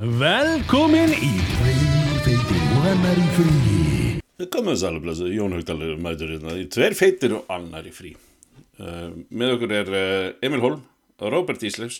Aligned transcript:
Velkomin 0.00 1.10
í 1.12 1.26
Tveir 1.44 2.20
feitir 2.24 2.60
og 2.72 2.84
annar 2.88 3.18
í 3.20 3.24
fríi 3.34 4.46
Komum 4.48 4.70
þess 4.70 4.84
alveg 4.88 5.02
blessu, 5.04 5.26
Jón 5.28 5.52
Haugdalur 5.52 5.98
mætur 6.00 6.30
hérna 6.32 6.54
í 6.56 6.62
tver 6.72 6.94
feitir 6.96 7.34
og 7.36 7.50
annar 7.52 7.84
í 7.84 7.92
frí. 7.92 8.14
Uh, 8.80 9.10
með 9.28 9.58
okkur 9.58 9.74
er 9.76 9.90
uh, 9.92 10.28
Emil 10.40 10.62
Holm, 10.64 10.86
Róbert 11.20 11.66
Ísleifs 11.68 11.98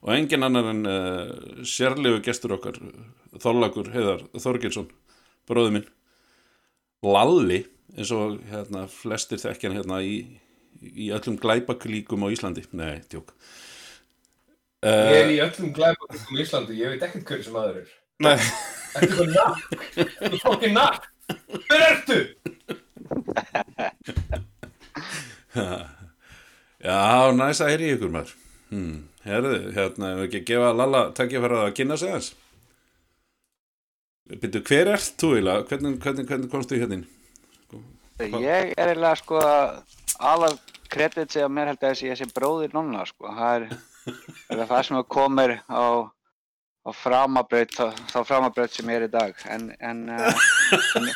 og 0.00 0.14
engin 0.14 0.46
annar 0.46 0.70
en 0.70 0.80
uh, 0.88 1.34
sérlegu 1.68 2.22
gestur 2.24 2.54
okkar, 2.56 2.78
Þorlagur 3.44 3.90
Heiðar 3.92 4.24
Þorgilsson, 4.32 4.88
bróðu 5.44 5.74
minn. 5.76 5.90
Lalli, 7.04 7.66
eins 7.98 8.14
og 8.16 8.40
hérna, 8.48 8.86
flestir 8.88 9.44
þekkjan 9.44 9.76
hérna 9.76 10.00
í, 10.00 10.22
í 10.80 11.12
öllum 11.12 11.36
glæpaklíkum 11.42 12.24
á 12.24 12.32
Íslandi. 12.32 12.64
Nei, 12.72 13.02
tjók. 13.12 13.36
Ég 14.82 15.16
er 15.20 15.30
í 15.30 15.38
öllum 15.44 15.70
glæbakum 15.76 16.36
í 16.36 16.42
Íslandi, 16.42 16.74
ég 16.80 16.94
veit 16.94 17.04
ekkert 17.06 17.28
hverju 17.28 17.44
sem 17.46 17.58
aður 17.60 17.76
er. 17.82 17.90
Nei, 18.22 18.38
Ertu 18.92 19.06
eitthvað 19.06 19.28
nakk? 19.36 19.60
Þú 20.32 20.40
fokkin 20.42 20.74
nakk? 20.76 21.06
Hver 21.68 21.84
ertu? 21.86 22.18
já, 26.82 27.32
næst 27.38 27.62
að 27.64 27.70
heyri 27.72 27.92
ykkur 27.94 28.12
maður. 28.12 28.34
Hmm. 28.72 28.98
Herðu, 29.22 29.58
hérna, 29.76 30.14
ef 30.16 30.24
ekki 30.26 30.40
að 30.40 30.48
gefa 30.50 30.72
Lalla 30.74 31.02
takkifæra 31.14 31.60
að 31.68 31.74
kynna 31.78 31.98
sig 32.00 32.10
aðeins. 32.10 32.32
Byrju, 34.32 34.62
hver 34.66 34.90
ert 34.96 35.14
þú 35.20 35.28
eiginlega? 35.36 35.66
Hvernig, 35.70 35.96
hvernig, 36.02 36.26
hvernig 36.30 36.50
komstu 36.50 36.74
í 36.74 36.82
hérna? 36.82 37.02
Ég 38.22 38.74
er 38.74 38.90
eiginlega 38.90 39.14
sko 39.20 39.38
alveg 40.22 40.58
kredit 40.92 41.34
sem 41.34 41.52
mér 41.54 41.72
held 41.72 41.82
að 41.82 41.92
þessi 41.92 42.10
ég 42.10 42.18
sé 42.18 42.26
bróðir 42.34 42.74
nonna 42.74 43.04
sko. 43.08 43.30
Það 43.30 43.52
er, 43.58 43.62
er 44.10 44.66
það 44.66 44.82
sem 44.88 44.98
komir 45.10 45.54
á, 45.70 45.84
á 46.82 46.90
framabraut, 46.96 47.76
þá, 47.76 48.18
framabraut 48.26 48.74
sem 48.74 48.90
er 48.94 49.06
í 49.06 49.10
dag. 49.12 49.38
En, 49.52 49.68
en, 49.78 50.02
uh, 50.10 50.44
en 50.98 51.08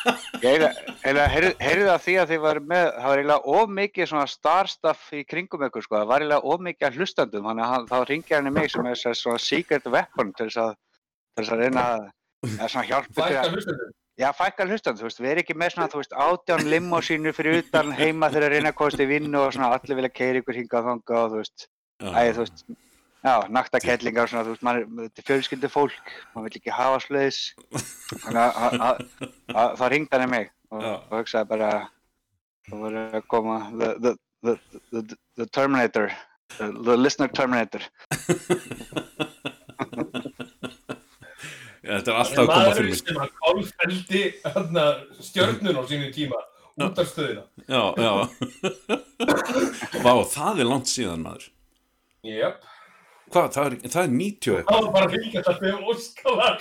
ég 0.45 0.65
heyrði 1.03 1.85
það 1.89 2.01
því 2.05 2.17
að 2.21 2.33
þið 2.33 2.41
var 2.45 2.61
með, 2.63 2.89
það 2.95 3.11
var 3.11 3.21
eiginlega 3.21 3.55
of 3.59 3.75
mikið 3.81 4.11
svona 4.13 4.31
starstuff 4.31 5.13
í 5.13 5.23
kringum 5.27 5.67
ykkur 5.67 5.85
sko. 5.85 5.99
Það 5.99 6.11
var 6.13 6.25
eiginlega 6.25 6.55
of 6.55 6.65
mikið 6.69 6.89
að 6.89 6.99
hlustandum, 7.01 7.51
þannig 7.51 7.77
að 7.77 7.87
þá 7.91 7.97
ringið 8.13 8.39
hann 8.39 8.51
í 8.51 8.55
mig 8.57 8.73
sem 8.73 8.91
er 8.91 9.03
svona 9.03 9.43
secret 9.43 9.91
weapon 9.91 10.33
til 10.37 10.49
þess 10.49 10.63
að, 10.65 10.75
til 11.35 11.45
þess 11.45 11.55
að 11.55 11.63
reyna 11.65 11.87
að, 11.93 12.11
að 12.57 12.67
svona 12.67 12.89
hjálpa 12.91 13.31
til 13.31 13.39
að. 13.45 13.87
Já, 14.17 14.31
fækkar 14.33 14.71
hlustan, 14.71 14.95
þú 14.97 15.05
veist, 15.05 15.19
við 15.21 15.29
erum 15.29 15.43
ekki 15.43 15.55
með 15.61 15.73
svona, 15.75 15.85
þú 15.93 15.99
veist, 15.99 16.13
átján 16.17 16.63
limósínu 16.71 17.33
fyrir 17.37 17.59
utan 17.59 17.91
heima 17.93 18.31
þegar 18.33 18.55
reyna 18.55 18.71
að 18.71 18.77
komast 18.79 19.03
í 19.03 19.05
vinnu 19.05 19.43
og 19.43 19.51
svona 19.53 19.67
allir 19.75 19.99
vilja 19.99 20.09
keira 20.09 20.41
ykkur 20.41 20.57
hingað 20.57 20.79
og 20.79 20.87
þangað 20.87 21.19
og 21.19 21.35
þú 21.35 21.41
veist, 21.43 21.67
æ, 22.01 22.33
þú 22.35 22.43
veist, 22.43 22.63
já, 23.25 23.33
nakta 23.49 23.79
kettlingar 23.83 24.27
og 24.27 24.29
svona, 24.31 24.45
þú 24.47 24.53
veist, 24.55 24.65
maður, 24.67 24.83
er- 24.85 25.07
þetta 25.07 25.21
er 25.23 25.27
fjölskyldu 25.31 25.69
fólk, 25.73 26.11
maður 26.35 26.47
vill 26.49 26.59
ekki 26.61 26.75
hafa 26.77 26.99
sluðis, 27.05 27.39
þannig 28.23 28.41
að- 28.43 28.57
að, 28.67 28.79
að, 28.87 28.95
að 29.63 29.75
það 29.81 29.91
ringd 29.95 30.13
hann 30.13 30.25
í 30.27 30.31
mig 30.35 30.49
og, 30.71 30.83
og 30.87 31.15
hugsaði 31.21 31.49
bara, 31.53 31.71
þú 32.69 32.81
voru 32.85 33.03
að 33.17 33.27
koma, 33.33 33.57
the, 33.81 33.89
the, 34.05 34.15
the, 34.45 34.57
the, 34.91 35.17
the 35.41 35.45
Terminator, 35.57 36.11
the, 36.57 36.69
the 36.85 36.97
listener 36.97 37.27
Terminator. 37.33 37.83
Já, 41.87 41.93
þetta 42.01 42.11
er 42.11 42.17
alltaf 42.19 42.41
að 42.41 42.47
koma 42.51 42.71
fyrir 42.75 42.89
mig. 42.91 42.99
sem 42.99 43.19
að 43.23 43.29
kálfeldi 43.39 44.21
hérna, 44.43 44.85
stjörnun 45.23 45.77
á 45.79 45.83
sínum 45.87 46.09
tíma 46.15 46.39
út 46.83 46.99
af 47.01 47.07
stöðina. 47.11 47.43
Já, 47.69 47.83
já. 47.95 48.11
Vá, 50.05 50.11
það 50.33 50.59
er 50.63 50.67
langt 50.67 50.91
síðan 50.91 51.23
maður. 51.23 51.45
Jep. 52.25 52.63
Hvað, 53.33 53.47
það 53.53 53.65
er, 53.67 53.77
það 53.91 54.03
er 54.03 54.11
90 54.15 54.47
Það 54.47 54.57
eitthvað. 54.57 54.83
var 54.83 54.93
bara 54.95 55.09
fylgjast 55.13 55.49
að 55.51 55.59
fyrir 55.61 55.79
óskalag. 55.91 56.59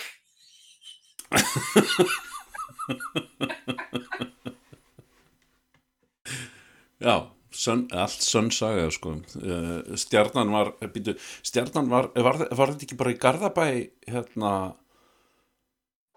Já, 7.01 7.15
sönn, 7.53 7.85
allt 7.93 8.25
sönn 8.25 8.49
saga, 8.55 8.89
sko. 8.95 9.19
Uh, 9.37 9.83
stjarnan 10.01 10.51
var, 10.55 10.73
býtu, 10.95 11.15
stjarnan 11.47 11.91
var, 11.93 12.09
var, 12.17 12.41
var 12.57 12.73
þetta 12.73 12.89
ekki 12.89 12.99
bara 12.99 13.13
í 13.13 13.19
Garðabæ, 13.21 13.67
hérna, 14.09 14.53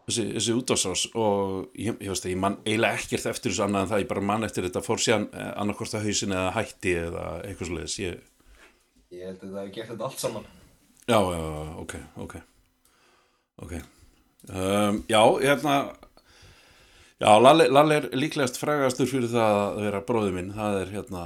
þessi, 0.08 0.25
þessi 0.38 0.56
útásás 0.56 1.03
og 1.19 1.75
ég, 1.78 2.00
ég 2.00 2.14
veist 2.14 2.25
að 2.28 2.34
ég 2.34 2.41
man 2.41 2.58
eiginlega 2.66 3.02
ekkert 3.02 3.30
eftir 3.34 3.52
þessu 3.53 3.66
annað 3.68 3.85
en 3.85 3.91
það, 3.94 4.03
ég 4.06 4.12
bara 4.14 4.25
man 4.31 4.47
eftir 4.47 4.66
þetta 4.69 4.85
fór 4.85 5.03
síðan 5.03 5.28
eh, 5.35 5.52
annarkvort 5.62 5.97
að 6.00 6.08
hausin 6.08 6.35
eða 6.38 6.56
hætti 6.56 6.96
eða 7.03 7.25
eitthvað 7.44 7.72
svoleiðis, 7.74 7.97
ég, 8.06 8.24
Ég 9.09 9.25
held 9.25 9.42
að 9.42 9.50
það 9.50 9.59
hefði 9.64 9.75
gert 9.75 9.90
þetta 9.90 10.06
allt 10.06 10.22
saman. 10.22 10.44
Já, 11.09 11.18
já, 11.18 11.40
já, 11.42 11.75
ok, 11.81 11.94
ok 12.16 12.36
Ok 13.64 13.72
um, 14.53 15.00
Já, 15.09 15.22
hérna 15.42 15.75
Já, 17.20 17.31
Lalli, 17.42 17.66
Lalli 17.74 17.96
er 17.97 18.06
líklegast 18.14 18.59
frægastur 18.62 19.09
fyrir 19.09 19.31
það 19.31 19.58
að 19.64 19.80
vera 19.88 20.02
bróði 20.06 20.36
minn 20.36 20.52
það 20.53 20.78
er 20.84 20.92
hérna 20.94 21.24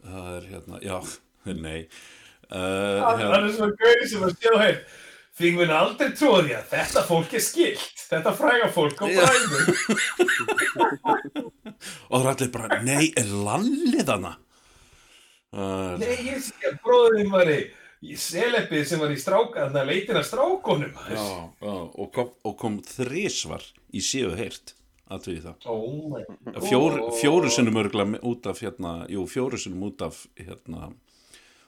það 0.00 0.28
er 0.36 0.46
hérna, 0.52 0.78
já, 0.80 0.96
nei 1.66 1.80
uh, 1.82 2.54
Það 2.54 3.20
hérna, 3.20 3.40
er 3.40 3.48
svona 3.56 3.76
gauði 3.82 4.10
sem 4.12 4.24
að 4.24 4.36
sjá 4.38 4.54
hér. 4.62 4.78
Þið 5.40 5.56
mun 5.56 5.72
aldrei 5.72 6.08
tróði 6.18 6.54
að 6.56 6.70
þetta 6.70 7.02
fólk 7.08 7.34
er 7.38 7.42
skilt. 7.44 8.00
Þetta 8.10 8.32
fræga 8.36 8.66
fólk 8.74 9.02
og 9.06 9.12
Já. 9.12 9.20
bræður. 9.24 9.62
og 12.10 12.16
það 12.16 12.24
er 12.24 12.30
allir 12.34 12.50
bara, 12.54 12.80
nei, 12.84 13.10
er 13.16 13.30
Lalli 13.30 14.02
þarna? 14.04 14.34
Uh, 15.50 15.96
Nei, 15.98 16.14
ég 16.28 16.38
sé 16.46 16.68
að 16.68 16.76
bróðurinn 16.84 17.30
var 17.32 17.48
í 18.06 18.14
selepið 18.16 18.84
sem 18.86 19.00
var 19.02 19.10
í 19.10 19.16
stráka, 19.20 19.64
þannig 19.66 19.80
að 19.82 19.88
leitin 19.90 20.18
að 20.20 20.26
strákonum. 20.28 20.92
já, 21.10 21.24
já, 21.60 21.72
og 22.00 22.12
kom, 22.14 22.30
og 22.46 22.54
kom 22.60 22.76
þrísvar 22.86 23.64
í 23.92 24.00
séu 24.04 24.30
það 25.42 25.66
Oh 25.66 26.62
Fjór, 26.68 27.00
God. 27.00 27.16
fjóru 27.18 27.50
sinnum 27.50 27.80
örgulega 27.82 28.20
út 28.30 28.46
af 28.46 28.60
hérna, 28.62 28.92
jú, 29.10 29.24
fjóru 29.26 29.58
sinnum 29.58 29.82
út 29.90 30.04
af 30.06 30.20
hérna, 30.38 30.92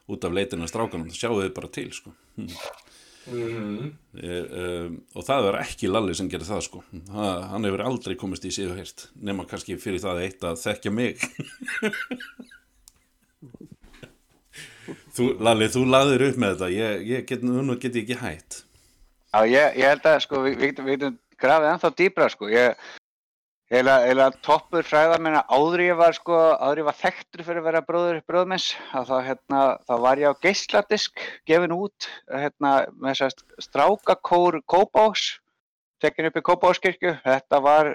út 0.09 0.25
af 0.25 0.33
leitina 0.39 0.69
strákanum, 0.71 1.11
það 1.11 1.19
sjáu 1.19 1.41
þið 1.43 1.53
bara 1.59 1.73
til 1.75 1.91
sko. 1.93 2.15
Mhm. 2.39 3.91
Ég, 4.19 4.47
um, 4.51 4.95
og 5.15 5.23
það 5.27 5.45
er 5.53 5.59
ekki 5.61 5.87
Lalli 5.91 6.15
sem 6.19 6.27
gerir 6.31 6.43
það 6.49 6.63
sko. 6.67 6.81
ha, 7.15 7.27
hann 7.53 7.63
hefur 7.69 7.83
aldrei 7.87 8.17
komist 8.19 8.43
í 8.47 8.51
síðu 8.51 8.75
heyrt 8.79 9.05
nema 9.15 9.45
kannski 9.47 9.77
fyrir 9.79 10.01
það 10.03 10.23
eitt 10.25 10.43
að 10.49 10.59
þekkja 10.59 10.91
mig 10.91 11.23
þú, 15.17 15.31
Lalli, 15.43 15.71
þú 15.73 15.87
laðir 15.89 16.27
upp 16.31 16.43
með 16.43 16.55
þetta 16.57 16.75
ég, 16.75 17.09
ég 17.13 17.27
get, 17.31 17.47
nú 17.47 17.79
get 17.79 17.97
ég 17.97 18.05
ekki 18.05 18.21
hætt 18.23 18.63
Já, 19.33 19.47
ég, 19.49 19.79
ég 19.81 19.89
held 19.89 20.07
að 20.11 20.19
sko, 20.27 20.43
við, 20.45 20.59
við 20.61 20.81
við 20.85 20.97
getum 20.99 21.15
grafið 21.41 21.71
ennþá 21.71 21.91
dýbra 21.97 22.27
sko. 22.29 22.49
Ég, 22.53 22.89
eða, 23.73 23.95
eða 24.11 24.27
toppur 24.45 24.85
fræðar 24.85 25.23
minna 25.25 25.41
áður 25.49 25.85
ég 25.87 25.97
var 25.97 26.17
sko, 26.19 26.37
áður 26.61 26.83
ég 26.83 26.89
var 26.91 26.99
þekktur 26.99 27.45
fyrir 27.47 27.63
að 27.63 27.69
vera 27.71 27.83
bróður 27.87 28.19
bróðmins, 28.29 28.67
að 28.93 29.09
þá 29.09 29.15
hérna, 29.31 29.63
var 30.05 30.21
ég 30.21 30.37
á 30.37 30.43
geisladisk 30.45 31.25
gefin 31.49 31.73
út 31.73 32.09
hérna 32.29 32.75
með 32.93 33.23
þess 33.23 33.25
að 33.31 33.65
strákakór 33.71 34.61
Kópás, 34.69 35.25
tekin 36.05 36.29
upp 36.29 36.37
í 36.37 36.45
Kópáskirkju. 36.51 37.15
Þetta 37.25 37.63
var, 37.65 37.95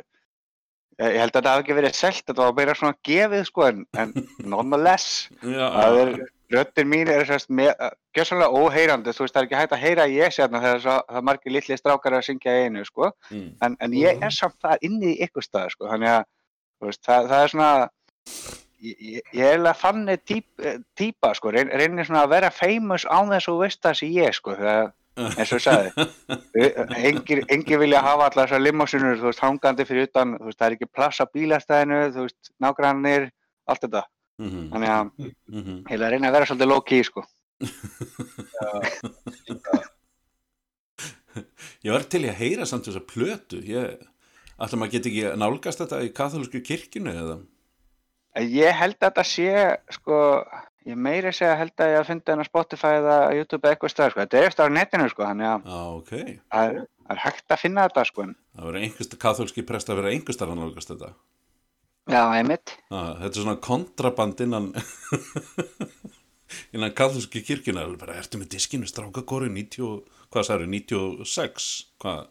ég 1.03 1.19
held 1.21 1.35
að 1.35 1.37
þetta 1.37 1.53
hafi 1.53 1.67
ekki 1.67 1.77
verið 1.83 1.99
selt, 2.01 2.23
þetta 2.25 2.47
var 2.47 2.57
bara 2.57 2.77
svona 2.81 2.97
gefið 3.05 3.45
sko, 3.51 3.69
en, 3.69 3.85
en 3.93 4.17
nonetheless. 4.55 5.27
Það 5.45 6.01
er, 6.01 6.17
röddin 6.53 6.87
mín 6.87 7.09
er 7.11 7.25
sérst 7.27 7.49
með, 7.51 7.73
gjössalega 8.15 8.55
óheyrandi, 8.55 9.13
þú 9.15 9.25
veist, 9.25 9.35
það 9.35 9.41
er 9.41 9.47
ekki 9.47 9.59
hægt 9.59 9.73
að 9.75 9.83
heyra 9.83 10.05
ég 10.11 10.35
sérna 10.35 10.61
þegar 10.63 10.83
svo, 10.83 10.99
það 11.09 11.19
er 11.19 11.25
margir 11.29 11.55
litli 11.55 11.77
strákar 11.79 12.17
að 12.17 12.27
syngja 12.27 12.53
einu, 12.63 12.85
sko, 12.87 13.09
mm, 13.31 13.49
en, 13.67 13.75
en 13.83 13.97
ég 13.97 14.23
er 14.23 14.35
samt 14.35 14.55
það 14.63 14.87
inni 14.87 15.13
í 15.13 15.17
ykkur 15.27 15.45
stað, 15.45 15.73
sko, 15.75 15.89
þannig 15.91 16.13
að, 16.13 16.29
þú 16.77 16.91
veist, 16.91 17.03
það, 17.07 17.31
það 17.33 17.43
er 17.43 17.53
svona, 17.53 17.71
ég, 18.87 18.97
ég 19.01 19.21
er 19.41 19.51
eiginlega 19.51 19.81
þannig 19.83 20.23
típ, 20.31 20.67
típa, 20.99 21.33
sko, 21.37 21.53
reyn, 21.55 21.73
reynir 21.73 22.07
svona 22.07 22.23
að 22.23 22.37
vera 22.37 22.53
famous 22.55 23.07
án 23.09 23.33
þess 23.33 23.43
að 23.43 23.51
þú 23.51 23.59
veist 23.65 23.83
það 23.83 23.99
sem 24.01 24.15
ég, 24.15 24.39
sko, 24.39 24.57
þegar, 24.61 24.91
eins 25.27 25.51
og 25.51 25.57
ég 25.57 25.65
sagði, 25.67 26.09
engir, 27.11 27.47
engir 27.51 27.81
vilja 27.83 28.05
hafa 28.05 28.29
allar 28.29 28.47
þessar 28.47 28.63
limósunur, 28.63 29.19
þú 29.19 29.33
veist, 29.33 29.43
hangandi 29.43 29.87
fyrir 29.89 30.07
utan, 30.07 30.37
þú 30.39 30.47
veist, 30.47 30.61
það 30.61 30.69
er 30.69 30.77
ekki 30.77 30.93
plass 30.95 31.19
á 31.19 31.25
bílastæðinu, 31.27 32.05
þú 32.15 32.29
veist, 32.29 32.53
nágrannir, 32.63 33.33
allt 33.67 33.83
þetta, 33.83 34.07
mm, 34.41 34.67
þannig 34.73 34.91
að, 34.93 35.03
mm, 35.51 35.77
Ég 35.77 35.83
ætla 35.95 36.05
að 36.07 36.11
reyna 36.13 36.27
að 36.29 36.35
vera 36.37 36.47
svolítið 36.49 36.71
low 36.71 36.81
key 36.87 37.01
sko. 37.07 37.21
ég 41.85 41.91
var 41.93 42.03
til 42.09 42.23
í 42.25 42.29
að 42.31 42.39
heyra 42.41 42.65
samt 42.69 42.85
þessa 42.89 43.03
plötu 43.09 43.57
ég, 43.65 43.85
ætla 44.57 44.79
maður 44.79 44.93
geti 44.97 45.09
ekki 45.11 45.23
nálgast 45.41 45.81
þetta 45.83 45.97
í 46.05 46.07
katholsku 46.17 46.59
kirkjunu 46.65 47.11
eða 47.13 47.35
Ég 48.37 48.69
held 48.77 48.97
að 48.99 49.05
þetta 49.07 49.23
sé, 49.25 49.49
sko, 49.95 50.15
ég 50.85 50.97
meiri 51.07 51.31
segja 51.33 51.55
held 51.57 51.73
að 51.81 51.89
ég 51.93 51.99
að 52.01 52.09
finna 52.11 52.31
hennar 52.35 52.45
Spotify 52.49 52.91
eða 52.99 53.15
YouTube 53.33 53.65
eitthvað 53.71 53.91
stað, 53.93 54.11
sko. 54.13 54.19
Þetta 54.21 54.37
er 54.37 54.45
eftir 54.51 54.67
á 54.69 54.75
netinu, 54.75 55.07
sko, 55.09 55.21
þannig 55.25 55.47
að 55.49 55.59
Já, 55.71 55.79
ok. 55.95 56.11
það 56.53 56.63
er, 56.67 56.73
er 57.15 57.19
hægt 57.23 57.49
að 57.55 57.61
finna 57.63 57.85
þetta, 57.87 58.03
sko. 58.11 58.21
Það 58.53 58.63
verður 58.69 58.83
einhverst, 58.85 59.13
katholski 59.23 59.61
prest 59.71 59.89
að 59.89 59.97
vera 60.01 60.11
einhverstar 60.13 60.49
að 60.53 60.59
nálgast 60.61 60.89
þetta. 60.93 61.09
Já, 62.07 62.21
einmitt. 62.37 62.71
Ah, 62.89 63.17
þetta 63.19 63.33
er 63.33 63.41
svona 63.43 63.57
kontraband 63.59 64.39
innan, 64.45 64.69
innan 66.75 66.93
katholski 66.95 67.41
kirkjuna. 67.43 67.83
Það 67.83 67.93
er 67.93 67.97
bara, 68.03 68.15
ertu 68.21 68.39
með 68.41 68.51
diskinu 68.55 68.87
strákakóri 68.87 69.49
90, 69.51 69.83
og- 69.83 70.03
hvað 70.31 70.43
sagði, 70.47 70.67
96 70.71 71.67
hvað, 72.03 72.21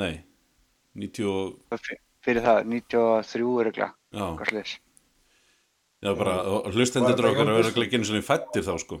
nei 0.00 0.14
90, 0.96 1.28
og- 1.28 1.80
Fyr- 1.84 2.00
Fyrir 2.28 2.42
það, 2.44 2.58
93 2.66 3.44
öruglega, 3.62 3.92
já, 4.12 4.24
hvað 4.36 4.48
sliðis. 4.50 4.72
já 6.02 6.10
bara 6.18 6.32
hlustendur 6.74 7.28
okkar 7.30 7.46
Jón 7.46 7.54
vera 7.54 7.70
ekki 7.84 7.96
einu 7.96 8.04
svona 8.08 8.24
fættir 8.26 8.64
þá 8.66 8.74
sko. 8.82 8.98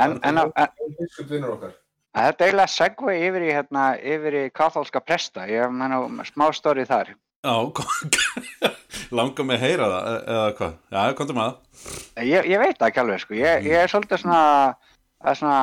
En, 0.00 0.16
en, 0.24 0.40
þetta 0.40 2.26
er 2.26 2.34
eiginlega 2.50 2.66
segvei 2.72 3.16
yfir 3.28 3.42
í, 3.46 3.50
hérna, 3.54 3.84
yfir 4.00 4.32
í 4.40 4.42
katholska 4.52 5.00
presta, 5.04 5.44
ég 5.50 5.70
menna 5.72 6.24
smá 6.28 6.48
stórið 6.56 6.88
þar. 6.90 7.12
Já, 7.40 7.54
langar 9.16 9.46
mig 9.48 9.56
að 9.58 9.64
heyra 9.64 9.88
það 9.90 10.06
e- 10.10 10.22
eða 10.34 10.52
hvað, 10.58 10.74
já, 10.92 11.00
komdu 11.18 11.36
með 11.38 11.48
það. 11.48 11.90
Ég, 12.28 12.48
ég 12.52 12.60
veit 12.62 12.84
ekki 12.86 13.02
alveg, 13.02 13.22
sko, 13.24 13.36
ég, 13.38 13.66
ég 13.70 13.80
er 13.80 13.90
svolítið 13.92 14.22
svona, 14.22 14.42
svona 15.38 15.60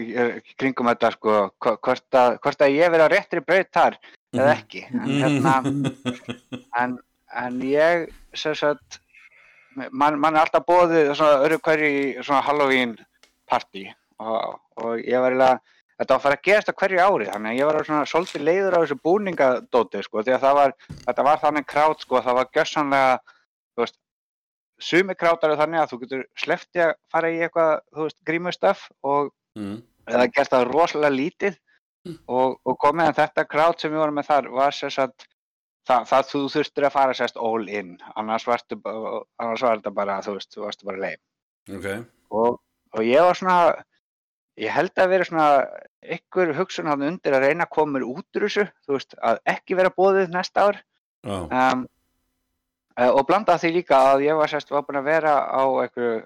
í 0.00 0.54
kringum 0.60 0.88
þetta, 0.92 1.12
sko, 1.18 1.36
hvo- 1.60 1.76
hvort 1.84 2.18
að, 2.20 2.38
hvort 2.44 2.64
að 2.64 2.76
ég 2.78 2.92
verið 2.94 3.06
á 3.08 3.14
réttri 3.14 3.44
braut 3.44 3.70
þar 3.76 3.98
eða 4.34 4.54
ekki. 4.56 4.84
En, 4.90 5.12
hérna, 5.20 5.54
en, 6.80 6.96
en 7.44 7.60
ég, 7.68 8.08
sem 8.34 8.56
sagt, 8.58 9.00
mann 9.90 10.16
man 10.22 10.34
er 10.38 10.44
alltaf 10.46 10.64
bóðið 10.68 11.12
svona 11.18 11.44
öru 11.44 11.60
hverju 11.62 12.22
svona 12.24 12.42
Halloween 12.46 12.96
partí 13.50 13.84
og, 14.22 14.60
og 14.80 15.00
ég 15.02 15.18
var 15.20 15.34
eiginlega, 15.34 15.60
þetta 15.98 16.10
var 16.10 16.18
að 16.18 16.24
fara 16.26 16.38
að 16.38 16.46
gerast 16.48 16.70
á 16.70 16.78
hverju 16.80 17.02
ári 17.04 17.28
þannig 17.30 17.50
að 17.50 17.58
ég 17.58 17.68
var 17.68 17.88
svona 17.88 18.08
svolítið 18.10 18.46
leiður 18.48 18.76
á 18.76 18.82
þessu 18.82 18.98
búningadóti 19.06 20.02
sko 20.04 20.22
því 20.24 20.36
að 20.36 20.46
það 20.46 20.58
var, 20.60 20.74
þetta 21.04 21.26
var 21.28 21.42
þannig 21.44 21.68
krát 21.70 22.04
sko, 22.04 22.22
það 22.24 22.38
var 22.40 22.50
gjössanlega, 22.56 23.18
þú 23.74 23.84
veist, 23.84 23.98
sumi 24.82 25.18
krátar 25.18 25.52
eru 25.52 25.60
þannig 25.60 25.82
að 25.82 25.92
þú 25.92 26.00
getur 26.04 26.24
sleppti 26.44 26.82
að 26.84 26.94
fara 27.14 27.30
í 27.30 27.38
eitthvað, 27.46 27.74
þú 27.94 28.08
veist, 28.08 28.18
grímustöf 28.26 28.88
og 29.06 29.30
mm. 29.58 29.76
eða 30.10 30.26
gert 30.34 30.56
það 30.56 30.66
rosalega 30.72 31.14
lítið 31.14 31.60
og, 32.26 32.58
og 32.64 32.76
komið 32.82 33.12
að 33.12 33.20
þetta 33.22 33.46
krát 33.48 33.80
sem 33.80 33.94
við 33.94 34.02
vorum 34.02 34.18
með 34.18 34.28
þar 34.32 34.50
var 34.52 34.76
sérst 34.76 35.00
að 35.04 35.14
það, 35.88 36.06
það 36.10 36.28
þú 36.32 36.42
þurftir 36.56 36.88
að 36.88 36.96
fara 36.96 37.16
sérst 37.16 37.40
all 37.40 37.64
in 37.68 37.94
annars 38.14 38.46
varstu 38.48 38.76
ba- 38.80 39.22
annars 39.40 39.64
var 39.64 39.80
þetta 39.80 39.94
bara 39.94 40.20
þú 40.24 40.36
veist, 40.38 40.52
þú 40.52 40.66
varstu 40.66 40.88
bara 40.90 41.02
leið. 41.06 41.20
Ok, 41.78 41.88
og, 42.34 42.60
og 42.92 43.06
ég 43.06 43.24
var 43.24 43.38
svona 43.38 43.58
ég 44.60 44.74
held 44.74 45.00
að 45.00 45.10
vera 45.14 45.26
svona 45.28 45.48
ykkur 46.16 46.52
hugsun 46.58 46.90
hann 46.90 47.06
undir 47.08 47.34
að 47.36 47.48
reyna 47.48 47.66
að 47.66 47.74
koma 47.76 48.02
út 48.04 48.38
úr 48.38 48.46
þessu, 48.46 48.66
þú 48.86 48.98
veist, 48.98 49.16
að 49.18 49.40
ekki 49.54 49.78
vera 49.78 49.94
bóðið 49.94 50.34
næsta 50.34 50.68
ár. 50.68 50.80
Já, 51.24 51.36
um, 51.40 51.86
uh, 53.00 53.10
og 53.10 53.24
blanda 53.28 53.56
því 53.60 53.72
líka 53.78 54.00
að 54.12 54.26
ég 54.28 54.38
var 54.38 54.52
sérst 54.52 54.70
var 54.70 54.84
búin 54.86 55.00
að 55.00 55.08
vera 55.08 55.38
á 55.48 55.64
einhverju 55.64 56.18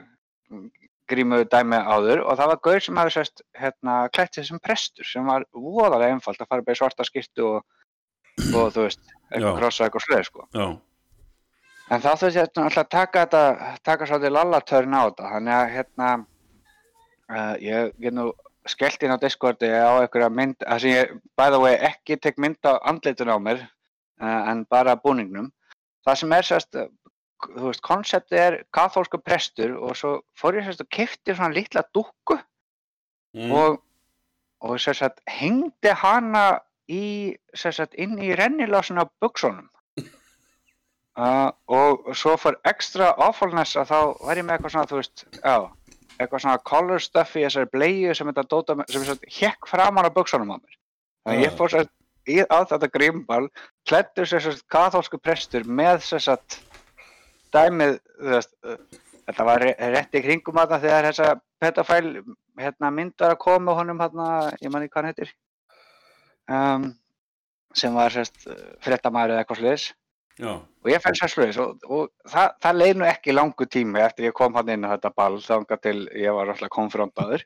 grímu 1.09 1.41
dæmi 1.49 1.79
áður 1.79 2.25
og 2.27 2.37
það 2.37 2.51
var 2.51 2.61
gaur 2.67 2.85
sem 2.85 2.99
hafi 3.01 3.15
sérst 3.15 3.43
hérna 3.57 3.95
klætt 4.13 4.41
sem 4.45 4.61
prestur 4.61 5.09
sem 5.09 5.25
var 5.25 5.47
voðalega 5.57 6.13
einfalt 6.13 6.43
að 6.43 6.51
fara 6.51 6.75
í 6.75 6.77
svarta 6.77 7.07
skýrtu 7.07 7.47
og, 7.47 7.63
og 8.53 8.75
þú 8.75 8.85
veist, 8.85 9.15
eitthvað 9.33 9.61
krossa 9.63 9.87
eitthvað 9.87 10.05
sleið 10.05 10.27
sko. 10.29 10.45
já, 10.53 10.67
En 11.89 12.03
þá 12.05 12.11
þurfti 12.21 12.37
ég 12.37 12.51
alltaf 12.61 12.83
að 12.83 12.91
taka 12.93 13.21
þetta, 13.25 13.43
taka 13.89 14.09
svolítið 14.09 14.35
lallatörn 14.35 14.97
á 14.99 15.03
þetta, 15.07 15.29
þannig 15.33 15.55
að 15.57 15.71
hérna, 15.77 16.09
uh, 17.33 17.55
ég 17.63 17.93
get 18.03 18.17
nú 18.17 18.31
skellt 18.69 19.03
inn 19.03 19.15
á 19.15 19.19
Discordi 19.21 19.69
á 19.71 20.03
einhverja 20.03 20.29
mynd, 20.33 20.59
það 20.63 20.83
sem 20.83 20.95
ég, 20.95 21.13
by 21.39 21.49
the 21.53 21.61
way, 21.63 21.77
ekki 21.89 22.19
tek 22.21 22.41
mynd 22.41 22.61
á 22.69 22.77
andlitun 22.91 23.33
á 23.33 23.39
mér, 23.41 23.65
uh, 24.21 24.51
en 24.51 24.65
bara 24.71 24.99
búningnum. 25.01 25.51
Það 26.07 26.21
sem 26.21 26.35
er 26.37 26.49
sérst, 26.49 26.79
þú 27.45 27.67
veist, 27.69 27.85
konseptið 27.87 28.45
er 28.45 28.59
kathólsku 28.75 29.21
prestur 29.23 29.77
og 29.79 29.97
svo 29.99 30.15
fór 30.39 30.59
ég 30.59 30.69
sérst 30.69 30.85
og 30.85 30.91
kefti 30.95 31.35
svona 31.35 31.55
litla 31.55 31.85
dúkku 31.95 32.39
mm. 33.37 33.53
og, 33.55 33.81
og 34.65 34.79
sérst 34.83 35.21
hengdi 35.31 35.95
hana 36.03 36.47
í, 36.91 37.37
sérst, 37.57 37.97
inn 38.01 38.19
í 38.21 38.33
rennilásuna 38.39 39.07
buksunum. 39.23 39.69
Uh, 41.19 41.51
og 41.81 42.13
svo 42.17 42.37
for 42.41 42.59
extra 42.69 43.13
awfulness 43.17 43.77
að 43.79 43.93
þá 43.93 44.01
var 44.27 44.41
ég 44.41 44.49
með 44.49 44.59
eitthvað 44.59 44.77
svona, 44.77 44.91
þú 44.91 45.01
veist, 45.03 45.27
já, 45.41 45.57
eitthvað 46.19 46.43
svona 46.45 46.63
color 46.67 47.03
stuff 47.03 47.37
í 47.39 47.45
þessari 47.47 47.71
bleiu 47.73 48.15
sem 48.15 48.27
þetta 48.31 48.45
dóta, 48.51 48.77
sem 48.91 49.05
sérst 49.07 49.27
hekk 49.39 49.69
framan 49.71 50.09
á 50.09 50.11
buksunum 50.15 50.51
á 50.51 50.57
mér. 50.59 50.79
Þannig 51.25 51.39
að 51.39 51.45
ég 51.45 51.53
Ah. 51.53 51.57
fór 51.57 51.71
sérst 51.75 51.93
í 52.29 52.39
á 52.45 52.59
þetta 52.69 52.91
grímbal, 52.93 53.49
klættur 53.89 54.27
sérst 54.27 54.65
kathólsku 54.69 55.21
prestur 55.23 55.65
með 55.65 56.03
sérst 56.05 56.59
dæmið, 57.55 58.01
veist, 58.21 58.53
uh, 58.65 58.77
þetta 59.29 59.45
var 59.45 59.61
rétt 59.61 60.15
í 60.15 60.23
kringum 60.25 60.59
þarna 60.61 60.81
þegar 60.83 61.09
þessa 61.09 61.41
pedofæl 61.61 62.25
hérna, 62.59 62.91
myndar 62.93 63.35
að 63.35 63.39
koma 63.39 63.75
honum 63.79 63.99
hérna, 64.03 64.53
ég 64.61 64.71
manni 64.71 64.89
hvað 64.89 65.03
hann 65.03 65.13
heitir, 65.13 65.33
um, 66.49 66.95
sem 67.75 67.95
var 67.95 68.11
sérst 68.11 68.45
fréttamaður 68.85 69.37
eða 69.37 69.45
eitthvað 69.45 69.63
sliðis 69.63 69.89
já, 70.39 70.53
og 70.55 70.91
ég 70.93 71.03
fenn 71.05 71.17
sér 71.19 71.33
sluðis 71.33 71.59
og, 71.63 71.77
og 71.89 72.09
það, 72.31 72.53
það 72.63 72.79
leið 72.83 72.97
nú 73.01 73.07
ekki 73.11 73.35
langu 73.37 73.67
tími 73.67 74.01
eftir 74.05 74.29
ég 74.31 74.37
kom 74.39 74.55
hann 74.59 74.69
inn 74.75 74.87
á 74.87 74.93
þetta 74.97 75.11
ball 75.19 75.39
þangað 75.43 75.81
til 75.87 75.99
ég 76.15 76.35
var 76.37 76.53
alltaf 76.53 76.71
konfrontaður 76.75 77.45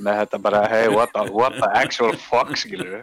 með 0.00 0.18
þetta 0.22 0.38
bara 0.42 0.62
hey 0.72 0.88
what 0.92 1.12
the, 1.12 1.24
what 1.32 1.56
the 1.60 1.68
actual 1.78 2.16
fuck 2.28 2.54
skilur 2.56 3.02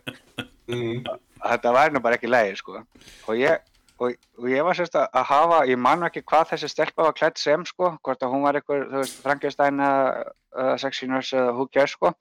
Mm. 0.69 0.99
þetta 1.41 1.71
væri 1.73 1.95
nú 1.95 1.99
bara 2.05 2.13
ekki 2.19 2.29
leiði 2.29 2.57
sko 2.59 2.75
og 2.77 3.37
ég, 3.39 3.55
og, 3.97 4.11
og 4.37 4.49
ég 4.51 4.61
var 4.67 4.77
sérst 4.77 4.93
að 4.99 5.07
að 5.17 5.23
hafa 5.31 5.61
ég 5.65 5.79
man 5.81 6.03
ekki 6.05 6.21
hvað 6.29 6.51
þessi 6.51 6.69
stelpa 6.69 7.07
var 7.07 7.15
klætt 7.17 7.41
sem 7.41 7.63
sko 7.65 7.95
hvort 8.05 8.21
að 8.21 8.35
hún 8.35 8.43
var 8.45 8.59
eitthvað, 8.59 8.83
þú 8.91 8.99
veist, 9.01 9.15
Frankenstein 9.23 9.81
eða 9.81 10.11
uh, 10.53 10.75
sexy 10.77 11.09
nurse 11.09 11.33
eða 11.33 11.55
who 11.57 11.65
cares 11.73 11.95
sko 11.97 12.13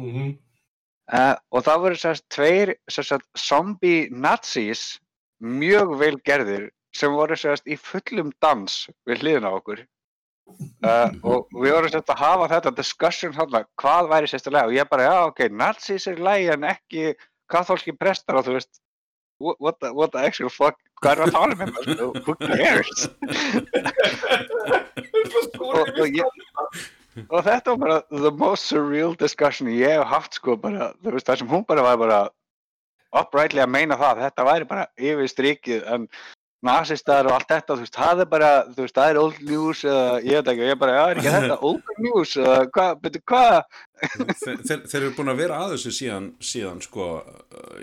Mhm. 0.00 0.30
Uh, 1.12 1.34
og 1.52 1.64
það 1.66 1.80
voru 1.84 1.96
sérst 2.00 2.24
tveir 2.32 2.72
sérst 2.88 3.24
zombie 3.36 4.08
nazis 4.14 4.86
mjög 5.40 5.96
vel 6.00 6.16
gerðir 6.26 6.68
sem 6.96 7.14
voru 7.14 7.36
sérst 7.38 7.68
í 7.70 7.78
fullum 7.78 8.32
dans 8.42 8.84
við 9.08 9.24
hliðina 9.24 9.52
okkur 9.56 9.82
uh, 10.84 11.08
og 11.22 11.48
við 11.54 11.74
vorum 11.74 11.92
sérst 11.92 12.12
að 12.12 12.22
hafa 12.24 12.50
þetta 12.54 12.76
discussion 12.76 13.34
þarna, 13.36 13.64
hvað 13.80 14.10
væri 14.12 14.30
sérstulega 14.30 14.68
og 14.70 14.76
ég 14.76 14.90
bara, 14.90 15.08
já 15.08 15.16
ok, 15.30 15.42
nazis 15.54 16.08
er 16.10 16.22
lagi 16.22 16.50
en 16.54 16.66
ekki 16.68 17.14
katholski 17.50 17.94
prestar 17.96 18.40
og 18.40 18.46
þú 18.48 18.56
veist 18.58 18.80
what, 19.40 19.80
the, 19.80 19.92
what 19.94 20.12
the 20.12 20.22
actual 20.22 20.52
fuck 20.52 20.78
hvað 21.00 21.12
er 21.12 21.22
að 21.24 21.34
tala 21.36 21.54
með 21.56 21.68
mér, 21.74 21.84
sko? 21.94 22.06
who 22.26 22.32
cares 22.40 23.00
og, 25.60 25.86
og, 25.88 26.06
ég, 26.12 26.26
og 27.28 27.46
þetta 27.46 27.72
var 27.72 27.80
bara 27.84 27.98
the 28.10 28.32
most 28.42 28.68
surreal 28.68 29.16
discussion 29.18 29.70
ég 29.72 29.96
hef 29.96 30.10
haft 30.10 30.36
sko 30.40 30.58
bara, 30.60 30.92
þú 31.00 31.16
veist 31.16 31.30
það 31.30 31.42
sem 31.42 31.50
hún 31.54 31.64
bara 31.68 31.86
var 31.86 32.02
bara 32.02 32.20
uprightly 33.16 33.62
að 33.64 33.72
meina 33.74 33.96
það, 33.98 34.20
þetta 34.26 34.44
væri 34.50 34.68
bara 34.70 34.84
yfir 34.98 35.28
strikið 35.32 35.88
en 35.94 36.04
nazistar 36.60 37.24
og 37.24 37.32
allt 37.32 37.48
þetta, 37.48 37.72
þú 37.72 37.84
veist, 37.86 37.94
það 37.96 38.20
er 38.20 38.28
bara 38.28 38.48
þú 38.68 38.84
veist, 38.84 38.94
það 38.98 39.10
er 39.14 39.18
old 39.22 39.38
news 39.48 39.80
eða 39.88 40.18
ég 40.20 40.34
veit 40.42 40.50
ekki, 40.52 40.66
ég 40.68 40.80
bara, 40.82 40.96
já, 40.98 41.04
er 41.14 41.20
ekki 41.22 41.32
þetta 41.36 41.56
old 41.70 41.92
news 42.04 42.34
eða 42.36 42.58
hvað, 42.76 42.98
betur 43.06 43.22
hvað? 43.32 43.56
Þeir, 44.02 44.60
þeir, 44.68 44.82
þeir 44.92 45.00
eru 45.00 45.12
búin 45.16 45.32
að 45.32 45.40
vera 45.40 45.60
að 45.64 45.72
þessu 45.76 45.92
síðan, 45.96 46.26
síðan 46.50 46.82
sko, 46.84 47.06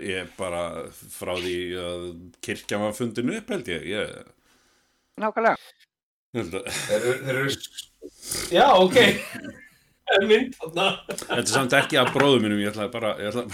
ég 0.06 0.30
bara 0.38 0.62
frá 1.18 1.34
því 1.42 1.56
að 1.82 2.06
kirkja 2.46 2.80
var 2.84 2.94
fundin 2.94 3.34
upp 3.34 3.50
held 3.56 3.72
ég, 3.74 3.88
ég 3.96 4.14
nákvæmlega, 5.18 5.58
Þeir 6.38 6.94
eru- 7.00 7.18
þeir 7.26 7.38
eru... 7.42 7.58
Já, 8.58 8.66
ok. 8.78 8.98
Það 10.08 10.16
er 10.22 10.26
mynd 10.30 10.54
þarna. 10.56 10.84
Þetta 11.12 11.38
er 11.42 11.50
samt 11.52 11.74
ekki 11.76 11.98
að 12.00 12.12
bróðum 12.14 12.44
mínum, 12.46 12.60
ég 12.62 12.70
ætla 12.72 12.86
bara 12.92 13.10
ég 13.20 13.28
ætla, 13.28 13.44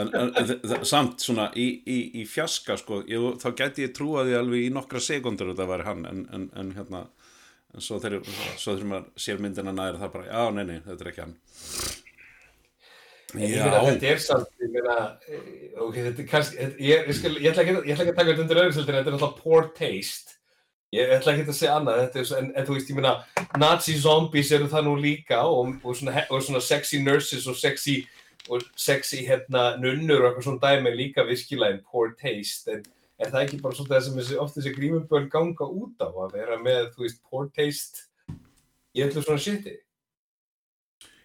en, 0.00 0.12
en, 0.20 0.30
en, 0.40 0.84
samt 0.88 1.24
svona 1.24 1.48
í, 1.58 1.66
í, 1.84 1.98
í 2.22 2.26
fjaska 2.30 2.76
sko, 2.80 3.02
ég, 3.10 3.26
þá 3.42 3.48
gæti 3.58 3.84
ég 3.88 3.94
trúa 3.96 4.22
því 4.28 4.36
alveg 4.38 4.68
í 4.68 4.70
nokkra 4.74 5.02
sekundur 5.04 5.50
þetta 5.52 5.66
væri 5.72 5.88
hann 5.88 6.06
en, 6.08 6.22
en, 6.36 6.46
en 6.62 6.70
hérna 6.78 7.02
en 7.74 7.84
svo 7.84 7.98
þegar, 8.02 8.24
svo 8.58 8.74
þegar 8.78 8.88
maður 8.94 9.10
sér 9.26 9.42
myndina 9.44 9.74
nær 9.76 9.98
það 10.00 10.14
bara, 10.14 10.30
já, 10.30 10.46
nei, 10.56 10.64
nei, 10.70 10.78
þetta 10.86 11.04
er 11.06 11.12
ekki 11.12 11.26
hann 11.26 11.36
Ég 13.30 13.60
meina, 13.62 13.82
þetta 13.86 14.08
er 14.10 14.18
samt, 14.24 14.48
ég 14.58 14.72
meina, 14.74 14.94
eh, 15.30 15.76
ok, 15.78 15.94
þetta 16.02 16.18
er 16.24 16.26
kannski, 16.32 16.56
þetta- 16.64 16.80
ég, 16.82 17.04
ég, 17.06 17.14
skal, 17.14 17.30
ég, 17.36 17.44
ætla 17.52 17.62
ekki, 17.62 17.74
að- 17.78 17.84
ég 17.86 17.92
ætla 17.94 18.02
ekki 18.08 18.10
að 18.10 18.16
taka 18.18 18.30
þetta 18.32 18.42
undir 18.42 18.58
auðvitað, 18.64 18.88
þetta 18.88 19.10
er 19.12 19.14
alltaf 19.14 19.36
poor 19.44 19.68
taste. 19.76 20.34
Ég 20.90 21.12
ætla 21.14 21.36
ekki 21.36 21.44
að 21.46 21.54
segja 21.54 21.74
annað, 21.78 22.00
þetta 22.00 22.18
er, 22.18 22.30
en, 22.40 22.46
en 22.58 22.64
þú 22.66 22.74
veist, 22.74 22.88
ég 22.90 22.96
meina, 22.98 23.10
nazi 23.62 23.92
zombies 24.02 24.48
eru 24.56 24.66
það 24.72 24.88
nú 24.88 24.94
líka 24.98 25.36
og, 25.46 25.76
og, 25.86 25.92
svona, 25.94 26.24
og 26.26 26.40
svona 26.42 26.62
sexy 26.66 26.98
nurses 27.04 27.44
og 27.50 27.54
sexy, 27.58 28.00
og 28.50 28.64
sexy 28.74 29.20
hérna 29.28 29.76
nunnur 29.78 30.24
og 30.24 30.32
eitthvað 30.32 30.48
svona 30.48 30.62
dæmi 30.64 30.92
líka 30.96 31.22
virkilega 31.28 31.76
en 31.76 31.84
poor 31.86 32.10
taste, 32.18 32.74
en 32.74 32.82
er 33.22 33.30
það 33.30 33.44
ekki 33.44 33.60
bara 33.62 33.78
svolítið 33.78 33.94
það 33.94 34.02
sem 34.08 34.18
þessi, 34.18 34.38
oft 34.42 34.58
þessi 34.58 34.72
grímuböl 34.74 35.28
ganga 35.30 35.68
út 35.70 36.02
á 36.02 36.08
að 36.10 36.34
vera 36.34 36.58
með, 36.58 36.88
þú 36.96 37.04
veist, 37.06 37.20
poor 37.30 37.46
taste 37.54 38.08
í 38.90 39.04
öllu 39.06 39.22
svona 39.22 39.44
shiti? 39.44 39.76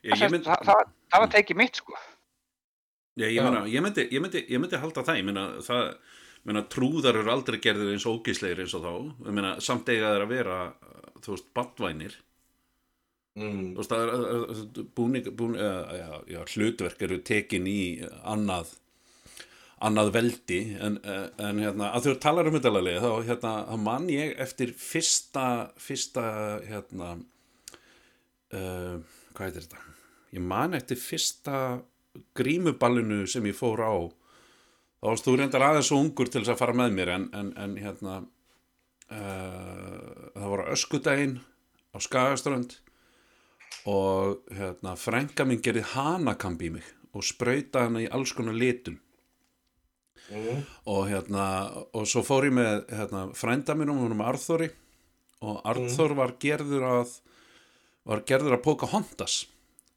ég, 0.05 0.13
ég, 0.13 0.27
mynd, 0.29 0.45
það, 0.45 0.61
það, 0.69 0.91
það 1.09 1.25
var 1.25 1.33
tekið 1.39 1.59
mitt 1.63 1.81
sko 1.81 1.97
ég, 3.17 3.33
ég, 3.33 3.41
meina, 3.41 3.65
ég, 3.65 3.81
myndi, 3.81 4.05
ég, 4.13 4.21
myndi, 4.21 4.45
ég 4.45 4.61
myndi 4.61 4.83
halda 4.83 5.05
það 5.09 5.23
ég 5.23 5.27
meina, 5.31 5.47
það 5.65 5.89
Ég 5.89 6.24
meina, 6.45 6.63
trúðar 6.71 7.17
eru 7.19 7.33
aldrei 7.33 7.59
gerðir 7.63 7.95
eins 7.95 8.05
ógíslegir 8.09 8.63
eins 8.63 8.75
og 8.77 8.85
þá. 8.85 8.93
Meina, 9.31 9.55
samt 9.63 9.89
eiga 9.89 10.13
þeir 10.13 10.25
að 10.27 10.33
vera 10.33 10.61
þú 11.25 11.33
veist, 11.33 11.51
bandvænir 11.57 12.15
mm. 13.39 13.67
þú 13.75 13.81
veist, 13.81 13.93
er- 13.97 14.15
er 14.15 14.47
er- 14.53 14.89
búning, 14.97 15.29
búning 15.37 15.61
já, 15.61 16.09
já, 16.35 16.41
hlutverk 16.53 17.05
eru 17.07 17.21
tekin 17.25 17.69
í 17.69 17.79
annað 18.23 18.75
annað 19.85 20.11
veldi. 20.15 20.59
En, 20.81 20.95
en 21.03 21.59
hérna, 21.61 21.91
að 21.93 22.07
þú 22.07 22.13
talar 22.23 22.47
um 22.49 22.55
þetta 22.55 22.71
þá 23.03 23.09
hérna, 23.27 23.53
þá 23.67 23.75
man 23.83 24.07
ég 24.09 24.35
eftir 24.41 24.71
fyrsta 24.79 25.47
fyrsta 25.77 26.23
hérna 26.65 27.09
uh, 28.55 28.95
hvað 29.35 29.49
heitir 29.49 29.65
þetta? 29.67 29.83
Ég 30.35 30.43
man 30.43 30.77
eftir 30.77 30.99
fyrsta 30.99 31.59
grímuballinu 32.37 33.25
sem 33.27 33.45
ég 33.49 33.57
fór 33.57 33.83
á 33.83 33.95
þá 35.05 35.11
varst 35.11 35.27
þú 35.27 35.35
reyndar 35.37 35.61
aðeins 35.61 35.89
svo 35.91 35.99
ungur 36.01 36.29
til 36.33 36.41
þess 36.41 36.55
að 36.55 36.61
fara 36.63 36.73
með 36.73 36.95
mér 36.97 37.09
en, 37.13 37.25
en, 37.37 37.51
en 37.61 37.73
hérna 37.77 38.15
uh, 39.13 40.31
það 40.33 40.47
var 40.49 40.63
öskudaginn 40.73 41.35
á 41.93 41.97
Skagaströnd 42.01 42.73
og 43.85 44.39
hérna 44.49 44.95
frænka 44.97 45.45
minn 45.45 45.61
gerði 45.61 45.83
hanakamp 45.91 46.63
í 46.65 46.71
mig 46.79 46.87
og 47.13 47.21
sprauta 47.27 47.85
hana 47.85 48.01
í 48.01 48.09
alls 48.09 48.33
konar 48.33 48.57
litum. 48.57 48.97
Mm. 50.25 50.63
og 50.89 51.03
hérna 51.05 51.43
og 51.93 52.07
svo 52.09 52.23
fór 52.25 52.47
ég 52.47 52.53
með 52.57 52.87
hérna, 52.89 53.27
frænda 53.37 53.75
minn 53.77 53.91
um 53.93 54.23
Arþóri 54.25 54.71
og 55.45 55.59
Arþór 55.69 56.15
var 56.17 56.33
gerður 56.41 56.85
að 56.89 57.11
var 58.09 58.23
gerður 58.25 58.55
að 58.57 58.63
póka 58.65 58.89
Hondas 58.89 59.43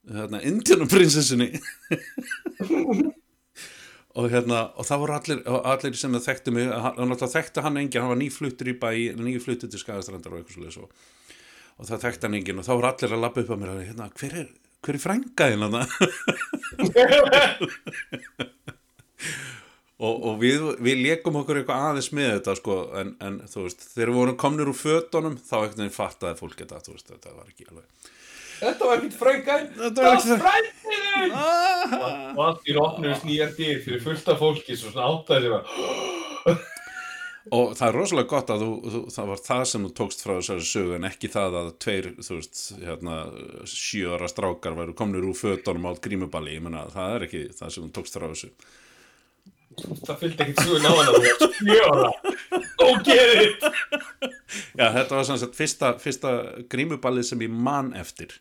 hérna, 0.05 0.43
Indianum 0.45 0.91
prinsessinni 0.93 1.49
og 4.17 4.25
hérna 4.33 4.59
og 4.79 4.85
það 4.89 5.01
voru 5.03 5.13
allir, 5.19 5.39
allir 5.73 5.95
sem 5.99 6.15
þekktu 6.25 6.51
mig 6.55 6.65
hann 6.71 6.97
náttúrulega 6.97 7.35
þekkti 7.35 7.65
hann 7.67 7.81
enginn, 7.83 8.03
hann 8.03 8.13
var 8.15 8.23
nýfluttur 8.23 8.71
í 8.73 8.75
bæ 8.81 8.91
nýfluttur 9.19 9.69
til 9.73 9.81
Skagastrandar 9.83 10.33
og 10.33 10.39
eitthvað 10.41 10.57
svoleiðis 10.57 10.81
og, 10.83 10.89
og 11.77 11.83
það 11.91 12.03
þekkti 12.07 12.25
hann 12.29 12.39
enginn 12.41 12.61
og 12.63 12.67
þá 12.69 12.75
voru 12.75 12.91
allir 12.93 13.15
að 13.17 13.25
labba 13.27 13.39
upp 13.45 13.53
að 13.55 13.61
mér 13.63 13.71
hérna, 13.85 14.05
hver 14.21 14.35
er, 14.43 14.49
hver 14.87 14.97
er 14.97 15.05
frængaðinn 15.05 15.65
hann 15.67 15.77
og, 19.99 20.15
og 20.15 20.35
við, 20.41 20.59
við 20.85 20.97
leikum 21.05 21.39
okkur 21.43 21.57
eitthvað 21.61 21.85
aðeins 21.91 22.11
með 22.17 22.29
þetta 22.37 22.53
sko, 22.59 22.75
en, 23.01 23.09
en 23.25 23.35
þú 23.51 23.59
veist, 23.67 23.81
þegar 23.93 24.11
við 24.13 24.21
vorum 24.23 24.43
komnir 24.45 24.71
úr 24.71 24.79
fötunum 24.79 25.37
þá 25.43 25.57
ekkert 25.61 25.81
veginn 25.83 25.99
fattaði 25.99 26.41
fólk 26.41 26.59
þetta, 26.63 26.85
þú 26.87 26.93
veist, 26.97 27.09
þetta 27.13 27.29
var 27.35 27.47
ekki 27.51 27.65
alveg 27.69 27.87
Þetta 28.59 28.89
var 28.89 28.99
ekkert 28.99 29.19
frængan 29.21 29.69
Þetta 29.77 30.07
var 30.09 30.23
Það 30.25 30.49
ekkert- 30.49 31.37
ah! 31.39 32.33
Og 32.35 32.43
allt 32.47 32.69
í 32.69 32.77
opnust 32.79 33.27
nýjar 33.29 33.55
dyr 33.59 33.81
fyrir 33.85 34.03
fullt 34.05 34.29
af 34.35 34.43
fólki 34.43 34.77
Svo 34.79 34.93
svona 34.93 35.09
að 35.39 36.59
og 37.49 37.71
það 37.79 37.87
er 37.89 37.97
rosalega 37.97 38.29
gott 38.29 38.51
að 38.53 38.63
þú, 38.65 38.73
þú, 38.93 38.99
það 39.15 39.29
var 39.31 39.41
það 39.47 39.63
sem 39.71 39.85
þú 39.87 39.91
tókst 40.01 40.25
frá 40.25 40.33
þessari 40.37 40.67
sögu 40.69 40.97
en 40.99 41.07
ekki 41.09 41.31
það 41.33 41.55
að 41.61 41.71
tveir, 41.85 42.09
þú 42.27 42.37
veist, 42.39 42.59
hérna 42.83 43.15
sjöara 43.73 44.29
strákar 44.29 44.77
væru 44.77 44.97
komnir 44.99 45.25
úr 45.29 45.39
fötunum 45.39 45.89
á 45.89 45.93
grímuballi, 46.05 46.59
ég 46.59 46.67
menna, 46.67 46.85
það 46.93 47.15
er 47.15 47.27
ekki 47.29 47.43
það 47.57 47.73
sem 47.75 47.87
þú 47.87 47.93
tókst 47.99 48.19
frá 48.19 48.27
þessu. 48.29 48.51
Það 49.79 50.21
fylgdi 50.25 50.45
ekkert 50.45 50.61
á 50.85 50.93
hana 50.93 50.93
Það 50.99 51.15
var 51.15 51.53
skjóra 51.55 52.09
Oh 52.83 53.01
get 53.07 53.35
it! 53.45 53.67
Já, 54.79 54.87
þetta 54.97 55.13
var 55.15 55.27
sem 55.29 55.39
sagt 55.39 55.59
fyrsta, 55.59 55.93
fyrsta 56.03 56.33
grímuballi 56.73 57.23
sem 57.27 57.43
ég 57.47 57.53
man 57.53 57.93
eftir 57.97 58.33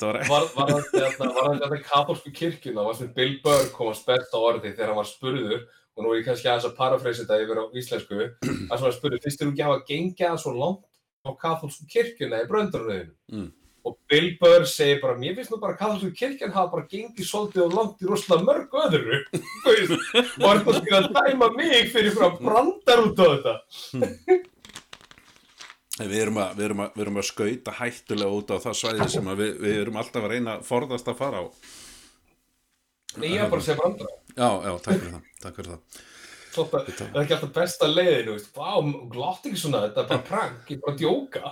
var 0.00 0.18
Var, 0.28 0.48
var 0.56 0.72
þetta 0.92 1.30
þetta 1.60 1.78
katólsku 1.88 2.32
kirkjuna 2.34 2.84
var 2.88 2.94
sem 2.98 3.12
Bill 3.14 3.38
Burr 3.44 3.68
komast 3.76 4.06
best 4.06 4.32
á 4.32 4.38
orði 4.40 4.72
þegar 4.72 4.92
hann 4.92 5.00
var 5.02 5.10
spurður 5.10 5.60
og 5.92 6.04
nú 6.04 6.12
er 6.12 6.20
ég 6.22 6.28
kannski 6.28 6.48
aðeins 6.48 6.68
að 6.70 6.76
parafreysa 6.78 7.24
þetta 7.26 7.40
yfir 7.44 7.60
á 7.60 7.64
íslensku 7.76 8.20
að 8.22 8.78
hann 8.80 8.94
spurði, 8.96 9.20
finnst 9.24 9.42
þér 9.42 9.50
ekki 9.52 9.66
hafa 9.66 9.82
gengið 9.88 10.30
að 10.30 10.38
svo 10.44 10.52
langt 10.56 10.86
á 11.22 11.30
katólsku 11.44 11.84
kirkjuna 11.92 12.40
í 12.42 12.48
bröndurunniðinu 12.48 13.12
Mm. 13.32 13.50
og 13.84 13.96
Bill 14.08 14.36
Burr 14.40 14.64
segir 14.68 15.00
bara, 15.02 15.18
mér 15.18 15.34
finnst 15.36 15.50
nú 15.50 15.58
bara 15.60 15.74
að 15.74 15.80
katólsku 15.82 16.12
kirkjan 16.16 16.52
hafa 16.54 16.70
bara 16.76 16.86
gengið 16.90 17.26
svolítið 17.26 17.64
og 17.66 17.76
langt 17.76 18.02
í 18.02 18.06
rosalega 18.06 18.46
mörg 18.46 18.76
öðru. 18.84 19.18
Og 19.66 20.48
er 20.52 20.60
það 20.62 20.78
skil 20.78 20.96
að 20.98 21.08
dæma 21.16 21.48
mig 21.56 21.90
fyrir 21.90 22.14
frá 22.14 22.28
brandar 22.38 23.04
út 23.08 23.18
á 23.18 23.26
þetta 23.32 23.54
Við 26.00 26.14
erum, 26.22 26.38
að, 26.40 26.54
við, 26.56 26.64
erum 26.64 26.80
að, 26.80 26.94
við 26.96 27.02
erum 27.04 27.18
að 27.20 27.26
skauta 27.28 27.72
hættulega 27.76 28.36
út 28.38 28.48
á 28.48 28.56
það 28.64 28.78
svæði 28.78 29.08
sem 29.12 29.26
að 29.28 29.42
við, 29.42 29.50
við 29.60 29.74
erum 29.82 29.98
alltaf 30.00 30.22
að 30.24 30.32
reyna 30.32 30.54
að 30.56 30.62
forðast 30.70 31.10
að 31.12 31.18
fara 31.18 31.42
á. 31.44 31.46
Nei, 33.20 33.28
ég 33.28 33.42
er 33.44 33.50
bara 33.52 33.60
að 33.60 33.66
segja 33.66 33.80
brandara 33.82 34.14
Já, 34.32 34.48
já, 34.64 34.72
takk 34.80 34.96
fyrir 34.96 35.12
það. 35.12 35.24
Takk 35.42 35.54
fyrir 35.58 35.70
það. 35.74 35.82
Það 36.52 36.72
er 37.04 37.20
ekki 37.22 37.36
alltaf 37.36 37.52
besta 37.56 37.88
leiðin, 37.88 38.26
þú 38.28 38.32
veist, 38.38 38.50
vá, 38.56 38.72
glátt 39.12 39.46
ekki 39.48 39.60
svona, 39.60 39.84
þetta 39.84 40.00
er 40.02 40.08
bara 40.10 40.26
prank, 40.28 40.62
ég 40.68 40.76
er 40.76 40.82
bara 40.86 40.94
að 40.94 41.00
djóka. 41.02 41.44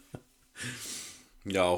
Já, 1.50 1.68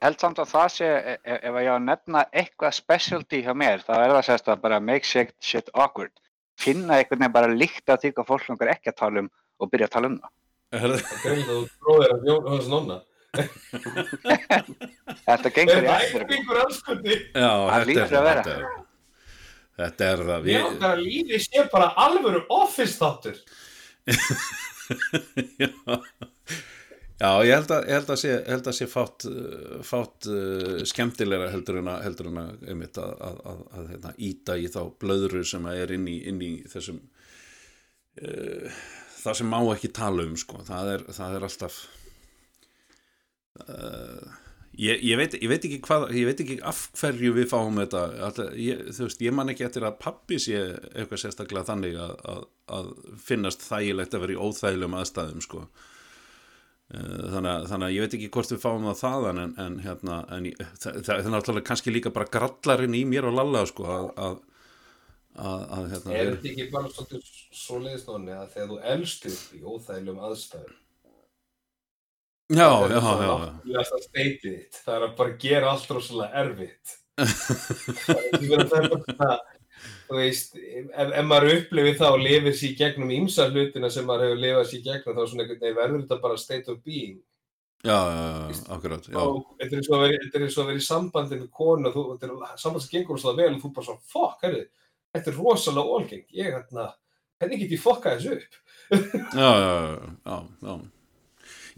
held 0.00 0.22
samt 0.22 0.38
að 0.40 0.48
það 0.54 0.68
sé, 0.72 0.88
e- 0.88 1.20
e- 1.20 1.40
ef 1.50 1.58
ég 1.60 1.68
á 1.68 1.76
að 1.76 1.84
nefna 1.84 2.22
eitthvað 2.32 2.76
specialty 2.78 3.42
hjá 3.44 3.52
mér, 3.56 3.84
þá 3.84 3.92
er 3.98 4.14
það 4.14 4.26
sérst 4.30 4.48
að 4.48 4.62
bara 4.64 4.80
make 4.80 5.04
shit, 5.08 5.34
shit 5.44 5.68
awkward. 5.74 6.12
Finna 6.60 6.98
einhvern 7.00 7.20
veginn 7.22 7.34
bara 7.36 7.52
líkt 7.54 7.88
að 7.92 8.02
því 8.04 8.10
hvað 8.16 8.28
fólk 8.30 8.48
langar 8.50 8.72
ekki 8.74 8.92
að 8.92 8.98
tala 9.00 9.22
um 9.24 9.30
og 9.60 9.70
byrja 9.72 9.86
að 9.88 9.94
tala 9.96 10.10
um 10.10 10.18
það. 10.20 10.32
er 10.70 10.80
það? 10.80 11.00
Það 11.00 11.14
er 11.14 11.22
greið 11.24 11.40
að 11.40 11.46
þú 11.50 11.62
bróðir 11.86 12.10
að 12.16 12.20
Jón 12.30 12.50
Hans 12.54 12.68
Nonna. 12.74 12.98
Þetta 15.24 15.48
Er 15.48 15.54
gengur 15.56 15.80
í 15.80 15.86
það 15.86 15.96
eftir. 15.96 16.22
ekki 16.24 16.36
einhver 16.38 16.60
anskundi? 16.64 17.14
Já, 17.30 17.50
Það 17.70 17.74
er 17.74 18.02
að 18.20 18.26
vera. 18.28 18.42
Þetta 18.44 18.54
er, 18.54 18.62
þetta 19.80 20.08
er 20.12 20.18
það. 20.30 20.40
Ég 20.40 20.44
Við, 20.50 20.68
okkar 20.70 20.90
að 20.96 21.02
lífi 21.06 21.40
sé 21.46 21.64
bara 21.72 21.88
alvöru 22.06 22.40
office 22.58 22.96
þáttur. 23.00 23.36
já, 25.60 25.70
já, 27.20 27.30
ég 27.44 27.52
held 27.52 27.72
að, 27.74 27.86
ég 27.88 27.98
held 27.98 28.10
að 28.14 28.20
sé, 28.22 28.32
held 28.48 28.68
að 28.70 28.76
sé 28.78 28.88
fátt, 28.90 29.26
uh, 29.28 29.78
fátt 29.86 30.28
uh, 30.30 30.80
skemmtilegra 30.88 31.50
heldur 31.52 31.80
en 31.82 31.92
að, 31.92 32.02
heldur 32.06 32.30
en 32.30 32.42
að, 32.42 32.52
einmitt, 32.72 33.00
að, 33.00 33.14
að, 33.26 33.38
að, 33.52 33.62
að 33.76 33.88
hérna, 33.94 34.12
íta 34.30 34.56
í 34.56 34.68
þá 34.72 34.80
blöðru 35.02 35.44
sem 35.48 35.68
að 35.68 35.84
er 35.84 35.94
inn 35.98 36.08
í, 36.10 36.16
inn 36.30 36.42
í 36.44 36.52
þessum 36.72 37.00
uh, 38.24 38.84
það 39.20 39.40
sem 39.40 39.50
má 39.52 39.58
ekki 39.74 39.92
tala 40.00 40.28
um 40.28 40.36
sko. 40.40 40.62
það, 40.68 40.94
er, 40.94 41.08
það 41.18 41.36
er 41.36 41.48
alltaf 41.50 41.78
uh, 43.66 44.32
ég, 44.80 45.04
ég, 45.04 45.14
veit, 45.20 45.36
ég 45.36 45.52
veit 45.52 45.68
ekki 45.68 45.82
hvað 45.84 46.08
ég 46.16 46.30
veit 46.30 46.42
ekki 46.46 46.58
af 46.72 46.82
hverju 46.96 47.36
við 47.36 47.52
fáum 47.52 47.84
þetta 47.84 48.08
alltaf, 48.30 48.50
ég, 48.56 48.82
þú 48.96 49.10
veist, 49.10 49.28
ég 49.28 49.36
man 49.36 49.52
ekki 49.52 49.68
eftir 49.68 49.84
að 49.84 50.00
pappi 50.00 50.40
sé 50.40 50.64
eitthvað 50.94 51.26
sérstaklega 51.26 51.68
þannig 51.68 52.00
að, 52.00 52.18
að, 52.72 52.92
finnast 53.28 53.68
þægilegt 53.68 54.16
að 54.16 54.24
vera 54.24 54.38
í 54.38 54.40
óþægilegum 54.48 55.00
aðstæðum 55.02 55.44
sko 55.44 55.66
Eh, 55.68 55.88
þannig 56.90 57.50
að, 57.52 57.64
þannig 57.70 57.86
að 57.86 57.94
ég 57.94 58.04
veit 58.04 58.14
ekki 58.18 58.28
hvort 58.34 58.52
við 58.52 58.62
fáum 58.64 58.86
það 58.88 59.00
þaðan 59.00 59.40
en, 59.44 59.50
en 59.62 59.74
hérna 59.84 60.16
en 60.34 60.46
ég, 60.48 60.62
það, 60.82 60.96
það 61.06 61.12
er 61.14 61.28
náttúrulega 61.34 61.68
kannski 61.68 61.94
líka 61.94 62.10
bara 62.14 62.30
grallarinn 62.34 62.96
í 62.98 63.02
mér 63.06 63.28
og 63.30 63.36
lalla 63.38 63.62
sko 63.70 63.86
að, 63.86 64.08
að, 64.26 64.36
að, 65.36 65.62
að 65.76 65.86
hérna, 65.94 66.16
Er 66.16 66.32
þetta 66.32 66.50
ekki 66.50 66.66
bara 66.72 66.90
svolítið 66.90 67.30
svo 67.60 67.78
leiðisnóni 67.84 68.34
að 68.34 68.48
þegar 68.56 68.72
þú 68.72 68.78
elst 68.94 69.28
upp 69.30 69.54
í 69.54 69.62
óþægilegum 69.62 70.24
aðstæðum 70.30 70.76
já, 72.50 72.66
það 72.66 72.90
já, 72.90 72.98
það 73.06 73.22
já, 73.22 73.30
já. 73.70 74.58
það 74.80 74.96
er 74.96 75.06
að 75.06 75.14
bara 75.22 75.38
gera 75.46 75.70
allt 75.70 75.94
rosalega 75.94 76.42
erfitt. 76.42 76.96
Það 77.20 78.24
er 78.34 78.48
bara 78.50 78.66
svona 78.72 79.30
þú 80.10 80.18
veist, 80.18 80.54
ef, 80.58 80.90
ef 81.06 81.26
maður 81.26 81.56
upplifir 81.56 81.98
það 82.00 82.16
og 82.16 82.22
lifir 82.26 82.56
sér 82.58 82.76
gegnum 82.78 83.12
ímsa 83.14 83.48
hlutina 83.50 83.90
sem 83.94 84.06
maður 84.08 84.28
hefur 84.28 84.44
lifað 84.44 84.70
sér 84.70 84.84
gegnum 84.86 85.16
þá 85.16 85.22
svona 85.22 85.44
einhvern 85.44 85.60
veginn 85.62 85.78
verður 85.80 86.02
þetta 86.04 86.20
bara 86.24 86.40
state 86.42 86.72
of 86.72 86.80
being. 86.84 87.18
Já, 87.80 87.96
já, 87.96 88.24
já, 88.52 88.62
akkurat 88.74 89.06
já, 89.08 89.16
og 89.16 89.54
þetta 89.56 89.70
er 89.70 89.78
eins 89.78 89.86
og 89.88 89.94
að 89.96 90.02
vera, 90.04 90.64
er 90.68 90.76
í 90.76 90.84
sambandi 90.84 91.38
með 91.40 91.50
konu 91.56 91.92
þú, 91.94 92.02
þetta 92.10 92.28
er 92.28 92.58
samband 92.60 92.84
sem 92.84 92.92
gengur 92.92 93.16
rosalega 93.16 93.46
vel 93.46 93.54
og 93.54 93.62
þú 93.62 93.70
bara 93.78 93.86
svo, 93.86 93.94
fuck, 94.12 94.42
herri, 94.44 94.66
þetta 95.16 95.32
er 95.32 95.38
rosalega 95.40 95.94
ólgeng, 95.96 96.26
ég 96.36 96.50
hérna 96.58 96.90
hvernig 97.40 97.62
get 97.62 97.72
ég 97.72 97.80
fokkað 97.80 98.18
þessu 98.18 98.36
upp? 98.36 98.58
já, 99.40 99.48
já, 99.64 99.72
já, 100.26 100.36
já. 100.66 100.74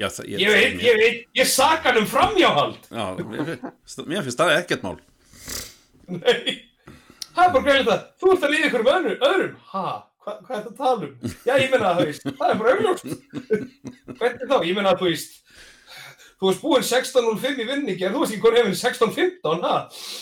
Já, 0.00 0.08
það, 0.08 0.28
Ég 0.32 0.50
veit, 0.50 0.76
ég 0.82 0.98
veit, 0.98 1.24
ég 1.36 1.48
saka 1.48 1.92
hann 1.92 2.00
um 2.00 2.08
framhjáhald. 2.08 2.86
Já, 2.88 3.04
mér 4.08 4.24
finnst 4.24 4.40
það 4.40 4.54
ekkert 4.56 4.86
mál. 4.86 4.96
Nei, 6.08 6.56
það 7.36 7.44
er 7.44 7.52
bara 7.56 7.66
greiðið 7.66 7.90
það 7.90 8.00
Þú 8.22 8.32
ert 8.32 8.46
að 8.46 8.54
líða 8.54 8.68
ykkur 8.68 8.82
um 8.82 8.90
öðrum, 8.92 9.54
Ha, 9.72 9.84
hva, 10.22 10.34
hvað 10.46 10.56
er 10.56 10.62
þetta 10.62 10.72
að 10.72 10.80
tala 10.80 11.06
um? 11.06 11.36
Já, 11.46 11.54
ég 11.58 11.72
meina 11.72 11.90
að 11.90 12.00
þú 12.00 12.06
veist, 12.08 12.26
það 12.40 12.52
er 12.52 12.60
bara 12.60 12.74
augljóst 12.76 13.06
Hvernig 14.20 14.50
þá? 14.52 14.56
Ég 14.68 14.76
meina 14.78 14.92
að 14.92 15.00
þú 15.02 15.08
veist 15.10 15.38
Þú 16.42 16.48
veist 16.50 16.62
búinn 16.64 16.86
16.05 16.88 17.62
í 17.62 17.66
vinningi 17.68 18.06
en 18.06 18.14
þú 18.16 18.22
veist 18.24 18.34
ekki 18.34 18.42
hvað 18.42 18.56
hefur 18.58 18.78
16.15, 18.82 19.66
ha? 19.66 19.74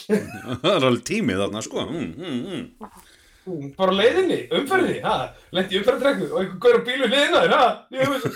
Það 0.63 0.73
er 0.75 0.89
alveg 0.91 1.05
tímið 1.09 1.43
þarna, 1.45 1.63
sko 1.65 1.85
mm, 1.89 2.11
mm, 2.21 2.41
mm. 2.51 3.71
Bara 3.79 3.95
leiðinni, 3.97 4.41
umferði, 4.59 4.99
ha? 5.07 5.15
Lendi 5.57 5.79
í 5.79 5.81
umferðardrekku 5.81 6.29
og 6.29 6.43
einhver 6.43 6.59
gaur 6.67 6.77
á 6.77 6.87
bílu 6.91 7.09
hliðina 7.09 7.45
þér, 7.47 7.55
ha? 7.57 7.69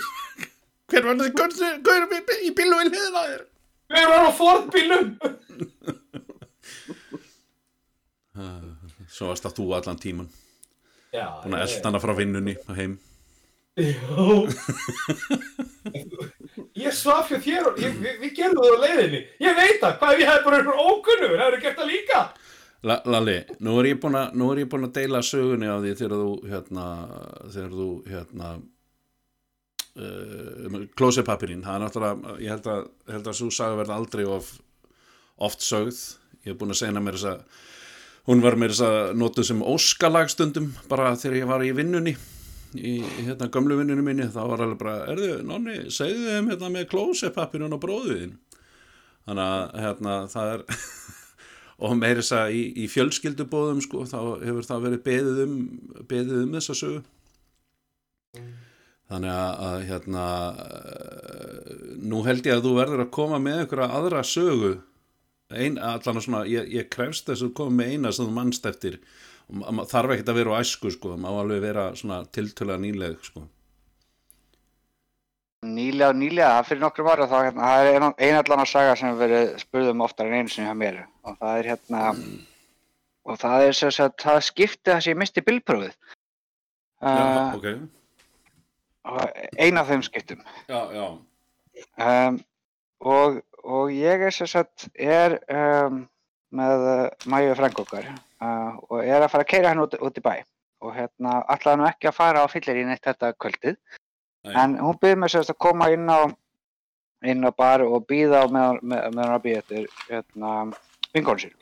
Hver 0.89 1.05
var 1.05 1.21
þessi 1.21 1.69
gaur 1.85 2.07
í 2.41 2.55
bílu 2.57 2.79
hliðina 2.81 3.27
þér? 3.29 3.45
hver 3.89 4.09
var 4.09 4.25
á 4.25 4.31
Ford 4.33 4.71
bílum? 4.73 5.13
Svo 9.09 9.29
varst 9.31 9.45
það 9.45 9.55
þú 9.59 9.65
allan 9.77 9.99
tíman 10.01 10.29
Já, 11.15 11.27
Búin 11.43 11.55
að 11.55 11.61
elda 11.69 11.87
hana 11.87 11.99
frá 12.03 12.11
vinnunni 12.17 12.55
og 12.67 12.75
heim. 12.75 12.97
Já. 13.79 13.91
ég 16.75 16.91
svaf 16.95 17.29
hjá 17.31 17.37
þér 17.43 17.69
og 17.69 17.79
ég, 17.79 17.95
við, 18.01 18.17
við 18.23 18.33
gerðum 18.35 18.59
það 18.65 18.75
á 18.75 18.83
leiðinni. 18.83 19.21
Ég 19.43 19.55
veit 19.57 19.77
það, 19.81 19.95
hvað 20.01 20.13
ef 20.15 20.21
ég 20.23 20.29
hef 20.31 20.43
bara 20.45 20.59
einhver 20.59 20.81
ókunnur, 20.89 21.35
hefur 21.39 21.61
gert 21.63 21.79
það 21.79 21.89
líka? 21.91 22.21
La- 22.85 23.01
Lalli, 23.09 23.37
nú 23.65 23.77
er 23.81 23.89
ég 23.93 23.99
búin 24.03 24.17
að, 24.19 24.35
nú 24.37 24.49
er 24.53 24.61
ég 24.65 24.69
búin 24.71 24.87
að 24.89 24.93
deila 24.99 25.21
sögunni 25.25 25.69
á 25.71 25.75
því 25.81 25.93
þegar 26.01 26.17
þú, 26.21 26.29
hérna, 26.51 26.85
þegar 27.55 27.75
þú, 27.79 27.87
hérna, 28.11 28.49
uh, 30.03 30.79
klósepapirinn, 30.99 31.63
það 31.65 31.77
er 31.79 31.85
náttúrulega, 31.85 32.35
ég 32.43 32.53
held 32.55 32.69
að, 32.75 32.83
held 33.15 33.31
að 33.31 33.39
svo 33.39 33.49
saga 33.55 33.79
verða 33.79 33.97
aldrei 34.01 34.25
of, 34.27 34.51
oft 35.47 35.63
sögð, 35.65 36.03
ég 36.43 36.51
hef 36.53 36.59
búin 36.61 36.75
að 36.75 36.81
segna 36.83 37.03
mér 37.03 37.17
þess 37.17 37.31
að, 37.33 37.63
hún 38.25 38.41
var 38.43 38.57
mér 38.59 38.73
þess 38.73 38.85
að 38.87 39.11
notuð 39.21 39.49
sem 39.49 39.65
óskalagstundum 39.73 40.71
bara 40.91 41.13
þegar 41.19 41.37
ég 41.39 41.51
var 41.51 41.65
í 41.65 41.71
vinnunni, 41.77 42.15
í 42.75 42.95
hérna 43.21 43.49
gömlu 43.53 43.79
vinnunni 43.79 44.05
minni, 44.05 44.27
þá 44.33 44.41
var 44.51 44.65
alveg 44.65 44.81
bara, 44.81 44.97
erðu, 45.13 45.31
nonni, 45.47 45.77
segðu 45.93 46.33
þeim 46.33 46.51
hérna 46.53 46.71
með 46.73 46.89
klósepapirinn 46.91 47.77
og 47.77 47.81
bróðiðin. 47.85 48.35
Þannig 49.25 49.45
að, 49.45 49.63
hérna, 49.85 50.17
það 50.33 50.53
er, 50.55 50.65
og 51.85 51.97
meiri 51.99 52.21
þess 52.21 52.37
að 52.39 52.57
í, 52.57 52.63
í 52.83 52.89
fjölskyldubóðum 52.91 53.81
sko, 53.85 54.05
þá 54.09 54.19
hefur 54.43 54.69
það 54.69 54.87
verið 54.89 55.05
beðið 55.09 55.43
um, 55.45 55.57
beðið 56.09 56.43
um 56.43 56.55
þessa 56.59 56.79
sögu 56.81 57.03
þannig 59.09 59.31
að 59.31 59.77
hérna 59.89 60.25
eh, 60.65 61.73
nú 62.01 62.23
held 62.25 62.47
ég 62.47 62.57
að 62.57 62.65
þú 62.65 62.73
verður 62.79 63.05
að 63.05 63.13
koma 63.13 63.39
með 63.41 63.63
einhverja 63.63 63.89
aðra 63.99 64.23
sögu 64.25 64.73
ein, 65.55 65.77
allan 65.79 66.19
að 66.19 66.25
svona, 66.27 66.43
ég, 66.49 66.69
ég 66.73 66.89
krefst 66.93 67.27
þess 67.29 67.45
að 67.47 67.53
koma 67.57 67.77
með 67.81 67.91
eina 67.95 68.11
sem 68.15 68.27
þú 68.27 68.35
mannst 68.35 68.65
eftir. 68.69 68.99
Þarf 69.91 70.15
ekkert 70.15 70.31
að 70.33 70.39
vera 70.39 70.55
á 70.57 70.61
æsku 70.61 70.91
sko, 70.93 71.17
má 71.21 71.29
alveg 71.29 71.61
vera 71.61 71.89
svona 71.95 72.23
tiltölega 72.33 72.81
nýleg 72.81 73.19
sko. 73.27 73.45
Nýlega 75.65 76.11
og 76.13 76.17
nýlega, 76.19 76.63
fyrir 76.67 76.81
nokkrum 76.83 77.07
ára 77.09 77.25
þá 77.29 77.37
hérna, 77.47 77.69
það 77.69 77.85
er 77.85 77.95
ein- 78.03 78.17
ein 78.27 78.35
allan 78.37 78.61
að 78.65 78.69
saga 78.69 78.95
sem 78.95 79.17
verið 79.17 79.55
spurðum 79.63 80.03
oftar 80.05 80.27
en 80.27 80.33
einu 80.33 80.49
sinni 80.49 80.67
hjá 80.69 80.75
mér. 80.77 80.99
Og 81.23 81.37
það 81.39 81.59
er 81.59 81.69
hérna 81.71 82.01
og 83.25 83.39
það 83.41 83.67
er 83.67 83.73
sem 83.73 83.91
sagt, 83.91 84.21
það 84.21 84.41
skipti 84.45 84.91
það 84.91 85.01
sem 85.01 85.13
ég 85.13 85.17
misti 85.17 85.41
bílprófið. 85.41 85.95
Já, 87.01 87.23
uh, 87.25 87.55
ok. 87.55 87.65
ein 89.59 89.77
af 89.77 89.87
þeim 89.89 90.03
skiptum. 90.05 90.41
Já, 90.69 90.79
já, 90.93 91.07
um, 91.97 92.39
og, 93.01 93.41
og 93.65 93.93
ég 93.93 94.25
er 94.27 94.33
sem 94.35 94.49
sagt 94.49 94.87
er 94.93 95.39
um, 95.49 96.03
með 96.55 96.87
uh, 96.91 97.29
Mæju 97.31 97.57
frængu 97.59 97.83
okkar. 97.85 98.09
Uh, 98.41 98.77
og 98.89 98.99
er 99.01 99.23
að 99.23 99.31
fara 99.33 99.45
að 99.45 99.51
keira 99.51 99.71
henni 99.71 99.85
út, 99.85 99.95
út 99.99 100.19
í 100.19 100.23
bæ. 100.23 100.33
Og 100.85 100.93
hérna 100.93 101.39
ætlaði 101.49 101.81
nú 101.81 101.87
ekki 101.89 102.11
að 102.11 102.17
fara 102.17 102.43
á 102.45 102.51
fyllir 102.51 102.81
í 102.83 102.87
neitt 102.87 103.05
þetta 103.07 103.33
kvöldið. 103.41 103.79
Nei. 104.45 104.53
en 104.61 104.75
hún 104.77 104.97
byrði 105.01 105.17
mig 105.17 105.31
sérst 105.33 105.53
að 105.55 105.61
koma 105.65 105.87
inn 105.89 106.05
á 106.05 106.29
inn 107.25 107.47
á 107.47 107.51
bar 107.57 107.81
og 107.81 108.03
býða 108.09 108.43
á 108.43 108.51
meðan 108.51 108.81
með, 108.83 109.05
með 109.15 109.23
hann 109.23 109.37
að 109.37 109.45
býða 109.45 109.61
eftir 109.63 109.87
hérna 110.09 110.51
vinkonu 111.15 111.41
sín 111.41 111.55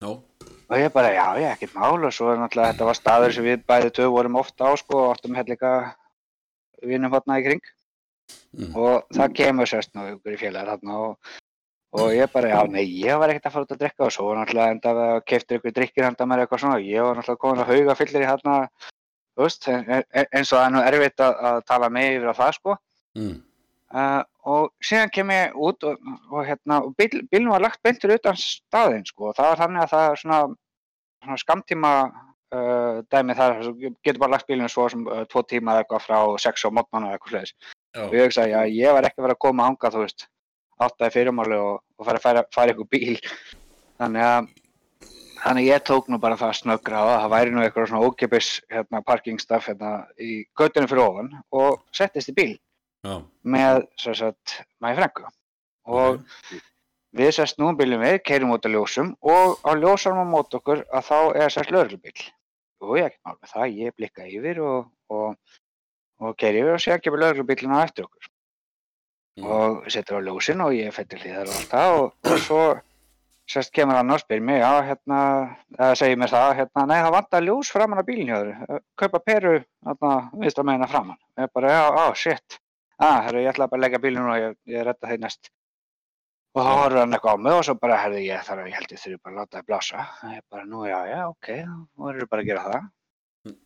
já, 0.00 0.08
og 0.08 0.78
ég 0.80 0.94
bara 0.94 1.10
já, 1.12 1.26
ég 1.42 1.50
ekkert 1.50 1.76
mál. 1.76 1.98
Og 2.00 2.14
svo 2.14 2.30
er 2.32 2.40
náttúrulega 2.40 2.72
þetta 2.72 2.88
var 2.88 2.98
staður 2.98 3.36
sem 3.36 3.46
við 3.46 3.66
bæði 3.68 3.92
tvö 3.98 4.08
vorum 4.14 4.40
ofta 4.40 4.70
á 4.70 4.72
sko 4.80 5.02
og 5.02 5.12
áttum 5.12 5.36
hérna 5.36 5.52
líka 5.52 5.74
vinum 6.84 7.12
hérna 7.12 7.40
í 7.40 7.46
kring 7.48 7.72
Mm. 8.54 8.70
og 8.78 9.08
það 9.14 9.34
kemur 9.40 9.68
sérst 9.68 9.90
nú 9.96 10.06
ykkur 10.12 10.36
í 10.36 10.38
félagar 10.38 10.76
hérna 10.76 10.98
og, 11.02 11.30
og 11.98 12.12
ég 12.14 12.30
bara 12.32 12.52
já, 12.52 12.60
nei, 12.70 12.84
ég 13.02 13.18
var 13.18 13.32
ekkert 13.32 13.48
að 13.50 13.56
fara 13.56 13.66
út 13.66 13.74
að 13.74 13.80
drikka 13.82 14.06
og 14.06 14.12
svo 14.14 14.28
var 14.28 14.38
náttúrulega 14.40 14.74
enda 14.76 14.92
að 15.04 15.16
keftir 15.30 15.58
ykkur 15.58 15.74
drikkir 15.74 16.06
handa 16.06 16.28
mér 16.30 16.44
eitthvað 16.44 16.62
svona 16.62 16.78
og 16.78 16.86
ég 16.86 17.08
var 17.08 17.18
náttúrulega 17.18 17.42
komin 17.42 17.64
að 17.64 17.72
hauga 17.72 17.96
fyllir 17.98 18.24
í 18.24 18.28
hérna 18.30 18.54
þú 19.34 19.48
veist, 19.48 19.66
eins 19.68 20.52
og 20.52 20.60
það 20.60 20.64
er 20.66 20.72
nú 20.76 20.84
erfitt 20.84 21.24
að, 21.26 21.42
að 21.50 21.58
tala 21.72 21.90
mig 21.90 22.12
yfir 22.14 22.30
á 22.30 22.40
það 22.40 22.54
sko 22.60 22.76
mm. 23.18 23.34
Uh, 23.94 24.24
og 24.50 24.72
síðan 24.82 25.10
kem 25.14 25.28
ég 25.30 25.52
út 25.54 25.84
og, 25.86 26.00
og 26.32 26.40
hérna, 26.48 26.80
og 26.82 26.96
bíl, 26.98 27.20
bílnum 27.30 27.52
var 27.54 27.62
lagt 27.62 27.78
beintur 27.84 28.10
utan 28.16 28.34
staðinn 28.34 29.04
sko, 29.06 29.28
og 29.28 29.36
það 29.36 29.50
var 29.52 29.60
þannig 29.60 29.82
að 29.84 29.92
það 29.92 30.06
er 30.06 30.18
svona, 30.18 30.38
svona 31.22 31.36
skamtíma 31.38 31.92
uh, 32.02 32.96
dæmi 33.14 33.36
þar, 33.38 33.60
getur 33.78 34.18
bara 34.24 34.34
lagt 34.34 34.48
bílnum 34.50 34.72
svo 34.72 34.88
sem 34.90 35.04
uh, 35.06 35.22
tvo 35.30 35.44
tíma 35.46 35.76
eða 35.76 35.84
eitthvað 35.84 36.06
frá 36.08 36.18
sex 36.42 36.66
á 36.66 36.74
mótmann 36.74 37.06
og 37.06 37.14
eitthvað 37.14 37.54
sliðis. 37.94 38.08
Og 38.08 38.14
já, 38.14 38.18
ég 38.18 38.26
hugsaði, 38.26 38.50
já, 38.50 38.60
ég 38.74 38.96
var 38.96 39.08
ekki 39.08 39.20
að 39.20 39.26
vera 39.28 39.36
að 39.36 39.42
koma 39.44 39.68
ánga, 39.70 39.90
þú 39.94 40.02
veist, 40.02 40.26
áttaði 40.82 41.14
fyrirmáli 41.14 41.58
og, 41.62 41.80
og 41.98 42.08
fara 42.08 42.20
að 42.20 42.26
færa, 42.26 42.44
færa 42.54 42.74
ykkur 42.74 42.90
bíl. 42.90 43.16
Þannig 44.02 44.26
að, 44.26 44.48
þannig 45.44 45.62
að 45.62 45.68
ég 45.68 45.86
tók 45.86 46.10
nú 46.10 46.18
bara 46.22 46.38
það 46.40 46.54
snöggra 46.58 47.00
á 47.00 47.06
að 47.06 47.22
það 47.22 47.32
væri 47.36 47.54
nú 47.54 47.62
eitthvað 47.62 47.88
svona 47.90 48.08
ókipis 48.08 48.50
hérna, 48.72 49.02
parkingstaf 49.06 49.70
hérna 49.70 49.94
í 50.18 50.44
göttinu 50.58 50.90
fyrir 50.90 51.04
ofan 51.04 51.32
og 51.54 51.82
settist 51.94 52.32
í 52.32 52.36
bíl 52.36 52.52
já, 53.04 53.18
með 53.42 53.82
sem 54.00 54.16
sagt 54.18 54.56
mæði 54.82 55.02
frængu 55.02 55.28
og 55.94 56.22
við 57.14 57.34
sérst 57.36 57.60
nú 57.60 57.74
bílum 57.78 58.02
við, 58.02 58.22
keirum 58.26 58.54
út 58.56 58.64
á 58.66 58.72
ljósum 58.72 59.12
og 59.20 59.60
á 59.62 59.70
ljósarum 59.76 60.24
á 60.24 60.32
mót 60.32 60.56
okkur 60.56 60.82
að 60.88 61.10
þá 61.10 61.18
er 61.44 61.52
sérst 61.52 61.74
lögreglubíl 61.74 62.24
og 62.84 62.96
ég 62.98 63.10
ekki 63.10 63.20
mál 63.22 63.36
með 63.36 63.52
það, 63.52 63.76
ég 63.84 63.98
blikka 63.98 64.26
yfir 64.28 64.62
og, 64.64 64.88
og, 65.12 65.36
og 66.20 66.36
keiri 66.38 66.62
yfir 66.62 66.76
og 66.76 66.82
sér 66.84 67.02
kemur 67.02 67.22
lögreglubílinn 67.22 67.74
á 67.74 67.84
eftir 67.84 68.06
okkur. 68.06 68.30
Mm. 69.34 69.46
og 69.50 69.86
setur 69.90 70.22
á 70.22 70.26
ljósin 70.28 70.60
og 70.62 70.76
ég 70.76 70.94
fættir 70.94 71.18
hlýðar 71.18 71.48
og 71.50 71.56
allt 71.58 71.72
það 71.72 71.92
og, 71.98 72.04
og 72.30 72.36
svo 72.38 72.60
sérst 73.50 73.72
kemur 73.74 73.98
hann 73.98 74.12
og 74.14 74.20
spyr 74.22 74.40
mig, 74.40 74.60
já 74.62 74.82
hérna 74.88 75.18
eða 75.76 75.96
segir 75.98 76.20
mér 76.20 76.32
það, 76.32 76.52
hérna, 76.60 76.84
nei 76.88 77.00
það 77.02 77.14
vantar 77.16 77.44
ljós 77.44 77.72
framan 77.74 78.00
á 78.00 78.04
þér, 78.06 78.52
kaupa 78.96 79.20
peru 79.20 79.56
hérna, 79.58 80.12
viðstra 80.32 80.64
meina 80.64 80.88
framan. 80.88 81.18
Ég 81.36 81.50
bara, 81.52 81.74
já, 81.74 81.84
á, 81.92 82.04
shit. 82.14 82.58
Ah, 82.98 83.20
herru, 83.26 83.42
ég 83.42 83.50
ætla 83.50 83.68
bara 83.68 83.80
að 83.80 83.84
leggja 83.84 84.00
bílinn 84.00 84.30
og 84.30 84.38
ég, 84.38 84.56
ég 84.70 84.86
redda 84.86 85.10
þeir 85.10 85.20
næst. 85.20 85.50
Og 86.54 86.62
þá 86.62 86.70
horfður 86.70 87.00
hann 87.02 87.16
eitthvað 87.18 87.34
á 87.34 87.42
mig 87.44 87.58
og 87.58 87.64
svo 87.66 87.74
bara, 87.82 88.00
herru, 88.00 88.22
ég 88.22 88.46
þarf, 88.46 88.66
ég 88.70 88.78
held 88.78 88.94
ég 88.94 89.02
þurfi 89.02 89.20
bara 89.20 89.34
að 89.34 89.40
láta 89.40 89.58
það 89.58 89.68
blása. 89.68 90.08
Ég 90.30 90.44
bara, 90.48 90.64
nú, 90.70 90.84
já, 90.88 90.98
já, 91.10 91.20
ok 91.28 91.48
þá 91.50 92.06
verður 92.06 92.30
bara 92.30 92.44
að 92.44 92.50
gera 92.52 92.66
það. 92.68 92.90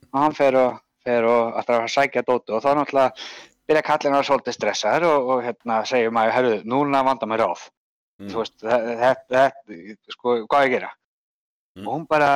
Og 0.09 0.21
hann 0.23 0.39
fer 0.41 0.59
og, 0.59 0.81
fer 1.09 1.27
og 1.29 1.57
ætlar 1.62 1.87
að 1.87 1.94
sækja 1.97 2.25
dótu 2.29 2.55
og 2.59 2.62
þá 2.64 2.71
náttúrulega 2.79 3.27
byrja 3.68 3.83
kallin 3.88 4.14
að 4.14 4.21
vera 4.21 4.29
svolítið 4.31 4.57
stressaður 4.61 5.09
og, 5.09 5.33
og 5.35 5.42
hérna 5.49 5.81
segir 5.88 6.14
maður, 6.14 6.37
herru, 6.38 6.55
núna 6.68 7.03
vandar 7.09 7.33
mér 7.33 7.44
ráð 7.47 7.66
Mm. 8.18 8.33
þú 8.33 8.40
veist, 8.40 8.57
þetta, 8.59 9.42
sko, 10.11 10.33
hvað 10.51 10.64
ég 10.66 10.73
gera? 10.73 10.88
Mm. 11.79 11.85
Og 11.85 11.92
hún 11.92 12.07
bara, 12.11 12.31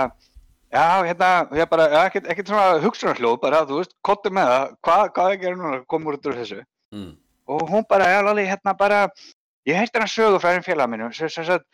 já, 0.71 0.85
hérna, 1.09 1.31
ég 1.59 1.67
bara, 1.73 1.89
ekkert, 2.05 2.29
ekkert 2.31 2.53
svona 2.53 2.77
hugsunarhljóð, 2.85 3.41
bara, 3.43 3.65
þú 3.67 3.81
veist, 3.81 3.97
kottu 4.07 4.31
með 4.31 4.47
það, 4.53 4.77
hvað, 4.87 5.03
hvað 5.17 5.33
ég 5.33 5.41
gera 5.43 5.59
núna, 5.59 5.81
komur 5.91 6.15
út 6.21 6.29
úr 6.31 6.39
þessu? 6.39 6.61
Mm. 6.95 7.09
Og 7.51 7.65
hún 7.73 7.89
bara, 7.91 8.07
já, 8.15 8.21
Lali, 8.23 8.45
hérna 8.47 8.77
bara, 8.79 9.01
ég 9.67 9.81
heyrti 9.81 9.99
hann 9.99 10.13
sögu 10.15 10.39
frá 10.39 10.53
einn 10.55 10.63
félag 10.63 10.93
mínum, 10.93 11.11
sem 11.19 11.35
sagt, 11.35 11.67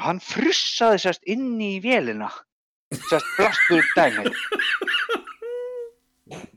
hann 0.00 0.22
frussaði 0.24 1.02
sérst 1.04 1.28
inn 1.28 1.60
í 1.60 1.74
vélina, 1.84 2.30
sérst, 3.10 3.28
blastur 3.36 3.84
dæmið. 3.98 4.32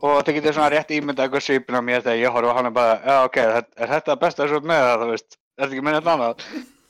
Og 0.02 0.20
það 0.22 0.38
getur 0.38 0.56
svona 0.58 0.70
rétt 0.74 0.94
ímyndað 0.96 1.28
eitthvað 1.28 1.46
svipin 1.46 1.80
á 1.80 1.82
mér 1.86 2.04
þegar 2.06 2.22
ég 2.22 2.36
horfa 2.36 2.54
á 2.54 2.58
hann 2.58 2.70
og 2.70 2.76
bara, 2.76 2.96
já, 3.02 3.16
ok, 3.28 3.38
er, 3.42 3.68
er 3.82 3.94
þetta 3.96 4.18
besta 4.22 4.48
svo 4.50 4.62
með 4.62 4.84
það, 4.86 5.02
þú 5.02 5.10
veist, 5.12 5.30
er 5.36 5.64
þetta 5.64 5.76
ekki 5.76 5.86
með 5.88 5.98
þetta 6.00 6.14
annað? 6.16 6.46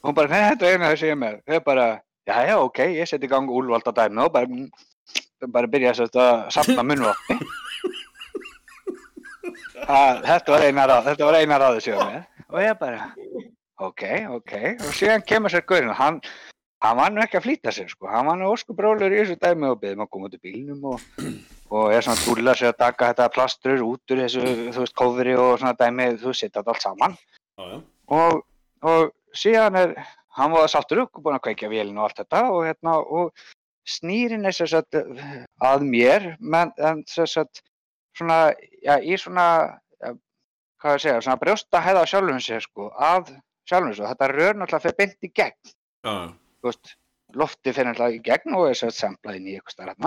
Og 0.06 0.10
hún 0.10 0.17
bara, 0.19 0.32
nei, 0.32 0.43
þetta 0.52 0.67
er 0.67 0.76
eina 0.76 0.91
þessi 0.93 1.08
ég 1.10 1.15
er 1.15 1.21
með. 1.21 1.38
Ég 1.56 1.65
bara, 1.65 1.88
já, 2.30 2.36
já, 2.50 2.56
ok, 2.62 2.82
ég 2.95 3.10
seti 3.10 3.30
í 3.30 3.32
gang 3.32 3.54
úlvalda 3.60 3.95
dæmi 3.95 4.26
og 4.26 4.34
bara, 4.36 4.50
mm, 4.50 5.50
bara 5.56 5.71
byrja 5.71 5.95
að 6.06 6.34
safna 6.56 6.86
munnvatni. 6.86 7.39
Að, 9.86 10.24
þetta 10.26 10.54
var 10.54 10.63
eina 10.65 10.86
ráð, 10.89 11.08
þetta 11.12 11.28
var 11.28 11.36
eina 11.38 11.58
sem 11.78 11.91
ég 11.93 12.00
var 12.00 12.08
með. 12.10 12.24
Og 12.50 12.62
ég 12.63 12.78
bara, 12.80 13.10
ok, 13.86 14.04
ok. 14.38 14.54
Og 14.88 14.95
síðan 14.98 15.26
kemur 15.30 15.54
sér 15.54 15.65
gaurinn, 15.67 15.93
hann, 15.93 16.17
hann 16.82 16.98
var 16.98 17.13
nú 17.13 17.21
ekki 17.21 17.38
að 17.38 17.45
flýta 17.45 17.74
sér, 17.76 17.91
sko. 17.91 18.10
Hann 18.10 18.26
var 18.30 18.39
nú 18.39 18.50
óskubróður 18.54 19.13
í 19.13 19.19
þessu 19.21 19.38
dæmi 19.41 19.69
og 19.69 19.82
beðið 19.84 20.00
maður 20.00 20.08
að 20.08 20.13
koma 20.15 20.30
út 20.32 20.38
í 20.38 20.41
bílnum 20.41 20.88
og, 20.89 21.06
og 21.73 21.93
er 21.93 22.06
svona 22.06 22.19
að 22.19 22.25
túlla 22.28 22.56
sér 22.58 22.73
að 22.73 22.82
taka 22.84 23.12
þetta 23.12 23.32
plastrur 23.34 23.86
út 23.86 24.13
úr 24.13 24.21
þessu, 24.23 24.43
þú 24.75 24.84
veist, 24.84 24.97
kófri 24.97 25.36
og 25.39 25.56
svona 25.60 25.78
dæmi, 25.80 26.12
þú 26.21 26.34
setja 26.34 26.62
þetta 26.62 26.73
allt 26.75 26.86
saman. 26.86 27.17
Já, 27.56 27.65
já, 27.71 27.78
og, 28.19 28.41
og 28.86 29.13
síðan 29.36 29.80
er 29.82 29.95
hann 30.36 30.51
var 30.51 30.67
sáttur 30.71 31.06
upp 31.06 31.17
og 31.17 31.25
búinn 31.25 31.38
að 31.38 31.45
kveikja 31.47 31.71
vélina 31.71 32.01
og 32.01 32.10
allt 32.10 32.19
þetta 32.21 32.41
og 32.51 32.65
hérna 32.67 32.97
og 32.99 33.45
snýrin 33.88 34.47
er 34.47 34.56
sem 34.56 34.69
sagt 34.69 34.97
að 34.97 35.88
mér 35.88 36.34
menn 36.39 36.73
en 36.82 37.04
sem 37.10 37.28
sagt 37.30 37.63
svona, 38.17 38.54
já, 38.84 38.97
í 38.99 39.17
svona 39.19 39.47
já, 40.01 40.12
hvað 40.82 40.97
ég 40.97 41.04
segja, 41.06 41.23
svona 41.23 41.41
brjósta 41.41 41.82
hæða 41.84 42.04
á 42.04 42.12
sjálfum 42.12 42.43
sér 42.43 42.63
sko, 42.65 42.91
að 42.93 43.34
sjálfum 43.69 43.95
sér. 43.95 44.12
Þetta 44.12 44.32
rör 44.34 44.60
náttúrulega 44.60 44.86
fyrir 44.86 44.99
beint 45.01 45.28
í 45.28 45.32
gegn. 45.41 45.73
Já, 46.06 46.15
þú 46.62 46.71
veist, 46.71 46.95
lofti 47.36 47.75
fyrir 47.75 47.91
náttúrulega 47.91 48.19
í 48.19 48.23
gegn 48.25 48.58
og 48.58 48.69
er 48.69 48.80
sem 48.80 48.91
sagt 48.91 49.04
semplað 49.04 49.39
inn 49.39 49.51
í 49.51 49.58
eitthvað 49.60 49.78
starf 49.78 50.01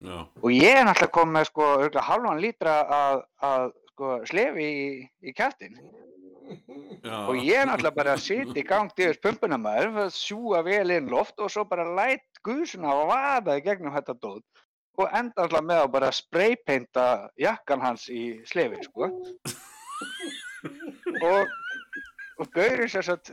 já, 0.00 0.18
og 0.42 0.50
ég 0.54 0.76
er 0.80 0.86
náttúrulega 0.88 1.16
komið 1.16 1.36
með 1.36 1.48
sko 1.50 1.70
örugglega 1.76 2.06
hálfan 2.08 2.44
lítra 2.44 2.76
að, 2.98 3.24
að 3.50 3.66
sko 3.92 4.12
slefi 4.30 4.68
í, 4.68 4.86
í 5.24 5.34
kjæftin 5.36 5.76
já, 5.80 7.16
og 7.18 7.36
ég 7.38 7.60
er 7.60 7.68
náttúrulega 7.68 7.98
bara 8.00 8.16
að 8.16 8.24
sitja 8.26 8.58
í 8.62 8.66
gang 8.66 8.90
til 8.96 9.12
pumpuna 9.22 9.60
maður, 9.60 10.10
sjúga 10.14 10.64
vel 10.66 10.88
inn 10.96 11.12
loft 11.12 11.38
og 11.40 11.52
svo 11.52 11.66
bara 11.68 11.88
læt 11.98 12.42
gusuna 12.46 12.96
vaða 13.10 13.58
í 13.60 13.64
gegnum 13.66 13.94
þetta 13.96 14.16
dót 14.18 14.66
og 15.00 15.08
enda 15.16 15.44
alltaf 15.44 15.64
með 15.64 15.82
að 15.84 15.92
bara 15.94 16.10
spraypainta 16.14 17.06
jakkan 17.40 17.82
hans 17.84 18.08
í 18.12 18.24
slefi 18.48 18.82
sko. 18.84 19.08
Og, 21.24 21.48
og 22.38 22.48
Gauri 22.54 22.86
sér 22.92 23.04
satt 23.06 23.30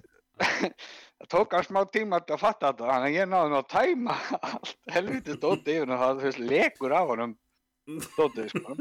það 1.18 1.32
tók 1.34 1.56
hann 1.58 1.68
smá 1.68 1.82
tíma 1.94 2.22
að 2.22 2.42
fatta 2.42 2.72
þetta 2.72 2.92
þannig 2.92 3.10
að 3.10 3.18
ég 3.18 3.32
náði 3.32 3.54
nú 3.54 3.60
að 3.60 3.72
tæma 3.74 4.18
allt 4.52 4.76
helvítið 4.96 5.42
dótið 5.44 5.74
yfir 5.76 5.96
og 5.96 6.04
það 6.04 6.24
veist, 6.26 6.44
lekur 6.54 6.96
af 6.98 7.12
honum 7.14 7.36
dótið 8.18 8.54
sko. 8.54 8.78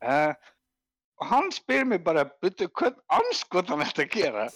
Uh, 0.00 0.32
og 1.20 1.30
hann 1.34 1.52
spyr 1.52 1.88
mér 1.88 2.04
bara 2.06 2.28
byrju 2.40 2.70
hvern 2.80 3.00
anskotan 3.20 3.84
þetta 3.84 4.06
að 4.06 4.14
gera? 4.16 4.48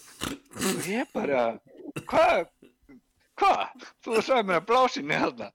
Og 0.65 0.89
ég 0.89 1.11
bara 1.13 1.47
hvað 2.09 2.47
hvað, 3.41 3.87
þú 4.05 4.21
sagði 4.23 4.49
mér 4.49 4.61
að 4.61 4.69
blásinni 4.69 5.21
þarna. 5.21 5.51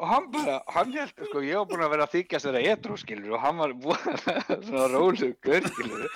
Og 0.00 0.08
hann 0.08 0.28
bara, 0.32 0.56
hann 0.72 0.92
held, 0.96 1.12
sko, 1.28 1.42
ég 1.44 1.58
var 1.60 1.66
búinn 1.68 1.84
að 1.84 1.92
vera 1.94 2.06
að 2.06 2.14
þykjast 2.14 2.46
þeirra 2.46 2.60
etru, 2.72 2.96
skilur, 3.00 3.34
og 3.36 3.42
hann 3.44 3.58
var 3.60 3.74
búinn 3.82 4.20
að 4.32 4.68
svona 4.68 4.86
rólugur, 4.94 5.66
skilur, 5.74 6.06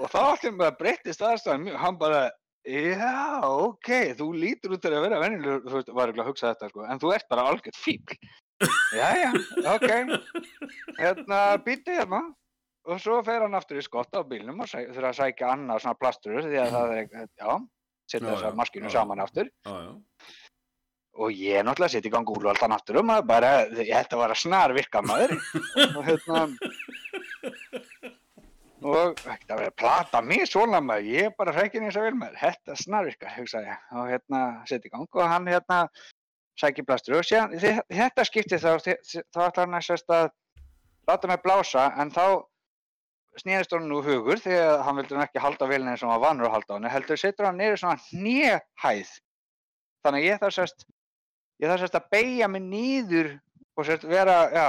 og 0.00 0.06
þá 0.10 0.20
allir 0.24 0.56
bara 0.58 0.78
breyttist 0.80 1.22
aðstæðan 1.22 1.78
hann 1.78 2.00
bara, 2.00 2.24
já, 2.66 3.40
ok, 3.46 3.90
þú 4.18 4.28
lítur 4.36 4.76
út 4.76 4.82
til 4.84 4.92
að 4.92 5.06
vera 5.06 5.20
vennilegur, 5.22 5.62
þú 5.64 5.78
veist, 5.78 5.92
var 5.96 6.12
ekki 6.12 6.22
að 6.24 6.30
hugsa 6.30 6.50
þetta, 6.52 6.68
sko, 6.72 6.84
en 6.84 7.00
þú 7.02 7.12
ert 7.16 7.28
bara 7.32 7.46
algjört 7.48 7.80
fíbl, 7.80 8.18
já, 8.96 9.08
já, 9.16 9.30
ok, 9.74 9.88
hérna, 11.00 11.40
býti 11.64 11.96
hérna, 11.96 12.22
og 12.90 13.00
svo 13.00 13.18
fer 13.24 13.44
hann 13.44 13.56
aftur 13.56 13.80
í 13.80 13.84
skotta 13.84 14.20
á 14.20 14.28
bílnum 14.28 14.60
og 14.64 14.70
þurfa 14.70 15.12
að 15.12 15.18
sækja 15.22 15.54
annað 15.54 15.82
svona 15.84 16.00
plastur, 16.00 16.40
því 16.44 16.60
að 16.60 16.76
það 16.76 16.94
er, 16.98 17.10
já, 17.40 17.50
setja 18.10 18.30
þessar 18.34 18.60
maskinu 18.60 18.92
saman 18.92 19.24
aftur, 19.24 19.50
Já, 19.64 19.74
já. 19.86 19.92
og 21.20 21.34
ég 21.36 21.64
náttúrulega 21.66 21.94
setja 21.96 22.10
í 22.10 22.14
gang 22.14 22.32
úrvaldan 22.32 22.76
aftur 22.76 23.00
um 23.02 23.12
að 23.14 23.26
bara, 23.28 23.54
ég 23.78 23.92
ætti 23.96 24.18
að 24.20 24.36
snar 24.40 24.74
virka 24.76 25.02
maður. 25.04 25.36
Og 25.96 26.04
hérna 26.06 26.46
og 28.82 29.18
ekkert 29.20 29.50
að 29.52 29.58
vera 29.60 29.70
að 29.72 29.76
plata 29.82 30.20
mig 30.24 30.46
svona 30.48 30.80
maður, 30.84 31.08
ég 31.12 31.28
er 31.28 31.34
bara 31.38 31.52
hrækinn 31.56 31.84
eins 31.88 31.96
og 32.00 32.06
vel 32.06 32.14
maður, 32.18 32.38
þetta 32.40 32.76
snar 32.80 33.04
virka, 33.08 33.32
hugsa 33.36 33.62
ég. 33.64 33.80
Og 33.92 34.08
hérna 34.10 34.42
setja 34.68 34.88
í 34.88 34.92
gang. 34.94 35.08
Og 35.14 35.28
hann 35.28 35.48
hérna 35.50 35.80
sækir 36.60 36.86
blastur. 36.88 37.18
Og 37.18 37.24
síðan 37.28 37.52
þi- 37.60 37.82
þetta 37.88 38.24
skipti 38.28 38.60
þá, 38.60 38.70
þá 38.80 39.40
ætlar 39.48 39.66
hann 39.66 39.78
að 39.80 39.86
sérst 39.88 40.14
að 40.14 40.30
láta 41.08 41.28
mig 41.28 41.42
blása. 41.42 41.88
En 42.00 42.10
þá 42.10 42.44
snýðist 43.40 43.72
hann 43.76 43.88
nú 43.88 44.00
hugur 44.02 44.40
því 44.42 44.56
að 44.58 44.82
hann 44.84 44.96
vildi 44.96 45.14
nú 45.16 45.22
ekki 45.24 45.40
halda 45.44 45.68
velin 45.70 45.88
eins 45.92 46.02
og 46.02 46.10
hann 46.10 46.20
var 46.20 46.28
vanur 46.30 46.48
að 46.48 46.56
halda 46.56 46.72
á 46.72 46.76
henni, 46.76 46.94
heldur 46.94 47.20
setur 47.20 47.46
hann 47.46 47.60
niður 47.60 47.78
svona 47.78 48.00
hnéhæð. 48.10 49.12
Þannig 50.04 50.24
ég 50.26 50.40
þarf 50.40 50.56
sérst 50.56 50.86
ég 51.60 51.68
þarf 51.70 51.84
sérst 51.84 51.98
að 52.00 52.08
beigja 52.10 52.48
mig 52.48 52.62
nýður 52.64 53.30
og 53.76 53.86
sérst 53.86 54.08
vera, 54.08 54.38
já 54.50 54.66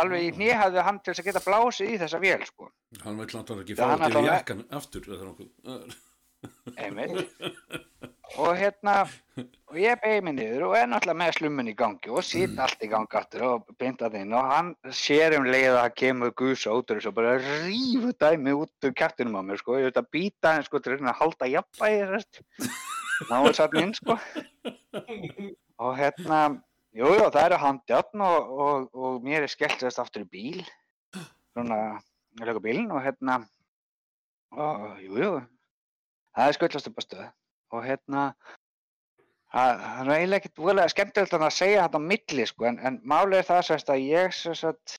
alveg 0.00 0.24
í 0.28 0.32
hnéhæðu 0.38 0.82
hann 0.86 0.98
til 1.04 1.14
að 1.14 1.24
geta 1.28 1.44
blásið 1.44 1.92
í 1.94 2.00
þessa 2.02 2.20
vél, 2.22 2.42
sko, 2.48 2.70
Hann 3.04 3.18
vil 3.18 3.26
náttúrulega 3.26 3.64
ekki 3.64 3.74
Já, 3.74 3.84
fá 3.84 3.94
ætlar 3.94 4.18
að- 4.20 4.30
jakkan 4.30 4.64
aftur 4.70 5.02
og 8.34 8.56
hérna 8.58 8.94
og 9.70 9.76
ég 9.78 10.00
beigja 10.02 10.22
mig 10.26 10.34
niður 10.36 10.64
og 10.68 10.74
er 10.76 10.88
náttúrulega 10.90 11.20
með 11.20 11.36
slummun 11.38 11.70
í 11.70 11.74
gangi 11.78 12.10
og 12.12 12.24
sýt 12.26 12.58
allt 12.60 12.82
í 12.84 12.88
gangi 12.90 13.18
aftur 13.20 13.44
og 13.48 13.70
bindað 13.80 14.16
inn 14.20 14.34
og 14.36 14.50
hann 14.50 14.70
sér 14.90 15.36
um 15.38 15.46
leið 15.48 15.70
að 15.72 15.78
það 15.78 15.96
kemur 16.02 16.34
gusa 16.42 16.74
út 16.76 16.90
og 16.94 17.14
bara 17.16 17.36
rífur 17.38 18.12
dæmi 18.20 18.56
út 18.58 18.88
úr 18.88 18.94
kjartinum 18.98 19.38
á 19.40 19.42
mér, 19.46 19.60
sko, 19.62 19.78
ég 19.78 19.88
veit 19.88 20.00
að 20.02 20.10
býta 20.16 20.54
hann, 20.54 20.66
sko, 20.66 20.80
til 20.80 20.92
að 20.92 20.98
reyna 20.98 21.14
að 21.14 21.20
halda 21.22 21.50
jafnvægi, 21.54 22.44
náður 23.30 23.54
satt 23.56 23.78
inn, 23.80 23.94
sko. 23.94 24.18
Og 25.84 25.96
hérna 25.98 26.40
jú, 26.94 27.10
jú, 27.10 27.28
það 27.28 27.46
eru 27.46 27.60
handjárn 27.62 28.24
og, 28.26 28.50
og, 28.64 28.88
og 28.94 29.24
mér 29.24 29.46
er 29.46 29.52
skellt 29.52 29.82
sérst 29.82 30.02
aftur 30.02 30.24
í 30.24 30.30
bíl. 30.30 30.64
Svona, 31.54 32.00
ég 32.40 32.48
lögur 32.48 32.64
bílinn 32.64 32.92
og 32.94 33.02
hérna 33.04 33.40
og 34.54 35.00
jú, 35.02 35.16
jú 35.18 35.32
það 36.34 36.48
er 36.48 36.56
skullast 36.58 36.90
upp 36.90 37.00
á 37.00 37.02
stöð. 37.04 37.24
Og 37.74 37.86
hérna 37.86 38.24
það 39.54 39.84
er 40.02 40.12
eiginlega 40.16 40.42
ekkert 40.42 40.62
voðalega 40.62 40.92
skemmtilegt 40.92 41.36
að 41.38 41.48
segja 41.54 41.86
þetta 41.86 42.00
á 42.02 42.08
milli 42.10 42.46
sko, 42.50 42.68
en, 42.70 42.78
en 42.82 43.00
málið 43.06 43.40
er 43.40 43.48
það 43.50 43.66
sérst 43.68 43.92
að 43.94 44.06
ég 44.08 44.34
sérst 44.34 44.68
að 44.70 44.96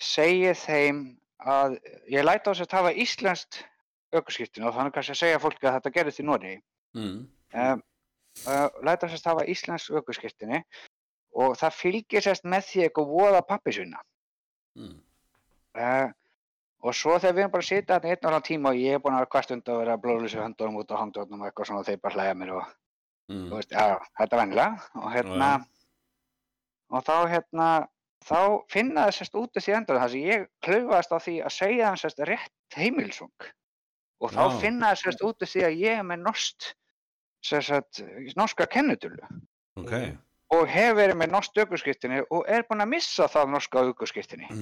segi 0.00 0.54
þeim 0.58 1.02
að 1.40 1.76
ég 2.10 2.24
læta 2.26 2.54
á 2.54 2.58
sérst 2.58 2.74
hafa 2.74 2.94
íslenskt 2.94 3.62
ökuskiptinu 4.16 4.66
og 4.66 4.74
þannig 4.74 4.96
kannski 4.96 5.14
að 5.14 5.20
segja 5.22 5.42
fólki 5.42 5.68
að 5.68 5.76
þetta 5.78 5.94
gerist 5.98 6.22
í 6.22 6.26
Nóri 6.26 6.58
Mm. 6.90 7.28
um, 7.54 7.82
uh, 8.50 8.68
læta 8.82 9.06
sérst 9.06 9.28
hafa 9.30 9.44
íslensk 9.46 9.92
ökuskirtinni 9.94 10.64
og 11.34 11.56
það 11.60 11.76
fylgir 11.78 12.24
sérst 12.24 12.44
með 12.44 12.64
því 12.70 12.82
eitthvað 12.88 13.12
voða 13.16 13.42
pappisvinna 13.46 14.00
Mm. 14.78 15.00
uh, 15.74 16.08
og 16.80 16.94
svo 16.94 17.16
þegar 17.18 17.34
við 17.34 17.40
erum 17.42 17.50
bara 17.52 17.62
að 17.64 17.68
sitja 17.68 17.96
þarna 17.98 18.08
í 18.08 18.12
einn 18.14 18.24
og 18.24 18.28
annan 18.30 18.44
tíma 18.46 18.68
og 18.70 18.76
ég 18.80 18.94
er 18.94 19.00
búinn 19.02 19.16
að 19.16 19.24
vera 19.24 19.30
hvert 19.34 19.44
stund 19.48 19.68
að 19.68 19.78
vera 19.80 19.94
að 19.96 20.02
blóðlýsa 20.04 20.44
höndunum 20.44 20.78
út 20.80 20.92
á 20.94 21.00
handjónum 21.00 21.40
og 21.42 21.48
eitthvað 21.50 21.66
svona 21.70 21.80
og 21.82 21.88
þeir 21.90 22.00
bara 22.04 22.14
hlæja 22.14 22.34
mér 22.38 22.52
og 22.60 22.68
Mm. 23.30 23.46
þú 23.50 23.54
veist, 23.60 23.70
já, 23.70 23.98
þetta 24.18 24.34
er 24.36 24.40
vennilega 24.40 24.88
og 24.98 25.12
hérna 25.14 25.48
og 26.90 27.04
þá 27.06 27.14
hérna 27.30 27.66
þá 28.26 28.38
finna 28.72 29.04
það 29.06 29.14
sérst 29.18 29.36
út 29.38 29.54
því 29.60 29.74
endur 29.76 29.98
þar 30.00 30.10
sem 30.10 30.24
ég 30.26 30.46
klaufaðist 30.66 31.12
á 31.14 31.18
því 31.22 31.34
að 31.46 31.54
segja 31.54 31.90
þeim 31.92 32.00
sérst 32.02 32.24
rétt 32.26 32.74
heimilsung 32.76 33.46
og 34.20 34.30
þá 34.34 34.42
Já. 34.42 34.58
finna 34.64 34.90
það 34.90 34.98
sérst 35.04 35.22
út 35.28 35.46
því 35.46 35.62
að 35.68 35.78
ég 35.78 35.98
er 36.00 36.02
með 36.10 36.24
norskt 36.26 36.74
sérst 37.46 38.02
norska 38.36 38.66
kennutölu 38.66 39.22
Ok. 39.78 39.94
Og 40.50 40.66
hef 40.70 40.96
verið 40.98 41.16
með 41.20 41.28
norsk 41.34 41.52
aukurskiptinni 41.62 42.18
og 42.28 42.40
er 42.50 42.62
búinn 42.68 42.84
að 42.84 42.92
missa 42.94 43.24
það 43.30 43.52
norska 43.54 43.76
aukurskiptinni 43.86 44.46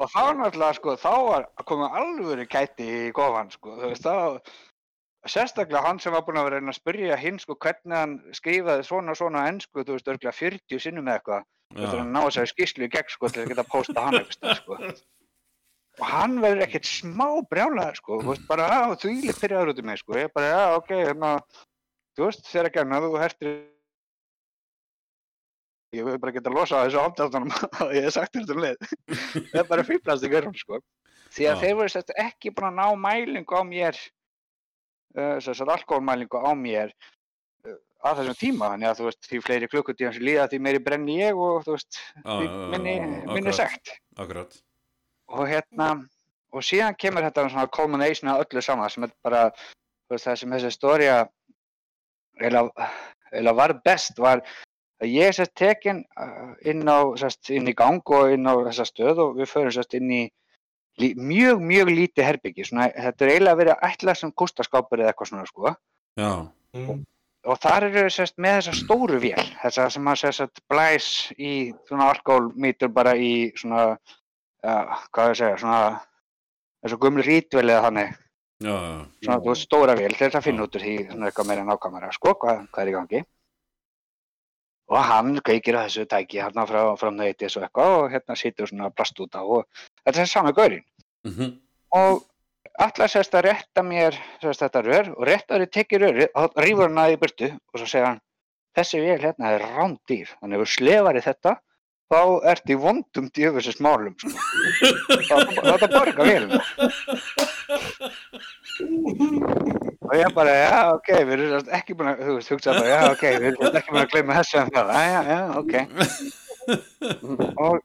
og 0.00 0.06
þá 0.12 0.22
náttúrulega 0.38 0.76
sko 0.78 0.90
þá 1.00 1.12
var 1.28 1.42
komið 1.66 1.88
alvöru 2.02 2.44
kæti 2.50 2.84
í 2.86 2.88
gofan 3.16 3.50
sko 3.54 3.68
þú 3.80 3.86
veist 3.90 4.06
þá 4.06 4.16
sérstaklega 5.24 5.84
hann 5.86 5.98
sem 6.02 6.12
var 6.14 6.24
búinn 6.26 6.40
að 6.40 6.48
vera 6.50 6.58
að 6.62 6.78
spyrja 6.78 7.16
hinn 7.18 7.38
sko 7.42 7.52
hvernig 7.56 7.96
hann 7.96 8.14
skrifaði 8.36 8.82
svona 8.86 9.12
svona 9.18 9.38
á 9.42 9.48
ensku 9.50 9.78
þú 9.82 9.92
veist 9.96 10.10
örgulega 10.12 10.38
40 10.38 10.84
sinnum 10.84 11.08
eða 11.08 11.16
eitthvað 11.18 11.42
þú 11.74 11.78
veist 11.82 11.98
að 11.98 12.08
ná 12.12 12.20
þessari 12.22 12.52
skýslu 12.52 12.82
í 12.86 12.94
gegn 12.94 13.12
sko 13.12 13.24
til 13.32 13.42
að 13.42 13.50
geta 13.52 13.66
posta 13.68 13.98
hann 14.06 14.18
eitthvað 14.20 14.52
sko. 14.60 14.72
Og 15.94 16.06
hann 16.10 16.34
verður 16.42 16.64
ekkert 16.66 16.88
smá 16.90 17.28
brjálaður 17.50 17.96
sko 18.00 18.12
þú 18.20 18.28
veist 18.32 18.46
bara 18.50 18.64
að 18.80 18.96
þú 19.02 19.06
íli 19.14 19.32
pyrraður 19.38 19.70
út 19.72 19.80
í 19.80 19.84
mig 19.86 19.98
sko. 20.02 20.10
Ég 20.18 20.28
bara 20.34 20.50
já 20.50 20.62
ok 20.78 20.90
hérna 20.98 21.30
þú 22.14 22.28
veist 22.28 22.50
þegar 22.50 22.70
að 22.70 22.76
gerna 22.78 23.00
þú 23.04 23.14
hertir 23.20 23.54
ég 25.94 26.06
vil 26.06 26.18
bara 26.20 26.34
geta 26.34 26.52
losað 26.52 26.88
þessu 26.88 27.02
ámdáttunum 27.02 27.54
og 27.54 27.94
ég 27.96 28.06
hef 28.06 28.16
sagt 28.16 28.36
þetta 28.36 28.54
um 28.56 28.62
leið 28.64 28.92
það 29.14 29.58
er 29.62 29.70
bara 29.70 29.86
fýblast 29.90 30.26
í 30.26 30.30
görðum 30.32 30.56
sko 30.58 30.80
því 31.34 31.48
að 31.50 31.56
Já. 31.56 31.60
þeir 31.62 31.78
voru 31.80 31.94
sérst 31.94 32.14
ekki 32.24 32.54
búin 32.54 32.70
að 32.70 32.78
ná 32.78 32.86
mælingu 33.06 33.58
á 33.58 33.62
mér 33.66 33.98
uh, 35.18 35.36
sérst 35.42 35.74
alkoholmælingu 35.76 36.40
á 36.40 36.50
mér 36.58 36.94
uh, 37.66 37.78
að 38.06 38.22
þessum 38.22 38.40
tíma 38.40 38.72
þannig 38.74 38.90
að 38.90 39.00
þú 39.00 39.08
veist 39.10 39.30
því 39.30 39.42
fleiri 39.46 39.70
klukkutíðan 39.72 40.16
sem 40.16 40.26
líða 40.28 40.48
því 40.50 40.62
meiri 40.66 40.82
brenni 40.88 41.20
ég 41.20 41.38
og 41.38 41.62
þú 41.66 41.76
veist 41.76 42.00
já, 42.00 42.34
minni, 42.74 42.98
minni 43.30 43.54
sekt 43.56 43.96
Akkurat. 44.16 44.58
og 45.30 45.48
hérna 45.50 45.94
og 46.54 46.62
síðan 46.62 46.98
kemur 46.98 47.26
þetta 47.26 47.48
svona 47.48 47.70
culmination 47.74 48.30
af 48.30 48.44
öllu 48.44 48.62
saman 48.62 48.92
sem 48.92 49.06
er 49.08 49.14
bara 49.26 49.48
veist, 50.10 50.26
það 50.26 50.38
sem 50.40 50.54
þessi 50.54 50.74
stória 50.74 51.24
eiginlega 52.40 52.88
eiginlega 53.34 53.58
var 53.58 53.74
best 53.84 54.18
var 54.22 54.42
að 55.02 55.10
ég 55.10 55.28
er 55.28 55.36
sérst 55.36 55.54
tekin 55.58 56.02
uh, 56.20 56.54
inn 56.66 56.86
á 56.86 57.14
sérst, 57.20 57.50
inn 57.54 57.68
í 57.68 57.74
gang 57.76 58.02
og 58.14 58.34
inn 58.34 58.46
á 58.46 58.54
þessa 58.68 58.86
stöð 58.88 59.22
og 59.24 59.38
við 59.40 59.50
förum 59.50 59.74
sérst 59.74 59.96
inn 59.98 60.12
í 60.12 60.22
lí, 61.00 61.14
mjög 61.18 61.62
mjög 61.62 61.90
lítið 61.90 62.28
herbyggi 62.28 62.68
svona, 62.68 62.90
þetta 62.94 63.26
er 63.26 63.32
eiginlega 63.34 63.74
að 63.74 63.88
ætla 63.90 64.14
sem 64.18 64.32
kústaskápur 64.32 65.02
eða 65.02 65.12
eitthvað 65.12 65.32
svona 65.32 65.48
sko 65.50 65.74
Já. 66.14 66.30
Mm. 66.74 67.04
og 67.50 67.60
þar 67.62 67.88
eru 67.90 68.10
sérst 68.12 68.38
með 68.38 68.58
þessa 68.60 68.76
stóru 68.80 69.20
vél 69.22 69.46
þessa 69.62 69.88
sem 69.94 70.10
að 70.10 70.20
sérst 70.22 70.64
blæs 70.70 71.08
í 71.38 71.54
svona 71.88 72.10
alkoholmítur 72.14 72.92
bara 72.94 73.16
í 73.18 73.50
svona 73.58 73.86
uh, 73.94 74.98
hvað 75.10 75.30
ég 75.30 75.34
að 75.34 75.40
segja 75.42 75.62
svona 75.62 75.80
þessu 76.84 77.00
gumli 77.02 77.26
rítvél 77.26 77.66
eða 77.66 77.88
þannig 77.88 78.20
Já, 78.64 79.06
svona 79.24 79.38
þú 79.44 79.50
veist 79.52 79.66
stóra 79.68 79.94
vél 79.98 80.14
til 80.14 80.26
þess 80.26 80.38
að 80.40 80.46
finna 80.48 80.66
út 80.66 80.76
úr 80.78 80.84
því 80.84 80.94
svona 81.10 81.30
eitthvað 81.30 81.48
meira 81.50 81.64
nákvæmara 81.68 82.12
sko 82.16 82.34
hvað, 82.40 82.66
hvað 82.72 82.84
er 82.84 82.90
í 82.90 82.94
gangi? 82.98 83.24
Og 84.92 85.00
hann 85.00 85.40
kveikir 85.44 85.78
að 85.78 85.88
þessu 85.88 86.04
tæki 86.08 86.42
hérna 86.42 86.66
frá 86.68 86.80
framnætis 87.00 87.56
og 87.56 87.66
eitthvað 87.66 87.96
og 87.98 88.06
hérna 88.12 88.36
situr 88.36 88.68
svona 88.68 88.90
plast 88.92 89.20
út 89.20 89.36
á 89.36 89.42
og 89.42 89.64
þetta 90.04 90.24
er 90.24 90.30
sami 90.30 90.52
gaurinn. 90.56 90.84
Mhm. 91.24 91.60
og 91.94 92.24
allar 92.78 93.08
sérst 93.08 93.34
að 93.38 93.46
rétta 93.46 93.82
mér 93.86 94.16
sérst 94.42 94.64
þetta 94.64 94.82
rör 94.82 95.10
og 95.14 95.26
réttar 95.28 95.62
tekið 95.70 96.02
röri 96.02 96.26
og 96.34 96.56
rýfur 96.58 96.88
hann 96.88 96.98
að 96.98 97.14
í 97.14 97.20
burtu 97.22 97.50
og 97.54 97.78
svo 97.78 97.86
segir 97.86 98.06
hann 98.08 98.20
þessi 98.76 99.00
vél 99.00 99.20
hérna 99.22 99.52
er 99.54 99.62
rándýr 99.62 100.32
þannig 100.40 100.60
þú 100.64 100.66
slefar 100.72 101.16
í 101.16 101.22
þetta 101.22 101.54
þá 102.12 102.20
ert 102.52 102.70
í 102.70 102.76
vondum 102.78 103.30
djöfisins 103.34 103.80
málum 103.84 104.14
sko. 104.18 104.30
þá 105.28 105.36
þá- 105.54 105.78
þá 105.80 105.86
borga 105.94 106.26
vélina 106.28 106.60
og 110.04 110.14
ég 110.18 110.34
bara, 110.36 110.52
já, 110.52 110.80
ok, 110.94 111.08
við 111.24 111.32
erum 111.38 111.68
ekki 111.78 111.94
búin 111.96 112.10
að, 112.12 112.22
hugsa 112.50 112.74
bara, 112.76 112.88
já, 112.90 113.00
ok, 113.12 113.22
við 113.40 113.46
erum 113.52 113.78
ekki 113.80 113.92
búin 113.94 114.02
að 114.04 114.10
gleyma 114.12 114.36
þessu 114.38 114.56
en 114.60 114.72
það, 114.74 114.86
já, 115.00 115.20
já, 115.30 115.40
ok. 115.60 115.74
Og 117.64 117.78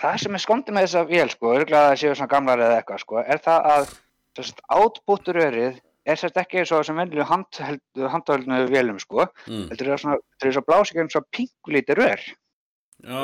það 0.00 0.14
sem 0.22 0.36
er 0.38 0.42
skondið 0.44 0.76
með 0.76 0.86
þessa 0.88 1.02
vél, 1.10 1.28
sko, 1.32 1.52
örgulega 1.56 1.82
að 1.82 1.90
það 1.92 2.00
séu 2.02 2.14
svona 2.18 2.32
gamlar 2.34 2.64
eða 2.66 2.78
eitthvað, 2.80 3.02
sko, 3.04 3.20
er 3.22 3.42
það 3.46 3.68
að, 3.74 3.82
sem 4.36 4.48
sagt, 4.50 4.64
átbútturörið 4.80 5.74
er 6.06 6.16
sagt 6.20 6.36
ekki 6.42 6.60
eins 6.62 6.72
og 6.76 6.84
sem 6.86 6.98
venlu 7.00 7.24
handhaldnu 7.26 8.58
vélum, 8.70 8.98
sko, 9.02 9.20
mm. 9.46 9.64
heldur 9.72 9.92
það 9.94 10.02
svona, 10.04 10.18
þetta 10.36 10.50
er 10.50 10.56
svo 10.58 10.64
blásið 10.68 11.00
eins 11.04 11.18
og 11.20 11.30
pingulítið 11.34 11.94
rör. 12.02 12.26
Já, 13.04 13.20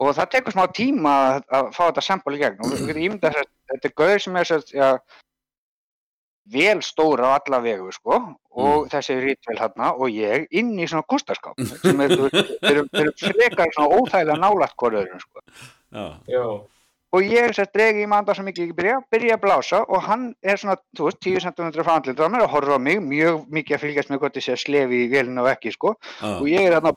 og 0.00 0.14
það 0.16 0.30
tekur 0.32 0.52
smá 0.54 0.66
tíma 0.72 1.14
að, 1.30 1.40
að 1.58 1.72
fá 1.76 1.82
þetta 1.90 2.04
sambal 2.06 2.34
í 2.36 2.38
gegn. 2.40 2.60
Og 2.64 2.70
við 2.72 2.86
getum 2.88 3.02
ímyndað 3.08 3.34
þess 3.34 3.42
að 3.46 3.74
þetta 3.74 3.88
er 3.90 3.96
gauður 4.00 4.22
sem 4.24 4.36
er 4.40 4.48
sett, 4.50 4.70
já, 4.72 4.88
vel 6.50 6.80
stóra 6.82 7.28
á 7.30 7.38
alla 7.38 7.60
vegu 7.62 7.92
sko. 7.94 8.20
Og 8.60 8.88
þessi 8.90 9.18
rítvel 9.22 9.58
hérna 9.60 9.92
og 9.94 10.08
ég 10.10 10.46
inn 10.50 10.72
í 10.80 10.86
svona 10.90 11.04
gústaskáp 11.06 11.60
sem 11.82 12.00
er, 12.02 12.10
eru- 12.16 13.12
frekar 13.20 13.70
svona 13.76 13.92
óþægilega 14.00 14.40
nálægt 14.42 14.74
hvoröðurum 14.80 15.20
sko. 15.22 15.44
Já, 15.94 16.06
Já. 16.26 16.44
Og 17.16 17.26
ég 17.26 17.54
sett 17.56 17.72
dregi 17.74 18.04
í 18.04 18.08
manda 18.10 18.34
sem 18.36 18.48
ekki 18.50 18.70
byrja, 18.76 19.00
byrja 19.10 19.36
að 19.36 19.42
blása 19.44 19.82
og 19.82 20.04
hann 20.06 20.30
er 20.42 20.60
svona, 20.60 20.78
þú 20.96 21.08
veist, 21.08 21.20
10 21.26 21.44
cm 21.46 21.72
frá 21.80 21.96
andlita 21.96 22.28
á 22.28 22.32
mér 22.32 22.46
og 22.46 22.54
horfa 22.54 22.78
á 22.78 22.80
mig, 22.82 23.00
mjög 23.02 23.44
mikið 23.50 23.76
að 23.76 23.84
fylgjast 23.84 24.12
með 24.12 24.22
hvort 24.22 24.40
ég 24.40 24.46
sé 24.46 24.54
að 24.54 24.62
slefi 24.64 25.04
í 25.04 25.10
vélina 25.12 25.44
og 25.44 25.50
ekki 25.50 25.74
sko. 25.74 25.96
Já, 26.20 26.30
og 26.38 26.48
ég 26.50 26.68
er 26.68 26.78
þarna 26.78 26.94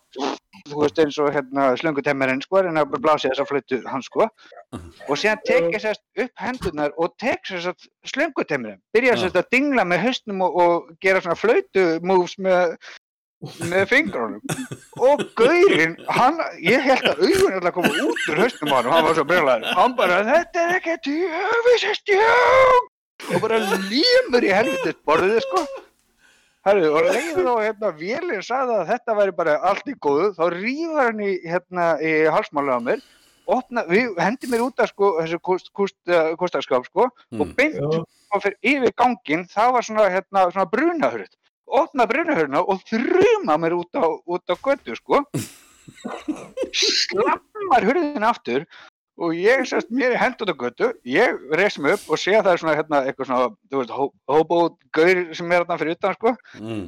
þú 0.70 0.80
veist 0.84 1.00
eins 1.02 1.18
og 1.20 1.32
hérna 1.34 1.66
slöngutemmerinn 1.80 2.44
sko 2.44 2.62
en 2.62 2.80
að 2.80 2.96
blási 3.04 3.30
þessa 3.30 3.46
flötu 3.50 3.80
hann 3.90 4.04
sko. 4.06 4.28
Og 5.10 5.20
síðan 5.20 5.42
tek 5.48 5.70
ég 5.74 5.82
sérst 5.84 6.04
upp 6.24 6.44
hendurnar 6.46 6.94
og 6.98 7.16
tek 7.22 7.44
sérst 7.50 7.90
slöngutemmerinn 8.14 8.82
byrja 8.96 9.18
sérst 9.20 9.40
að 9.40 9.50
dingla 9.56 9.86
með 9.88 10.06
höstnum 10.08 10.46
og, 10.46 10.60
og 10.62 10.94
gera 11.04 11.24
svona 11.24 11.40
flötu 11.40 11.88
moves 12.06 12.38
með 12.38 12.78
með 13.70 13.86
fingrunum. 13.92 14.42
Og 15.04 15.24
gaurinn, 15.40 15.96
hann, 16.08 16.38
ég 16.64 16.84
held 16.86 17.08
að 17.12 17.24
augun 17.28 17.56
alltaf 17.58 17.74
koma 17.76 17.94
út 18.08 18.28
úr 18.32 18.42
höstnum 18.44 18.72
á 18.72 18.76
hann 18.80 18.88
og 18.90 18.94
hann 18.96 19.08
var 19.08 19.18
svo 19.18 19.26
brjólaður, 19.30 19.72
hann 19.78 19.96
bara, 19.98 20.20
þetta 20.28 20.64
er 20.68 20.76
ekki 20.80 20.98
tjöfisestjón 21.08 22.92
og 23.34 23.42
bara 23.44 23.60
límur 23.90 24.44
í 24.48 24.52
helvitið 24.54 24.96
borðið 25.08 25.42
sko. 25.46 25.64
Herru, 26.64 26.94
og 26.96 27.10
leiður 27.12 27.44
þá 27.50 27.56
hérna 27.66 27.90
vélinn 28.00 28.46
sagði 28.46 28.78
að 28.80 28.90
þetta 28.94 29.16
væri 29.18 29.36
bara 29.36 29.58
allt 29.68 29.90
í 29.92 29.98
góðu, 30.00 30.30
þá 30.38 30.44
rýfur 30.54 31.02
hann 31.02 31.20
í 31.20 31.34
hérna 31.44 31.88
í 32.00 32.14
halsmála 32.32 32.78
á 32.80 32.86
mér, 32.86 33.02
opna, 33.52 33.84
við 33.90 34.14
hendi 34.24 34.48
mér 34.48 34.64
út 34.70 34.80
af 34.80 34.94
sko 34.94 35.18
þessu 35.20 35.40
kúst, 35.44 35.68
kúst, 35.76 35.98
uh, 36.08 36.32
sko. 36.88 37.10
Og 37.36 37.48
Mm. 37.48 37.56
beint 37.58 37.76
Já. 37.76 38.04
og 38.32 38.42
fyrir 38.42 38.58
yfir 38.64 38.94
ganginn, 38.96 39.44
það 39.52 39.74
var 39.74 39.82
svona 39.84 40.08
hérna 40.10 40.52
svona 40.54 40.70
brunahurð, 40.72 41.34
opna 41.68 42.06
brunahurðina 42.10 42.60
og 42.68 42.82
þrjuma 42.90 43.58
mér 43.62 43.74
út 43.80 43.94
á, 44.00 44.06
út 44.28 44.44
á 44.52 44.56
götu 44.58 44.96
sko, 44.98 45.22
slammar 46.74 47.86
hurðin 47.88 48.24
aftur 48.28 48.66
og 49.22 49.30
ég 49.38 49.62
sérst 49.70 49.92
mér 49.94 50.16
í 50.16 50.20
hend 50.20 50.42
út 50.42 50.50
á 50.52 50.56
götu, 50.58 50.88
ég 51.06 51.38
reis 51.54 51.78
mig 51.80 51.94
upp 51.98 52.06
og 52.14 52.18
sé 52.22 52.32
að 52.34 52.44
það 52.48 52.54
er 52.56 52.62
svona 52.64 52.78
hérna 52.80 52.98
eitthvað 53.08 53.28
svona, 53.30 53.48
þú 53.70 53.76
veist, 53.82 53.94
hó- 53.94 54.16
hóbógaur 54.34 55.18
sem 55.38 55.52
er 55.54 55.60
þarna 55.64 55.80
fyrir 55.82 55.98
utan 56.00 56.16
sko. 56.18 56.30
Mm. 56.60 56.86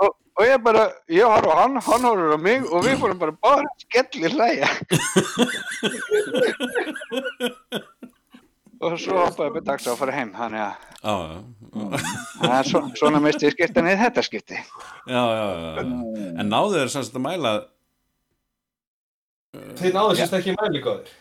og, 0.00 0.10
og 0.36 0.42
ég 0.48 0.58
bara, 0.64 0.84
ég 1.12 1.24
horf 1.28 1.48
á 1.52 1.54
hann, 1.62 1.76
hann 1.84 2.06
horfur 2.08 2.36
á 2.36 2.38
mig 2.40 2.60
og 2.70 2.78
við 2.84 2.96
fórum 3.02 3.20
bara 3.20 3.34
bara 3.44 3.68
skellir 3.84 4.32
hlæja 4.36 4.68
og 8.80 8.96
svo 9.00 9.16
hoppaði 9.22 9.54
við 9.56 9.64
dags 9.70 9.86
að 9.88 9.98
fara 10.00 10.14
heim 10.16 10.32
þannig 10.36 10.62
að 10.64 10.74
já, 11.06 11.14
já, 11.22 12.02
það 12.42 12.56
er 12.58 12.68
svo, 12.70 12.82
svona 13.00 13.20
misti 13.24 13.46
ég 13.48 13.54
skipta 13.56 13.84
niður 13.84 14.02
þetta 14.04 14.24
skipti 14.26 14.58
já, 14.58 15.22
já, 15.22 15.46
já, 15.46 15.70
já. 15.76 15.84
en 16.42 16.50
náðu 16.52 16.74
þeir 16.80 16.92
sem 16.96 17.06
sagt 17.08 17.16
að 17.20 17.26
mæla 17.30 17.54
Þið 19.56 19.94
náðu 19.96 20.16
sérst 20.18 20.34
ekki 20.36 20.52
mæli 20.58 20.82
góðir. 20.84 21.12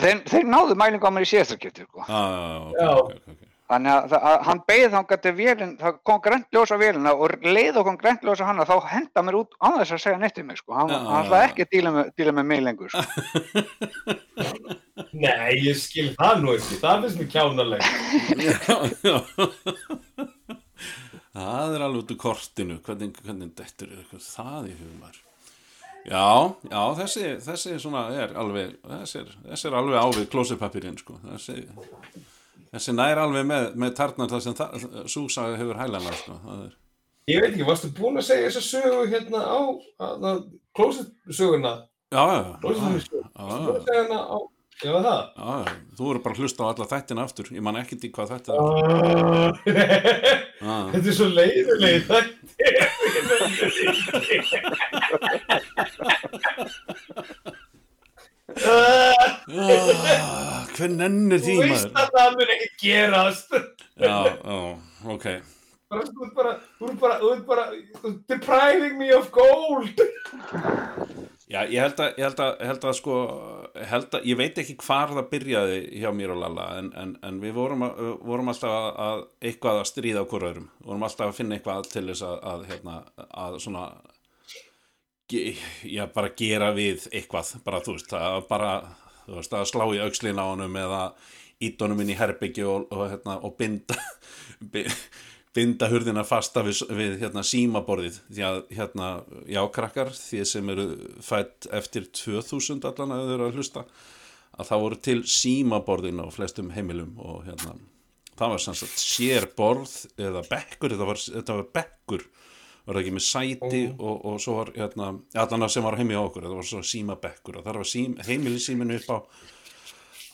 þeir, 0.00 0.20
þeir 0.30 0.46
náðu 0.48 0.76
mælingu 0.80 1.04
á 1.04 1.12
mér 1.12 1.26
í 1.26 1.28
síðasta 1.28 1.58
skipti 1.58 1.84
sko. 1.84 2.06
já, 2.08 2.20
já, 2.24 2.40
já, 2.40 2.80
Já. 2.80 2.90
ok, 2.96 3.12
ok, 3.12 3.34
ok. 3.34 3.49
Þannig 3.70 3.92
að, 3.94 4.14
að 4.18 4.36
hann 4.48 4.60
beigð 4.68 4.94
þangað 4.96 5.22
til 5.24 5.34
vélinn 5.38 5.74
það 5.80 5.92
kom 6.10 6.20
grænt 6.24 6.48
ljós 6.54 6.74
á 6.74 6.76
vélina 6.82 7.10
og 7.14 7.26
leið 7.46 7.80
og 7.80 7.86
kom 7.88 7.98
grænt 8.00 8.22
ljós 8.26 8.42
á 8.42 8.48
hana 8.50 8.66
þá 8.68 8.76
henda 8.90 9.24
mér 9.26 9.40
út 9.40 9.56
á 9.62 9.68
þess 9.78 9.94
að 9.96 10.04
segja 10.04 10.20
neitt 10.20 10.40
um 10.42 10.46
mig 10.50 10.58
sko. 10.60 10.70
hann, 10.76 10.90
hann 10.90 11.24
ætlaði 11.24 11.48
ekki 11.48 11.66
að 11.66 11.72
díla 11.76 11.90
með, 11.96 12.12
díla 12.18 12.32
með 12.36 12.46
mig 12.50 12.60
lengur 12.66 12.90
sko. 12.94 13.02
Nei, 15.10 15.52
ég 15.64 15.78
skil 15.80 16.10
það 16.14 16.42
nú 16.42 16.52
ekki. 16.54 16.76
Það 16.82 17.06
finnst 17.06 17.18
mér 17.20 17.80
já. 19.00 19.16
það 21.34 21.74
er 21.76 21.84
alveg 21.84 22.02
út 22.02 22.14
úr 22.14 22.20
kortinu 22.20 22.78
hvernig, 22.84 23.18
hvernig 23.24 23.52
dettur 23.58 23.90
er 23.90 24.00
eitthvað 24.02 24.24
það 24.26 24.70
í 24.70 24.76
hugumar 24.78 25.18
já, 26.08 26.26
já, 26.66 26.82
þessi, 26.98 27.24
þessi 27.44 27.76
svona 27.82 28.06
er 28.16 28.34
alveg 28.40 28.74
þessi 28.82 29.22
er, 29.22 29.32
þessi 29.52 29.70
er 29.70 29.78
alveg 29.80 30.00
ávið 30.00 30.28
klósipapirinn 30.32 30.98
sko. 30.98 31.18
þessi, 31.28 31.56
þessi 32.74 32.92
nær 32.96 33.18
alveg 33.24 33.44
með, 33.50 33.64
með 33.82 33.90
tarnar 33.98 34.30
það 34.30 34.40
sem 34.46 34.54
súsaga 35.10 35.56
hefur 35.60 35.76
hælana 35.80 36.12
sko. 36.20 36.34
er 36.58 36.72
Ég 37.30 37.38
veit 37.44 37.52
ekki, 37.52 37.66
varstu 37.68 37.88
búinn 37.94 38.18
að 38.18 38.26
segja 38.30 38.48
þessa 38.48 38.62
sögu 38.66 39.02
hérna 39.12 39.40
á, 39.44 39.58
að, 40.02 40.38
closet 40.74 41.10
söguna? 41.30 41.72
Já, 42.10 42.22
já, 42.26 42.38
já, 42.42 42.54
Closet 42.64 42.82
já, 42.82 42.86
söguna? 43.06 43.28
já, 43.30 43.42
Varstu 43.44 43.64
búinn 43.66 43.76
að 43.76 43.84
segja 43.86 44.02
hana 44.02 44.20
á, 44.26 44.36
já 44.80 44.92
það? 45.04 45.20
já, 45.36 45.54
þú 45.98 46.02
voru 46.08 46.20
bara 46.24 46.34
að 46.34 46.40
hlusta 46.42 46.60
á 46.66 46.70
alla 46.72 46.86
þættina 46.90 47.22
aftur, 47.28 47.46
ég 47.54 47.62
man 47.62 47.78
ekkert 47.82 48.06
í 48.08 48.10
hvað 48.16 48.32
þetta 48.34 48.50
er. 48.50 48.58
Ah, 48.60 49.52
Já, 50.60 50.76
Þetta 50.92 51.08
er 51.08 51.14
svo 51.16 51.28
leiðilegi 51.30 52.00
þetta. 52.08 52.20
Ah, 60.80 60.84
hver 60.86 60.96
nennir 60.96 61.40
því 61.44 61.54
Þú 61.56 61.64
veist 61.68 61.88
maður? 61.92 62.02
að 62.02 62.12
það 62.18 62.36
mun 62.40 62.52
ekki 62.56 62.68
gerast. 62.82 63.56
Já, 64.00 64.14
já, 64.32 64.60
ok. 65.14 65.26
Þú 65.90 65.98
ert 66.00 66.34
bara, 66.36 66.52
þú 66.78 66.88
ert 66.90 67.00
bara, 67.02 67.14
þú 67.20 67.30
ert 67.34 67.46
bara, 67.48 67.64
þú 68.00 68.10
ert 68.12 68.20
depriving 68.30 68.98
me 68.98 69.08
of 69.16 69.30
gold. 69.34 70.04
Já, 71.50 71.64
ég 71.66 71.80
held 71.82 71.98
að, 71.98 72.12
ég 72.14 72.22
held 72.28 72.40
að, 72.44 72.50
ég 72.60 72.68
held 72.70 72.84
að 72.86 72.92
sko, 72.94 73.14
held 73.90 74.12
að, 74.14 74.26
ég 74.30 74.36
veit 74.38 74.58
ekki 74.62 74.76
hvar 74.84 75.10
það 75.16 75.24
byrjaði 75.32 75.80
hjá 75.98 76.12
mér 76.14 76.30
og 76.36 76.38
Lalla, 76.44 76.66
en, 76.78 76.92
en, 76.94 77.16
en 77.26 77.40
við 77.42 77.56
vorum, 77.56 77.82
að, 77.88 77.98
vorum 78.22 78.52
alltaf 78.52 78.70
að, 78.76 78.86
að 79.08 79.24
eitthvað 79.50 79.80
að 79.80 79.88
stríða 79.90 80.22
okkur 80.22 80.46
öðrum, 80.46 80.68
vorum 80.86 81.06
alltaf 81.08 81.32
að 81.32 81.40
finna 81.40 81.58
eitthvað 81.58 81.90
til 81.90 82.04
þess 82.12 82.22
að, 82.28 82.36
að 82.52 82.62
hérna, 82.70 82.94
að 83.48 83.58
svona, 83.66 83.84
já, 85.90 86.04
bara 86.14 86.30
gera 86.38 86.70
við 86.78 87.08
eitthvað, 87.10 87.50
bara, 87.66 87.82
þú 87.82 87.96
veist, 87.98 88.14
að 88.14 88.38
bara, 88.54 88.72
þú 89.30 89.38
veist, 89.38 89.56
að 89.56 89.68
slá 89.70 89.86
í 89.94 90.02
aukslin 90.04 90.42
á 90.42 90.44
honum 90.50 90.76
eða 90.80 91.02
ít 91.64 91.82
honum 91.84 92.02
inn 92.02 92.12
í 92.12 92.18
herbyggju 92.18 92.68
og, 92.68 92.86
og, 92.92 93.04
hérna, 93.14 93.36
og 93.46 93.56
binda, 93.58 93.96
bi- 94.74 94.86
binda 95.56 95.88
hurðina 95.92 96.24
fasta 96.26 96.64
við, 96.66 96.82
við 96.96 97.18
hérna, 97.24 97.44
símaborðið. 97.46 98.20
Því 98.30 98.46
að 98.48 98.60
hérna, 98.78 99.10
já 99.50 99.60
krakkar 99.74 100.12
því 100.16 100.42
sem 100.48 100.72
eru 100.74 100.88
fætt 101.24 101.68
eftir 101.80 102.08
2000 102.16 102.88
allan 102.90 103.14
að 103.16 103.24
þau 103.28 103.34
eru 103.36 103.48
að 103.50 103.60
hlusta 103.60 103.86
að 104.60 104.68
það 104.68 104.82
voru 104.84 105.00
til 105.06 105.20
símaborðin 105.30 106.20
á 106.20 106.26
flestum 106.34 106.72
heimilum 106.74 107.14
og 107.22 107.44
hérna 107.46 107.76
það 108.40 108.54
var 108.54 108.62
sanns 108.64 108.82
að 108.84 108.92
sér 109.00 109.46
borð 109.56 109.94
eða 110.20 110.42
bekkur, 110.48 110.94
þetta 110.94 111.08
var, 111.08 111.20
þetta 111.20 111.56
var 111.58 111.66
bekkur 111.76 112.24
var 112.84 112.96
það 112.96 113.00
ekki 113.02 113.14
með 113.16 113.26
sæti 113.26 113.80
og, 113.96 114.14
og 114.30 114.36
svo 114.42 114.58
var 114.60 114.74
hérna, 114.76 115.14
allan 115.44 115.66
að 115.66 115.74
sem 115.76 115.86
var 115.86 115.98
heimi 116.00 116.18
á 116.18 116.22
okkur 116.22 116.46
þetta 116.46 116.60
var 116.60 116.70
svo 116.70 116.84
síma 116.86 117.16
bekkur 117.20 117.60
og 117.60 117.66
þar 117.66 117.80
var 117.82 117.90
sím, 117.90 118.14
heimilisíminu 118.26 119.00
upp 119.00 119.10
á 119.10 119.18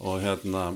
og 0.06 0.20
hérna 0.20 0.66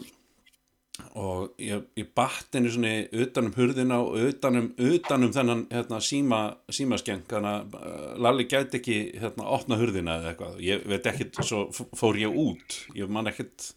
og 1.16 1.60
ég, 1.60 1.82
ég 1.96 2.08
batt 2.16 2.56
henni 2.56 2.70
svona 2.72 2.92
utanum 3.24 3.54
hurðina 3.56 4.00
og 4.04 4.18
utanum, 4.30 4.70
utanum 4.76 5.32
þennan 5.34 5.66
hérna, 5.72 6.00
síma, 6.04 6.40
símaskeng 6.72 7.24
þannig 7.30 7.50
að 7.50 7.76
uh, 7.80 8.08
Lalli 8.20 8.46
gæti 8.50 8.80
ekki 8.80 8.98
hérna, 9.20 9.46
opna 9.56 9.78
hurðina 9.80 10.18
eða 10.20 10.32
eitthvað. 10.32 10.58
Ég 10.64 10.84
veit 10.90 11.08
ekkit, 11.08 11.40
svo 11.46 11.62
fór 11.96 12.20
ég 12.20 12.36
út. 12.36 12.80
Ég 12.98 13.08
man 13.12 13.30
ekkit 13.30 13.70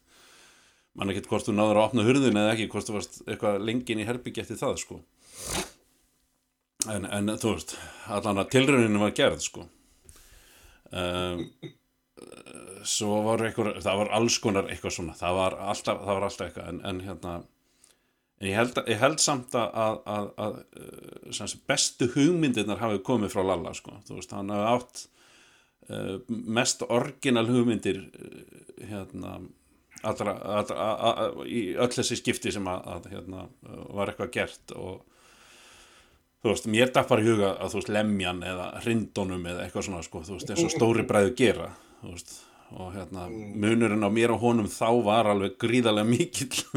man 0.99 1.10
ekkit 1.10 1.29
hvort 1.32 1.47
þú 1.47 1.56
náður 1.58 1.79
að 1.79 1.88
opna 1.88 2.08
hurðina 2.08 2.45
eða 2.45 2.58
ekki 2.58 2.69
hvort 2.73 2.89
þú 2.89 2.97
varst 2.99 3.21
eitthvað 3.25 3.63
lengin 3.65 4.03
í 4.03 4.08
herbyggi 4.08 4.43
eftir 4.43 4.60
það 4.60 4.75
sko 4.84 4.99
en, 6.91 7.07
en 7.07 7.33
þú 7.39 7.55
veist 7.55 7.77
allan 8.11 8.41
að 8.41 8.51
tilrauninu 8.55 9.01
var 9.01 9.15
gerð 9.17 9.41
sko. 9.45 9.65
Um, 10.93 11.47
svo 12.85 13.21
var 13.25 13.41
eitthvað, 13.47 13.79
það 13.83 13.99
var 14.01 14.11
alls 14.17 14.37
konar 14.43 14.69
eitthvað 14.69 14.97
svona, 14.97 15.15
það 15.17 15.39
var 15.39 15.57
alltaf, 15.71 16.03
það 16.03 16.17
var 16.17 16.27
alltaf 16.27 16.47
eitthvað, 16.47 16.69
en, 16.69 16.81
en 16.89 17.01
hérna 17.07 17.33
ég 18.43 18.57
held, 18.57 18.81
ég 18.91 18.99
held 19.01 19.23
samt 19.23 19.55
að, 19.57 19.79
að, 19.85 19.97
að, 20.13 20.29
að 20.45 21.33
sagt, 21.39 21.63
bestu 21.69 22.09
hugmyndirnar 22.13 22.81
hafi 22.81 23.01
komið 23.05 23.33
frá 23.33 23.43
Lalla, 23.47 23.73
sko, 23.77 23.95
veist, 24.11 24.35
hann 24.35 24.51
hafi 24.53 24.69
átt 24.75 25.03
uh, 25.89 26.15
mest 26.29 26.83
orginal 26.89 27.47
hugmyndir 27.49 28.03
uh, 28.03 28.37
hérna 28.83 29.37
allra, 30.03 30.35
allra, 30.59 30.77
a, 30.77 31.09
a, 31.09 31.47
í 31.47 31.71
öll 31.79 31.91
þessi 31.95 32.19
skipti 32.19 32.51
sem 32.51 32.67
að, 32.67 33.09
hérna, 33.13 33.47
var 33.95 34.11
eitthvað 34.11 34.33
gert 34.35 34.75
og 34.75 35.01
þú 36.43 36.51
veist, 36.51 36.65
mér 36.67 36.89
datt 36.91 37.08
bara 37.08 37.23
í 37.23 37.27
huga 37.27 37.53
að 37.56 37.71
þú 37.71 37.79
veist, 37.79 37.91
lemjan 37.95 38.41
eða 38.43 38.65
hrindónum 38.84 39.45
eða 39.47 39.63
eitthvað 39.63 39.86
svona, 39.88 40.01
sko, 40.03 40.23
þú 40.27 40.36
veist, 40.36 40.49
eins 40.51 40.65
og 40.65 40.73
stóri 40.73 41.06
bræðu 41.08 41.32
gera, 41.39 41.69
þú 42.01 42.12
veist, 42.12 42.34
og 42.73 42.89
hérna, 42.97 43.27
munurinn 43.32 44.03
á 44.03 44.12
mér 44.12 44.34
og 44.36 44.43
honum 44.43 44.67
þá 44.71 44.89
var 45.06 45.29
alveg 45.32 45.56
gríðarlega 45.62 46.10
mikill. 46.10 46.63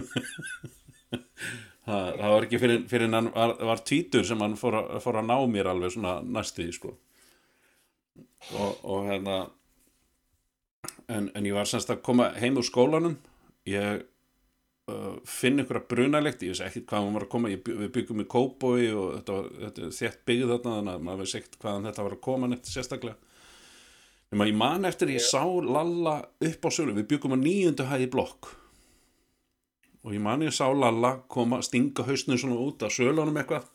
það, 1.86 1.86
það 1.86 2.34
var 2.34 2.46
ekki 2.46 2.60
fyrir, 2.62 2.84
fyrir 2.92 3.14
hann 3.16 3.32
var, 3.34 3.56
var 3.72 3.82
tvítur 3.90 4.28
sem 4.28 4.44
hann 4.44 4.54
fór 4.60 4.78
að, 4.82 4.96
fór 5.02 5.18
að 5.22 5.30
ná 5.32 5.36
mér 5.50 5.72
alveg 5.72 5.96
svona 5.96 6.18
næstuði, 6.22 6.76
sko. 6.76 6.94
Og, 8.54 8.84
og 8.86 9.10
hérna, 9.10 9.40
en, 11.10 11.32
en 11.34 11.48
ég 11.48 11.56
var 11.56 11.66
semst 11.66 11.90
að 11.90 12.04
koma 12.06 12.30
heim 12.38 12.60
úr 12.60 12.70
skólanum, 12.70 13.18
ég 13.66 14.06
uh, 14.92 15.14
finn 15.28 15.62
ykkur 15.62 15.80
að 15.80 15.88
brunalegt 15.92 16.44
ég 16.46 16.52
veist 16.54 16.64
ekki 16.66 16.84
hvað 16.86 17.06
maður 17.06 17.16
var 17.18 17.26
að 17.26 17.32
koma 17.34 17.52
ég, 17.52 17.62
við 17.66 17.92
byggum 17.96 18.22
í 18.22 18.28
Kóboi 18.30 18.82
og 18.92 19.06
þetta 19.16 19.38
var 19.38 19.48
þetta, 19.62 19.92
þétt 19.98 20.20
byggð 20.30 20.52
þarna 20.52 20.76
þannig 20.76 20.92
að 20.94 21.06
maður 21.08 21.22
veist 21.24 21.38
ekkert 21.40 21.58
hvaðan 21.62 21.88
þetta 21.90 22.06
var 22.06 22.16
að 22.16 22.22
koma 22.28 22.50
nefnt 22.50 22.70
sérstaklega. 22.70 23.18
Nema 24.34 24.48
ég 24.50 24.58
man 24.58 24.88
eftir 24.88 25.12
ég 25.14 25.22
sá 25.22 25.42
Lalla 25.46 26.16
upp 26.48 26.66
á 26.66 26.70
sölu 26.74 26.96
við 26.96 27.10
byggum 27.12 27.36
á 27.36 27.38
nýjundu 27.38 27.86
hæði 27.86 28.10
blokk. 28.10 28.50
Og 30.06 30.14
ég 30.14 30.22
man 30.22 30.42
ég 30.42 30.54
sá 30.54 30.66
Lalla 30.70 31.16
koma 31.30 31.62
stinga 31.66 32.06
hausnum 32.06 32.38
svona 32.38 32.58
út 32.62 32.82
af 32.86 32.94
sölunum 32.94 33.38
eitthvað. 33.38 33.66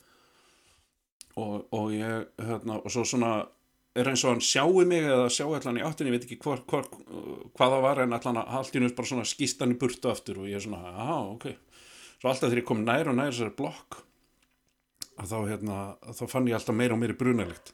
Og, 1.40 1.64
og 1.72 1.94
ég 1.96 2.28
hérna, 2.44 2.82
og 2.84 2.92
svo 2.92 3.06
svona 3.08 3.46
er 3.96 4.08
eins 4.08 4.24
og 4.24 4.36
hann 4.36 4.44
sjáu 4.46 4.86
mig 4.88 5.04
eða 5.04 5.28
sjáu 5.34 5.52
allan 5.58 5.80
í 5.82 5.84
áttinni, 5.84 6.12
ég 6.12 6.20
veit 6.20 6.28
ekki 6.28 6.40
hvað 6.44 7.58
það 7.60 7.82
var 7.84 8.00
en 8.04 8.16
allan 8.16 8.40
að 8.40 8.54
haldinu 8.56 8.92
bara 8.96 9.10
svona 9.10 9.28
skýst 9.28 9.60
hann 9.64 9.74
í 9.76 9.80
burtu 9.82 10.12
aftur 10.12 10.40
og 10.42 10.48
ég 10.48 10.60
er 10.60 10.64
svona, 10.64 10.94
aha, 10.94 11.18
ok. 11.34 11.50
Svo 12.22 12.32
alltaf 12.32 12.48
þegar 12.48 12.62
ég 12.62 12.70
kom 12.70 12.86
nær 12.88 13.12
og 13.12 13.18
nær 13.18 13.34
þessari 13.34 13.56
blokk 13.58 14.00
að 15.20 15.34
þá, 15.34 15.38
hérna, 15.50 15.78
að 16.08 16.22
þá 16.22 16.26
fann 16.32 16.50
ég 16.50 16.58
alltaf 16.58 16.78
meira 16.78 16.96
og 16.96 17.02
meira 17.02 17.18
brunalegt. 17.20 17.74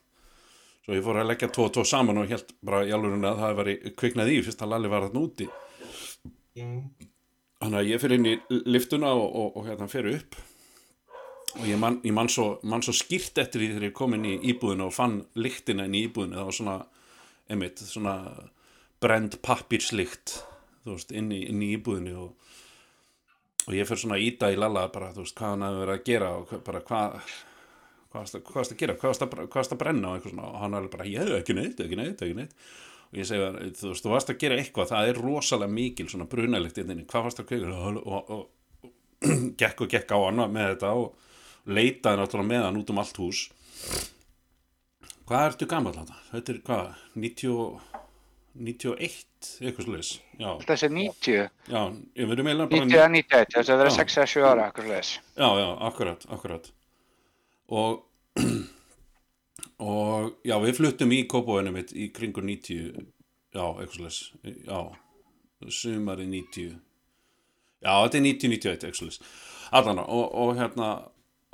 Svo 0.88 0.96
ég 0.96 1.06
fór 1.06 1.22
að 1.22 1.30
leggja 1.30 1.52
tvo 1.54 1.68
og 1.68 1.74
tvo 1.76 1.86
saman 1.86 2.22
og 2.24 2.32
held 2.32 2.54
bara 2.66 2.82
í 2.88 2.94
alveg 2.96 3.18
að 3.20 3.42
það 3.44 3.58
var 3.60 3.72
kviknað 4.00 4.34
í 4.34 4.42
fyrst 4.48 4.64
að 4.64 4.74
Lalli 4.74 4.92
var 4.92 5.06
þarna 5.06 5.24
úti. 5.28 5.50
Þannig 6.58 7.80
að 7.82 7.90
ég 7.92 8.02
fyrir 8.02 8.18
inn 8.18 8.30
í 8.32 8.62
liftuna 8.72 9.12
og, 9.14 9.28
og, 9.28 9.58
og 9.60 9.68
hérna 9.68 9.90
fyrir 9.92 10.22
upp 10.22 10.40
og 11.56 11.64
ég 11.66 11.80
man, 11.80 12.00
ég 12.06 12.14
man 12.14 12.30
svo, 12.32 12.58
man 12.68 12.84
svo 12.86 12.94
skýrt 12.96 13.40
eftir 13.42 13.64
því 13.64 13.72
þegar 13.74 13.88
ég 13.90 13.98
kom 13.98 14.18
inn 14.18 14.28
í 14.28 14.36
íbúðinu 14.52 14.90
og 14.90 14.96
fann 14.96 15.22
lyktina 15.40 15.88
inn 15.88 15.98
í 15.98 16.04
íbúðinu, 16.10 16.38
það 16.38 16.50
var 16.50 16.58
svona 16.60 16.78
einmitt, 17.48 17.84
svona 17.88 18.16
brend 19.02 19.40
pappírslykt 19.46 20.42
þú 20.84 20.96
veist, 20.96 21.14
inn 21.16 21.32
í, 21.32 21.44
inn 21.52 21.64
í 21.64 21.74
íbúðinu 21.78 22.18
og, 22.26 22.56
og 23.68 23.76
ég 23.76 23.88
fyrir 23.88 24.04
svona 24.04 24.20
íta 24.22 24.52
í 24.52 24.60
lalla 24.60 24.88
bara, 24.94 25.14
þú 25.16 25.24
veist, 25.24 25.38
hvað 25.40 25.56
hann 25.56 25.68
hefur 25.68 25.84
verið 25.86 25.96
að 25.96 26.10
gera 26.12 26.34
og 26.42 26.58
bara 26.68 26.84
hvað 26.88 27.22
hvað 28.12 28.56
varst 28.56 28.74
að 28.74 28.80
gera, 28.80 28.98
hvað 28.98 29.16
varst 29.54 29.74
að 29.76 29.80
brenna 29.82 30.14
og, 30.16 30.28
svona, 30.28 30.50
og 30.50 30.62
hann 30.64 30.78
er 30.78 30.90
bara, 30.92 31.08
ég 31.10 31.24
hef 31.24 31.42
ekki 31.42 31.56
neitt, 31.58 31.82
ekki 31.84 32.00
neitt, 32.00 32.22
ekki 32.24 32.38
neitt. 32.38 32.54
Og 33.08 33.20
ég 33.22 33.28
segja, 33.28 33.52
þú 33.80 33.92
veist, 33.92 34.04
þú 34.04 34.12
varst 34.12 34.32
að 34.32 34.40
gera 34.42 34.58
eitthvað 34.60 34.90
það 34.92 35.12
er 35.12 35.22
rosalega 35.24 35.72
mikil 35.72 36.08
svona 36.12 36.28
brunalikt 36.32 36.80
hvað 36.82 37.28
varst 37.28 37.44
að 37.44 37.54
og, 37.72 38.00
og, 38.04 38.32
og 38.36 39.28
gekk 39.60 39.86
og 39.86 39.92
gekk 39.92 40.12
á 40.12 40.18
hann 40.26 40.44
með 40.54 40.74
þetta 40.74 40.92
og 41.00 41.27
leitaði 41.68 42.22
náttúrulega 42.22 42.52
með 42.52 42.66
hann 42.68 42.80
út 42.82 42.94
um 42.94 43.02
allt 43.04 43.22
hús. 43.22 43.44
Hvað 45.28 45.46
ertu 45.50 45.68
gammal 45.68 45.96
þetta? 45.96 46.18
Þetta 46.32 46.54
er 46.54 46.60
hvað? 46.68 46.92
90, 47.20 47.56
91 48.58 49.26
eitthvað 49.62 49.86
sluðis 49.86 50.12
Þessi 50.66 50.90
90? 50.94 51.50
Já, 51.70 51.82
ég 52.18 52.30
verður 52.30 52.48
meila 52.48 52.68
90 52.72 53.02
að 53.04 53.12
91, 53.18 53.52
þess 53.54 53.74
að 53.74 53.82
vera 53.84 53.94
6-7 53.98 54.46
ára 54.48 54.68
eitthvað 54.70 54.88
sluðis 54.88 55.12
Já, 55.20 55.50
já, 55.60 55.68
akkurat, 55.90 56.26
akkurat. 56.38 56.72
Og 57.68 58.04
og 59.92 60.32
já, 60.48 60.56
við 60.64 60.80
fluttum 60.80 61.14
í 61.14 61.22
kópavöinu 61.30 61.76
mitt 61.76 61.94
í 61.94 62.10
kringur 62.14 62.46
90 62.48 62.96
já, 63.54 63.66
eitthvað 63.66 63.94
sluðis 63.98 64.22
já, 64.64 64.80
sumari 65.68 66.26
90 66.30 66.72
já, 66.72 67.92
þetta 67.92 68.18
er 68.20 68.26
90-91 68.26 68.74
eitthvað 68.74 69.00
sluðis 69.02 69.22
allan 69.76 70.02
og, 70.02 70.26
og 70.32 70.56
hérna 70.58 70.90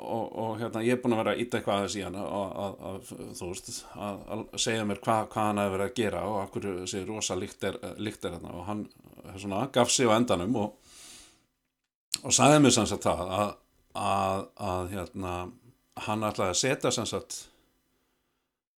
og, 0.01 0.37
og 0.39 0.53
hérna 0.59 0.81
ég 0.83 0.97
er 0.97 1.01
búin 1.03 1.13
að 1.15 1.21
vera 1.21 1.33
að 1.35 1.41
íta 1.43 1.59
eitthvað 1.59 1.79
aðeins 1.79 1.97
í 1.99 2.03
hann 2.03 2.17
að, 2.17 3.11
þú 3.37 3.49
veist, 3.51 3.71
að, 3.93 4.21
að 4.35 4.43
segja 4.65 4.87
mér 4.89 5.01
hva, 5.03 5.17
hvað 5.31 5.49
hann 5.49 5.61
hefur 5.61 5.75
verið 5.77 5.89
að 5.89 5.99
gera 5.99 6.23
og 6.29 6.37
akkur 6.41 6.69
þessi 6.81 7.03
rosa 7.07 7.37
líkt 7.37 7.67
er, 7.69 7.77
líkt 8.01 8.25
er 8.25 8.35
hérna 8.37 8.55
og 8.57 8.65
hann 8.69 8.85
svona, 9.37 9.67
gaf 9.73 9.93
sig 9.93 10.09
á 10.09 10.17
endanum 10.17 10.57
og, 10.63 10.97
og 12.23 12.33
sagði 12.33 12.63
mér 12.63 12.75
sanns 12.77 12.95
að 12.97 13.05
það 13.05 13.33
að, 13.93 14.47
að 14.57 14.91
hérna, 14.95 15.33
hann 16.07 16.27
ætlaði 16.29 16.55
að 16.55 16.61
setja 16.63 16.93
sanns 16.93 17.15
að 17.17 17.39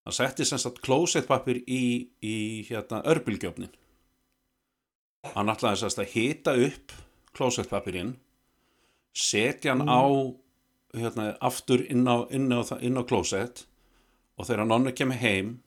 hann 0.06 0.20
setti 0.20 0.46
sanns 0.46 0.68
að 0.68 0.82
klósettpapir 0.86 1.64
í, 1.64 1.84
í 2.22 2.38
hérna 2.68 3.02
örbylgjöfnin 3.08 3.72
hann 5.34 5.50
ætlaði 5.50 5.82
sanns 5.82 6.00
að 6.02 6.12
hita 6.14 6.60
upp 6.68 6.94
klósettpapirinn 7.36 8.18
setja 9.16 9.74
hann 9.74 9.88
mm. 9.88 9.96
á 9.96 10.04
hérna, 11.00 11.30
aftur 11.44 11.84
inn 11.90 12.06
á, 12.08 12.26
inn 12.34 12.52
á, 12.52 12.62
inn 12.80 13.00
á 13.00 13.04
klósett 13.08 13.66
og 14.36 14.48
þegar 14.48 14.68
nonni 14.70 14.94
kemur 14.96 15.20
heim 15.22 15.58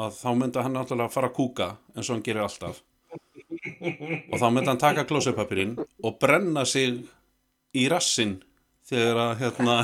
að 0.00 0.18
þá 0.18 0.30
myndi 0.36 0.64
hann 0.64 0.76
alltaf 0.76 1.14
fara 1.14 1.30
að 1.30 1.36
kúka 1.36 1.68
eins 1.94 2.08
og 2.08 2.16
hann 2.16 2.24
gerir 2.26 2.44
alltaf. 2.44 2.82
Og 4.32 4.36
þá 4.40 4.48
myndi 4.52 4.68
hann 4.70 4.80
taka 4.82 5.06
klósettpapirinn 5.08 5.76
og 5.80 6.18
brenna 6.20 6.66
sig 6.68 7.00
í 7.76 7.86
rassin 7.92 8.38
þegar 8.88 9.22
að 9.22 9.38
hérna 9.44 9.76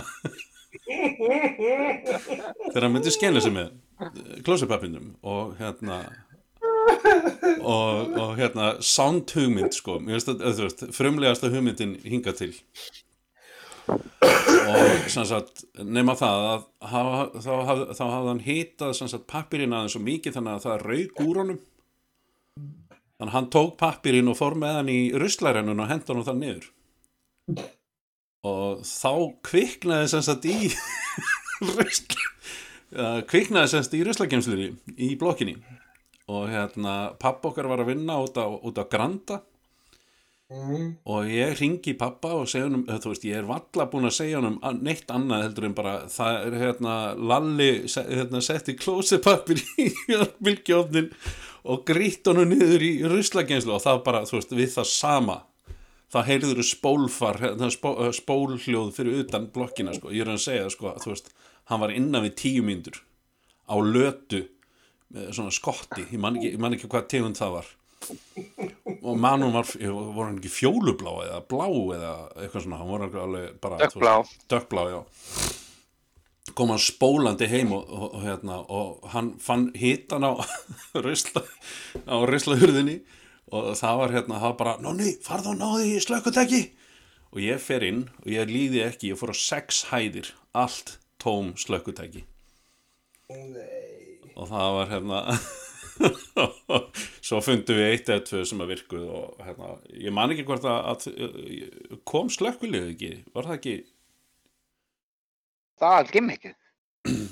þegar 2.72 2.85
hann 2.87 2.94
myndi 2.96 3.12
skena 3.14 3.40
sig 3.44 3.55
með 3.55 3.72
klósettpapinnum 4.46 5.14
og 5.22 5.57
hérna 5.61 6.02
og, 7.62 8.12
og 8.18 8.37
hérna 8.38 8.72
sound 8.85 9.31
hugmynd 9.37 9.76
sko, 9.76 9.98
frumlegasta 10.96 11.50
hugmyndin 11.52 11.96
hinga 12.05 12.35
til 12.37 12.55
og 13.90 15.27
sagt, 15.27 15.64
nema 15.83 16.14
það 16.18 16.47
að 16.49 16.64
hafa, 16.92 17.42
þá, 17.42 17.53
haf, 17.68 17.83
hafði 17.99 18.31
hann 18.31 18.42
hitað 18.47 19.16
pappirinn 19.31 19.75
aðeins 19.77 19.97
svo 19.97 20.03
mikið 20.05 20.38
þannig 20.38 20.55
að 20.55 20.66
það 20.66 20.87
raug 20.87 21.23
úr 21.27 21.42
honum. 21.42 21.61
Þannig 23.18 23.29
að 23.29 23.37
hann 23.37 23.51
tók 23.55 23.77
pappirinn 23.81 24.31
og 24.33 24.38
fór 24.38 24.57
með 24.59 24.79
hann 24.79 24.92
í 24.92 25.01
ruslærennun 25.18 25.83
og 25.83 25.90
hendur 25.90 26.18
hann 26.18 26.29
það 26.29 26.40
niður. 26.42 26.68
Og 28.49 28.83
þá 28.87 29.12
kviknaði 29.47 30.11
sem 30.11 30.25
sagt 30.27 30.49
í 30.51 30.57
rusl 31.77 32.21
kviknaði 33.31 33.71
sem 33.71 33.85
sagt 33.85 33.95
í 33.97 34.03
ruslakemsluði 34.07 34.73
í 34.99 35.14
blokkinni. 35.21 35.57
Og 36.33 36.51
hérna 36.53 37.14
papp 37.21 37.45
okkar 37.49 37.68
var 37.71 37.83
að 37.83 37.92
vinna 37.92 38.18
út 38.23 38.37
á, 38.38 38.47
út 38.47 38.79
á 38.79 38.85
Granda 38.90 39.42
Mm. 40.53 40.88
og 41.09 41.29
ég 41.33 41.55
ringi 41.57 41.95
pappa 41.97 42.35
og 42.37 42.49
segja 42.51 42.67
hann 42.69 42.83
þú 42.85 43.12
veist 43.12 43.23
ég 43.25 43.38
er 43.38 43.47
valla 43.49 43.87
búin 43.88 44.05
að 44.05 44.17
segja 44.19 44.41
hann 44.43 44.83
neitt 44.85 45.09
annað 45.12 45.47
heldur 45.47 45.67
en 45.69 45.77
bara 45.79 45.95
það 46.12 46.41
er 46.41 46.57
hérna 46.61 46.97
Lalli 47.17 47.69
hérna, 47.97 48.43
setti 48.45 48.75
klósepappir 48.77 49.62
í 49.81 49.88
vilkjófnin 50.47 51.09
og 51.65 51.87
grýtt 51.88 52.29
hann 52.29 52.43
niður 52.51 52.85
í 52.85 52.93
ruslagenslu 53.09 53.79
og 53.79 53.85
það 53.87 54.03
bara 54.05 54.25
þú 54.29 54.38
veist 54.38 54.55
við 54.59 54.75
það 54.75 54.91
sama 54.93 55.38
það 56.12 56.29
heyrður 56.29 56.65
spólfar 56.69 57.41
hérna, 57.41 57.71
spó, 57.73 57.95
spólhljóð 58.12 58.93
fyrir 58.99 59.23
utan 59.25 59.49
blokkina 59.55 59.97
sko. 59.97 60.12
ég 60.12 60.27
er 60.27 60.35
að 60.35 60.43
segja 60.45 60.73
sko 60.75 60.93
þú 61.01 61.15
veist 61.15 61.33
hann 61.73 61.81
var 61.81 61.95
innan 61.97 62.27
við 62.27 62.37
tíu 62.43 62.67
myndur 62.67 63.01
á 63.73 63.77
lötu 63.81 64.45
svona 65.33 65.53
skotti 65.55 66.05
ég 66.11 66.21
man 66.21 66.37
ekki, 66.37 66.53
ég 66.57 66.61
man 66.61 66.77
ekki 66.77 66.93
hvað 66.93 67.09
tegund 67.15 67.41
það 67.41 67.57
var 67.61 67.73
og 69.03 69.19
mannum 69.19 69.55
var, 69.55 69.67
voru 69.79 70.27
hann 70.27 70.38
ekki 70.38 70.53
fjólublá 70.53 71.17
eða 71.27 71.41
blá 71.51 71.67
eða 71.97 72.12
eitthvað 72.37 72.67
svona 72.67 72.81
hann 72.81 72.93
voru 72.93 73.25
alveg 73.25 73.59
bara 73.62 73.81
dökkblá, 73.83 74.15
dökkblá 74.53 74.85
kom 76.59 76.73
hann 76.73 76.83
spólandi 76.83 77.49
heim 77.51 77.73
og, 77.75 77.88
og, 77.88 78.07
og, 78.11 78.23
hérna, 78.27 78.61
og 78.69 79.09
hann 79.15 79.33
fann 79.43 79.71
hitan 79.79 80.27
á 80.27 80.33
rislahurðinni 81.07 83.00
og 83.53 83.73
það 83.79 83.98
var 84.00 84.15
hérna, 84.17 84.40
það 84.40 84.48
var 84.48 84.59
bara 84.61 84.77
nonni, 84.85 85.17
farð 85.25 85.53
og 85.53 85.59
náði 85.61 85.94
í 85.96 86.03
slökkutekki 86.05 86.63
og 87.33 87.40
ég 87.44 87.63
fer 87.63 87.85
inn 87.87 88.05
og 88.23 88.29
ég 88.33 88.50
líði 88.50 88.85
ekki 88.87 89.13
ég 89.13 89.21
fór 89.21 89.33
á 89.33 89.37
sex 89.37 89.87
hæðir, 89.90 90.33
allt 90.53 90.98
tóm 91.23 91.55
slökkutekki 91.61 92.27
og 93.33 94.48
það 94.48 94.79
var 94.79 94.92
hérna 94.92 95.25
svo 97.27 97.40
fundum 97.45 97.79
við 97.79 97.90
eitt 97.90 98.11
eða 98.11 98.25
tvö 98.29 98.43
sem 98.49 98.65
að 98.65 98.73
virkuð 98.77 99.05
og 99.19 99.45
hérna, 99.45 99.75
ég 100.07 100.15
man 100.15 100.33
ekki 100.35 100.47
hvort 100.49 100.67
að, 100.69 100.81
að 100.93 102.01
kom 102.09 102.33
slökkulið 102.33 102.90
ekki, 102.95 103.13
var 103.35 103.51
það 103.51 103.59
ekki? 103.61 103.77
Það 105.83 105.97
var 105.99 106.13
gimmikið 106.17 106.59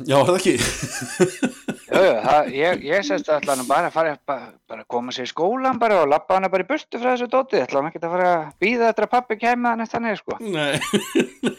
já, 0.06 0.16
var 0.18 0.30
það 0.30 0.38
ekki? 0.40 0.56
Jú, 1.90 1.98
jú, 2.06 2.10
það, 2.22 2.48
ég, 2.54 2.82
ég 2.86 3.02
sérst 3.02 3.26
að 3.26 3.40
ætla 3.40 3.64
bara 3.66 3.88
að 3.88 3.94
fara 3.96 4.12
bara, 4.28 4.44
bara 4.70 4.84
koma 4.86 5.10
sér 5.10 5.26
í 5.26 5.30
skólan 5.32 5.78
bara 5.80 5.96
og 6.04 6.10
lappa 6.12 6.36
hana 6.36 6.50
bara 6.52 6.62
í 6.62 6.68
burtu 6.68 7.00
frá 7.02 7.08
þessu 7.16 7.26
dóti. 7.32 7.58
Ætla 7.58 7.80
hann 7.80 7.88
ekki 7.88 7.98
að 8.04 8.12
fara 8.14 8.28
að 8.36 8.44
býða 8.62 8.90
þetta 8.92 9.06
að 9.08 9.10
pappi 9.16 9.38
kemja 9.40 9.72
hann 9.72 9.82
eftir 9.82 10.06
hann 10.06 10.20
sko. 10.20 10.36
Nei. 10.38 10.78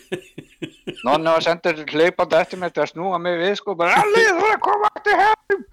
Nonni 1.06 1.34
var 1.34 1.44
sendur 1.44 1.84
hlaupandi 1.84 2.40
eftir 2.40 2.62
mér 2.62 2.72
til 2.72 2.86
að 2.86 2.94
snúa 2.94 3.20
mig 3.20 3.36
við 3.42 3.58
sko, 3.60 3.76
bara 3.76 4.00
allir 4.06 4.30
þú 4.30 4.48
er 4.48 4.56
að 4.56 4.64
koma 4.70 4.92
eftir 4.96 5.20
heim 5.26 5.66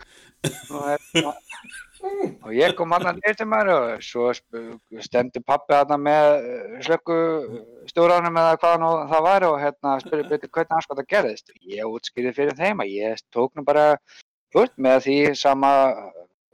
hérna, 0.44 1.32
og 2.46 2.52
ég 2.54 2.74
kom 2.78 2.92
hann 2.94 3.08
að 3.10 3.18
nýr 3.18 3.38
til 3.38 3.48
mér 3.50 3.70
og 3.74 4.04
svo 4.04 4.28
stendur 5.02 5.44
pappi 5.46 5.74
hann 5.74 6.04
með 6.04 6.46
slökku 6.86 7.18
stjóranum 7.90 8.38
eða 8.38 8.60
hvað 8.62 8.78
nú 8.82 8.92
það 9.10 9.26
var 9.26 9.48
og 9.48 9.58
hérna 9.62 9.96
spurði 10.04 10.28
betur 10.30 10.52
hvernig 10.54 10.76
hans 10.76 10.86
hvað 10.86 11.02
það 11.02 11.10
gerðist? 11.14 11.52
Ég 11.66 11.90
útskýrði 11.90 12.34
fyrir 12.36 12.58
þeim 12.58 12.84
að 12.84 12.94
ég 12.94 13.26
tók 13.34 13.54
nú 13.58 13.66
bara 13.66 13.90
út 14.56 14.72
með 14.78 15.04
því 15.08 15.18
sama 15.36 15.72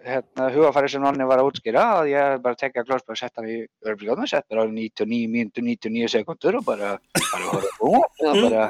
hérna, 0.04 0.48
hugafæri 0.52 0.90
sem 0.92 1.02
nonni 1.04 1.26
var 1.28 1.40
að 1.40 1.50
útskýra 1.50 1.84
að 1.98 2.10
ég 2.12 2.40
bara 2.44 2.58
tekja 2.60 2.84
klóspa 2.86 3.14
og 3.14 3.20
setja 3.20 3.40
hann 3.40 3.50
í 3.50 3.58
örbríðanum, 3.88 4.28
sett 4.28 4.46
bara 4.50 4.64
á 4.64 4.68
99 4.68 5.28
mínútur 5.32 5.64
99 5.64 6.10
sekundur 6.12 6.60
og 6.60 6.66
bara 6.66 6.96
bara 7.20 7.52
horfa 7.52 7.72
á 7.80 7.86
og 7.88 8.40
bara 8.44 8.64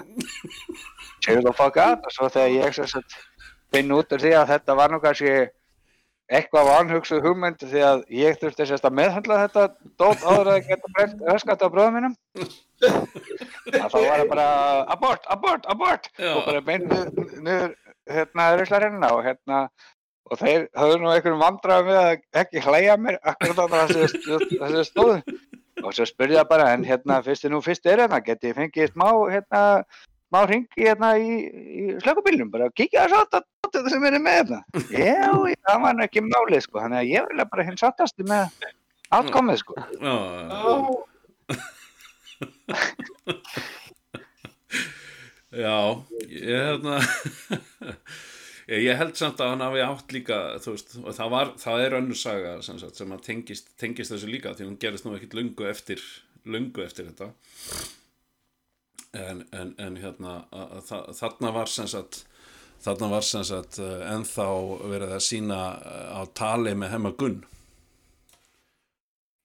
chill 1.24 1.42
the 1.42 1.54
fuck 1.56 1.78
out 1.80 2.06
og 2.06 2.14
svo 2.14 2.30
þegar 2.30 2.54
ég 2.54 2.76
sem 2.76 2.90
sagt 2.90 3.18
finn 3.72 3.94
út 3.94 4.12
úr 4.12 4.24
því 4.24 4.34
að 4.38 4.50
þetta 4.54 4.76
var 4.78 4.92
nú 4.92 5.00
kannski 5.02 5.34
eitthvað 6.32 6.68
vanhugsuð 6.70 7.24
hugmynd 7.24 7.60
því 7.60 7.80
að 7.84 8.04
ég 8.16 8.38
þurfti 8.40 8.66
sérst 8.68 8.86
að 8.88 8.96
meðhandla 8.98 9.40
þetta 9.42 9.64
dót 10.00 10.22
áður 10.24 10.52
að 10.54 10.68
geta 10.70 10.92
brent 10.96 11.24
öskat 11.34 11.64
á 11.64 11.68
bróðum 11.68 11.98
mínum. 11.98 12.14
Þá 12.80 13.96
var 13.96 14.22
það 14.22 14.30
bara 14.30 14.46
abort, 14.94 15.26
abort, 15.32 15.66
abort. 15.68 16.08
Já. 16.16 16.32
og 16.32 16.46
bara 16.48 16.62
beint 16.64 16.88
niður 16.88 17.74
hérna 18.08 18.48
ruslarinn 18.58 19.04
og 19.10 19.20
hérna 19.24 19.66
og 20.30 20.40
þeir 20.40 20.66
höfðu 20.72 21.00
nú 21.02 21.12
einhverjum 21.12 21.44
vandræðum 21.44 21.90
við 21.90 22.00
að 22.00 22.14
ekki 22.40 22.64
hlæja 22.64 22.96
mér 23.00 23.20
akkurat 23.20 23.60
á 23.60 23.84
þessu 23.92 24.86
stóðu. 24.88 25.20
Og 25.84 25.92
svo 25.92 26.06
spurði 26.08 26.38
ég 26.38 26.48
bara 26.48 26.70
en 26.72 26.86
hérna 26.88 27.20
fyrst 27.24 27.44
þið 27.44 27.52
nú 27.52 27.60
fyrst 27.64 27.86
er 27.90 28.00
hérna 28.06 28.22
geti 28.24 28.48
ég 28.48 28.56
fengið 28.56 28.94
smá 28.94 29.08
hérna 29.28 29.62
smá 30.30 30.46
ringi 30.48 30.86
hérna 30.86 31.10
í, 31.20 31.34
í 31.52 31.82
slökkubílnum 32.00 32.52
bara 32.54 32.72
kíkja 32.72 33.04
þess 33.04 33.36
að 33.36 33.44
þetta 33.76 33.92
sem 33.94 34.06
er 34.08 34.16
með 34.22 34.38
hérna. 34.40 34.60
Já, 34.90 35.30
já, 35.50 35.58
það 35.68 35.82
var 35.86 36.04
ekki 36.06 36.24
málið 36.28 36.64
sko. 36.66 36.80
Þannig 36.84 37.00
að 37.02 37.10
ég 37.12 37.28
vil 37.32 37.46
bara 37.54 37.66
hins 37.68 37.84
sattast 37.84 38.24
með 38.24 38.70
átkomið 39.18 39.60
sko. 39.62 39.78
Já, 45.54 45.74
ég 46.26 46.48
hérna 46.50 46.96
ég, 48.66 48.88
held 48.98 49.14
samt 49.18 49.38
að 49.44 49.52
hann 49.52 49.62
hafi 49.62 49.82
átt 49.84 50.14
líka 50.16 50.38
veist, 50.64 50.96
og 50.98 51.12
það 51.14 51.30
var, 51.34 51.52
það 51.62 51.82
er 51.84 51.96
önnur 52.00 52.18
saga 52.18 52.54
sem, 52.66 52.78
sagt, 52.80 52.98
sem 52.98 53.12
að 53.14 53.22
tengist, 53.28 53.68
tengist 53.78 54.10
þessu 54.14 54.30
líka 54.32 54.54
því 54.58 54.66
hún 54.66 54.78
gerist 54.82 55.06
nú 55.06 55.14
ekkit 55.14 55.36
lungu 55.38 55.68
eftir 55.70 56.02
lungu 56.50 56.82
eftir 56.84 57.06
þetta. 57.12 57.30
En, 59.14 59.44
en, 59.54 59.70
en 59.78 60.00
hérna 60.02 60.40
að, 60.50 60.64
að, 60.80 60.82
þa- 60.88 61.14
þarna 61.20 61.52
var 61.54 61.70
sem 61.70 61.86
sagt 61.92 62.24
þarna 62.84 63.08
var 63.14 63.24
sem 63.26 63.44
sagt 63.48 63.80
eh, 63.82 64.04
ennþá 64.12 64.46
verið 64.92 65.16
að 65.16 65.24
sína 65.26 65.58
á 66.14 66.22
tali 66.36 66.74
með 66.78 66.94
hemma 66.96 67.14
Gunn 67.18 67.42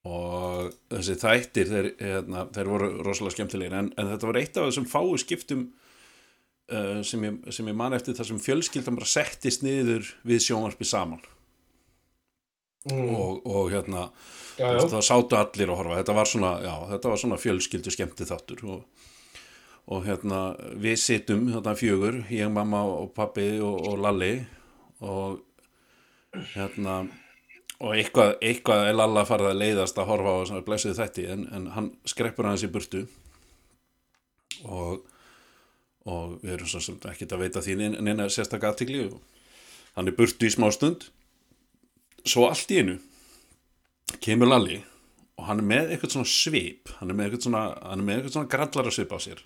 og 0.10 0.70
þessi 0.90 1.16
þættir 1.20 1.68
þeir, 1.70 1.90
hérna, 2.00 2.46
þeir 2.56 2.70
voru 2.72 2.88
rosalega 3.04 3.36
skemmtilegir 3.36 3.76
en, 3.82 3.90
en 4.00 4.12
þetta 4.14 4.30
var 4.30 4.40
eitt 4.40 4.58
af 4.58 4.70
þessum 4.70 4.88
fáu 4.90 5.10
skiptum 5.20 5.66
uh, 6.72 7.02
sem, 7.06 7.26
ég, 7.28 7.42
sem 7.54 7.68
ég 7.68 7.76
man 7.78 7.94
eftir 7.98 8.16
þar 8.18 8.30
sem 8.32 8.40
fjölskyldan 8.42 8.96
bara 8.98 9.10
settist 9.12 9.66
niður 9.66 10.08
við 10.28 10.46
sjónvarpi 10.48 10.88
saman 10.88 11.22
Mm. 12.88 13.10
og, 13.12 13.42
og 13.44 13.66
hérna 13.74 14.06
Já, 14.56 14.70
já. 14.72 14.86
það 14.88 15.02
sátu 15.04 15.36
allir 15.36 15.68
að 15.68 15.78
horfa 15.82 15.98
þetta 15.98 16.14
var 16.16 16.30
svona, 16.32 16.52
já, 16.64 16.76
þetta 16.94 17.10
var 17.12 17.20
svona 17.20 17.38
fjölskyldu 17.44 17.92
skemmti 17.92 18.28
þáttur 18.30 18.62
og, 18.72 19.09
og 19.90 20.06
hérna 20.06 20.42
við 20.78 20.98
sittum 21.02 21.48
þarna 21.54 21.76
fjögur 21.78 22.20
ég, 22.30 22.50
mamma 22.54 22.84
og 22.86 23.12
pappi 23.16 23.52
og, 23.58 23.80
og 23.90 24.02
Lalli. 24.04 24.34
Og 25.02 25.40
hérna 26.54 27.00
og 27.80 27.96
eitthvað, 27.96 28.36
eitthvað 28.44 28.90
er 28.90 28.98
Lalla 29.00 29.26
farið 29.26 29.54
að 29.54 29.62
leiðast 29.64 30.02
að 30.02 30.12
horfa 30.12 30.36
á 30.36 30.40
svona 30.50 30.66
blessuð 30.68 31.00
þætti 31.00 31.30
en, 31.34 31.48
en 31.56 31.70
hann 31.76 31.94
skreppur 32.10 32.50
hans 32.50 32.66
í 32.68 32.72
burtu. 32.72 33.06
Og 34.68 35.00
og 36.10 36.40
við 36.44 36.56
erum 36.56 36.70
svo 36.70 36.82
sem 36.84 36.98
ekkert 37.10 37.34
að 37.36 37.44
veita 37.44 37.64
því 37.64 37.76
neina- 38.00 38.30
sérstakka 38.32 38.72
aðtikli 38.72 39.08
hann 39.96 40.08
er 40.08 40.16
burtu 40.16 40.48
í 40.48 40.54
smá 40.54 40.70
stund 40.72 41.10
svo 42.24 42.48
allt 42.48 42.72
í 42.72 42.80
einu 42.82 42.98
kemur 44.24 44.50
Lalli 44.50 44.80
og 45.40 45.48
hann 45.48 45.62
er 45.62 45.68
með 45.72 45.94
eitthvað 45.94 46.16
svona 46.16 46.32
svip 46.32 46.94
hann 47.00 47.12
er 47.12 47.18
með 47.20 47.30
eitthvað 47.30 47.46
svona, 47.48 48.30
svona 48.32 48.52
grallara 48.52 48.94
svip 48.96 49.12
á 49.12 49.20
sér 49.20 49.44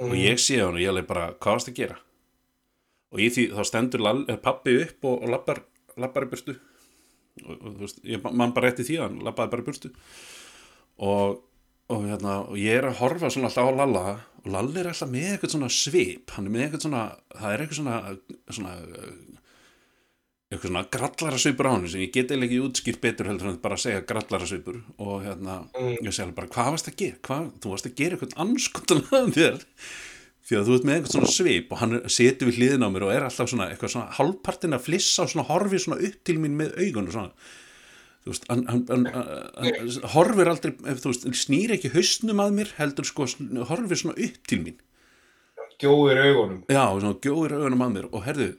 og 0.00 0.16
ég 0.16 0.40
sé 0.40 0.60
hann 0.60 0.76
og 0.76 0.82
ég 0.82 0.92
alveg 0.92 1.08
bara, 1.08 1.30
hvað 1.36 1.58
varst 1.58 1.70
að 1.72 1.78
gera? 1.80 1.98
Og 3.10 3.22
í 3.22 3.28
því 3.34 3.46
þá 3.56 3.62
stendur 3.66 4.04
Lalli, 4.06 4.26
eh, 4.30 4.40
pabbi 4.40 4.76
upp 4.84 5.06
og, 5.10 5.22
og 5.24 5.32
lappar, 5.34 5.62
lappar 6.00 6.26
í 6.26 6.30
burtu. 6.30 6.56
Og, 7.44 7.54
og 7.54 7.68
þú 7.68 7.84
veist, 7.84 8.02
ég 8.06 8.26
man 8.30 8.54
bara 8.56 8.70
rétti 8.70 8.86
því 8.86 8.98
að 8.98 9.06
hann 9.06 9.22
lappaði 9.26 9.54
bara 9.54 9.64
í 9.64 9.68
burtu. 9.68 9.92
Og, 11.00 11.40
og, 11.90 12.06
hérna, 12.06 12.36
og 12.46 12.58
ég 12.60 12.78
er 12.78 12.90
að 12.90 13.00
horfa 13.00 13.32
svona 13.32 13.50
alltaf 13.50 13.70
á 13.70 13.78
Lalla 13.80 14.04
og 14.40 14.48
Lalli 14.54 14.80
er 14.82 14.90
alltaf 14.92 15.10
með 15.10 15.34
eitthvað 15.34 15.54
svona 15.56 15.72
svip. 15.74 16.34
Hann 16.36 16.48
er 16.48 16.54
með 16.54 16.66
eitthvað 16.66 16.86
svona, 16.86 17.04
það 17.34 17.54
er 17.54 17.64
eitthvað 17.64 17.80
svona 17.80 17.98
svona 18.56 18.74
eitthvað 20.50 20.66
svona 20.66 20.86
grallarasvipur 20.90 21.66
á 21.70 21.72
hann 21.76 21.84
sem 21.86 22.00
ég 22.02 22.10
get 22.10 22.32
eiginlega 22.32 22.48
ekki 22.48 22.62
útskýrt 22.66 23.00
betur 23.04 23.28
heldur 23.30 23.52
en 23.52 23.58
bara 23.62 23.76
að 23.76 23.84
segja 23.84 24.04
grallarasvipur 24.08 24.80
og 24.98 25.20
hérna, 25.22 25.58
ég 25.78 26.08
segi 26.10 26.24
alveg 26.24 26.38
bara 26.40 26.50
hvað 26.50 26.70
varst 26.74 26.88
að 26.90 26.96
gera, 26.98 27.18
hvað, 27.28 27.44
þú 27.62 27.74
varst 27.74 27.86
að 27.86 27.98
gera 28.00 28.16
eitthvað 28.16 28.40
anskotan 28.44 29.02
að 29.20 29.28
þér? 29.36 29.60
Því 30.50 30.56
að 30.58 30.66
þú 30.66 30.74
ert 30.74 30.86
með 30.88 30.96
eitthvað 30.96 31.14
svona 31.14 31.30
svip 31.36 31.70
og 31.70 31.78
hann 31.84 31.96
setur 32.10 32.50
við 32.50 32.58
hliðin 32.58 32.82
á 32.82 32.88
mér 32.90 33.06
og 33.06 33.12
er 33.14 33.26
alltaf 33.28 33.50
svona 33.52 33.68
eitthvað 33.70 33.92
svona 33.94 34.16
hálfpartin 34.16 34.74
að 34.74 34.86
flissa 34.88 35.22
og 35.22 35.30
svona 35.30 35.46
horfi 35.46 35.80
svona 35.84 35.98
upp 36.08 36.16
til 36.26 36.36
mín 36.42 36.56
með 36.58 36.72
augun 36.80 37.06
og 37.06 37.14
svona. 37.14 37.52
Þú 38.20 38.32
veist, 38.32 38.48
hann, 38.50 38.64
hann, 38.66 38.82
hann, 38.90 39.92
horfir 40.16 40.50
aldrei, 40.50 40.72
ef 40.90 41.04
þú 41.04 41.12
veist, 41.12 41.28
snýr 41.44 41.76
ekki 41.76 41.92
hausnum 41.94 42.42
að 42.42 42.56
mér 42.58 42.72
heldur 42.80 43.06
sko, 43.06 43.28
horfir 43.70 44.02
svona 44.02 44.18
upp 44.18 44.50
til 44.50 44.58
mín. 44.64 44.82
Gjóðir 45.80 46.24
augunum. 46.26 46.58
Já, 46.66 46.82
svona 46.98 47.14
gjóður 47.22 47.56
augunum 47.60 47.86
að 47.86 47.94
mér 47.94 48.10
og 48.10 48.26
herðu 48.26 48.50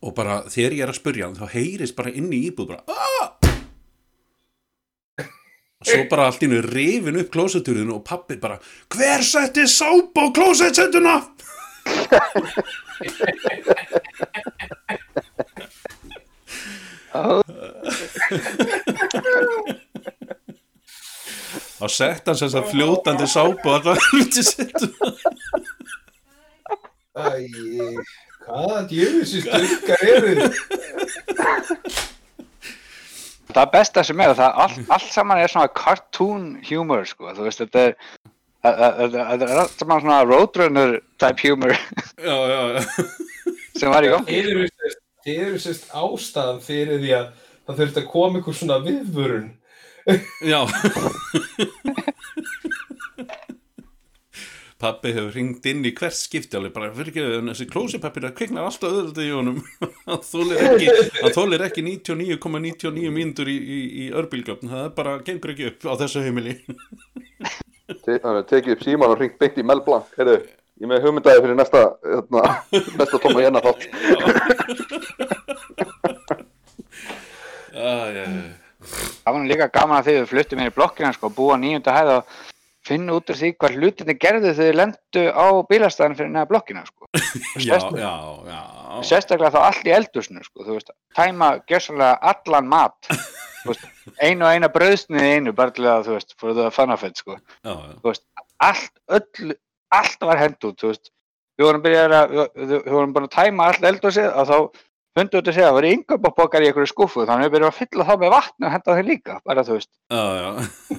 og 0.00 0.14
bara 0.16 0.42
þegar 0.50 0.76
ég 0.78 0.84
er 0.86 0.92
að 0.92 1.00
spurja 1.00 1.28
hann 1.28 1.38
þá 1.38 1.46
heyrist 1.52 1.96
bara 1.98 2.14
inn 2.14 2.32
í 2.32 2.44
íbúð 2.48 2.72
bara 2.72 2.84
Aah! 2.88 3.28
og 5.82 5.88
svo 5.90 6.04
bara 6.10 6.28
allt 6.30 6.44
innu 6.46 6.60
rifin 6.62 7.18
upp 7.18 7.32
klóseturðinu 7.34 7.98
og 7.98 8.04
pappi 8.06 8.38
bara 8.42 8.60
hver 8.94 9.24
setti 9.26 9.66
sáp 9.70 10.14
á 10.14 10.24
klósetsetuna 10.34 11.16
þá 21.82 21.88
sett 21.90 22.28
hann 22.28 22.38
sem 22.38 22.48
þess 22.48 22.58
að 22.60 22.70
fljótandi 22.72 23.28
sápu 23.30 23.70
og 23.70 23.78
alltaf 23.78 24.10
hluti 24.12 24.44
setuna 24.46 25.14
Æ, 27.12 27.22
hvaða 28.46 28.80
djöfisins 28.90 29.44
styrkar 29.46 30.00
eru 30.08 30.30
þið? 30.38 30.52
það 33.52 33.70
besta 33.74 34.00
sem 34.06 34.20
er 34.24 34.30
að 34.32 34.38
það 34.40 34.60
allt, 34.64 34.78
allt 34.96 35.10
saman 35.12 35.40
er 35.42 35.50
svona 35.52 35.68
cartoon 35.76 36.44
humor 36.70 37.02
sko, 37.08 37.32
þú 37.36 37.42
veist 37.48 37.60
þetta 37.64 37.80
er 37.84 37.94
það- 38.64 39.42
er 39.44 39.58
allt 39.64 39.76
saman 39.82 40.00
svona 40.04 40.20
roadrunner 40.24 40.90
type 41.20 41.40
humor. 41.48 41.72
Já, 42.16 42.36
já, 42.48 42.60
já. 42.76 42.82
Sem 43.76 43.90
var 43.90 44.02
í 44.06 44.12
gangi. 44.12 44.28
Þið 44.32 44.50
eru 44.52 44.66
sérst, 44.70 45.00
þið 45.26 45.38
eru 45.46 45.58
sérst 45.66 45.84
ástæðan 46.02 46.60
fyrir 46.64 46.98
því 47.02 47.10
að 47.18 47.26
það 47.66 47.78
þurfti 47.82 48.00
að 48.02 48.10
koma 48.12 48.38
ykkur 48.40 48.54
svona 48.60 48.78
viðvörun. 48.86 49.48
Já 50.42 50.60
Pappi 54.82 55.12
hefur 55.14 55.30
ringt 55.36 55.62
inn 55.70 55.84
í 55.86 55.92
hvert 55.94 56.16
skipti 56.18 56.56
alveg 56.58 56.72
bara 56.74 56.88
fyrir 56.96 57.12
ekki 57.12 57.22
að 57.22 57.44
þessi 57.52 57.66
klósipapir 57.70 58.24
að 58.26 58.32
kviknar 58.40 58.64
alltaf 58.66 58.90
öðru 58.98 59.22
í 59.22 59.28
honum. 59.30 59.60
Hann 60.08 60.24
þólir 60.26 60.58
ekki, 60.66 60.88
hann 61.20 61.34
þólir 61.36 61.62
ekki 61.68 61.84
99,99 61.86 63.12
mínútur 63.14 63.46
í, 63.52 63.54
í, 63.54 63.78
í 64.02 64.04
örbílgjöfn 64.18 64.66
það 64.72 64.82
er 64.88 64.90
bara, 64.96 65.12
gengur 65.22 65.52
ekki 65.54 65.68
upp 65.70 65.86
á 65.86 65.94
þessu 66.02 66.24
heimili. 66.24 66.56
Þannig 67.92 68.26
að 68.32 68.40
tekið 68.50 68.74
upp 68.74 68.82
síman 68.88 69.14
og 69.14 69.22
ringt 69.22 69.38
beint 69.38 69.60
í 69.62 69.66
Mel 69.70 69.78
Blanc. 69.86 70.10
Heyrðu, 70.18 70.34
ég 70.82 70.86
með 70.90 71.06
hugmyndaði 71.06 71.44
fyrir 71.46 71.58
næsta 71.60 71.82
hérna, 72.02 72.42
næsta 72.98 73.22
tóma 73.22 73.38
hérna 73.46 73.62
þátt. 73.62 73.86
Ah, 77.72 78.04
já. 78.12 78.26
það 79.24 79.32
var 79.32 79.38
nú 79.40 79.48
líka 79.48 79.66
gaman 79.72 79.96
að 79.96 80.10
þið 80.10 80.16
við 80.18 80.26
fluttum 80.28 80.60
inn 80.60 80.68
í 80.68 80.72
blokkina 80.76 81.08
sko, 81.16 81.30
búa 81.32 81.56
nýjunda 81.58 81.94
hæð 81.96 82.10
og 82.18 82.34
finna 82.86 83.16
út 83.18 83.30
úr 83.30 83.38
því 83.38 83.52
hvað 83.56 83.78
hlutinni 83.78 84.16
gerðu 84.18 84.50
þegar 84.50 84.68
þið 84.68 84.78
lendu 84.80 85.24
á 85.30 85.46
bílastæðan 85.70 86.16
fyrir 86.18 86.32
neða 86.34 86.50
blokkina 86.50 86.84
sko. 86.88 87.08
já. 87.68 88.12
sérstaklega 89.06 89.52
þá 89.54 89.60
allt 89.62 89.86
í 89.86 89.94
eldusnu 89.94 90.44
sko, 90.46 90.66
þú 90.66 90.76
veist, 90.78 90.92
tæma 91.16 91.54
gerðsannlega 91.70 92.32
allan 92.32 92.70
mat 92.72 93.10
veist, 93.68 93.86
einu 94.18 94.48
og 94.48 94.56
eina 94.56 94.70
brauðsnið 94.72 95.28
í 95.28 95.34
einu 95.38 95.54
bara 95.56 95.74
til 95.76 95.86
að 95.86 96.08
þú 96.08 96.16
veist, 96.18 96.36
for 96.40 96.58
the 96.58 96.70
fun 96.74 96.94
of 96.94 97.04
it 97.06 97.22
sko. 97.22 97.38
allt, 97.62 98.94
öll 99.08 99.54
allt 99.92 100.24
var 100.24 100.40
hend 100.40 100.58
út, 100.66 100.78
þú 100.80 100.92
veist. 100.92 101.12
Við 101.60 101.68
vorum 101.68 101.84
að, 101.86 102.38
við, 102.56 102.78
vorum 102.88 103.12
búin 103.14 103.28
að 103.28 103.34
tæma 103.36 103.68
allt 103.68 103.84
eldhúsið 103.86 104.28
og 104.30 104.48
þá 104.48 104.56
við 105.12 105.28
þetta 105.28 105.42
að 105.42 105.56
segja 105.56 105.66
að 105.66 105.70
það 105.70 105.78
voru 105.78 105.92
yngöpapokar 105.96 106.64
í 106.64 106.68
einhverju 106.70 106.90
skúfu, 106.90 107.24
þannig 107.28 107.48
við 107.48 107.54
byrjum 107.56 107.72
að 107.72 107.80
fylla 107.80 108.06
þá 108.08 108.14
með 108.22 108.32
vatni 108.32 108.68
og 108.68 108.74
henda 108.76 108.96
þeim 108.98 109.10
líka, 109.10 109.34
bara 109.44 109.64
þú 109.66 109.76
veist. 109.76 109.92
Já. 110.08 110.22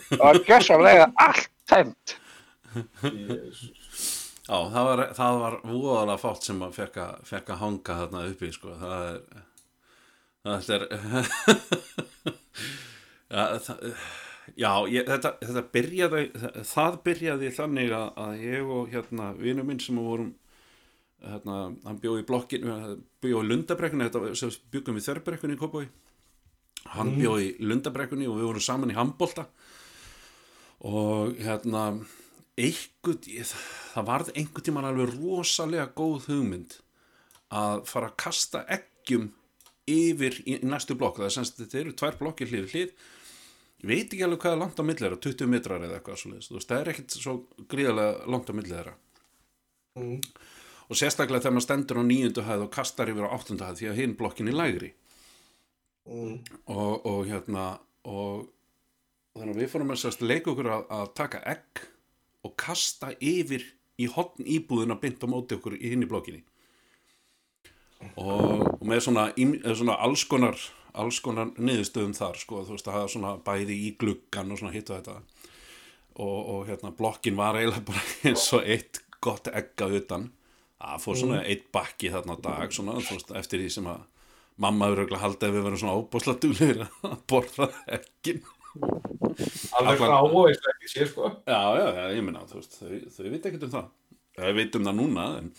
Það 0.10 0.24
var 0.24 0.42
gjössamlega 0.50 1.08
allt 1.26 1.50
tæmt. 1.72 2.16
Já, 4.44 4.58
það 4.74 4.84
var, 4.90 5.02
það 5.16 5.38
var 5.40 5.54
voðalega 5.64 6.20
fátt 6.20 6.44
sem 6.50 6.60
að 6.66 6.74
fekk 6.76 6.98
að, 7.00 7.30
að 7.40 7.60
hanga 7.62 7.94
þarna 8.02 8.24
uppi, 8.30 8.50
sko. 8.54 8.74
Það 8.82 9.04
er, 9.08 9.20
það 10.44 10.70
er, 10.76 10.84
já, 13.34 13.44
það, 13.66 13.78
já 14.60 14.72
ég, 14.92 15.08
þetta, 15.10 15.30
þetta 15.42 15.64
byrjaði, 15.78 16.24
það 16.74 16.94
byrjaði 17.08 17.48
þannig 17.56 17.90
að, 17.98 18.08
að 18.26 18.34
ég 18.44 18.62
og 18.78 18.84
hérna 18.94 19.26
vinur 19.40 19.66
minn 19.70 19.82
sem 19.82 19.98
vorum, 20.04 20.32
hérna, 21.24 21.60
hann 21.86 22.00
bjóði 22.04 22.24
í 22.24 22.28
blokkinu, 22.28 22.78
bjóði 23.24 23.46
í 23.46 23.52
Lundabrekkinu, 23.52 24.10
þetta 24.10 24.50
byggum 24.74 24.98
við 25.00 25.08
Þörbrekkunni 25.08 25.58
í 25.58 25.62
Kópói. 25.62 25.86
Hann 26.94 27.14
bjóði 27.16 27.54
í 27.54 27.70
Lundabrekkunni 27.70 28.28
og 28.28 28.40
við 28.40 28.50
vorum 28.50 28.66
saman 28.66 28.92
í 28.92 28.98
handbolta. 28.98 29.48
Og 30.84 31.38
hérna 31.40 31.86
einhvern, 32.60 33.22
það 33.94 34.10
varð 34.10 34.34
einhvern 34.36 34.68
tímann 34.68 34.90
alveg 34.90 35.16
rosalega 35.16 35.88
góð 35.96 36.28
hugmynd 36.30 36.78
að 37.54 37.86
fara 37.90 38.12
að 38.12 38.20
kasta 38.26 38.64
eggjum 38.72 39.32
yfir 39.90 40.40
í, 40.46 40.60
næstu 40.66 40.98
blokk. 40.98 41.22
Það 41.22 41.30
er 41.30 41.36
semst, 41.38 41.60
þetta 41.62 41.80
eru 41.82 41.96
tvær 42.00 42.20
blokkir 42.20 42.52
hlið 42.52 42.74
hlið. 42.74 42.96
Ég 43.84 43.90
veit 43.90 44.06
ekki 44.08 44.24
alveg 44.26 44.44
hvað 44.44 44.56
er 44.56 44.62
langt 44.62 44.80
á 44.80 44.84
milli 44.88 45.04
þeirra 45.04 45.22
20 45.26 45.50
metrar 45.52 45.84
eða 45.84 46.00
eitthvað 46.00 46.22
veist, 46.32 46.70
það 46.70 46.78
er 46.78 46.92
ekkert 46.94 47.16
svo 47.18 47.34
gríðarlega 47.72 48.30
langt 48.32 48.52
á 48.52 48.54
milli 48.56 48.72
þeirra. 48.72 48.94
Mm. 50.00 50.22
Og 50.94 51.00
sérstaklega 51.00 51.42
þegar 51.42 51.56
maður 51.58 51.66
stendur 51.68 52.02
á 52.02 52.04
níundu 52.06 52.46
hæð 52.46 52.66
og 52.68 52.74
kastar 52.74 53.12
yfir 53.12 53.26
á 53.26 53.34
áttundu 53.34 53.66
hæð 53.66 53.80
því 53.80 53.90
að 53.90 54.00
hinn 54.02 54.18
blokkin 54.20 54.52
er 54.52 54.60
lægri. 54.60 54.94
Mm. 56.04 56.42
og, 56.68 57.06
og 57.08 57.22
hérna 57.30 57.78
og 58.04 58.50
þannig 59.38 59.54
að 59.54 59.60
við 59.62 59.70
fórum 59.72 59.94
að 59.94 60.02
sérst 60.02 60.24
leika 60.26 60.52
okkur 60.52 60.68
að, 60.68 60.82
að 60.92 61.06
taka 61.16 61.40
egg 61.48 61.84
og 62.44 62.56
kasta 62.60 63.14
yfir 63.24 63.64
í 64.04 64.10
hotn 64.12 64.44
íbúðina 64.44 64.98
bynd 65.00 65.24
á 65.24 65.28
móti 65.32 65.56
okkur 65.56 65.78
í 65.80 65.94
hinn 65.94 66.04
í 66.04 66.10
blokkinni. 66.12 66.44
Og, 68.20 68.66
og 68.68 68.84
með 68.84 69.06
svona, 69.06 69.30
svona 69.72 69.96
alls 70.04 70.26
konar 70.28 70.60
alls 70.94 71.20
konar 71.24 71.54
niðurstöðum 71.58 72.14
þar 72.18 72.38
sko, 72.38 72.62
þú 72.68 72.76
veist 72.76 72.90
að 72.90 72.98
hafa 72.98 73.12
svona 73.16 73.34
bæði 73.46 73.78
í 73.88 73.90
gluggan 74.00 74.52
og 74.54 74.60
svona 74.60 74.74
hitt 74.76 74.92
og 74.92 75.00
þetta. 75.00 75.16
Og, 76.14 76.40
og 76.54 76.68
hérna 76.68 76.92
blokkin 76.94 77.40
var 77.40 77.58
eiginlega 77.58 77.88
bara 77.88 78.04
eins 78.30 78.46
og 78.54 78.68
eitt 78.70 79.02
gott 79.24 79.50
egg 79.50 79.74
að 79.82 80.02
utan 80.04 80.28
það 80.84 81.04
fór 81.06 81.20
svona 81.20 81.44
eitt 81.48 81.70
bakki 81.74 82.12
þarna 82.14 82.36
á 82.36 82.44
dag 82.44 82.76
svona, 82.76 82.98
veist, 83.00 83.32
eftir 83.40 83.64
því 83.64 83.70
sem 83.78 83.88
að 83.94 84.04
mamma 84.64 84.90
hefur 84.90 85.04
auðvitað 85.04 85.24
haldið 85.24 85.48
að 85.48 85.56
við 85.56 85.66
verum 85.68 85.82
svona 85.82 85.98
óbúslega 86.00 86.42
duglegir 86.44 86.84
að 86.86 87.16
borða 87.32 87.70
ekkin 87.98 88.44
Alveg 88.74 90.00
frá 90.02 90.16
og 90.18 90.50
ekki 90.50 90.90
sé, 90.90 91.06
sko. 91.06 91.30
já, 91.46 91.60
já, 91.78 91.86
já, 91.94 92.06
ég 92.18 92.24
minna, 92.26 92.42
þau, 92.50 93.28
veit 93.30 93.46
ekkert 93.46 93.68
um 93.68 93.74
það. 93.76 93.92
Þau 94.34 94.54
veit 94.58 94.78
um 94.80 94.88
það 94.88 94.98
núna 94.98 95.26
en, 95.38 95.52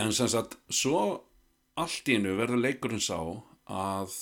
en 0.00 0.14
sem 0.16 0.30
sagt 0.32 0.56
svo 0.72 1.02
allt 1.76 2.08
í 2.08 2.16
einu 2.16 2.38
verður 2.38 2.62
leikurinn 2.64 3.04
sá 3.04 3.18
að 3.68 4.16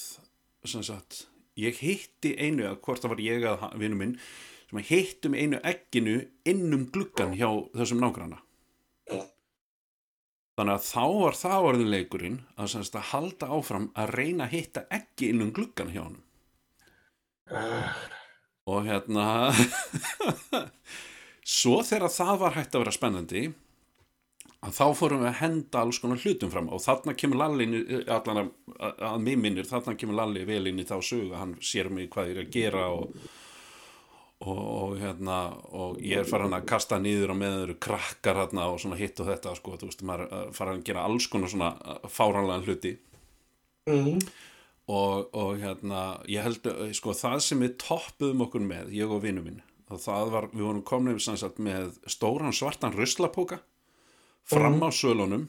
sem 0.66 0.82
sagt 0.86 1.24
ég 1.60 1.78
hitti 1.84 2.34
einu, 2.34 2.66
eða 2.66 2.80
hvort 2.82 3.04
það 3.04 3.14
var 3.14 3.24
ég 3.24 3.46
að 3.46 3.66
vinnu 3.78 4.00
minn, 4.00 4.18
sem 4.70 4.82
að 4.82 4.90
hittum 4.90 5.38
einu 5.38 5.62
egginu 5.66 6.18
innum 6.50 6.88
gluggan 6.90 7.36
hjá 7.38 7.48
þessum 7.78 8.02
nágranna 8.02 8.42
þannig 10.58 10.74
að 10.76 10.86
þá 10.88 11.04
var 11.22 11.38
það 11.40 11.66
orðin 11.70 11.92
leikurinn 11.94 12.38
að, 12.60 12.74
að 12.82 13.08
halda 13.12 13.50
áfram 13.58 13.88
að 13.98 14.14
reyna 14.18 14.46
að 14.48 14.54
hitta 14.56 14.84
eggi 14.98 15.30
innum 15.32 15.52
gluggan 15.56 15.92
hjá 15.94 16.02
honum. 16.04 16.22
Og 18.70 18.84
hérna 18.86 19.24
svo 21.58 21.80
þegar 21.86 22.12
það 22.14 22.36
var 22.44 22.56
hægt 22.58 22.76
að 22.76 22.84
vera 22.84 22.94
spennandi 22.94 23.42
að 24.60 24.74
þá 24.76 24.84
fórum 24.98 25.22
við 25.24 25.30
að 25.30 25.38
henda 25.40 25.80
alls 25.80 25.98
konar 26.02 26.20
hlutum 26.20 26.50
fram. 26.52 26.68
Og 26.68 26.82
þarna 26.84 27.14
kemur 27.16 27.40
Lalli 27.40 27.66
í- 27.80 28.00
allan 28.12 28.42
að, 28.42 28.50
að, 28.76 28.98
að 29.08 29.22
mér 29.24 29.38
minnir, 29.40 29.68
þarna 29.70 29.94
kemur 29.98 30.18
Lalli 30.20 30.42
vel 30.48 30.66
inn 30.68 30.82
í 30.82 30.86
þá 30.88 30.98
sögu, 31.00 31.32
hann 31.38 31.54
sér 31.64 31.88
mig 31.94 32.10
hvað 32.12 32.28
ég 32.28 32.36
er 32.36 32.42
að 32.44 32.52
gera 32.58 32.84
og, 32.92 33.14
og, 34.40 34.60
og 34.60 34.92
hérna, 35.00 35.38
og 35.76 35.98
ég 36.00 36.22
er 36.22 36.28
farin 36.28 36.56
að 36.56 36.68
kasta 36.70 36.98
niður 37.00 37.34
og 37.34 37.40
með 37.40 37.56
þeir 37.56 37.64
eru 37.66 37.78
krakkar 37.86 38.38
hérna 38.40 38.68
og 38.72 38.78
svona 38.80 38.98
hitt 39.00 39.20
og 39.20 39.28
þetta, 39.28 39.56
sko, 39.58 39.76
þú 39.80 39.90
veist, 39.90 40.04
maður 40.08 40.54
farin 40.56 40.80
að 40.80 40.86
gera 40.88 41.06
alls 41.08 41.26
konar 41.32 41.52
svona 41.52 41.98
fáranlega 42.08 42.64
hluti. 42.64 42.94
Mm. 43.90 44.20
og, 44.92 45.30
og 45.34 45.54
hérna 45.58 46.00
ég 46.28 46.44
held 46.44 46.66
að 46.68 46.90
sko 46.94 47.14
það 47.16 47.38
sem 47.42 47.62
við 47.64 47.78
toppuðum 47.80 48.44
okkur 48.44 48.62
með, 48.62 48.90
ég 48.94 49.10
og 49.10 49.22
vinnu 49.24 49.42
minn 49.42 49.62
og 49.90 49.98
það 49.98 50.32
var, 50.34 50.46
við 50.52 50.66
vorum 50.68 50.84
komin 50.86 51.18
sem 51.22 51.38
sagt 51.40 51.58
með 51.62 51.96
stóran 52.06 52.54
svartan 52.54 52.94
ruslapóka 52.94 53.58
fram 54.46 54.78
á 54.84 54.88
sölunum. 54.94 55.48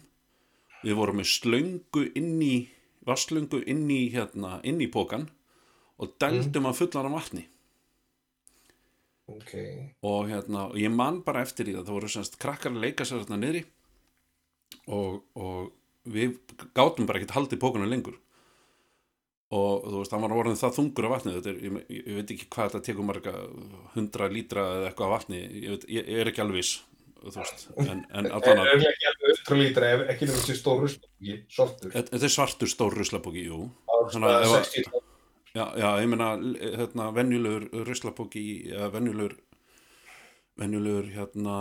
Við 0.82 0.98
vorum 0.98 1.20
með 1.22 1.30
slöngu 1.30 2.08
inn 2.18 2.40
í 2.42 2.56
vasslöngu 3.06 3.62
inn 3.70 3.86
í 3.94 4.08
hérna, 4.14 4.58
inn 4.66 4.82
í 4.82 4.90
pókan 4.90 5.28
og 6.02 6.16
dældum 6.22 6.70
að 6.70 6.80
fullan 6.80 7.12
af 7.12 7.18
vatni 7.20 7.46
Ok. 9.32 9.54
og 10.08 10.28
hérna, 10.32 10.68
og 10.72 10.78
ég 10.82 10.92
man 10.94 11.22
bara 11.26 11.44
eftir 11.46 11.70
í 11.72 11.76
það 11.78 11.86
það 11.88 11.98
voru 12.00 12.10
semst 12.16 12.38
krakkar 12.42 12.74
að 12.76 12.84
leika 12.86 13.08
sér 13.08 13.24
þarna 13.24 13.40
niðri 13.46 13.64
og, 14.88 15.22
og 15.36 15.72
við 16.12 16.36
gátum 16.78 17.08
bara 17.10 17.20
ekkert 17.22 17.36
haldið 17.38 17.62
pókuna 17.62 17.88
lengur 17.90 18.18
og 19.52 19.84
þú 19.84 19.98
veist, 20.00 20.14
hann 20.16 20.24
var 20.24 20.34
orðin 20.40 20.56
það 20.62 20.78
þungur 20.78 21.08
af 21.10 21.12
vatni 21.18 21.34
er, 21.52 21.58
ég, 21.60 21.80
ég 21.92 22.16
veit 22.22 22.30
ekki 22.38 22.46
hvað 22.54 22.70
þetta 22.72 22.86
tekur 22.88 23.08
marga 23.10 23.34
hundra 23.98 24.30
lítra 24.32 24.64
eða 24.78 24.88
eitthvað 24.92 25.10
af 25.10 25.14
vatni 25.18 25.42
ég, 25.44 25.68
veit, 25.76 25.86
ég, 25.92 26.08
ég 26.08 26.22
er 26.24 26.32
ekki 26.32 26.44
alveg 26.46 26.62
viss 26.62 26.78
veist, 27.22 27.66
en, 27.84 28.00
en 28.16 28.30
Það 28.32 28.34
allan 28.40 28.62
er 28.64 28.72
að 28.72 28.86
ekki 28.94 29.10
ekki 30.16 30.30
sér 30.48 30.58
stór 30.62 30.80
ruslapóki, 30.86 31.36
sortur. 31.52 31.92
þetta 31.98 32.22
er 32.30 32.34
svartur 32.38 32.72
stór 32.72 32.96
Það 33.92 34.00
var 34.00 34.14
Þannig 34.16 34.32
að 34.32 34.46
ef 34.48 34.56
að- 34.56 34.70
60 34.72 35.11
Já, 35.52 35.66
já, 35.76 35.88
ég 36.00 36.08
meina, 36.08 36.30
hérna, 36.80 37.10
venjulegur 37.12 37.66
ruslapóki, 37.84 38.72
venjulegur, 38.94 39.34
venjulegur, 40.56 41.10
hérna, 41.12 41.56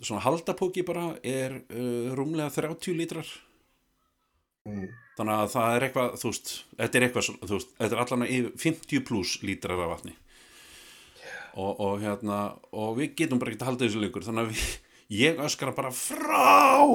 svona 0.00 0.22
haldapóki 0.24 0.84
bara 0.86 1.10
er 1.20 1.58
uh, 1.68 2.14
rúmlega 2.16 2.48
30 2.54 2.96
lítrar. 2.96 3.28
Mm. 4.64 4.86
Þannig 5.18 5.34
að 5.42 5.50
það 5.52 5.74
er 5.74 5.84
eitthvað, 5.86 6.14
þú 6.22 6.30
veist, 6.30 6.52
þetta 6.78 6.98
er 6.98 7.06
eitthvað, 7.06 7.28
þú 7.42 7.58
veist, 7.58 7.74
þetta 7.82 7.96
er 7.98 8.02
allan 8.06 8.24
að 8.24 8.46
50 8.62 9.02
pluss 9.10 9.34
lítrar 9.44 9.82
af 9.84 9.92
vatni. 9.92 10.14
Og, 11.54 11.84
og 11.84 12.00
hérna, 12.00 12.38
og 12.72 12.96
við 12.96 13.12
getum 13.20 13.42
bara 13.42 13.52
ekki 13.52 13.60
að 13.60 13.68
halda 13.68 13.84
þessu 13.84 14.00
lengur, 14.06 14.24
þannig 14.24 14.46
að 14.46 14.54
við, 14.54 14.64
ég 15.20 15.44
öskara 15.44 15.76
bara 15.76 15.92
frá 15.92 16.88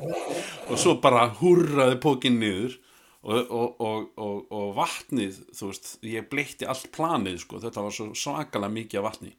og 0.72 0.80
svo 0.80 0.96
bara 1.04 1.28
húrraði 1.42 2.00
pókinn 2.00 2.40
niður 2.40 2.80
og, 3.22 3.52
og, 3.54 4.08
og, 4.18 4.38
og, 4.50 4.72
vatnið, 4.74 5.38
þú 5.54 5.68
veist, 5.70 5.92
ég 6.06 6.26
bleitti 6.30 6.66
allt 6.66 6.88
planið, 6.94 7.38
sko, 7.44 7.60
þetta 7.62 7.84
var 7.84 7.94
svo 7.94 8.08
svakalega 8.18 8.74
mikið 8.74 8.98
af 8.98 9.06
vatni. 9.06 9.30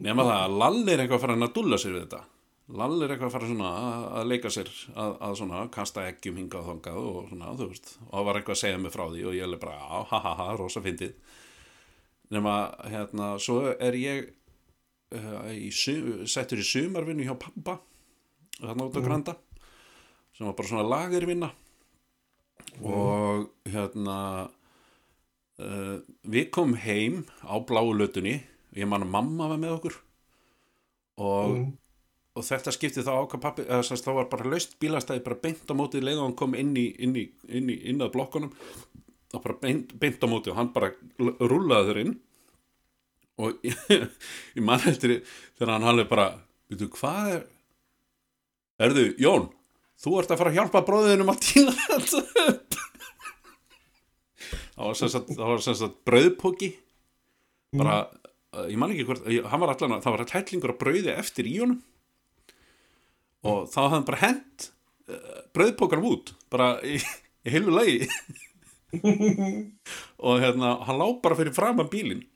Nefna 0.00 0.26
það 0.26 0.42
að 0.42 0.58
Lalli 0.60 0.92
er 0.92 1.02
eitthvað 1.02 1.16
að 1.18 1.24
fara 1.24 1.36
að 1.38 1.54
dúlla 1.56 1.78
sér 1.80 1.94
við 1.96 2.04
þetta. 2.04 2.20
Lalli 2.80 3.04
er 3.04 3.14
eitthvað 3.14 3.30
að 3.30 3.34
fara 3.34 3.48
svona 3.50 3.70
að, 4.20 4.26
leika 4.30 4.52
sér, 4.52 4.68
að, 4.94 5.14
að 5.26 5.38
svona 5.40 5.62
kasta 5.72 6.04
eggjum 6.08 6.40
hingað 6.40 6.60
og 6.60 6.68
þangað 6.70 7.00
og 7.00 7.30
svona, 7.30 7.54
þú 7.58 7.70
veist, 7.72 7.94
og 8.04 8.12
það 8.12 8.28
var 8.28 8.40
eitthvað 8.40 8.56
að 8.56 8.60
segja 8.60 8.82
mig 8.82 8.94
frá 8.94 9.04
því 9.06 9.24
og 9.24 9.38
ég 9.38 9.46
er 9.46 9.62
bara, 9.64 9.78
á, 9.80 9.98
ha, 10.12 10.20
ha, 10.26 10.34
ha, 10.40 10.50
rosa 10.60 10.84
fyndið. 10.84 11.16
Nefna, 12.30 12.58
hérna, 12.92 13.30
svo 13.42 13.58
er 13.72 13.98
ég 13.98 14.28
uh, 15.16 15.48
í, 15.50 15.72
settur 15.72 16.60
í 16.60 16.68
sumarvinnu 16.68 17.26
hjá 17.26 17.34
pappa, 17.40 17.80
þarna 18.60 18.86
út 18.86 19.00
á 19.00 19.06
Granda, 19.08 19.36
sem 20.36 20.46
var 20.46 20.56
bara 20.60 20.70
svona 20.70 20.86
lagervinna 20.86 21.50
og 22.86 23.50
hérna 23.68 24.16
uh, 25.60 25.98
við 26.30 26.48
komum 26.54 26.78
heim 26.80 27.24
á 27.44 27.56
bláu 27.66 27.90
lötunni. 27.96 28.38
Ég 28.76 28.86
man 28.88 29.02
að 29.04 29.10
mamma 29.16 29.48
var 29.50 29.58
með 29.60 29.76
okkur. 29.78 29.96
Og, 31.20 31.50
Mm. 31.50 31.66
og 32.38 32.44
þetta 32.46 32.72
skipti 32.72 33.02
þá 33.04 33.10
ákvað 33.26 33.42
pappi 33.42 33.64
sem 33.68 33.82
sagt, 33.90 34.06
þá 34.06 34.12
var 34.16 34.28
bara 34.32 34.48
laust 34.52 34.76
bílastæði 34.80 35.24
bara 35.26 35.40
beint 35.42 35.66
á 35.68 35.74
móti. 35.76 36.00
Leið 36.00 36.20
og 36.22 36.28
hann 36.30 36.36
kom 36.38 36.54
inn 36.54 36.70
í, 36.78 36.86
inn 37.02 37.16
í, 37.18 37.26
inn 37.48 37.68
í 37.68 37.76
inn 37.90 38.00
að 38.00 38.12
blokkunum 38.14 38.52
og 39.34 39.42
bara 39.44 39.58
beint, 39.60 39.92
beint 40.00 40.22
á 40.24 40.26
móti 40.30 40.50
og 40.50 40.56
hann 40.56 40.72
bara 40.72 40.92
l- 41.20 41.36
rúllaði 41.40 41.90
þur 41.90 42.00
inn. 42.04 42.14
Og 43.40 43.60
ég, 43.66 43.76
ég 44.56 44.62
man 44.64 44.80
eftir 44.88 45.18
þegar 45.58 45.74
hann 45.76 45.88
alveg 45.90 46.08
bara 46.08 46.30
veitu 46.70 46.88
hvað 46.94 47.34
er 47.34 47.44
erðu 48.80 49.04
Jón 49.20 49.48
þú 50.00 50.14
ert 50.22 50.30
að 50.32 50.38
fara 50.40 50.50
að 50.54 50.56
hjálpa 50.60 50.80
bróðinum 50.86 51.28
að 51.34 51.40
tína 51.44 51.72
þetta 51.76 52.20
það 54.80 55.44
var 55.44 55.64
sem 55.64 55.76
sagt, 55.78 56.00
brauðpóki 56.08 56.72
bara 57.76 58.02
uh, 58.06 58.66
ég 58.66 58.78
man 58.80 58.92
ekki 58.94 59.06
hvort, 59.08 59.22
var 59.26 59.74
allan 59.74 59.96
að 59.96 60.04
það 60.04 60.16
var 60.16 60.24
að 60.24 60.32
tætlingur 60.32 60.74
að 60.74 60.80
brauði 60.82 61.14
eftir 61.14 61.48
í 61.50 61.56
honum. 61.60 61.80
Og 63.46 63.64
þá 63.72 63.78
hafði 63.84 63.94
hann 63.94 64.08
bara 64.08 64.22
hent 64.24 64.66
uh, 65.10 65.38
brauðpókarum 65.56 66.10
út 66.10 66.34
bara 66.52 66.72
í, 66.84 66.98
í 67.46 67.54
heilu 67.54 67.76
lagi. 67.76 68.10
Og 70.26 70.42
hérna 70.42 70.74
hann 70.86 70.98
lá 70.98 71.06
bara 71.22 71.38
fyrir 71.38 71.54
framan 71.56 71.90
bílinn. 71.92 72.26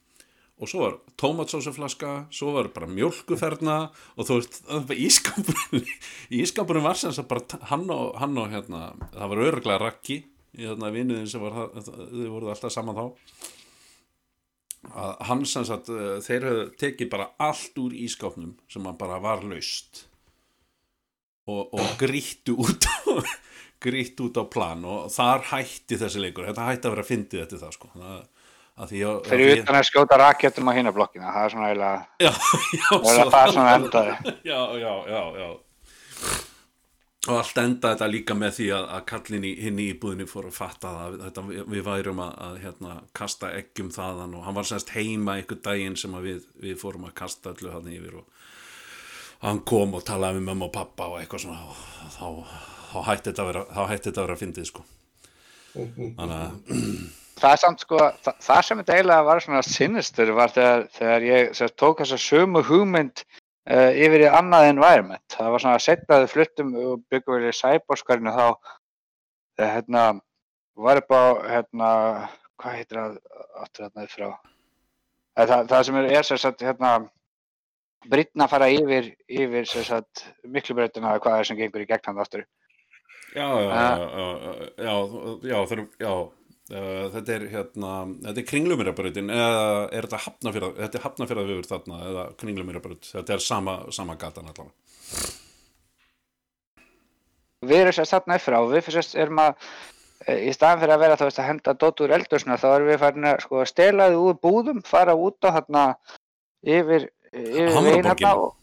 Og 0.62 0.70
svo 0.70 0.84
var 0.84 1.01
tómatsósuflaska 1.18 2.28
svo 2.32 2.53
var 2.55 2.68
bara 2.72 2.86
mjölkuferna 2.86 3.78
og 4.14 4.28
þú 4.28 4.36
veist, 4.38 4.61
það 4.62 4.76
var 4.76 4.84
bara 4.92 5.01
ískapurinn 5.03 5.88
ískapurinn 6.45 6.86
var 6.86 7.01
sem 7.01 7.14
sagt 7.16 7.28
bara 7.32 7.59
hann 7.72 7.88
og, 7.90 8.14
hann 8.22 8.38
og 8.38 8.53
hérna, 8.55 8.84
það 9.16 9.32
var 9.32 9.42
örglega 9.49 9.80
rakki 9.82 10.20
í 10.55 10.64
hérna 10.64 10.92
vinniðin 10.94 11.30
sem 11.30 11.42
var 11.42 11.55
þau 11.74 12.26
voruð 12.32 12.55
alltaf 12.55 12.74
saman 12.74 12.98
þá 12.98 13.07
að 14.94 15.46
sem 15.48 15.64
sagt 15.64 15.88
eh, 15.92 16.18
þeir 16.24 16.48
höfðu 16.48 16.66
tekið 16.80 17.12
bara 17.12 17.30
allt 17.40 17.78
úr 17.80 17.94
ískapnum 17.96 18.52
sem 18.70 18.84
hann 18.84 18.98
bara 19.00 19.20
var 19.22 19.44
laust 19.48 20.05
og, 21.48 21.72
og 21.72 21.96
grýttu 22.00 22.57
út 22.61 22.88
á 22.88 22.98
grýtt 23.84 24.20
út 24.24 24.38
á 24.40 24.44
plan 24.48 24.84
og 24.88 25.11
þar 25.12 25.44
hætti 25.50 25.98
þessi 26.00 26.22
leikur, 26.22 26.48
þetta 26.48 26.70
hætti 26.70 26.88
að 26.88 26.96
vera 26.96 27.09
fyndið 27.09 27.42
eftir 27.44 27.61
það 27.61 27.74
sko. 27.76 27.90
Að 28.00 28.22
að, 28.74 28.94
Fyrir 29.28 29.61
utan 29.61 29.78
að 29.78 29.86
skjóta 29.86 30.18
rakettum 30.18 30.70
á 30.70 30.72
hinna 30.74 30.92
blokkina, 30.94 31.30
það 31.30 31.44
er 31.44 31.52
svona 31.52 31.68
eiginlega, 31.70 31.98
það 33.34 33.36
er 33.40 33.52
svona 33.55 33.74
endaði. 33.78 34.16
já, 34.50 34.61
já, 34.80 34.92
já, 35.11 35.20
já 35.42 35.48
og 37.24 37.38
allt 37.38 37.58
enda 37.62 37.94
þetta 37.94 38.08
líka 38.10 38.36
með 38.36 38.52
því 38.58 38.66
að, 38.76 38.86
að 38.96 39.04
kallin 39.10 39.46
hinn 39.46 39.80
í 39.80 39.88
íbúðinni 39.94 40.26
fór 40.28 40.48
að 40.50 40.56
fatta 40.58 40.92
það 40.92 41.04
að 41.04 41.16
þetta, 41.22 41.44
við, 41.48 41.82
værum 41.86 42.22
að, 42.24 42.34
að 42.46 42.58
hérna, 42.64 42.96
kasta 43.16 43.50
eggjum 43.56 43.90
þaðan 43.94 44.36
og 44.36 44.44
hann 44.44 44.58
var 44.58 44.68
semst 44.68 44.92
heima 44.92 45.38
einhver 45.38 45.60
daginn 45.64 45.96
sem 46.00 46.16
að 46.16 46.28
við, 46.28 46.46
við 46.66 46.78
fórum 46.82 47.08
að 47.08 47.16
kasta 47.22 47.54
öllu 47.54 47.72
hann 47.72 47.90
yfir 47.94 48.20
og 48.20 48.44
hann 49.44 49.60
kom 49.68 49.96
og 49.96 50.04
talaði 50.04 50.40
með 50.40 50.48
mamma 50.50 50.68
og 50.68 50.74
pappa 50.76 51.10
og 51.12 51.18
eitthvað 51.20 51.46
svona 51.46 51.64
og 51.68 51.82
þá, 52.14 52.28
þá 52.92 52.98
hætti 53.08 53.30
þetta 53.30 53.44
að 53.44 53.52
vera 53.52 53.66
að 53.72 54.24
að 54.24 54.40
fyndið 54.44 54.70
sko. 54.70 54.86
Þannig 55.74 56.38
að 56.38 57.12
Það 57.34 57.50
er 57.50 57.60
samt 57.60 57.82
sko, 57.82 57.98
það, 58.22 58.36
það 58.46 58.60
sem 58.66 58.80
þetta 58.80 58.94
eiginlega 58.94 59.26
var 59.26 59.40
svona 59.42 59.62
sinister 59.66 60.30
var 60.36 60.52
þegar, 60.54 60.84
þegar 60.94 61.24
ég 61.26 61.56
sagt, 61.58 61.74
tók 61.82 62.02
þessa 62.02 62.18
sömu 62.22 62.62
hugmynd 62.68 63.24
uh, 63.70 63.90
yfir 63.92 64.26
í 64.26 64.30
annað 64.30 64.70
environment. 64.72 65.24
Það 65.32 65.50
var 65.54 65.64
svona 65.64 65.78
að 65.78 65.84
setja 65.86 66.20
þau 66.22 66.32
fluttum 66.34 66.72
og 66.80 67.04
byggum 67.12 67.40
við 67.40 67.50
í 67.50 67.58
sæbórskarinu 67.58 68.34
þá 68.34 68.46
þegar 69.56 69.74
hérna 69.76 70.04
var 70.74 71.00
upp 71.02 71.14
á 71.14 71.22
hérna, 71.48 71.90
hvað 72.60 72.78
heitir 72.80 73.00
það 73.00 73.18
áttur 73.62 73.86
þarna 73.86 74.06
upp 74.08 74.14
frá? 74.14 74.28
Eh, 75.34 75.46
Það, 75.50 75.68
það 75.70 75.84
sem 75.86 75.96
er, 75.98 76.10
er 76.14 76.38
sagt 76.38 76.62
hérna 76.62 76.90
Brynna 78.04 78.46
fara 78.50 78.68
yfir, 78.68 79.14
yfir 79.26 79.64
sem 79.66 79.84
sagt 79.86 80.26
miklubreytina 80.44 81.14
eða 81.14 81.22
hvað 81.24 81.38
er 81.38 81.48
sem 81.48 81.58
gengur 81.58 81.82
í 81.82 81.86
gegn 81.88 82.04
hann 82.10 82.20
aftur. 82.20 82.44
Já, 83.34 83.46
já, 83.48 83.68
já, 83.70 83.94
já, 84.14 84.66
já, 84.84 84.96
já, 85.48 85.56
það 85.56 85.72
er, 85.74 85.84
já, 86.04 86.12
uh, 86.72 87.06
þetta 87.14 87.34
er 87.34 87.46
hérna, 87.52 87.92
þetta 88.26 88.40
er 88.40 88.46
kringlumirabrautin 88.48 89.32
eða 89.32 89.48
er 89.90 90.06
þetta 90.06 90.20
hafnafjörða, 90.26 90.70
þetta 90.82 90.98
er 90.98 91.04
hafnafjörða 91.04 91.56
þarna 91.70 92.02
eða 92.10 92.26
kringlumirabraut, 92.40 93.08
þetta 93.10 93.36
er 93.36 93.44
sama, 93.44 93.78
sama 93.94 94.16
gatan 94.20 94.48
allavega. 94.48 94.72
við 97.64 97.82
erum 97.82 97.96
sérst 97.96 98.16
þarna 98.16 98.38
frá 98.42 98.58
og 98.60 98.72
við 98.72 98.90
sérst 98.96 99.16
erum 99.20 99.40
að 99.44 99.54
e, 100.26 100.38
í 100.48 100.56
staðan 100.56 100.82
fyrir 100.82 100.96
að 100.96 101.04
vera 101.04 101.20
veist 101.22 101.40
að 101.40 101.48
henda 101.50 101.76
dótt 101.84 102.04
úr 102.04 102.16
eldursna 102.18 102.58
þá 102.60 102.68
erum 102.72 102.90
við 102.92 103.00
farin 103.04 103.30
að 103.30 103.40
sko 103.46 103.64
stela 103.68 104.10
þið 104.12 104.26
úr 104.26 104.42
búðum 104.48 104.82
fara 104.84 105.16
út 105.16 105.48
á 105.48 105.48
þarna 105.60 105.86
yfir, 106.64 107.08
yfir 107.32 107.72
veginn 107.72 108.08
Hamraborginni. 108.08 108.34
og, 108.34 108.56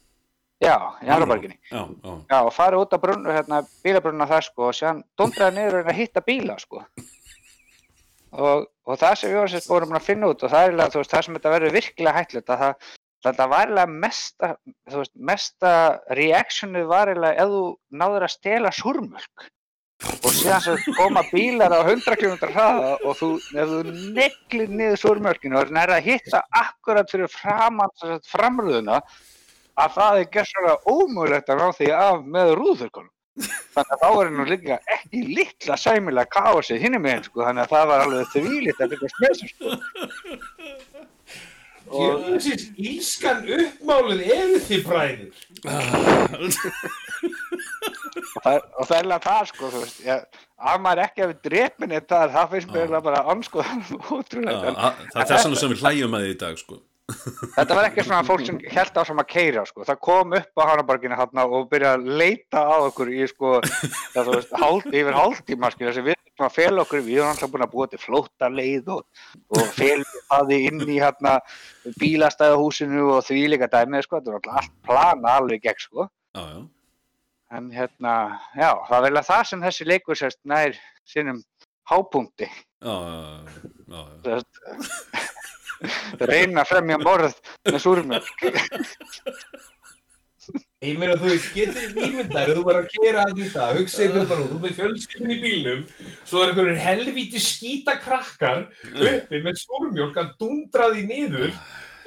já, 0.61 0.75
í 1.01 1.09
Hamraborginni. 1.09 1.57
Já, 1.71 1.81
já, 1.81 2.13
já 2.33 2.37
og 2.41 2.53
fara 2.53 2.81
út 2.81 2.93
á 2.93 2.97
brunnu 3.01 3.33
hérna 3.33 3.63
bílabrunna 3.85 4.29
þar 4.29 4.45
sko 4.49 4.69
og 4.69 4.77
séðan 4.77 5.01
dundraði 5.17 5.57
niður 5.57 5.81
og 5.81 5.97
hitta 5.97 6.25
bíla 6.25 6.57
sko 6.61 6.85
og, 8.31 8.65
og 8.87 8.99
það 9.01 9.15
sem 9.19 9.33
við 9.35 9.69
vorum 9.69 9.91
búin 9.91 9.99
að 9.99 10.09
finna 10.09 10.31
út 10.31 10.43
og 10.43 10.51
það 10.51 10.67
er 10.67 10.91
þú 10.95 11.03
veist 11.03 11.15
það 11.15 11.25
sem 11.27 11.39
þetta 11.39 11.55
verður 11.55 11.77
virkilega 11.77 12.17
hættilegt 12.19 12.53
að 12.53 12.65
það 12.65 12.91
Þetta 13.21 13.45
var 13.51 13.69
eiginlega 13.69 13.97
mesta, 14.01 14.47
veist, 14.89 15.11
mesta 15.13 15.71
reactionið 16.17 16.87
var 16.89 17.11
eiginlega 17.11 17.43
ef 17.43 17.51
þú 17.51 17.65
náður 18.01 18.25
að 18.25 18.33
stela 18.33 18.71
súrmjölk 18.73 19.43
og 20.01 20.31
síðan 20.33 20.63
sem 20.65 20.95
koma 20.97 21.21
bílar 21.29 21.75
á 21.77 21.85
100 21.85 22.17
km 22.17 22.49
hraða 22.55 22.95
og 23.05 23.19
þú, 23.19 23.29
ef 23.53 23.69
þú 23.69 23.81
neglir 24.17 24.73
niður 24.73 25.01
súrmjölkinu 25.03 25.59
og 25.59 25.75
er 25.83 25.93
að 25.93 26.07
hitta 26.07 26.41
akkurat 26.63 27.13
fyrir 27.13 27.29
framröðuna 27.29 28.97
að 29.81 29.93
það 29.99 30.21
er 30.23 30.31
gerðslega 30.33 30.75
ómögulegt 30.89 31.53
að 31.53 31.61
ná 31.61 31.77
því 31.77 31.91
af 31.99 32.25
með 32.25 32.55
rúðurkonum. 32.57 33.13
Þannig 33.39 33.93
að 33.95 34.01
þá 34.01 34.07
er 34.21 34.29
nú 34.35 34.43
líka 34.49 34.75
ekki 34.95 35.19
litla 35.37 35.75
sæmilega 35.79 36.27
kási 36.35 36.75
hinni 36.81 36.99
meginn 36.99 37.23
sko, 37.23 37.45
þannig 37.47 37.63
að 37.63 37.71
það 37.71 37.85
var 37.91 38.03
alveg 38.05 38.33
þvílitt 38.33 38.81
að 38.83 38.91
byggja 38.95 39.09
smesur 39.15 39.47
sko. 39.53 39.67
Og- 41.91 42.01
Jöfnsis, 42.07 42.61
ískan 42.79 43.41
uppmálið 43.51 44.21
eru 44.31 44.59
þið 44.63 44.83
bræður. 44.87 45.31
og 48.35 48.43
það, 48.43 48.53
er- 48.53 48.99
alveg 49.01 49.25
það 49.25 49.49
sko, 49.49 49.71
þú 49.73 49.81
veist, 49.83 49.99
ég, 50.05 50.23
að 50.71 50.77
maður 50.85 51.01
ekki 51.07 51.23
hefur 51.25 51.39
drepin 51.47 51.95
eitt 51.97 52.07
þar, 52.11 52.31
það 52.35 52.53
finnst 52.55 52.71
mér 52.75 52.95
bara 53.07 53.23
anskoðan 53.33 53.81
að- 53.81 54.69
það 55.11 55.19
er 55.23 55.27
þess 55.33 55.43
vegna 55.47 55.59
sem 55.63 55.73
við 55.73 55.83
hlægjum 55.83 56.15
að 56.19 56.23
því 56.25 56.31
í 56.35 56.39
dag, 56.45 56.55
sko. 56.61 56.79
Þetta 57.55 57.75
var 57.77 57.87
ekki 57.87 58.03
svona 58.05 58.23
fólk 58.27 58.43
sem 58.47 58.57
held 58.71 58.97
á 58.97 59.01
sem 59.07 59.21
að 59.21 59.29
keira 59.31 59.63
sko. 59.67 59.83
Það 59.87 59.99
kom 60.07 60.35
upp 60.37 60.61
á 60.61 60.63
Hanaborginu 60.71 61.17
hérna 61.19 61.45
og 61.47 61.69
byrjaði 61.71 61.99
að 61.99 62.19
leita 62.21 62.63
á 62.63 62.75
okkur 62.87 63.11
í 63.13 63.27
sko, 63.29 63.53
það, 64.15 64.31
veist, 64.35 64.55
hálf, 64.61 64.87
yfir 64.91 65.17
hálftíma 65.17 65.71
skilja, 65.73 65.93
sem 65.97 66.07
við 66.07 66.17
erum 66.17 66.47
að 66.47 66.55
fela 66.57 66.85
okkur, 66.85 67.03
við 67.05 67.19
erum 67.19 67.31
alltaf 67.33 67.53
búin 67.53 67.65
að 67.65 67.73
búa 67.75 67.87
til 67.91 68.01
flóta 68.01 68.49
leið 68.51 68.91
og, 68.95 69.23
og 69.57 69.71
felum 69.77 70.19
það 70.31 70.53
inn 70.57 70.83
í 70.87 70.99
hérna 71.01 71.37
bílastæðahúsinu 72.01 73.07
og 73.15 73.25
því 73.27 73.45
líka 73.55 73.71
dæmið 73.71 74.07
sko, 74.07 74.19
þetta 74.21 74.35
var 74.35 74.41
alltaf 74.41 74.61
allt 74.61 74.77
plana 74.87 75.35
alveg 75.41 75.65
gegn 75.65 75.83
sko. 75.87 76.07
Já, 76.37 76.45
já, 76.55 76.61
En 77.51 77.65
hérna, 77.75 78.11
já, 78.55 78.69
það 78.87 78.97
er 78.97 79.01
vel 79.09 79.17
að 79.19 79.25
það 79.27 79.47
sem 79.49 79.63
þessi 79.65 79.87
leikur 79.89 80.15
sérst 80.15 80.37
nær 80.47 80.77
sínum 81.03 81.41
hápunkti. 81.91 82.47
já, 82.79 82.95
já, 83.91 84.05
já, 84.23 84.37
já. 84.39 85.57
Reyna 86.31 86.59
að 86.63 86.69
fremja 86.71 86.97
morð 87.01 87.33
með 87.67 87.79
súrmjölk. 87.85 88.27
Ég 90.81 90.95
meina 90.97 91.13
þú 91.21 91.27
veist, 91.29 91.51
getur 91.53 91.93
ímyndar, 92.01 92.49
þú 92.57 92.61
bara 92.65 92.79
að 92.81 92.87
kera 92.95 93.21
að 93.27 93.35
þetta, 93.37 93.67
hugsa 93.77 93.99
ykkur 94.07 94.23
bara, 94.31 94.47
þú 94.49 94.57
með 94.63 94.71
fjölskyldin 94.79 95.33
í 95.35 95.37
bílnum, 95.43 95.81
svo 96.25 96.37
er 96.41 96.47
einhverjum 96.51 96.79
helvíti 96.81 97.39
skýta 97.45 97.93
krakkar 98.01 98.59
uppi 98.89 99.37
með 99.45 99.55
stórmjólk 99.61 100.15
að 100.17 100.31
dundra 100.41 100.85
því 100.95 101.01
niður 101.11 101.51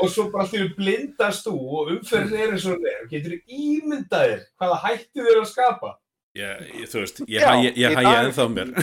og 0.02 0.06
svo 0.10 0.26
bara 0.34 0.42
allir 0.48 0.72
blindast 0.74 1.46
þú 1.46 1.54
og 1.78 1.92
umferðin 1.94 2.40
er 2.42 2.50
eins 2.56 2.66
og 2.66 2.82
er. 2.90 3.06
Getur 3.14 3.38
ímyndaðir 3.46 4.40
hvaða 4.58 4.76
hætti 4.88 5.18
þeir 5.22 5.38
að 5.44 5.52
skapa? 5.54 5.90
Ég, 6.34 6.50
ég, 6.80 6.86
þú 6.90 6.98
veist, 7.04 7.22
ég 7.30 7.38
Já, 7.78 7.94
dag- 7.94 8.26
ennþá 8.26 8.44
mér. 8.50 8.74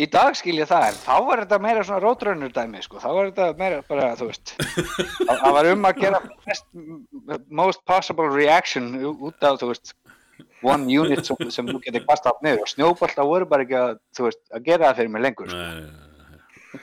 Í 0.00 0.06
dag 0.08 0.36
skil 0.38 0.56
ég 0.56 0.68
það, 0.70 0.86
en 0.88 0.98
þá 1.02 1.14
var 1.26 1.42
þetta 1.42 1.58
meira 1.60 1.82
svona 1.84 2.00
rótrönnur 2.00 2.52
dæmi, 2.56 2.80
sko. 2.84 3.00
Þá 3.02 3.08
var 3.12 3.26
þetta 3.30 3.48
meira 3.58 3.80
bara, 3.88 4.06
þú 4.16 4.30
veist, 4.30 4.54
það 5.28 5.56
var 5.56 5.68
um 5.74 5.88
að 5.90 6.00
gera 6.00 6.20
best, 6.46 6.68
most 7.60 7.82
possible 7.88 8.30
reaction 8.32 8.94
út 9.10 9.44
af, 9.44 9.58
þú 9.60 9.72
veist, 9.74 9.92
one 10.64 10.88
unit 10.88 11.28
sem, 11.28 11.52
sem 11.52 11.68
þú 11.68 11.82
getur 11.84 12.06
kastað 12.08 12.32
allt 12.32 12.46
niður 12.46 12.64
og 12.64 12.72
snjóbolta 12.72 13.28
voru 13.28 13.48
bara 13.50 13.66
ekki 13.66 13.76
að, 13.80 14.00
veist, 14.22 14.42
að 14.54 14.66
gera 14.70 14.88
það 14.88 15.02
fyrir 15.02 15.12
mig 15.16 15.26
lengur, 15.26 15.52
sko. 15.52 15.60
Nei, 15.60 15.84
nei, 15.84 16.16
nei. 16.16 16.82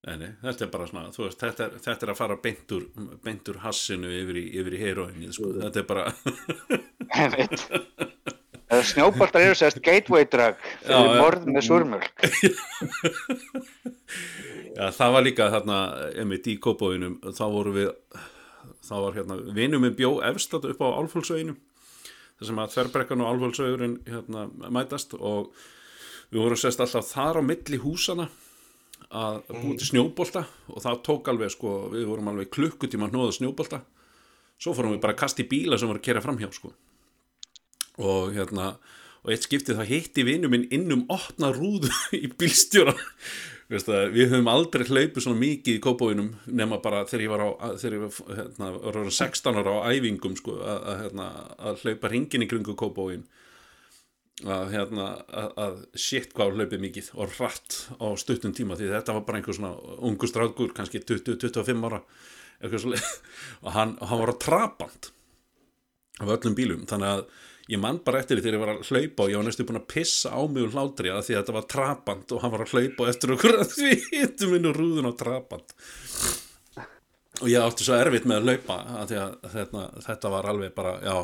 Nei, 0.00 0.16
nei, 0.16 0.32
þetta 0.46 0.64
er 0.64 0.72
bara 0.72 0.88
svona, 0.88 1.06
þú 1.12 1.26
veist, 1.26 1.44
þetta 1.44 1.66
er, 1.66 1.78
þetta 1.90 2.06
er 2.06 2.14
að 2.14 2.20
fara 2.22 2.40
beint 2.48 2.76
úr, 2.78 2.90
beint 3.26 3.52
úr 3.52 3.62
hassinu 3.66 4.16
yfir 4.22 4.40
í, 4.40 4.48
í 4.56 4.84
heroinið, 4.86 5.32
sko, 5.36 5.54
þetta 5.60 5.84
er 5.84 5.90
bara, 5.92 6.08
Einmitt. 7.20 7.68
Snjóboltar 8.70 9.42
eru 9.42 9.54
sérst 9.58 9.80
gateway 9.82 10.26
drug 10.30 10.58
fyrir 10.84 11.08
já. 11.08 11.14
morð 11.18 11.46
með 11.50 11.64
súrmjölk. 11.66 12.20
já, 14.78 14.84
það 14.94 15.14
var 15.16 15.24
líka 15.26 15.48
þarna, 15.50 15.78
einmitt 16.14 16.46
í 16.46 16.54
kópóinum, 16.62 17.16
þá 17.34 17.42
voru 17.50 17.72
við, 17.74 17.88
þá 18.86 18.92
var 18.94 19.16
hérna, 19.18 19.38
vinum 19.56 19.82
minn 19.82 19.96
bjó 19.98 20.12
efstat 20.28 20.68
upp 20.70 20.84
á 20.86 20.88
Álfólksveginum, 21.02 21.56
þar 22.38 22.50
sem 22.50 22.60
að 22.62 22.76
þverbrekkan 22.76 23.24
og 23.24 23.32
Álfólksvegurinn 23.32 23.96
hérna 24.06 24.46
mætast 24.70 25.16
og 25.18 25.50
við 26.30 26.44
vorum 26.44 26.60
sérst 26.62 26.84
alltaf 26.84 27.10
þar 27.10 27.40
á 27.42 27.48
milli 27.48 27.80
húsana 27.82 28.28
að 29.10 29.40
búið 29.50 29.80
til 29.80 29.88
snjóbolta 29.88 30.44
og 30.70 30.78
það 30.84 31.02
tók 31.08 31.32
alveg, 31.32 31.50
sko, 31.56 31.74
við 31.90 32.06
vorum 32.06 32.30
alveg 32.30 32.52
klukkutíma 32.54 33.10
að 33.10 33.16
hnóða 33.16 33.34
snjóbolta, 33.40 33.82
svo 34.62 34.76
fórum 34.78 34.94
við 34.94 35.02
bara 35.02 35.16
að 35.18 35.22
kasta 35.24 35.42
í 35.42 35.48
bíla 35.50 35.80
sem 35.80 35.90
voru 35.90 35.98
að 35.98 36.06
kera 36.06 36.22
framhjá, 36.22 36.52
sko 36.54 36.70
og 38.00 38.34
hérna 38.34 38.74
og 39.20 39.32
eitt 39.34 39.44
skiptið 39.44 39.80
það 39.80 39.90
hitti 39.92 40.24
vinnu 40.24 40.50
minn 40.52 40.68
inn 40.72 40.92
um 40.94 41.06
opna 41.12 41.50
rúðu 41.52 41.90
í 42.16 42.28
bílstjóra. 42.40 42.94
Við 43.70 44.32
höfum 44.32 44.48
aldrei 44.50 44.82
hlaupið 44.88 45.22
svona 45.22 45.38
mikið 45.38 45.76
í 45.76 45.82
kópóinum 45.84 46.32
nema 46.50 46.80
bara 46.82 47.04
þegar 47.06 47.22
ég 47.22 47.30
var 47.30 47.42
á 47.46 47.48
þegar 47.78 47.94
ég 47.94 48.00
var, 48.02 48.38
hérna, 48.38 48.70
var 48.74 48.96
orðinn 48.98 49.14
16 49.14 49.60
ára 49.60 49.74
á 49.78 49.88
æfingum 49.92 50.34
sko, 50.40 50.56
að, 50.58 50.88
hérna, 51.04 51.26
að 51.68 51.84
hlaupa 51.84 52.10
ringin 52.10 52.46
í 52.46 52.48
kringu 52.50 52.74
kópóin 52.80 53.22
að, 54.42 54.72
hérna, 54.72 55.06
að, 55.30 55.78
shit 55.94 56.34
hvað 56.34 56.56
hlaupið 56.56 56.82
mikið 56.82 57.12
og 57.14 57.36
rætt 57.36 57.78
á 58.02 58.08
stuttum 58.18 58.56
tíma 58.56 58.74
því 58.80 58.90
þetta 58.90 59.14
var 59.14 59.26
bara 59.28 59.38
einhver 59.38 59.58
svona 59.60 59.72
ungu 60.08 60.26
strákur 60.26 60.74
kannski 60.74 61.04
20-25 61.04 61.86
ára 61.86 62.02
og 63.64 63.70
hann, 63.76 63.94
hann 64.02 64.20
var 64.24 64.34
á 64.34 64.42
trabant 64.42 65.12
af 66.20 66.34
öllum 66.34 66.58
bílum 66.58 66.82
þannig 66.90 67.14
að 67.14 67.22
ég 67.70 67.80
man 67.80 68.00
bara 68.04 68.20
eftir 68.20 68.38
því 68.38 68.44
þegar 68.44 68.56
ég 68.56 68.62
var 68.64 68.72
að 68.74 68.90
hlaupa 68.90 69.24
og 69.24 69.30
ég 69.30 69.40
var 69.40 69.46
næstu 69.46 69.66
búin 69.68 69.80
að 69.80 69.88
pissa 69.92 70.32
á 70.34 70.40
mig 70.50 70.64
úr 70.64 70.74
hlátri 70.74 71.12
að 71.12 71.24
því 71.26 71.34
að 71.34 71.40
þetta 71.40 71.56
var 71.56 71.66
trabant 71.74 72.34
og 72.34 72.42
hann 72.42 72.54
var 72.54 72.64
að 72.64 72.72
hlaupa 72.74 73.08
eftir 73.12 73.34
okkur 73.36 73.58
að 73.62 73.74
því 73.76 73.90
hittum 74.10 74.54
inn 74.56 74.70
úr 74.70 74.80
rúðun 74.80 75.10
á 75.10 75.12
trabant. 75.20 75.74
Og 77.40 77.48
ég 77.48 77.62
átti 77.62 77.86
svo 77.86 77.96
erfitt 77.96 78.26
með 78.28 78.40
að 78.40 78.48
hlaupa 78.48 78.78
að 79.00 79.14
að 79.20 79.36
þetta, 79.54 79.84
þetta 80.08 80.32
var 80.34 80.48
alveg 80.50 80.74
bara, 80.76 80.96
já 81.04 81.16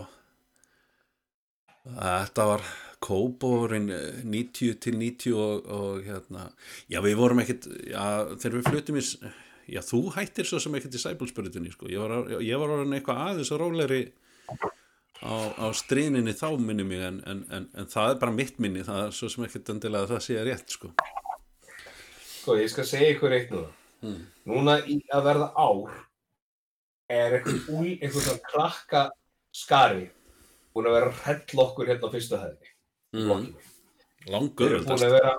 þetta 1.86 2.46
var 2.52 2.68
kóbórin 3.06 3.90
90 4.24 4.78
til 4.82 4.94
90 4.98 5.34
og, 5.36 5.66
og 5.70 6.06
hérna, 6.06 6.46
já 6.90 7.02
við 7.04 7.18
vorum 7.18 7.42
já 7.42 8.06
þegar 8.38 8.56
við 8.56 8.70
flutum 8.70 9.00
í 9.00 9.04
já 9.66 9.82
þú 9.82 10.00
hættir 10.14 10.46
svo 10.46 10.60
sem 10.62 10.74
ekkit 10.78 10.96
í 10.96 11.02
sæbúlspörutinni 11.02 11.72
sko, 11.74 11.90
ég 11.90 11.98
var, 11.98 12.30
var 12.30 12.74
orðin 12.78 12.96
eitthvað 12.96 13.22
aðeins 13.26 13.52
og 13.54 13.62
róleri 13.62 14.00
á, 15.22 15.34
á 15.56 15.66
stríninni 15.76 16.34
þá 16.36 16.48
minni 16.60 16.86
mig 16.86 17.04
en, 17.04 17.20
en, 17.26 17.44
en, 17.50 17.68
en 17.76 17.90
það 17.92 18.14
er 18.14 18.18
bara 18.22 18.36
mitt 18.36 18.58
minni 18.62 18.84
það 18.86 19.04
er 19.06 19.14
svo 19.16 19.30
sem 19.32 19.46
ekkert 19.46 19.72
endilega 19.74 20.08
að 20.08 20.14
það 20.14 20.24
sé 20.26 20.42
rétt 20.44 20.76
sko. 20.76 20.92
Sko, 22.26 22.58
ég 22.60 22.72
skal 22.72 22.88
segja 22.88 23.14
ykkur 23.14 23.36
eitt 23.36 23.54
núna. 23.54 23.70
Mm. 24.04 24.18
Núna 24.50 24.76
í 24.86 24.98
að 25.14 25.24
verða 25.30 25.48
ár 25.56 25.94
er 27.10 27.38
eitthvað 27.38 27.70
úl, 27.72 27.94
eitthvað 27.96 28.26
svona 28.26 28.50
krakka 28.50 29.06
skari 29.56 30.10
búin 30.76 30.90
að 30.90 30.98
vera 30.98 31.12
að 31.12 31.24
hella 31.24 31.64
okkur 31.64 31.90
hérna 31.90 32.10
á 32.10 32.14
fyrstu 32.14 32.42
hæðinni. 32.42 32.76
mm. 33.16 33.48
Langur 34.26 34.72
búin 34.82 35.04
að 35.06 35.12
vera 35.14 35.32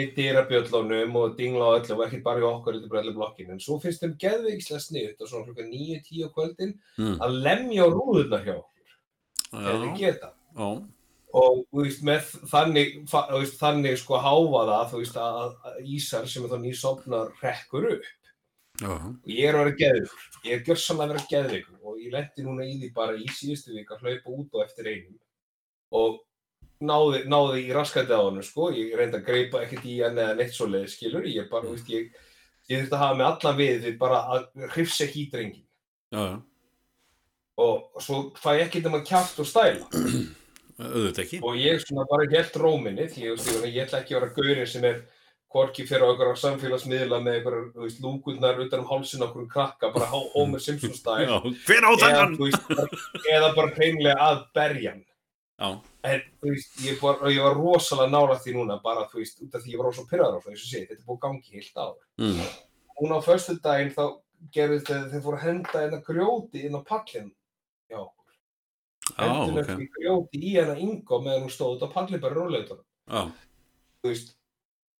í 0.00 0.06
dýrabjöllunum 0.16 1.16
og 1.20 1.34
dingla 1.36 1.68
á 1.68 1.76
öllu 1.76 1.96
og 1.98 2.04
ekki 2.06 2.22
bara 2.24 2.40
í 2.40 2.46
okkur, 2.48 2.78
þetta 2.78 2.88
er 2.88 2.92
bara 2.94 3.02
allir 3.04 3.16
blokkin. 3.18 3.50
En 3.52 3.60
svo 3.60 3.76
finnst 3.82 4.02
þeim 4.02 4.14
geðvikslega 4.22 4.80
sniðut 4.80 5.20
og 5.20 5.28
svona 5.30 5.48
klukka 5.48 5.66
9-10 5.68 6.22
á 6.24 6.28
kvöldin 6.36 6.72
mm. 6.96 7.18
að 7.26 7.36
lemja 7.44 7.84
á 7.84 7.88
rúðurna 7.92 8.40
hjá. 8.46 8.56
Þegar 9.52 9.84
já, 9.84 9.92
geta. 9.98 10.32
já, 10.56 10.68
og 11.42 11.60
veist, 11.76 12.02
með 12.06 12.32
þannig, 12.50 12.96
veist, 13.12 13.60
þannig 13.60 14.00
sko 14.00 14.18
háfa 14.24 14.64
það 14.70 14.90
þú 14.90 15.02
veist, 15.02 15.20
að, 15.20 15.54
að 15.68 15.92
Ísar 15.96 16.26
sem 16.30 16.46
er 16.46 16.52
þá 16.52 16.58
nýsofnar 16.64 17.30
rekkur 17.42 17.88
upp. 17.92 18.10
Já, 18.80 18.92
og 18.96 19.28
ég 19.28 19.46
er 19.46 19.58
að 19.58 19.64
vera 19.66 19.78
geðvikur, 19.82 20.26
ég 20.46 20.56
er 20.56 20.66
gjörsamlega 20.66 21.06
að 21.06 21.14
vera 21.14 21.30
geðvikur 21.30 21.88
og 21.92 22.02
ég 22.02 22.14
lendi 22.16 22.44
núna 22.46 22.66
í 22.66 22.76
því 22.80 22.92
bara 22.96 23.16
í 23.20 23.28
síðustu 23.36 23.76
vik 23.76 23.92
að 23.92 24.06
hlaupa 24.06 24.36
út 24.38 24.56
og 24.56 24.64
eftir 24.64 24.88
einum. 24.88 25.18
Og 25.92 26.18
náði, 26.82 27.22
náði 27.30 27.66
í 27.66 27.72
raskandi 27.76 28.16
á 28.16 28.22
hann 28.24 28.42
sko, 28.42 28.72
ég 28.74 28.96
reyndi 28.96 29.20
að 29.20 29.28
greipa 29.28 29.60
ekkert 29.62 29.86
í 29.86 30.00
hann 30.00 30.18
eða 30.18 30.38
neitt 30.40 30.56
svoleið 30.56 30.88
skilur, 30.90 31.28
ég 31.28 31.52
bara, 31.52 31.68
þú 31.68 31.76
veist, 31.76 31.92
ég 31.92 32.08
ég 32.70 32.82
þurfti 32.82 32.96
að 32.96 33.02
hafa 33.02 33.18
mig 33.18 33.26
allan 33.28 33.58
við 33.58 33.86
bara 34.00 34.22
að 34.34 34.66
hrifsa 34.74 35.06
ekki 35.06 35.24
í 35.24 35.28
drengin 35.32 35.64
já, 36.12 36.20
já, 36.20 36.34
og 37.60 38.02
svo 38.02 38.22
fæ 38.38 38.54
ég 38.58 38.68
ekki 38.68 38.84
um 38.88 38.96
að 38.98 39.08
kjátt 39.10 39.42
og 39.42 39.48
stæla. 39.48 39.88
Auðvitað 40.82 41.24
ekki. 41.24 41.40
Og 41.44 41.58
ég 41.60 41.82
svona 41.82 42.06
bara 42.08 42.28
helt 42.32 42.56
róminni 42.58 43.08
því 43.10 43.26
ég, 43.26 43.34
veist, 43.36 43.50
ég, 43.52 43.66
ég 43.68 43.82
ætla 43.84 44.00
ekki 44.00 44.16
að 44.16 44.20
vera 44.20 44.34
gaurinn 44.38 44.70
sem 44.70 44.86
er 44.88 45.02
hvorki 45.52 45.84
fyrir 45.84 46.06
á 46.08 46.10
einhverja 46.10 46.40
samfélagsmiðla 46.40 47.20
með 47.22 47.48
veist, 47.76 48.00
lúkurnar 48.00 48.60
utan 48.64 48.82
um 48.82 48.88
hálsin 48.88 49.24
okkur 49.26 49.48
krakka, 49.52 49.92
bara 49.92 50.08
Homer 50.08 50.62
Simpson 50.64 50.94
á 50.96 51.92
eða, 52.08 52.28
veist, 52.40 52.68
bara- 52.68 53.00
eða 53.36 53.54
bara 53.58 53.74
hreinlega 53.76 54.28
að 54.30 54.44
berja 54.56 54.94
hann. 54.94 55.04
Já, 55.62 55.68
en 56.08 56.22
veist, 56.42 56.72
ég, 56.82 56.96
var, 57.02 57.20
ég 57.30 57.44
var 57.44 57.54
rosalega 57.54 58.10
nála 58.10 58.38
því 58.40 58.56
núna, 58.56 58.80
bara 58.82 59.04
þú 59.12 59.20
veist, 59.20 59.42
út 59.44 59.54
af 59.54 59.62
því 59.62 59.74
ég 59.74 59.78
var 59.78 59.90
rosalega 59.90 60.10
pyrraður 60.10 60.40
á 60.40 60.48
og 60.48 60.58
sé, 60.64 60.80
þetta 60.88 61.06
búið 61.06 61.20
gangi 61.26 61.52
heilt 61.52 61.76
á 61.78 61.86
mm. 62.18 62.40
hún 62.98 63.14
á 63.14 63.18
föstu 63.22 63.58
daginn 63.62 63.92
þá 63.94 64.04
gerðist 64.56 64.88
þeir, 64.88 65.04
þeir 65.12 65.22
fóru 65.22 65.38
að 65.38 65.44
henda 65.44 65.84
hérna 65.84 66.00
grjóti 66.08 66.64
inn 66.66 66.74
á 66.74 66.82
pallin 66.82 67.30
já, 69.16 69.28
hendur 69.28 69.62
ok. 69.62 69.70
okay. 69.76 69.88
grjóti 69.98 70.42
í 70.42 70.56
hérna 70.56 70.76
yngo 70.80 71.20
meðan 71.22 71.46
hún 71.46 71.54
stóð 71.54 71.76
út 71.76 71.86
á 71.86 71.94
pallin 71.94 72.22
bara 72.22 72.38
róleitunum 72.38 73.32
veist, 74.02 74.34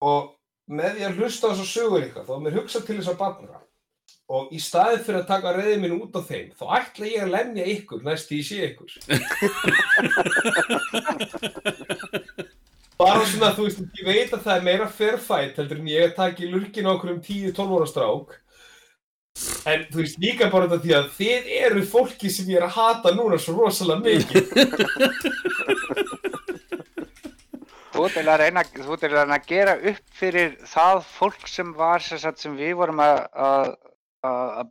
og 0.03 0.33
með 0.71 0.97
því 0.97 1.05
að 1.09 1.19
hlusta 1.21 1.51
þess 1.51 1.65
að 1.65 1.71
sögur 1.73 2.07
ykkar, 2.07 2.27
þá 2.27 2.33
er 2.37 2.43
mér 2.45 2.57
hugsað 2.61 2.87
til 2.87 2.97
þess 3.01 3.13
að 3.13 3.21
barna. 3.23 3.61
Og 4.33 4.43
í 4.55 4.59
staðið 4.63 5.05
fyrir 5.07 5.21
að 5.21 5.29
taka 5.29 5.53
reyðið 5.57 5.81
minn 5.83 5.99
út 5.99 6.15
á 6.17 6.21
þeim, 6.25 6.49
þá 6.57 6.65
ætla 6.79 7.11
ég 7.11 7.23
að 7.25 7.33
lemja 7.35 7.65
ykkur 7.75 8.01
næst 8.07 8.33
ég 8.33 8.45
sé 8.47 8.57
ykkur. 8.71 8.91
Bara 13.03 13.25
svona, 13.27 13.51
þú 13.57 13.63
veist, 13.67 13.81
ég 13.99 14.07
veit 14.07 14.31
að 14.31 14.45
það 14.45 14.55
er 14.55 14.67
meira 14.69 14.87
fair 14.87 15.19
fight 15.19 15.57
heldur 15.59 15.81
en 15.81 15.91
ég 15.91 16.03
að 16.07 16.19
taka 16.21 16.45
í 16.45 16.51
lurkin 16.53 16.91
okkur 16.93 17.11
um 17.17 17.23
10-12 17.25 17.75
ára 17.75 17.89
strák 17.91 18.29
en 19.67 19.85
þú 19.93 20.01
veist, 20.03 20.19
líka 20.23 20.49
bara 20.53 20.67
þetta 20.69 20.83
því 20.85 20.93
að 20.99 21.07
þið 21.19 21.47
eru 21.67 21.83
fólki 21.89 22.31
sem 22.33 22.49
ég 22.53 22.59
er 22.61 22.67
að 22.67 22.77
hata 22.77 23.13
núna 23.17 23.39
svo 23.41 23.55
rosalega 23.57 24.01
mikið 24.05 24.43
Þú 27.93 28.07
ert 28.09 28.15
að 28.23 28.39
reyna, 28.41 28.63
að 29.37 29.49
gera 29.51 29.75
upp 29.91 30.15
fyrir 30.17 30.55
það 30.67 31.03
fólk 31.13 31.43
sem 31.51 31.73
var 31.77 32.01
sagt, 32.25 32.41
sem 32.41 32.55
við 32.57 32.73
vorum 32.81 33.03
að, 33.05 33.19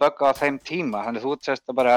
bögga 0.02 0.32
á 0.34 0.40
þeim 0.42 0.58
tíma. 0.66 1.04
Þannig 1.06 1.24
þú 1.28 1.36
ert 1.36 1.46
sérst 1.48 1.70
að 1.70 1.78
bara 1.78 1.96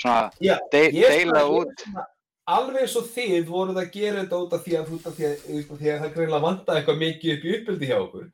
svona 0.00 0.22
Já, 0.40 0.56
de, 0.72 0.80
deila 0.96 1.42
út. 1.52 1.76
svona- 1.84 2.06
Alveg 2.50 2.80
eins 2.82 2.94
og 2.98 3.04
þið 3.14 3.44
voruð 3.46 3.76
að 3.78 3.90
gera 3.94 4.22
þetta 4.24 4.38
út 4.42 4.54
af 4.56 4.62
því 4.64 4.72
að, 4.80 4.88
út 4.96 5.04
af 5.06 5.12
því 5.14 5.26
að, 5.28 5.34
þú 5.44 5.56
veist, 5.56 5.68
því 5.78 5.90
að 5.92 6.00
það 6.02 6.14
greinlega 6.16 6.42
vantaði 6.42 6.80
eitthvað 6.80 6.98
mikið 7.02 7.34
upp 7.36 7.44
í 7.46 7.52
uppbyldi 7.56 7.90
hjá 7.90 7.98
okkur. 8.02 8.24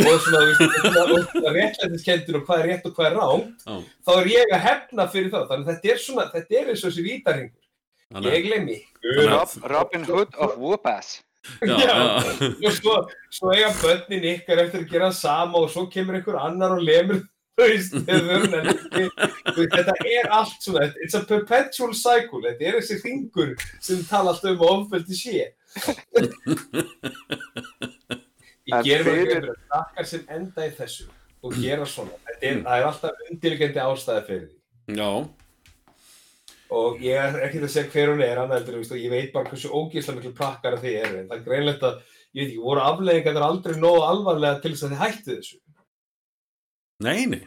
Og 0.00 0.22
svona, 0.24 0.40
svona 0.56 1.52
réttlætiskendur 1.58 2.38
og 2.40 2.46
hvað 2.48 2.62
er 2.62 2.68
rétt 2.70 2.86
og 2.88 2.94
hvað 2.96 3.08
er 3.10 3.18
rámt 3.20 3.66
já. 3.66 3.74
Þá 4.06 4.12
er 4.16 4.30
ég 4.32 4.54
að 4.56 4.64
hefna 4.64 5.06
fyrir 5.12 5.32
það. 5.34 5.44
Þannig 5.50 5.66
að 5.68 5.74
þetta 5.74 5.92
er 5.92 6.00
svona, 6.06 6.24
þetta 6.32 6.56
er 6.62 6.70
eins 6.72 6.84
og 6.84 6.88
þessi 6.94 7.04
vítarhingur 7.10 7.66
ég 8.26 8.46
glemmi 8.48 8.78
að- 9.36 9.58
Robin 9.70 10.04
Hood 10.08 10.32
of 10.40 10.56
Whoopass. 10.58 11.20
já, 11.60 11.76
Já. 11.76 11.84
já, 11.84 12.68
og 12.68 12.72
svo, 12.76 12.94
svo 13.32 13.52
eiga 13.54 13.68
börnin 13.80 14.24
ykkar 14.34 14.58
eftir 14.64 14.82
að 14.82 14.90
gera 14.90 15.12
sama 15.12 15.60
og 15.62 15.70
svo 15.72 15.84
kemur 15.92 16.16
einhver 16.18 16.36
annar 16.40 16.74
og 16.74 16.82
lemur 16.84 17.22
veist, 17.60 17.96
þetta 19.74 19.94
er 20.08 20.28
allt 20.36 20.64
svona 20.64 20.88
it's 21.04 21.16
a 21.18 21.22
perpetual 21.26 21.94
cycle, 21.96 22.42
þetta 22.44 22.68
er 22.68 22.78
þessi 22.80 23.00
hringur 23.04 23.54
sem 23.82 24.04
tala 24.08 24.34
alltaf 24.34 24.52
um 24.54 24.64
að 24.64 24.74
ofbeldi 24.74 25.18
sé. 25.18 25.48
Ég 28.70 28.86
ger 28.86 29.04
mér 29.06 29.50
krakkar 29.66 30.06
sem 30.08 30.22
enda 30.30 30.68
í 30.68 30.72
þessu 30.78 31.08
og 31.40 31.56
gera 31.56 31.86
svona, 31.88 32.16
þetta 32.28 32.46
er, 32.46 32.64
það 32.66 32.78
er 32.78 32.88
alltaf 32.90 33.22
undirliggjandi 33.30 33.84
ástæði 33.84 34.26
fyrir 34.28 34.48
því. 34.48 34.56
Já, 35.00 35.10
og 36.70 37.00
ég 37.02 37.18
er 37.18 37.40
ekki 37.46 37.62
að 37.62 37.72
segja 37.72 37.90
hver 37.90 38.12
hún 38.12 38.22
er 38.24 38.38
annað 38.38 38.60
heldur, 38.60 38.76
þú 38.76 38.82
veist, 38.82 38.94
og 38.94 39.02
ég 39.02 39.14
veit 39.14 39.32
bara 39.34 39.50
hversu 39.50 39.70
ógeðslega 39.72 40.20
miklu 40.20 40.32
prakkar 40.38 40.78
þið 40.82 40.98
eru, 41.00 41.16
en 41.18 41.30
það 41.30 41.38
er 41.38 41.46
greinlegt 41.48 41.86
að 41.88 41.96
ég 42.30 42.44
veit 42.44 42.50
ekki, 42.50 42.62
voru 42.62 42.84
afleggingar 42.84 43.46
aldrei 43.46 43.74
nógu 43.80 44.04
alvarlega 44.06 44.60
til 44.62 44.72
þess 44.74 44.86
að 44.86 44.94
þið 44.94 45.02
hættu 45.04 45.32
þessu 45.34 45.58
nei, 47.06 47.24
nei. 47.30 47.42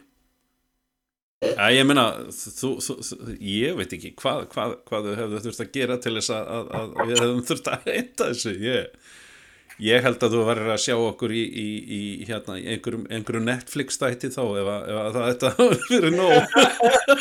Já, 1.44 1.66
ég 1.76 1.84
meina, 1.84 2.04
þú, 2.32 2.70
þú, 2.80 2.94
þú, 3.04 3.14
ég 3.44 3.74
veit 3.76 3.92
ekki 3.92 4.14
hvað, 4.16 4.46
hvað, 4.54 4.70
hvað 4.88 5.04
þau 5.10 5.16
hefðu 5.18 5.40
þurft 5.44 5.60
að 5.66 5.72
gera 5.76 5.96
til 6.00 6.14
þess 6.16 6.30
að, 6.32 6.44
að, 6.56 6.64
að 6.78 6.86
við 7.10 7.18
hefðum 7.20 7.42
þurft 7.50 7.68
að 7.74 7.90
enda 7.92 8.28
þessu, 8.30 8.52
ég, 8.64 9.10
ég 9.84 10.06
held 10.06 10.24
að 10.24 10.32
þú 10.36 10.40
verður 10.48 10.72
að 10.72 10.80
sjá 10.86 10.94
okkur 10.96 11.34
í, 11.36 11.42
í, 11.44 11.66
í 11.98 12.00
hérna, 12.30 12.56
einhverjum, 12.62 13.04
einhverjum 13.12 13.44
Netflix 13.50 14.00
þætti 14.00 14.28
þá 14.32 14.40
ef, 14.62 14.70
að- 14.72 14.86
ef 14.88 14.96
að 15.02 15.10
það 15.18 15.26
þetta 15.28 15.48
verið 15.92 16.12
nóg. 16.16 16.40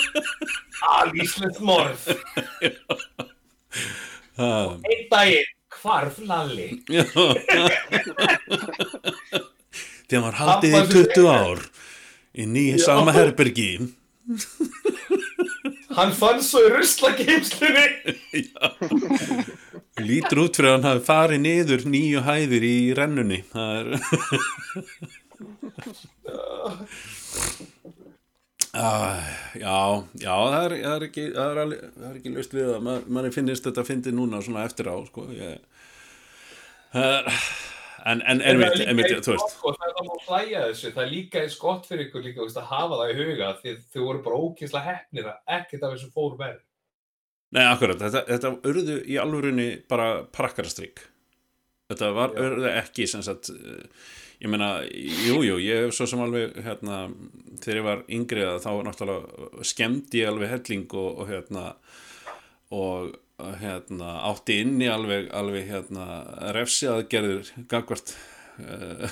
Alíslegt 0.94 1.60
morð, 1.64 2.02
einn 4.40 5.06
daginn, 5.12 5.52
hvarf 5.82 6.18
Lalli. 6.32 6.70
Þegar 10.08 10.22
maður 10.24 10.38
haldið 10.40 10.70
í 10.70 10.74
Pabba 10.74 10.92
sem 10.92 11.08
20 11.16 11.28
ár 11.34 11.60
inn 12.34 12.56
í 12.58 12.66
sama 12.82 13.14
herbergi. 13.16 13.72
Hann 15.94 16.14
fann 16.18 16.42
svo 16.42 16.64
í 16.66 16.72
ruslageimslunni. 16.74 17.88
Lítur 20.02 20.46
út 20.48 20.58
fyrir 20.58 20.72
að 20.72 20.76
hann 20.78 20.88
hafi 20.90 21.04
farið 21.06 21.44
niður 21.44 21.82
nýju 21.86 22.24
hæðir 22.26 22.64
í 22.66 22.78
rennunni. 22.98 23.44
Það 23.54 23.72
er... 23.78 23.88
Ah, 28.74 29.22
já, 29.54 30.02
já, 30.18 30.34
það 30.34 30.64
er, 30.64 30.74
það 30.82 30.96
er 30.96 31.04
ekki, 31.06 31.24
það 31.36 31.52
er 31.52 31.60
alveg, 31.62 31.82
það 31.94 32.08
er 32.08 32.16
ekki 32.18 32.32
löst 32.34 32.56
við 32.58 32.72
að 32.74 32.80
man, 32.88 33.04
manni 33.14 33.30
finnist 33.36 33.68
þetta 33.68 33.84
fyndi 33.86 34.14
núna 34.18 34.40
svona 34.42 34.64
eftir 34.66 34.90
á, 34.90 34.98
sko, 35.06 35.28
ég, 35.38 35.62
uh, 36.98 37.44
en, 38.06 38.22
en, 38.22 38.42
En 38.42 38.60
en, 38.60 38.64
það 38.64 38.90
eins 38.90 39.26
þú 39.28 39.36
veist, 39.36 39.56
og 39.64 39.78
það 39.78 39.88
er 39.88 39.94
það 39.98 40.12
að 40.14 40.26
hlæja 40.28 40.64
þessu, 40.68 40.92
það 40.96 41.04
er 41.04 41.12
líka 41.14 41.42
eins 41.44 41.56
gott 41.62 41.88
fyrir 41.88 42.08
ykkur 42.08 42.26
líka 42.26 42.44
veist, 42.44 42.60
að 42.60 42.72
hafa 42.74 43.00
það 43.00 43.14
í 43.14 43.18
huga 43.22 43.52
því 43.62 43.76
þau 43.94 44.02
voru 44.08 44.24
bara 44.26 44.42
ókýrslega 44.44 44.90
hefnir 44.90 45.30
að 45.32 45.56
ekkert 45.58 45.86
af 45.88 45.96
þessu 45.96 46.12
fór 46.16 46.36
verð. 46.42 46.60
nei, 47.54 47.64
akkurat, 47.70 48.02
þetta, 48.02 48.26
þetta 48.32 48.54
urðu 48.72 49.00
í 49.06 49.18
alvörunni 49.22 49.70
bara 49.90 50.10
prakkarastrygg. 50.36 51.06
Þetta 51.92 52.12
var, 52.16 52.34
Já. 52.34 52.44
urðu 52.48 52.70
ekki, 52.74 53.08
sem 53.08 53.24
sagt, 53.26 53.52
eh, 53.54 54.06
ég 54.44 54.52
meina, 54.52 54.72
jú, 55.28 55.42
jú, 55.46 55.60
ég 55.62 55.92
svo 55.94 56.08
sem 56.10 56.22
alveg, 56.24 56.56
hérna, 56.66 57.04
þegar 57.62 57.80
ég 57.80 57.88
var 57.88 58.06
yngri 58.10 58.48
að 58.48 58.64
þá 58.64 58.72
náttúrulega 58.88 59.68
skemmdi 59.70 60.24
ég 60.24 60.32
alveg 60.32 60.56
helling 60.58 60.96
og, 60.98 61.22
og 61.22 61.30
hérna, 61.30 61.66
og 62.74 63.14
hérna, 63.60 64.16
átti 64.30 64.60
inni 64.64 64.88
alveg, 64.92 65.30
alveg, 65.36 65.68
hérna, 65.70 66.08
refsiaðgerðir 66.56 67.52
gangvart, 67.72 68.16
uh, 68.62 69.06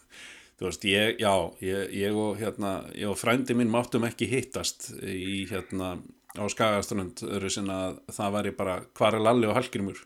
þú 0.58 0.68
veist, 0.68 0.88
ég, 0.88 1.20
já, 1.22 1.32
ég, 1.64 1.94
ég 2.00 2.18
og, 2.18 2.38
hérna, 2.40 2.76
ég 2.96 3.10
og 3.10 3.18
frændi 3.20 3.56
minn 3.58 3.72
máttum 3.72 4.06
ekki 4.08 4.30
hittast 4.30 4.90
í, 5.02 5.44
hérna, 5.50 5.96
á 6.34 6.44
Skagaströnd, 6.50 7.22
öðru 7.28 7.52
sinna 7.52 7.78
að 7.90 8.02
það 8.16 8.36
væri 8.38 8.56
bara, 8.58 8.80
hvar 8.98 9.18
er 9.18 9.24
Lalli 9.24 9.50
og 9.50 9.58
Hallgrimur? 9.58 10.02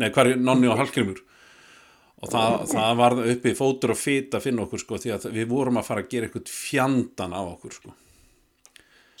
Nei, 0.00 0.10
hvar 0.12 0.28
er 0.28 0.40
Nonni 0.40 0.68
og 0.70 0.78
Hallgrimur? 0.80 1.22
Og 2.20 2.28
það, 2.28 2.58
það 2.68 2.98
var 3.00 3.16
uppi 3.32 3.56
fótur 3.56 3.94
og 3.94 3.98
fit 3.98 4.34
að 4.36 4.44
finna 4.44 4.66
okkur, 4.66 4.82
sko, 4.82 5.00
því 5.00 5.14
að 5.16 5.30
við 5.38 5.48
vorum 5.48 5.80
að 5.80 5.86
fara 5.88 6.04
að 6.04 6.10
gera 6.12 6.28
eitthvað 6.28 6.52
fjandan 6.52 7.32
á 7.32 7.40
okkur, 7.40 7.76
sko. 7.78 7.94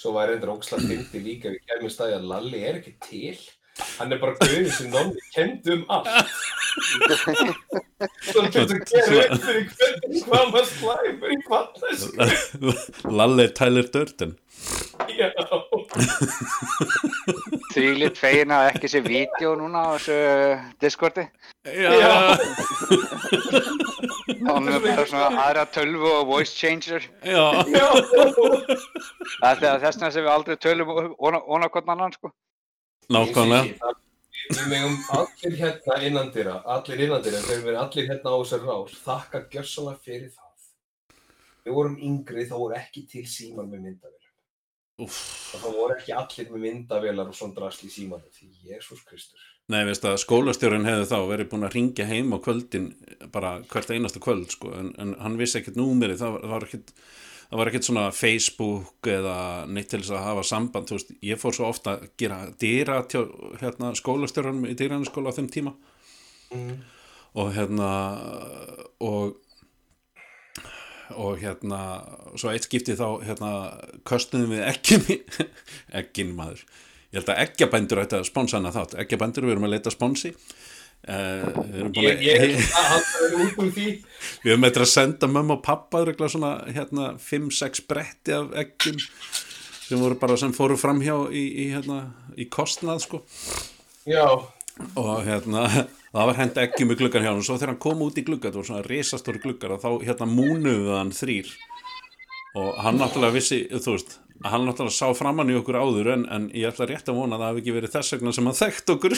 Svo 0.00 0.14
var 0.16 0.30
reyndar 0.30 0.54
ókslega 0.54 0.88
fyndi 0.88 1.20
líka 1.20 1.50
við 1.52 1.64
kemur 1.68 1.92
staði 1.92 2.14
að 2.16 2.28
Lalli 2.30 2.60
er 2.64 2.78
ekki 2.78 2.94
til. 3.04 3.34
Hann 3.98 4.12
er 4.14 4.18
bara 4.22 4.34
gauðin 4.40 4.70
sem 4.76 4.90
nonni 4.92 5.20
kendi 5.34 5.74
um 5.76 5.82
allt. 5.88 6.08
Svo 8.30 8.44
til 8.46 8.62
að 8.62 8.70
gera 8.88 9.24
upp 9.34 9.42
fyrir 9.44 9.66
hvernig 9.76 10.22
hvað 10.26 10.44
maður 10.54 10.68
slæmur 10.70 11.34
í 11.34 11.38
kvallasku. 11.48 12.14
Lalli 13.20 13.46
er 13.48 13.52
Tyler 13.58 13.88
Durden. 13.94 14.36
Já. 15.10 15.28
Því 17.72 17.84
lit 17.98 18.18
fegin 18.20 18.52
að 18.54 18.68
ekki 18.74 18.90
sé 18.92 19.00
vídeo 19.04 19.54
núna 19.58 19.82
á 19.88 19.90
þessu 19.96 20.16
Discordi. 20.82 21.24
Já, 21.64 22.36
Hún 24.40 24.68
er 24.70 24.78
bara 24.84 25.04
svona 25.08 25.30
aðra 25.46 25.64
tölvu 25.74 26.08
og 26.20 26.28
voice 26.30 26.54
changer. 26.56 27.02
já, 27.24 27.42
Já. 27.68 27.88
Það 29.40 29.50
er 29.50 29.58
þegar 29.60 29.82
þessna 29.86 30.10
sem 30.14 30.24
við 30.24 30.32
aldrei 30.34 30.56
tölum 30.60 30.88
óna 31.18 31.68
hvern 31.72 31.92
annan, 31.96 32.14
sko. 32.16 32.32
Nákvæmlega. 33.14 33.96
Við 34.50 34.62
megum 34.66 34.96
allir 35.14 35.58
hérna 35.60 35.98
innandira, 36.06 36.54
allir 36.74 37.04
innandira, 37.06 37.42
þegar 37.44 37.60
við 37.60 37.68
erum 37.70 37.82
allir 37.84 38.08
hérna 38.08 38.32
á 38.34 38.36
þessar 38.40 38.64
rás, 38.66 38.96
þakka 39.04 39.42
gjörsanlega 39.52 40.02
fyrir 40.06 40.32
það. 40.32 40.64
Við 41.66 41.76
vorum 41.76 42.00
yngri, 42.08 42.46
þá 42.48 42.56
voru 42.56 42.78
ekki 42.80 43.04
til 43.12 43.26
síman 43.30 43.70
með. 43.70 44.00
Og 45.00 45.08
þá 45.12 45.68
voru 45.70 45.94
ekki 45.94 46.16
allir 46.16 46.50
með 46.50 46.66
myndavélar 46.66 47.30
og 47.30 47.36
svona 47.36 47.56
drasl 47.56 47.86
í 47.86 47.92
símanu, 47.94 48.26
því 48.34 48.72
Jésús 48.72 49.04
Kristur. 49.06 49.46
Nei, 49.70 49.84
veist 49.86 50.04
að 50.04 50.18
skólastjórinn 50.24 50.88
hefði 50.88 51.06
þá 51.12 51.18
verið 51.30 51.50
búin 51.52 51.66
að 51.68 51.74
ringja 51.76 52.06
heim 52.08 52.34
á 52.34 52.38
kvöldin 52.42 52.88
bara 53.32 53.60
hvert 53.70 53.92
einasta 53.94 54.22
kvöld, 54.22 54.50
sko, 54.50 54.72
en, 54.76 54.90
en 54.98 55.14
hann 55.22 55.38
vissi 55.38 55.60
ekkert 55.60 55.78
númerið, 55.78 56.18
það 56.24 56.34
var, 56.34 56.42
það 56.42 56.54
var 56.56 56.66
ekkert 56.66 56.92
það 57.50 57.58
var 57.60 57.70
ekkert 57.70 57.88
svona 57.88 58.06
Facebook 58.14 59.10
eða 59.10 59.36
neitt 59.66 59.90
til 59.90 60.00
þess 60.02 60.14
að 60.14 60.26
hafa 60.28 60.46
samband, 60.46 60.92
veist, 60.94 61.12
ég 61.26 61.40
fór 61.40 61.56
svo 61.56 61.68
ofta 61.70 61.96
að 61.96 62.08
gera 62.20 62.40
dýra 62.62 63.00
til 63.10 63.26
hérna, 63.60 63.92
skólastjórunum 63.98 64.70
í 64.70 64.76
dýraniskóla 64.78 65.34
á 65.34 65.36
þeim 65.38 65.50
tíma. 65.52 65.74
Mm. 66.50 66.80
og 67.38 67.52
hérna 67.54 67.88
og 68.98 69.36
og 71.14 71.38
hérna 71.38 71.78
svo 72.38 72.50
eitt 72.50 72.66
skipti 72.66 72.96
þá 72.98 73.22
hérna 73.22 73.50
köstuðum 74.06 74.54
við 74.54 74.64
ekkin 74.66 75.06
ekkin 76.00 76.34
maður. 76.38 76.64
Ég 77.10 77.20
held 77.20 77.30
að 77.32 77.40
eggjabændur 77.44 78.02
ætti 78.04 78.18
að 78.18 78.28
sponsa 78.28 78.58
hana 78.58 78.70
þátt. 78.74 78.94
Eggjabændur, 79.02 79.46
við 79.46 79.56
erum 79.56 79.66
að 79.66 79.74
leita 79.74 79.94
sponsi 79.94 80.30
uh, 81.08 81.90
Ég, 81.96 82.22
ég, 82.26 82.56
að 82.60 82.76
að 82.76 82.88
hann 82.92 83.26
er 83.26 83.36
út 83.44 83.60
úr 83.64 83.72
því. 83.76 83.88
við 84.44 84.52
erum 84.54 84.66
eitthvað 84.68 84.86
að 84.86 84.92
senda 84.92 85.30
mömmu 85.30 85.56
og 85.56 85.64
pappa 85.64 86.04
svona 86.28 86.52
hérna 86.68 87.14
5-6 87.20 87.86
bretti 87.88 88.36
af 88.36 88.52
eggjum 88.64 89.00
sem 89.90 89.98
voru 89.98 90.18
bara 90.20 90.36
sem 90.38 90.52
fóru 90.54 90.76
framhjá 90.78 91.16
í, 91.34 91.44
í 91.64 91.68
hérna 91.74 92.02
í 92.38 92.46
kostnað 92.46 93.02
sko. 93.06 93.24
Já, 94.06 94.26
og 94.94 95.10
hérna 95.26 95.66
það 96.14 96.30
var 96.30 96.38
hend 96.38 96.60
eggjum 96.62 96.94
í 96.94 96.98
gluggan 97.00 97.24
hjá 97.24 97.32
hann 97.32 97.42
og 97.42 97.46
svo 97.48 97.58
þegar 97.58 97.74
hann 97.74 97.82
kom 97.82 98.04
út 98.06 98.18
í 98.20 98.24
glugga, 98.26 98.50
það 98.50 98.60
voru 98.60 98.70
svona 98.70 98.86
risastóri 98.86 99.42
gluggar 99.42 99.76
og 99.76 99.82
þá 99.82 99.90
hérna 100.06 100.30
múnuðu 100.30 100.96
hann 100.96 101.12
þrýr 101.14 101.50
og 102.60 102.80
hann 102.82 102.98
náttúrulega 102.98 103.36
vissi, 103.36 103.60
þú 103.70 103.94
veist 103.94 104.16
hann 104.44 104.64
náttúrulega 104.64 104.94
sá 104.96 105.10
framann 105.16 105.50
í 105.52 105.56
okkur 105.58 105.76
áður 105.76 106.08
en, 106.14 106.22
en 106.32 106.46
ég 106.56 106.70
ætla 106.70 106.86
rétt 106.88 107.08
að 107.12 107.18
vona 107.20 107.36
að 107.36 107.42
það 107.42 107.50
hafi 107.50 107.60
ekki 107.60 107.74
verið 107.76 107.92
þess 107.92 108.14
vegna 108.14 108.32
sem 108.32 108.46
hann 108.48 108.60
þekkt 108.60 108.92
okkur 108.94 109.12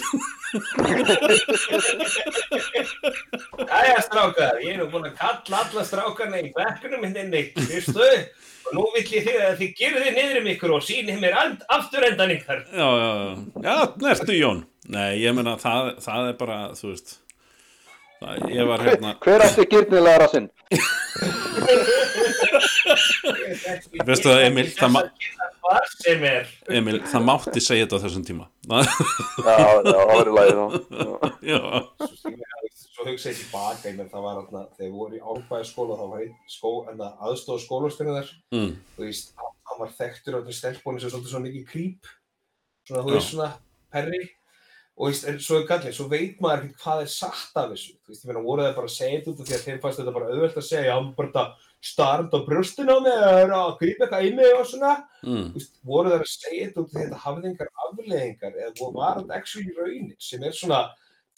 Jæja 3.73 4.01
strákar, 4.07 4.59
ég 4.65 4.73
er 4.75 4.81
nú 4.83 4.89
búinn 4.91 5.07
að 5.13 5.15
kalla 5.21 5.61
alla 5.63 5.85
strákarna 5.87 6.41
í 6.43 6.51
bekkunum 6.57 7.07
hérna 7.07 7.23
inni, 7.23 7.43
fyrstu, 7.71 8.09
og 8.67 8.75
nú 8.77 8.85
vill 8.97 9.07
ég 9.15 9.29
þið 9.29 9.41
að 9.47 9.57
þið 9.63 9.71
gerðu 9.79 10.05
þið 10.05 10.19
niður 10.19 10.41
um 10.43 10.51
ykkur 10.57 10.75
og 10.77 10.85
síni 10.87 11.17
mér 11.23 11.39
and, 11.45 11.65
afturendan 11.79 12.35
ykkar. 12.37 12.65
já, 12.67 12.89
já, 13.03 13.11
já, 13.23 13.69
já, 13.69 13.77
nertu 14.07 14.39
Jón 14.39 14.65
nei, 14.91 15.11
ég 15.23 15.37
meina, 15.39 15.55
það, 15.63 15.93
það 16.03 16.33
er 16.33 16.39
bara 16.43 16.59
þú 16.79 16.91
veist 16.91 17.15
það, 18.19 18.35
ég 18.59 18.73
var 18.73 18.87
hérna 18.89 19.15
Hver 19.23 19.47
átti 19.47 19.69
gyrnilega 19.71 20.25
rassinn? 20.27 20.51
Veistu 24.09 24.31
það, 24.31 24.41
Emil, 24.47 24.67
það. 24.77 25.11
Emil, 26.69 26.99
það 27.09 27.27
mátti 27.29 27.63
segja 27.63 27.87
þetta 27.87 28.01
á 28.01 28.03
þessum 28.07 28.25
tíma. 28.27 28.49
Já, 28.69 28.81
já, 29.47 29.63
það 29.87 30.05
var. 30.13 30.27
Já. 30.53 30.65
já, 31.53 31.61
Svo, 33.03 33.11
hugsa 33.11 33.33
ég 33.33 33.39
tilbaka, 33.41 33.91
það 34.13 34.23
var 34.23 34.37
þarna, 34.39 34.61
þegar 34.77 34.87
við 34.87 34.93
vorum 34.95 35.17
í 35.17 35.23
árbæðaskóla, 35.33 35.95
þá 35.99 36.05
var 36.13 36.21
einn 36.23 36.35
skó, 36.51 36.71
en 36.91 37.01
það 37.01 37.25
aðstóð 37.27 37.57
skólastyrinu 37.65 38.15
þar, 38.15 38.29
mm, 38.55 38.69
þú 38.95 39.07
veist, 39.07 39.33
hann 39.43 39.81
var 39.81 39.97
þekktur 39.97 40.37
á 40.39 40.41
þessu 40.45 40.59
stelpunni 40.61 41.03
sem 41.03 41.11
svolítið 41.11 41.33
svona 41.33 41.49
mikið 41.49 41.65
krýp, 41.73 42.13
svona, 42.87 43.03
þú 43.03 43.17
veist, 43.17 43.33
svona 43.33 43.49
perri, 43.97 44.21
og 44.95 45.11
veist, 45.11 45.27
en 45.33 45.41
svo 45.43 45.61
gallið, 45.67 45.97
svo 45.97 46.07
veit 46.13 46.45
maður 46.45 46.69
hvað 46.85 47.03
er 47.03 47.13
sagt 47.17 47.59
af 47.59 47.73
þessu, 47.73 47.97
þú 47.99 48.15
veist, 48.15 48.23
ég 48.23 48.31
meina, 48.31 48.45
voru 48.47 48.67
það 48.69 48.79
bara 48.79 48.93
að 48.93 48.97
segja 49.01 49.19
þetta 49.19 49.33
út 49.33 49.43
af 49.43 49.51
því 49.51 49.59
að 49.59 49.67
þeim 49.67 49.83
fannst 49.83 50.03
þetta 50.03 50.17
bara 50.21 50.31
auðvelt 50.31 50.63
að 50.63 50.69
segja, 50.69 50.87
já, 50.93 50.97
bara 51.19 51.33
þetta 51.33 51.47
starnd 51.83 52.31
á 52.31 52.39
brjóstinu 52.47 52.95
á 52.95 52.99
mig, 53.03 53.53
að 53.53 53.77
krýpa 53.81 54.07
eitthvað 54.07 54.27
í 54.29 54.33
mig 54.39 54.53
og 54.55 54.67
svona, 54.71 54.93
mm, 55.27 55.47
þú 55.53 55.59
veist, 55.59 55.73
voru 55.85 56.13
það 56.13 56.21
að 56.23 56.33
segja 56.33 56.67
þetta 56.69 56.83
út 56.85 56.93
þetta 56.97 57.21
hafði 57.25 57.49
engar 57.51 57.71
afleðingar, 57.87 58.53
eða 58.63 58.75
voru- 58.79 58.95
var 59.01 59.17
þetta 59.23 59.39
actually 59.41 59.75
raunin, 59.79 60.17
sem 60.23 60.43
er 60.47 60.55
svona, 60.55 60.81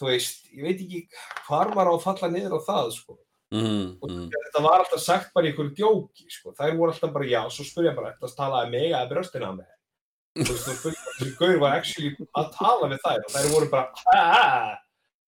þú 0.00 0.10
veist, 0.10 0.42
ég 0.52 0.62
veit 0.68 0.80
ekki 0.84 1.00
hvar 1.48 1.72
maður 1.74 1.90
á 1.90 1.94
að 1.96 2.04
falla 2.04 2.28
niður 2.34 2.58
á 2.58 2.66
það, 2.68 2.92
sko. 2.98 3.18
mm, 3.54 3.86
Og 4.02 4.10
mm, 4.10 4.30
þetta 4.34 4.62
var 4.68 4.78
alltaf 4.84 5.00
sagt 5.00 5.32
bara 5.34 5.46
í 5.46 5.52
einhverju 5.52 5.74
djóki, 5.78 6.24
sko. 6.28 6.52
Þær 6.58 6.76
voru 6.76 6.92
alltaf 6.92 7.12
bara, 7.14 7.24
já, 7.30 7.42
svo 7.54 7.64
spurði 7.64 7.88
ég 7.92 7.96
bara, 7.96 8.12
þetta 8.20 8.36
talaði 8.36 8.70
mig 8.74 8.92
að 8.98 9.10
brjóstina 9.14 9.48
á 9.48 9.52
mig. 9.56 9.68
Þú 10.34 10.50
veist, 10.50 10.64
þú 10.66 10.74
spurði, 10.74 11.02
þessi 11.18 11.36
gaur 11.38 11.58
var 11.62 11.76
actually 11.78 12.16
að 12.34 12.48
tala 12.56 12.88
við 12.90 13.04
þær 13.04 13.20
og 13.24 13.30
þær 13.36 13.52
voru 13.54 13.68
bara, 13.70 13.88
ha, 14.10 14.78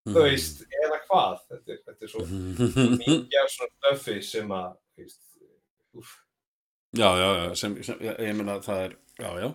þú 0.10 0.24
veist, 0.26 0.64
eða 0.84 0.98
hvað. 1.06 1.38
Þetta 1.52 1.72
er, 1.76 1.80
þetta 1.86 2.02
er 2.08 2.10
svo 2.10 2.26
mikið 3.00 3.38
af 3.44 3.52
svona 3.54 3.72
stöfi 3.78 4.18
sem 4.26 4.50
að, 4.58 4.74
veist, 4.98 5.22
úf. 5.96 6.16
Já, 6.96 7.10
já, 7.20 7.56
sem, 7.60 7.76
sem 7.84 8.00
ég, 8.04 8.36
meina 8.38 8.60
það 8.64 8.82
er, 8.86 8.94
já, 9.20 9.30
já, 9.44 9.48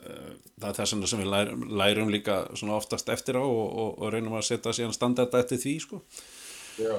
eh, 0.00 0.34
það 0.62 0.68
er 0.70 0.90
vegna 0.92 1.10
sem 1.10 1.22
við 1.22 1.32
lærum, 1.32 1.64
lærum 1.80 2.12
líka 2.12 2.36
svona 2.56 2.76
oftast 2.78 3.10
eftir 3.12 3.36
á 3.36 3.44
og, 3.44 3.66
og, 3.66 3.90
og 4.00 4.12
reynum 4.14 4.36
að 4.38 4.46
setja 4.48 4.72
síðan 4.76 4.96
standarda 4.96 5.42
eftir 5.42 5.60
því, 5.60 5.74
sko. 5.84 6.00
Já. 6.80 6.94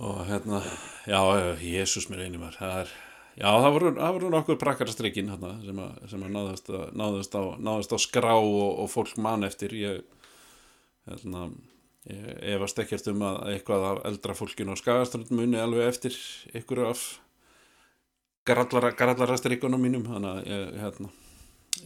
Og 0.00 0.20
hérna, 0.28 0.60
já, 1.08 1.20
Jésús 1.60 2.08
mér 2.08 2.26
einu 2.26 2.40
maður, 2.40 2.58
það 2.60 2.76
er, 2.82 2.92
já, 3.36 3.48
það 3.48 3.72
voru, 3.76 3.94
það 3.96 4.14
voru 4.16 4.30
nokkur 4.34 4.60
prakkarastrykkin 4.60 5.32
hérna 5.32 5.54
sem 5.64 5.82
að, 5.86 5.98
sem 6.12 6.22
að 6.24 6.36
náðast, 6.36 6.70
náðast, 7.00 7.36
á, 7.36 7.42
náðast 7.60 7.96
á 7.96 7.98
skrá 8.00 8.32
og, 8.36 8.68
og 8.84 8.92
fólk 8.92 9.16
man 9.20 9.44
eftir, 9.48 9.76
ég, 9.76 10.04
hérna, 11.08 11.48
ég 12.08 12.30
efast 12.56 12.80
ekkert 12.80 13.10
um 13.12 13.24
að 13.28 13.42
eitthvað 13.54 13.88
af 13.90 14.04
eldra 14.12 14.36
fólkinu 14.36 14.76
á 14.76 14.80
skagaströnd 14.80 15.32
muni 15.36 15.60
alveg 15.60 15.92
eftir 15.92 16.16
ykkur 16.56 16.86
af 16.88 17.04
grallara, 18.46 18.90
grallarastrykkunum 18.96 19.82
mínum, 19.82 20.04
þannig 20.08 20.30
að 20.30 20.48
ég, 20.50 20.70
hérna, 20.82 21.10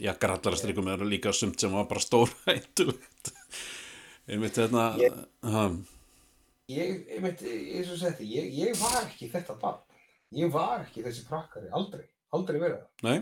já, 0.01 0.11
grallarastrykkum 0.21 0.87
eru 0.93 1.07
líka 1.09 1.33
sumt 1.35 1.59
sem 1.61 1.73
var 1.75 1.87
bara 1.89 2.03
stór 2.03 2.31
hættulegt. 2.47 3.33
Einmitt, 4.27 4.57
hérna, 4.57 4.87
Ég- 5.01 5.19
ha, 5.51 5.67
Ég, 6.73 7.03
myndi, 7.21 7.51
eins 7.77 7.91
og 7.93 7.99
setti, 8.01 8.25
ég, 8.25 8.47
ég 8.57 8.77
var 8.81 9.03
ekki 9.03 9.27
þetta 9.29 9.53
barn. 9.61 9.83
Ég 10.33 10.49
var 10.49 10.79
ekki 10.81 11.03
þessi 11.05 11.21
prakkari, 11.29 11.67
aldrei, 11.77 12.07
aldrei 12.33 12.57
verið 12.59 12.79
það. 12.79 12.87
nei, 13.05 13.19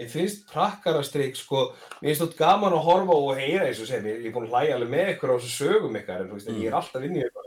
Ég 0.00 0.10
finnst 0.12 0.42
prakkarastrik, 0.52 1.36
sko, 1.40 1.70
mér 2.02 2.10
finnst 2.10 2.22
þetta 2.24 2.40
gaman 2.40 2.74
að 2.76 2.82
horfa 2.84 3.14
og 3.16 3.30
heyra 3.38 3.64
eins 3.68 3.78
og 3.80 3.86
segja, 3.88 4.12
ég 4.16 4.26
er 4.28 4.32
búin 4.34 4.44
að 4.48 4.52
hlæja 4.56 4.74
alveg 4.76 4.90
með 4.92 5.12
ykkur 5.14 5.30
á 5.32 5.36
þessu 5.40 5.52
sögum 5.54 5.96
ykkar, 6.00 6.20
en 6.24 6.28
þú 6.32 6.36
veist, 6.36 6.50
en 6.52 6.58
ég 6.60 6.68
er 6.68 6.76
alltaf 6.80 7.06
inn 7.06 7.16
í 7.16 7.22
ykkur, 7.24 7.46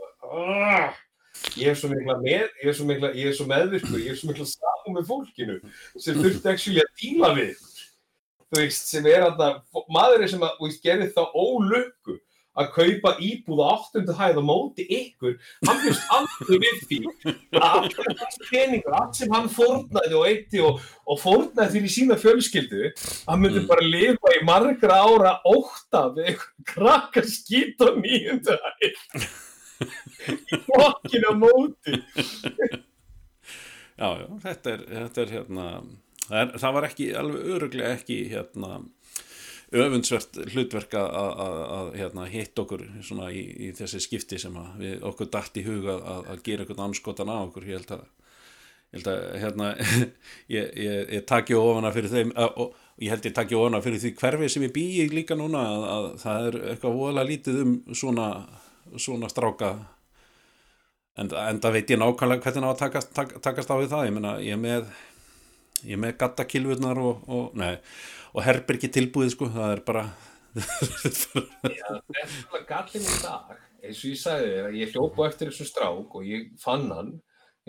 ég 1.56 1.72
er 1.72 1.78
svo 1.78 1.90
mikla 1.92 2.16
með, 2.22 2.46
ég 2.62 2.70
er 2.72 2.78
svo 2.78 2.86
mikla, 2.88 3.12
ég 3.16 3.30
er 3.30 3.36
svo 3.38 3.46
meðvirkur, 3.50 4.00
ég 4.00 4.14
er 4.14 4.20
svo 4.20 4.30
mikla 4.30 4.48
saman 4.50 4.96
með 4.98 5.10
fólkinu 5.10 5.58
sem 5.96 6.18
þurfti 6.20 6.52
actually 6.54 6.82
að 6.84 6.90
díla 7.02 7.34
við. 7.38 7.68
Þú 8.50 8.58
veist, 8.64 8.88
sem 8.90 9.06
er 9.06 9.28
að 9.28 9.44
maður 9.94 10.24
er 10.26 10.32
sem 10.32 10.42
að, 10.42 10.56
þú 10.58 10.68
veist, 10.68 10.82
gerir 10.82 11.12
þá 11.14 11.22
ólöku 11.38 12.16
að 12.60 12.66
kaupa 12.74 13.12
íbúð 13.22 13.60
á 13.62 13.66
áttundu 13.72 14.14
hæð 14.18 14.40
á 14.42 14.44
móti 14.44 14.84
ykkur, 14.90 15.36
hann 15.68 15.78
fyrst 15.84 16.08
aldrei 16.10 16.56
við 16.64 16.80
því 16.90 16.98
að 17.60 17.86
hans 18.18 18.40
peningur, 18.48 18.96
allt 18.98 19.20
sem 19.20 19.30
hann 19.32 19.46
fórnaði 19.54 20.16
og 20.18 20.26
eitti 20.26 20.60
og, 20.66 20.80
og 21.06 21.20
fórnaði 21.22 21.76
fyrir 21.76 21.94
sína 21.94 22.18
fjölskyldu, 22.20 22.90
hann 23.28 23.44
myndi 23.44 23.62
Mm. 23.62 23.68
bara 23.70 23.86
lifa 23.86 24.34
í 24.34 24.42
margra 24.44 24.98
ára 24.98 25.36
óta 25.46 26.08
við 26.16 26.32
ykkur 26.34 26.66
krakka 26.74 27.22
skýt 27.22 27.86
á 27.86 27.94
nýjundu 27.94 28.58
hæð 28.58 29.30
á 31.26 31.32
móti. 31.36 31.96
Já, 34.00 34.08
já, 34.16 34.26
þetta 34.46 34.72
er, 34.72 34.86
þetta 34.88 35.22
er 35.22 35.34
hérna, 35.34 35.66
það, 36.24 36.38
er, 36.40 36.54
það 36.62 36.76
var 36.76 36.88
ekki, 36.88 37.10
alveg 37.20 37.50
öruglega 37.56 37.96
ekki 37.98 38.22
hérna 38.32 38.78
öfundsvert 39.70 40.38
hlutverk 40.50 40.94
að, 40.98 41.92
hérna, 41.94 42.24
hitt 42.30 42.58
okkur 42.58 42.86
í, 43.30 43.42
í 43.68 43.68
þessi 43.76 44.00
skipti 44.02 44.38
sem 44.42 44.56
við 44.80 45.04
okkur 45.06 45.28
dætt 45.30 45.60
í 45.60 45.66
huga 45.66 45.98
að, 46.00 46.32
gera 46.46 46.64
eitthvað 46.64 46.86
anskotan 46.88 47.30
á 47.30 47.36
okkur, 47.44 47.68
ég 47.68 47.78
held 47.78 47.92
að 47.98 48.08
ég 48.90 49.04
hérna 49.38 49.68
ég, 50.56 50.72
ég, 50.74 51.12
ég 51.14 51.26
taki 51.28 51.54
ofana 51.54 51.92
fyrir 51.94 52.10
þeim 52.10 52.32
að, 52.34 52.56
og 52.64 53.04
ég 53.04 53.12
held 53.14 53.28
ég 53.28 53.36
taki 53.36 53.58
ofana 53.58 53.82
fyrir 53.84 54.02
því 54.02 54.14
hverfi 54.18 54.48
sem 54.50 54.66
ég 54.66 54.74
býi 54.74 55.06
líka 55.12 55.38
núna 55.38 55.62
að, 55.62 55.86
að 55.94 56.08
það 56.24 56.48
er 56.48 56.58
eitthvað 56.72 56.98
voðalega 56.98 57.30
lítið 57.30 57.60
um 57.62 57.76
svona, 57.94 58.26
svona 58.98 59.30
stráka. 59.30 59.74
En, 61.18 61.28
en 61.28 61.60
það 61.60 61.76
veit 61.76 61.92
ég 61.92 62.00
nákvæmlega 62.00 62.46
hvernig 62.46 62.66
á 62.66 62.70
að 62.72 62.80
takast, 62.80 63.12
tak, 63.14 63.36
takast 63.44 63.70
á 63.70 63.76
við 63.76 63.92
það. 63.92 64.06
Ég 64.08 64.16
meina 64.16 64.34
ég 64.40 64.56
er 64.56 64.60
með 64.60 64.90
ég 65.84 65.96
er 65.96 66.00
með 66.00 66.16
gattakilvurnar 66.20 67.00
og, 67.02 67.24
og, 67.28 67.54
nei, 67.58 67.74
og 68.34 68.44
herbergi 68.46 68.90
tilbúið 68.92 69.34
sko. 69.34 69.50
Það 69.54 69.74
er 69.76 69.82
bara 69.86 70.04
Já, 70.60 71.88
þetta 72.10 72.58
er 72.58 72.64
gallin 72.66 73.04
í 73.06 73.18
dag, 73.22 73.50
eins 73.84 74.00
og 74.00 74.08
ég 74.10 74.18
sagði 74.18 74.48
þér 74.50 74.68
að 74.70 74.78
ég 74.80 74.94
hljópa 74.94 75.26
eftir 75.28 75.50
þessu 75.50 75.66
strák 75.68 76.16
og 76.18 76.24
ég 76.26 76.48
fann 76.58 76.88
hann, 76.90 77.12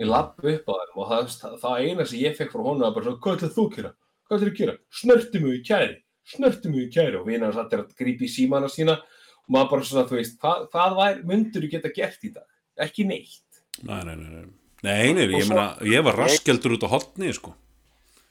ég 0.02 0.10
lappi 0.10 0.56
upp 0.56 0.72
á 0.72 0.74
hann 0.80 0.96
og 0.96 1.12
það, 1.12 1.58
það 1.62 1.84
eina 1.84 2.06
sem 2.08 2.24
ég 2.24 2.34
fekk 2.38 2.54
frá 2.56 2.64
honum 2.64 2.82
var 2.82 2.96
bara 2.96 3.06
svona, 3.06 3.20
hvað 3.22 3.36
ætlaðu 3.38 3.54
þú 3.54 3.66
að 3.68 3.76
gera? 3.76 3.92
Hvað 4.26 4.38
ætlaðu 4.38 4.52
að 4.52 4.58
gera? 4.58 4.74
Snörtu 5.02 5.42
mig 5.44 5.54
í 5.54 5.62
kæri, 5.68 5.96
snörtu 6.32 6.72
mig 6.72 6.82
í 6.82 6.90
kæri. 6.96 7.20
Og 7.20 7.28
vinnar 7.28 7.54
satt 7.54 7.76
er 7.76 7.84
að 7.84 7.94
grípa 8.02 8.26
í 8.26 8.32
símana 8.32 8.70
sína 8.72 8.98
og 9.46 9.54
maður 9.56 9.70
bara 9.74 9.88
svona, 9.88 10.06
þú 10.08 10.18
veist, 10.20 10.38
hvað, 10.42 10.66
hvað 10.72 10.98
var, 10.98 11.22
myndur 11.28 11.66
þú 11.66 11.72
geta 11.76 11.94
gert 11.96 12.24
í 12.28 12.32
dag? 12.34 12.46
Ekki 12.86 13.06
neitt. 13.08 13.62
nei, 13.82 13.98
nei, 14.04 14.14
nei, 14.16 14.30
nei, 14.30 14.46
nei, 14.82 15.12
nei 15.16 15.26
ég, 15.26 15.48
meina, 15.48 15.66
ég 15.86 16.04
var 16.04 16.18
raskjaldur 16.18 16.76
út 16.76 16.86
á 16.86 16.94
hotni 16.94 17.32
sko 17.34 17.54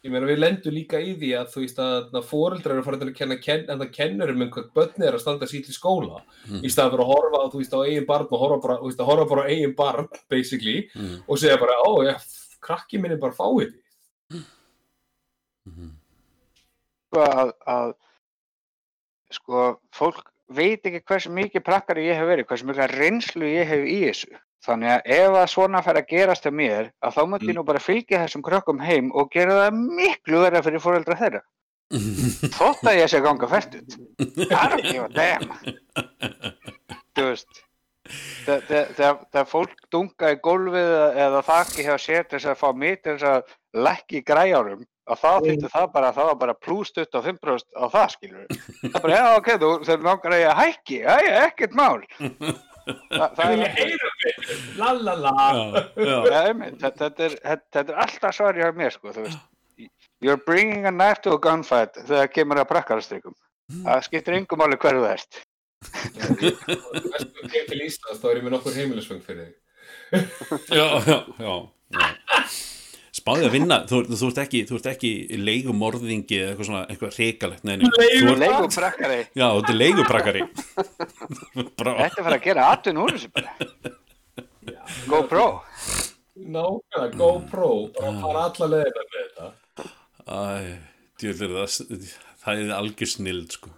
Ég 0.02 0.10
meina 0.10 0.26
við 0.26 0.40
lendum 0.42 0.74
líka 0.74 0.98
í 0.98 1.12
því 1.14 1.28
að 1.38 1.50
þú 1.54 1.62
veist 1.62 1.80
að 1.82 2.16
fóreldrar 2.26 2.74
eru 2.74 2.84
farin 2.88 3.02
til 3.04 3.10
að 3.12 3.18
kenna 3.20 3.36
ken, 3.38 3.68
en 3.70 3.82
það 3.84 3.92
kennurum 3.94 4.40
um 4.42 4.50
hvað 4.56 4.72
börni 4.74 5.06
er 5.06 5.14
að 5.14 5.22
standa 5.22 5.50
sér 5.50 5.62
til 5.68 5.76
skóla 5.76 6.24
Mm. 6.50 6.64
í 6.66 6.70
staðan 6.74 6.96
fyrir 6.96 7.04
að 7.04 7.12
horfa 7.12 7.42
þú 7.54 7.60
veist, 7.62 7.76
á 7.78 7.86
eigin 7.86 8.08
barn 8.08 8.26
og 8.26 8.42
horfa 8.42 8.58
bara, 8.64 8.78
þú 8.82 8.90
veist, 8.90 9.02
að 9.04 9.10
horfa 9.12 9.26
bara 9.30 9.44
á 9.46 9.50
eigin 9.54 9.76
barn 9.78 10.08
basically 10.34 10.90
mm. 10.96 11.20
og 11.28 11.38
segja 11.38 11.60
bara, 11.62 11.76
ó 11.86 11.92
já, 12.02 12.16
krakki 12.66 12.98
minn 12.98 13.14
er 13.14 13.22
bara 13.22 13.38
fáið 13.38 13.76
því. 14.32 14.42
Mm. 15.70 15.92
sko 17.06 17.22
að, 17.28 17.54
að 17.76 17.94
sko 19.38 19.68
fólk 19.94 20.31
veit 20.58 20.86
ekki 20.90 21.02
hversu 21.08 21.32
mikið 21.34 21.64
prakkari 21.66 22.08
ég 22.10 22.20
hef 22.20 22.28
verið, 22.30 22.48
hversu 22.50 22.68
mikið 22.70 22.96
reynslu 23.00 23.50
ég 23.52 23.68
hef 23.70 23.86
í 23.88 24.00
þessu. 24.08 24.32
Þannig 24.66 24.92
að 24.94 25.08
ef 25.16 25.36
að 25.42 25.48
svona 25.50 25.80
fær 25.82 25.98
að 25.98 26.10
gerast 26.12 26.44
hjá 26.46 26.52
mér, 26.54 26.92
að 27.02 27.16
þá 27.16 27.22
myndi 27.32 27.48
ég 27.50 27.56
nú 27.58 27.64
bara 27.66 27.80
fylgja 27.82 28.20
þessum 28.22 28.44
krökkum 28.46 28.84
heim 28.86 29.08
og 29.18 29.32
gera 29.34 29.56
það 29.64 29.80
miklu 29.98 30.44
verða 30.44 30.62
fyrir 30.68 30.84
fóreldra 30.84 31.18
þeirra. 31.18 31.42
Þótt 32.60 32.86
að 32.88 33.00
ég 33.02 33.10
sé 33.12 33.18
að 33.20 33.26
ganga 33.26 33.50
fært 33.52 33.74
út. 33.80 33.98
I 34.22 34.62
don't 34.70 34.86
give 34.86 35.04
a 35.04 35.10
damn. 35.10 35.50
Þú 37.18 37.26
veist, 37.26 37.64
þe- 38.46 38.62
þe- 38.70 39.18
þegar 39.34 39.50
fólk 39.52 39.74
dunga 39.92 40.30
í 40.36 40.40
gólfið 40.46 40.94
eða- 41.26 41.42
þakki 41.50 41.88
hjá 41.90 41.96
sér 42.06 42.24
til 42.30 42.38
þess 42.40 42.52
að 42.54 42.62
fá 42.62 42.70
mig 42.86 43.02
til 43.04 43.18
þess 43.18 43.28
að 43.34 43.58
lækki 43.88 44.22
græjárum, 44.30 44.86
að 45.10 45.22
þá 45.22 45.30
þýttu 45.46 45.70
það 45.74 45.86
bara, 45.94 46.10
það 46.16 46.28
var 46.32 46.40
bara 46.44 46.58
pluss 46.66 46.92
25% 46.98 47.78
á 47.78 47.86
það, 47.94 48.08
skilur. 48.16 48.46
Það 48.82 48.98
er 48.98 49.06
bara, 49.06 49.16
já, 49.18 49.24
ok, 49.38 49.50
þú, 49.64 49.72
langar 50.06 50.36
að 50.36 50.44
ég 50.44 50.60
hækki, 50.62 51.00
já, 51.02 51.16
já, 51.26 51.32
ekkert 51.48 51.78
mál. 51.80 52.02
Þa, 52.82 53.26
það 53.38 53.38
Það 53.38 53.52
er 53.52 53.62
er 53.62 53.76
heyra 53.78 54.10
mig, 54.22 54.36
la 54.82 54.92
la 54.98 55.14
la. 55.22 55.34
já, 55.38 55.54
já, 56.02 56.18
Já, 56.32 56.40
einmitt, 56.50 56.80
þetta, 56.82 57.10
þetta, 57.12 57.28
er, 57.30 57.36
er 57.84 58.02
alltaf 58.06 58.36
svari 58.38 58.64
hjá 58.64 58.72
mér, 58.78 58.96
sko, 58.96 59.14
þú 59.16 59.28
veist. 59.28 59.48
You're 60.22 60.42
bringing 60.46 60.86
a 60.86 60.92
knife 60.94 61.22
to 61.26 61.34
a 61.34 61.40
gunfight 61.42 61.98
þegar 62.06 62.30
kemur 62.34 62.62
að 62.62 62.70
prakkarastrikum. 62.70 63.34
Það 63.86 64.04
skiptir 64.06 64.38
yngum 64.38 64.60
máli 64.62 64.78
hverju 64.82 65.02
það 65.06 65.16
Íslands, 67.88 68.20
þá 68.22 68.28
er 68.30 68.38
ég 68.38 68.46
með 68.46 68.54
nokkur 68.54 68.76
heimilisfeng 68.78 69.24
fyrir 69.26 69.48
þig. 69.48 69.58
já, 70.78 70.86
já, 71.08 71.18
já, 71.42 71.56
já. 73.22 73.24
spáði 73.24 73.48
að 73.48 73.56
vinna 73.56 73.78
þú, 73.90 74.02
þú, 74.10 74.30
ekki, 74.44 74.62
þú 74.70 74.78
ert 74.78 74.90
ekki 74.92 75.12
leigumorðingi 75.40 76.40
eða 76.40 76.52
eitthvað 76.52 76.70
svona, 76.70 76.84
eitthvað 76.92 77.18
reikalegt 77.20 77.68
nei, 77.68 77.74
nei, 77.82 77.88
þú 77.88 78.32
ert, 78.34 78.42
Leigu 78.42 78.70
prakkari, 78.76 79.20
já, 79.32 79.46
þú 79.48 79.62
ert 79.62 79.74
leiguprakari 79.78 80.46
bara, 81.80 81.98
þetta 82.02 82.10
er 82.10 82.28
fara 82.28 82.38
að 82.38 82.48
gera 82.48 82.70
atun 82.76 83.02
úr 83.02 83.16
þessu 83.16 83.32
bara. 83.36 83.54
GoPro. 85.10 85.46
Nákvæmlega, 86.42 87.12
GoPro, 87.20 87.70
bara 87.98 88.16
fara 88.24 88.48
alla 88.50 88.72
leðina 88.76 89.06
með 89.06 89.22
þetta. 89.22 89.52
æ, 90.26 90.42
djúlir 91.22 91.56
það 91.60 92.10
það 92.42 92.66
er 92.66 92.74
algjör 92.76 93.12
snild 93.12 93.56
sko 93.58 93.72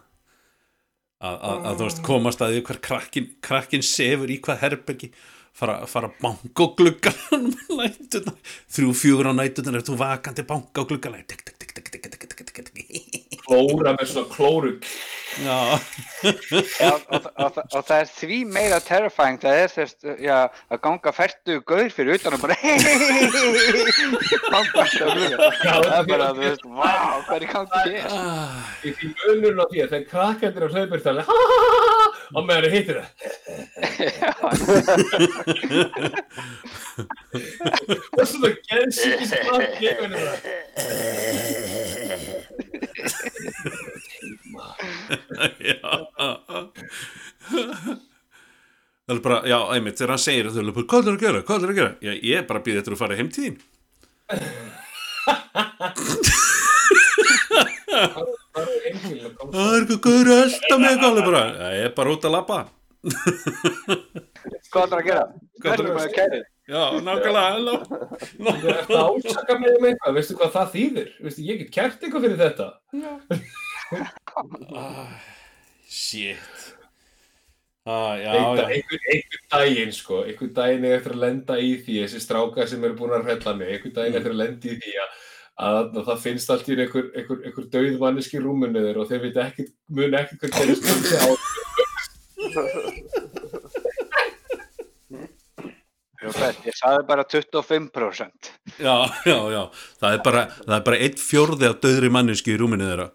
að, 1.23 1.37
að, 1.37 1.59
að 1.67 1.77
þú 1.77 1.87
veist 1.87 2.01
komast 2.05 2.43
að 2.43 2.53
því 2.53 2.63
hver 2.67 2.79
krakkin, 2.87 3.29
krakkin 3.43 3.85
sefur 3.85 4.31
í 4.31 4.39
hvað 4.43 4.61
herbergi 4.65 5.09
fara, 5.53 5.79
fara 5.89 6.09
að 6.09 6.19
banka 6.23 6.67
og 6.67 6.77
glugga 6.79 7.13
þrjú 8.73 8.93
fjögur 8.97 9.31
á 9.31 9.33
nættunar 9.37 9.79
er 9.79 9.87
þú 9.87 9.99
vakandi 10.01 10.47
banka 10.49 10.83
og 10.83 10.91
glugga 10.91 11.13
klóra 13.43 13.93
með 13.97 14.07
svona 14.11 14.29
klóru. 14.31 14.71
Já. 15.43 15.57
Og 17.73 17.81
það 17.87 17.95
er 17.97 18.09
því 18.11 18.37
meira 18.53 18.79
terrifying 18.85 19.39
það 19.41 19.61
er 19.63 19.71
þess 19.73 19.93
að 20.05 20.81
ganga 20.83 21.13
færtu 21.15 21.57
gauður 21.67 21.95
fyrir 21.95 22.19
utan 22.19 22.37
og 22.37 22.43
bara 22.43 22.57
banka 24.53 24.85
það 24.93 25.89
er 25.89 26.07
bara 26.11 26.29
þú 26.37 26.43
veist 26.43 26.67
hvað 26.69 27.35
er 27.37 27.47
í 27.47 27.51
gangi 27.55 27.81
þér 27.87 28.03
ah. 28.13 28.61
í 28.85 28.93
munum 29.41 29.63
á 29.63 29.65
því 29.71 29.79
að 29.83 29.89
það 29.89 29.99
er 29.99 30.07
krakkendur 30.13 30.67
á 30.69 30.73
hlaupur 30.77 31.03
það 31.07 31.23
er 31.23 31.25
og 32.33 32.45
meðan 32.47 32.63
þeir 32.65 32.73
hittir 32.73 32.97
það. 32.99 33.09
Og 38.13 38.25
svona 38.29 38.49
geðsíkist 38.69 39.35
krakk 39.43 39.73
gefur 39.81 40.11
það. 40.13 40.37
það 49.03 49.15
er 49.17 49.21
bara, 49.23 49.39
já, 49.47 49.59
einmitt, 49.75 49.97
þegar 49.99 50.13
hann 50.13 50.23
segir 50.23 50.49
það 50.49 50.61
er 50.63 50.71
bara, 50.77 50.89
hvað 50.93 51.03
er 51.03 51.13
að 51.13 51.23
gera, 51.25 51.45
hvað 51.47 51.59
er 51.63 51.69
að 51.73 51.79
gera 51.81 51.93
ég, 52.07 52.13
ég 52.23 52.35
er 52.39 52.47
bara 52.49 52.59
að 52.61 52.65
býða 52.69 52.79
þetta 52.81 52.93
að 52.95 53.03
fara 53.03 53.19
heim 53.19 53.31
þín 53.33 53.55
Það 57.93 58.63
er 58.63 58.79
það 59.53 59.67
er 59.67 59.81
eitthvað 59.81 60.01
gaur 60.07 60.31
að 60.33 60.41
elda 60.45 60.79
mig 60.79 60.89
eitthvað 60.93 61.21
bara, 61.27 61.43
ég 61.77 61.89
er 61.89 61.93
bara 61.97 62.15
út 62.15 62.25
að 62.27 62.35
labba 62.37 62.59
hvað 64.73 64.85
er 64.85 64.97
að 64.97 65.07
gera? 65.09 65.23
Hvað 65.59 65.73
er 65.73 65.79
er 65.83 65.97
að 65.99 66.13
gera? 66.17 66.41
já, 66.71 66.83
nákvæmlega, 67.03 67.73
Þú 68.37 68.69
ert 68.71 68.93
að 68.95 69.03
ásaka 69.03 69.57
mig 69.59 69.69
um 69.75 69.87
eitthvað, 69.89 70.15
veistu 70.17 70.37
hvað 70.39 70.53
það 70.55 70.71
þýðir? 70.77 71.09
Veistu, 71.25 71.41
ég 71.49 71.59
get 71.61 71.73
kert 71.75 71.99
eitthvað 72.05 72.23
fyrir 72.27 72.39
þetta. 72.39 72.67
shit 75.93 76.37
ah, 77.85 78.15
já, 78.17 78.31
já 78.33 78.63
einhver, 78.63 79.01
einhver 79.11 79.41
daginn, 79.51 79.91
sko, 79.93 80.23
einhver 80.23 80.49
daginn 80.55 80.87
er 80.87 80.97
eftir 80.97 81.13
að 81.17 81.23
lenda 81.25 81.59
í 81.59 81.75
því, 81.83 81.99
þessi 82.05 82.23
strákar 82.23 82.69
sem 82.71 82.83
eru 82.87 82.97
búin 82.97 83.13
að 83.17 83.27
hrella 83.27 83.53
mig, 83.59 83.75
einhver 83.75 83.93
daginn 83.97 84.17
eftir 84.19 84.33
að 84.33 84.39
lenda 84.39 84.71
í 84.71 84.77
því 84.79 84.95
að, 85.03 85.19
að, 85.59 85.97
að 85.97 86.05
það 86.07 86.21
finnst 86.23 86.49
allt 86.53 86.69
í 86.69 86.77
einhver, 86.77 87.09
einhver, 87.13 87.41
einhver 87.45 87.67
dauð 87.73 87.99
manneski 88.01 88.41
þeir 88.41 89.01
og 89.01 89.09
þeir 89.09 89.21
veit 89.27 89.37
ekki, 89.45 89.67
mun 89.93 90.17
ekki 90.17 90.39
hvað 90.41 90.51
gerist 90.57 90.83
um 90.89 90.99
sig 91.05 91.19
á. 91.21 91.29
Ég 96.63 96.75
sagði 96.77 97.03
bara 97.07 97.25
25% 97.27 98.49
já, 98.79 98.93
já, 99.27 99.35
já, 99.51 99.63
það 99.99 100.13
er 100.15 100.21
bara 100.23 100.43
það 100.53 100.75
er 100.77 100.83
bara 100.87 100.99
einn 101.03 101.17
fjórði 101.19 101.67
af 101.67 101.81
döðri 101.83 102.09
manneski 102.15 102.53
í 102.53 102.59
rúminu 102.61 102.87
þeirra 102.87 103.07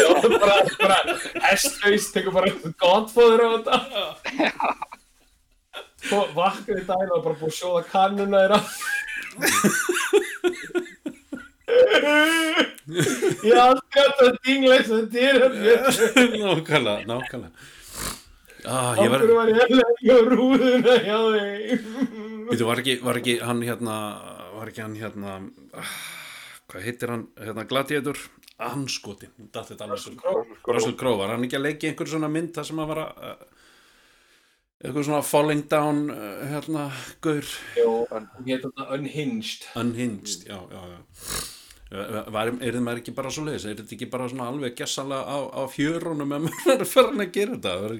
Já, 0.00 0.08
bara, 0.34 0.56
bara, 0.80 0.98
hestlaus, 1.46 2.08
tekur 2.10 2.34
bara 2.34 2.50
godfóður 2.82 3.44
á 3.46 3.48
þetta. 3.54 3.76
Svo 6.00 6.20
vaknaði 6.34 6.82
daginn 6.88 7.14
og 7.14 7.24
bara 7.28 7.38
búið 7.38 7.52
að 7.52 7.58
sjóða 7.60 7.82
kannuna 7.92 8.42
þeirra. 8.42 8.58
Ég 12.90 13.58
aldrei 13.60 14.02
átt 14.04 14.24
að 14.24 14.38
dingla 14.46 14.78
og 14.80 14.88
þetta 14.90 15.18
er 15.28 15.38
nákvæmlega, 16.42 17.04
nákvæmlega. 17.06 17.68
Ah, 18.68 18.96
ég 19.00 19.08
var, 19.08 19.22
var 19.24 19.48
ég 19.48 19.60
að 19.64 19.76
leggja 19.78 20.16
rúðuna 20.28 20.96
hjá 21.00 21.18
þig. 21.32 21.84
veitu, 22.50 22.66
var 22.68 22.82
ekki, 22.82 22.96
var 23.04 23.20
ekki 23.20 23.36
hann 23.40 23.62
hérna, 23.64 23.94
var 24.56 24.72
ekki 24.72 24.84
hann 24.84 24.96
hérna 25.00 25.36
ah, 25.80 25.94
hvað 26.68 26.84
heitir 26.88 27.14
hann, 27.14 27.24
hérna 27.40 27.64
Gladiator? 27.70 28.20
Anskoti, 28.60 29.30
datt 29.54 29.70
þetta 29.70 29.86
alveg 29.86 30.02
svo 30.02 30.42
Russell 30.68 30.98
Crowe, 31.00 31.22
var 31.22 31.32
hann 31.32 31.46
ekki 31.46 31.56
að 31.56 31.64
leggja 31.70 31.92
einhver 31.92 32.10
svona 32.10 32.28
mynd 32.32 32.52
þar 32.58 32.68
sem 32.68 32.82
að 32.82 32.90
vara 32.92 33.06
uh, 33.30 33.46
eitthvað 34.82 35.06
svona 35.08 35.22
falling 35.30 35.64
down 35.72 36.02
uh, 36.12 36.42
hérna, 36.50 36.90
gaur? 37.24 37.54
Jó, 37.78 37.94
ég 38.44 38.52
heit 38.58 38.66
þetta 38.66 38.90
unhinged. 38.98 39.70
unhinged, 39.80 40.44
já, 40.50 40.60
já, 40.68 40.84
já 40.92 41.56
Var, 41.90 42.52
er 42.62 42.76
þið 42.76 42.82
maður 42.86 43.00
ekki 43.02 43.12
bara 43.16 43.30
svo 43.34 43.42
leiðis 43.48 43.64
er 43.66 43.74
þetta 43.80 43.94
ekki 43.96 44.06
bara 44.12 44.28
svona 44.30 44.46
alveg 44.52 44.76
gessanlega 44.78 45.26
á, 45.26 45.38
á 45.50 45.62
fjörunum 45.72 46.36
ef 46.36 46.44
maður 46.46 46.70
er 46.84 46.86
farin 46.86 47.24
að 47.24 47.32
gera 47.34 47.56
þetta? 47.56 47.72
Verður 47.82 47.98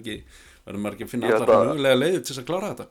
verður 0.68 0.82
maður 0.84 0.94
ekki 0.98 1.06
að 1.08 1.12
finna 1.16 1.26
að- 1.34 1.50
mögulega 1.50 1.98
leiðir 2.04 2.20
til 2.22 2.30
þess 2.30 2.42
að 2.44 2.48
klára 2.52 2.70
þetta? 2.70 2.86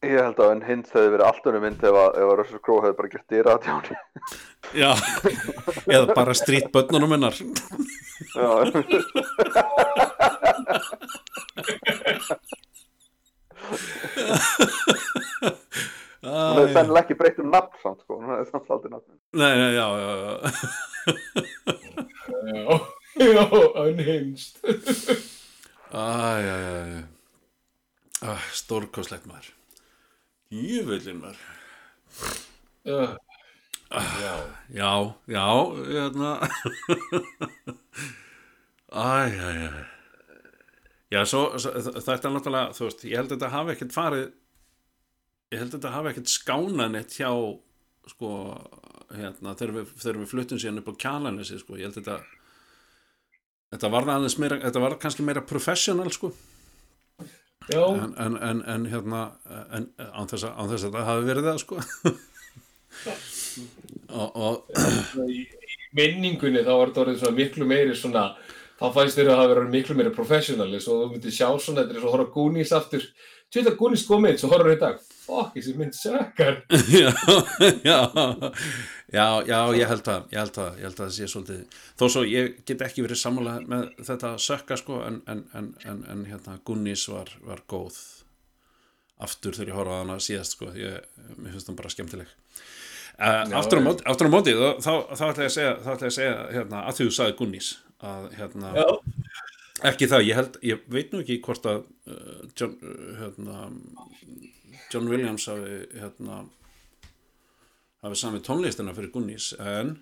Ég 0.00 0.16
held 0.24 0.38
að 0.40 0.50
en 0.54 0.62
hins 0.64 0.92
hefði 0.96 1.10
verið 1.12 1.26
allt 1.28 1.46
önnum 1.50 1.64
mynd 1.66 1.82
ef 1.84 1.96
að, 2.02 2.10
ef 2.16 2.28
að 2.32 2.38
Russell 2.40 2.62
Crowe 2.64 2.82
hefði 2.86 2.96
bara 3.02 3.10
gert 3.12 3.28
dýra 3.34 3.52
að 3.52 3.64
tjáni. 3.66 3.94
já, 4.80 4.90
eða 5.92 6.14
bara 6.16 6.34
strýtt 6.40 6.70
börnunum 6.72 7.12
hennar. 7.12 7.36
Já, 8.32 8.48
hún 16.24 16.58
hefði 16.60 16.72
sennilega 16.76 17.02
ekki 17.06 17.16
breytt 17.20 17.38
um 17.42 17.50
nafn 17.54 17.78
samt, 17.82 18.00
sko. 18.04 18.18
Hún 18.20 18.30
hefði 18.34 18.50
samt 18.50 18.70
aldrei 18.74 18.90
nafn. 18.92 19.14
nei, 19.32 19.54
nei, 19.60 19.72
já, 19.76 19.86
já, 20.00 20.10
já 20.20 20.36
Já, 22.40 22.64
já, 23.20 23.44
unhinged. 23.84 24.54
Æ, 25.90 26.04
já, 26.46 26.56
já, 26.64 26.74
já 26.86 27.02
Æ, 28.20 28.36
stórkoslegt 28.54 29.26
maður 29.26 29.48
Jöfullin 30.52 31.18
maður 31.22 31.40
Já, 32.84 33.00
já. 34.20 34.34
Já, 34.70 34.92
já, 35.26 35.46
hérna 35.90 36.30
Æ, 38.92 39.08
já, 39.34 39.48
já 39.56 39.70
Já, 41.10 41.24
svo, 41.26 41.58
svo 41.58 41.72
þetta 41.74 42.28
er 42.28 42.34
náttúrulega, 42.36 42.70
þú 42.76 42.84
veist, 42.86 43.00
ég 43.08 43.18
held 43.18 43.32
að 43.32 43.38
þetta 43.40 43.48
hafi 43.56 43.72
ekkert 43.74 43.94
farið 43.96 44.26
ég 45.50 45.58
held 45.58 45.72
að 45.72 45.78
þetta 45.78 45.94
hafi 45.96 46.12
ekkert 46.12 46.30
skánað 46.32 46.92
neitt 46.94 47.16
hjá 47.18 47.30
sko, 48.10 48.30
hérna, 49.14 49.54
þegar 49.58 49.74
við, 49.78 49.96
þegar 50.02 50.20
við 50.20 50.30
fluttum 50.30 50.60
síðan 50.60 50.82
upp 50.82 50.92
á 50.94 51.00
kjalanessi, 51.04 51.58
sko, 51.62 51.78
ég 51.78 51.88
held 51.88 51.98
að 51.98 52.04
þetta 52.04 52.38
þetta 53.70 53.90
var 53.94 54.08
aðeins 54.14 54.38
meira, 54.42 54.58
þetta 54.64 54.82
var 54.82 54.96
kannski 55.02 55.26
meira 55.26 55.42
professional, 55.46 56.10
sko. 56.14 56.32
En, 57.70 58.14
en, 58.18 58.34
en, 58.42 58.62
en 58.66 58.86
hérna 58.90 59.20
en, 59.76 59.84
án, 60.10 60.26
þess 60.30 60.48
án 60.48 60.70
þess 60.72 60.88
að 60.88 60.96
það 60.96 61.10
hafi 61.10 61.26
verið 61.28 61.50
það, 61.50 61.60
sko. 61.62 61.82
Og, 64.10 64.32
og 64.34 65.28
í, 65.30 65.44
í 65.46 65.74
minningunni 65.94 66.64
þá 66.66 66.72
var 66.72 66.90
þetta 66.90 67.02
orðið 67.04 67.20
svona 67.20 67.36
miklu 67.36 67.66
meiri 67.70 67.94
svona 67.98 68.24
þá 68.80 68.86
fæst 68.96 69.18
þér 69.18 69.30
að 69.30 69.38
það 69.40 69.50
verið 69.52 69.74
miklu 69.74 69.96
meiri 69.98 70.12
professionalis 70.14 70.88
og 70.90 71.04
þú 71.04 71.08
myndir 71.12 71.34
sjá 71.36 71.46
svona 71.62 71.84
þetta 71.84 71.94
er 71.94 72.02
svo 72.02 72.10
að 72.10 72.16
horfa 72.16 72.34
Goonies 72.34 72.72
aftur 72.74 73.06
tjóta 73.50 73.72
Goonies 73.78 74.04
góð 74.06 74.22
mynd, 74.24 74.38
svo 74.40 74.50
horfður 74.52 74.76
í 74.76 74.78
dag. 74.80 75.00
Fokk, 75.24 75.56
þessi 75.56 75.74
mynd 75.78 75.94
sökkar. 75.94 76.60
Já, 77.00 77.10
já, 77.84 77.98
já, 79.10 79.26
já, 79.46 79.58
ég 79.78 79.90
held 79.90 80.04
það, 80.06 80.24
ég 80.32 80.40
held 80.40 80.58
að 80.62 80.96
það 81.00 81.12
sé 81.16 81.28
svolítið, 81.30 81.78
þó 81.98 82.04
svo 82.14 82.22
ég 82.26 82.60
get 82.66 82.82
ekki 82.86 83.04
verið 83.04 83.20
sammála 83.20 83.56
með 83.66 83.88
þetta 84.06 84.32
sökka 84.42 84.78
sko, 84.80 85.00
en, 85.06 85.20
en, 85.30 85.44
en, 85.58 85.70
en, 85.86 86.02
en 86.14 86.24
hérna 86.30 86.58
Gunnis 86.66 87.04
var, 87.10 87.30
var 87.46 87.62
góð 87.70 87.98
aftur 89.20 89.56
þegar 89.56 89.72
ég 89.72 89.78
horfaði 89.78 89.98
á 89.98 90.02
hana 90.04 90.18
síðast 90.24 90.56
sko, 90.56 90.70
ég, 90.78 91.10
mér 91.36 91.54
finnst 91.54 91.70
það 91.70 91.80
bara 91.82 91.94
skemmtileg. 91.94 92.36
Uh, 93.20 93.42
aftur, 93.60 93.82
á 93.82 93.84
móti, 93.84 94.06
aftur 94.08 94.30
á 94.30 94.32
móti, 94.32 94.54
þá, 94.56 94.68
þá, 94.80 94.92
þá 95.12 95.24
ætla 95.26 95.44
ég 95.44 95.50
að 95.50 95.56
segja, 95.58 95.72
þá 95.84 95.90
ætla 95.92 96.06
ég 96.06 96.12
að 96.12 96.18
segja, 96.18 96.36
hérna, 96.54 96.84
að 96.86 97.00
þú 97.02 97.08
sagði 97.18 97.36
Gunnis, 97.42 97.72
að 98.10 98.30
hérna, 98.38 98.70
Já, 98.78 98.86
ekki 99.88 100.08
það, 100.10 100.26
ég 100.28 100.38
held, 100.40 100.58
ég 100.66 100.82
veit 100.92 101.12
nú 101.12 101.22
ekki 101.22 101.40
hvort 101.44 101.68
að 101.70 101.84
uh, 102.10 102.42
John, 102.58 102.76
uh, 102.82 103.12
hérna, 103.20 103.68
John 104.90 105.08
Williams 105.10 105.46
hafi, 105.50 105.80
hérna, 105.94 106.42
hafi 108.04 108.20
samið 108.20 108.44
tónlistina 108.48 108.96
fyrir 108.96 109.12
Gunnis, 109.14 109.52
en 109.60 109.96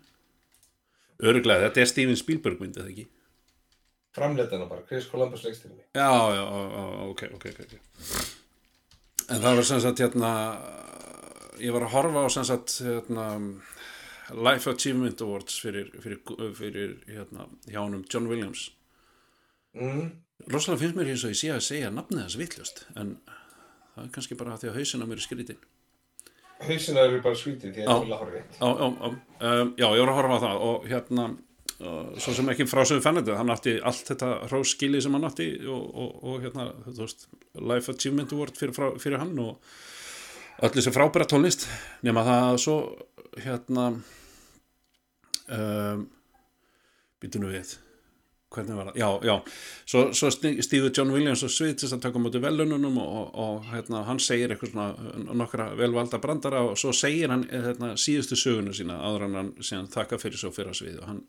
öruglega, 1.18 1.68
þetta 1.68 1.84
er 1.84 1.92
Steven 1.92 2.18
Spielberg 2.18 2.62
myndið 2.62 2.84
það 2.84 2.92
ekki? 2.94 3.08
framleitana 4.18 4.66
bara, 4.66 4.82
Chris 4.88 5.06
Columbus 5.06 5.44
leikstilni 5.44 5.82
Já, 5.94 6.10
já, 6.34 6.44
ok, 7.10 7.22
ok, 7.34 7.44
ok, 7.44 7.60
ok. 7.60 7.74
En 9.28 9.42
það 9.42 9.58
var 9.58 9.66
sem 9.68 9.80
sagt, 9.84 10.00
hérna, 10.00 10.30
ég 11.60 11.74
var 11.74 11.84
að 11.84 11.92
horfa 11.92 12.24
á 12.24 12.28
sem 12.32 12.46
sagt, 12.48 12.78
hérna, 12.86 13.26
Life 14.32 14.70
Achievement 14.72 15.20
Awards 15.24 15.58
fyrir, 15.60 15.90
fyrir, 16.02 16.20
fyrir 16.56 16.94
hérna, 17.08 17.48
hjá 17.68 17.82
honum 17.82 18.04
John 18.08 18.28
Williams. 18.30 18.70
Mm. 19.76 20.06
Rosalega 20.48 20.80
finnst 20.84 20.96
mér 20.96 21.10
eins 21.12 21.24
og 21.26 21.34
ég 21.34 21.40
sé 21.40 21.50
að 21.50 21.64
segja 21.66 21.90
nafnið 21.90 22.22
þess 22.24 22.38
vittlust, 22.38 22.84
en 22.94 23.16
það 23.26 24.04
er 24.04 24.14
kannski 24.14 24.38
bara 24.38 24.56
því 24.60 24.70
að 24.70 24.78
hausinn 24.78 25.02
á 25.02 25.06
mér 25.10 25.18
er 25.18 25.26
skrítinn. 25.26 25.66
hausina 26.62 27.04
eru 27.06 27.20
bara 27.22 27.38
svítið 27.38 27.74
því 27.74 27.84
að 27.84 27.90
það 27.92 28.14
er 28.14 28.22
horfið 28.22 29.76
Já, 29.78 29.86
ég 29.94 30.00
var 30.00 30.10
að 30.12 30.16
horfa 30.18 30.38
á 30.38 30.44
það 30.44 30.64
og 30.68 30.88
hérna, 30.90 31.26
uh, 31.82 32.08
svo 32.18 32.34
sem 32.38 32.50
ekki 32.54 32.66
frá 32.70 32.82
sem 32.84 32.98
við 32.98 33.04
fannum 33.06 33.24
þetta, 33.26 33.38
hann 33.38 33.54
átti 33.54 33.74
allt 33.90 34.12
þetta 34.12 34.30
hróskili 34.50 35.02
sem 35.02 35.14
hann 35.14 35.28
átti 35.28 35.48
og, 35.66 35.84
og, 36.04 36.16
og 36.22 36.46
hérna, 36.46 36.68
þú 36.88 37.00
veist, 37.04 37.28
Life 37.58 37.94
Achievement 37.94 38.34
Award 38.34 38.58
fyrir, 38.58 38.74
frá, 38.74 38.88
fyrir 38.98 39.22
hann 39.22 39.34
og 39.42 39.58
öll 40.58 40.74
þessi 40.74 40.94
frábæra 40.94 41.26
tónlist. 41.30 41.68
Nema 42.06 42.24
það 42.26 42.56
svo, 42.64 42.78
hérna, 43.38 43.90
um, 45.54 46.08
býtu 47.22 47.42
nú 47.42 47.52
við, 47.52 47.76
hvernig 48.54 48.76
var 48.78 48.88
það, 48.88 48.96
já, 48.96 49.08
já, 49.28 49.34
svo, 49.84 50.02
svo 50.16 50.30
stíður 50.32 50.92
John 50.96 51.12
Williams 51.12 51.44
og 51.44 51.52
svið 51.52 51.74
til 51.82 51.90
að 51.92 52.00
taka 52.06 52.22
móti 52.22 52.40
velununum 52.40 52.96
og, 53.02 53.10
og, 53.18 53.28
og 53.44 53.68
hérna, 53.74 54.02
hann 54.08 54.20
segir 54.22 54.54
eitthvað 54.54 54.72
svona 54.72 55.34
nokkra 55.36 55.68
velvalda 55.76 56.20
brandara 56.22 56.64
og 56.70 56.78
svo 56.80 56.94
segir 56.96 57.32
hann 57.32 57.44
hérna, 57.50 57.92
síðustu 58.00 58.38
sögunu 58.40 58.72
sína 58.76 58.96
áður 59.04 59.28
en 59.28 59.38
hann 59.42 59.52
síðan 59.60 59.92
þakka 59.92 60.20
fyrir 60.22 60.40
svo 60.40 60.52
fyrir 60.54 60.72
að 60.72 60.80
svið. 60.80 60.98
Og 61.02 61.10
hann, 61.10 61.22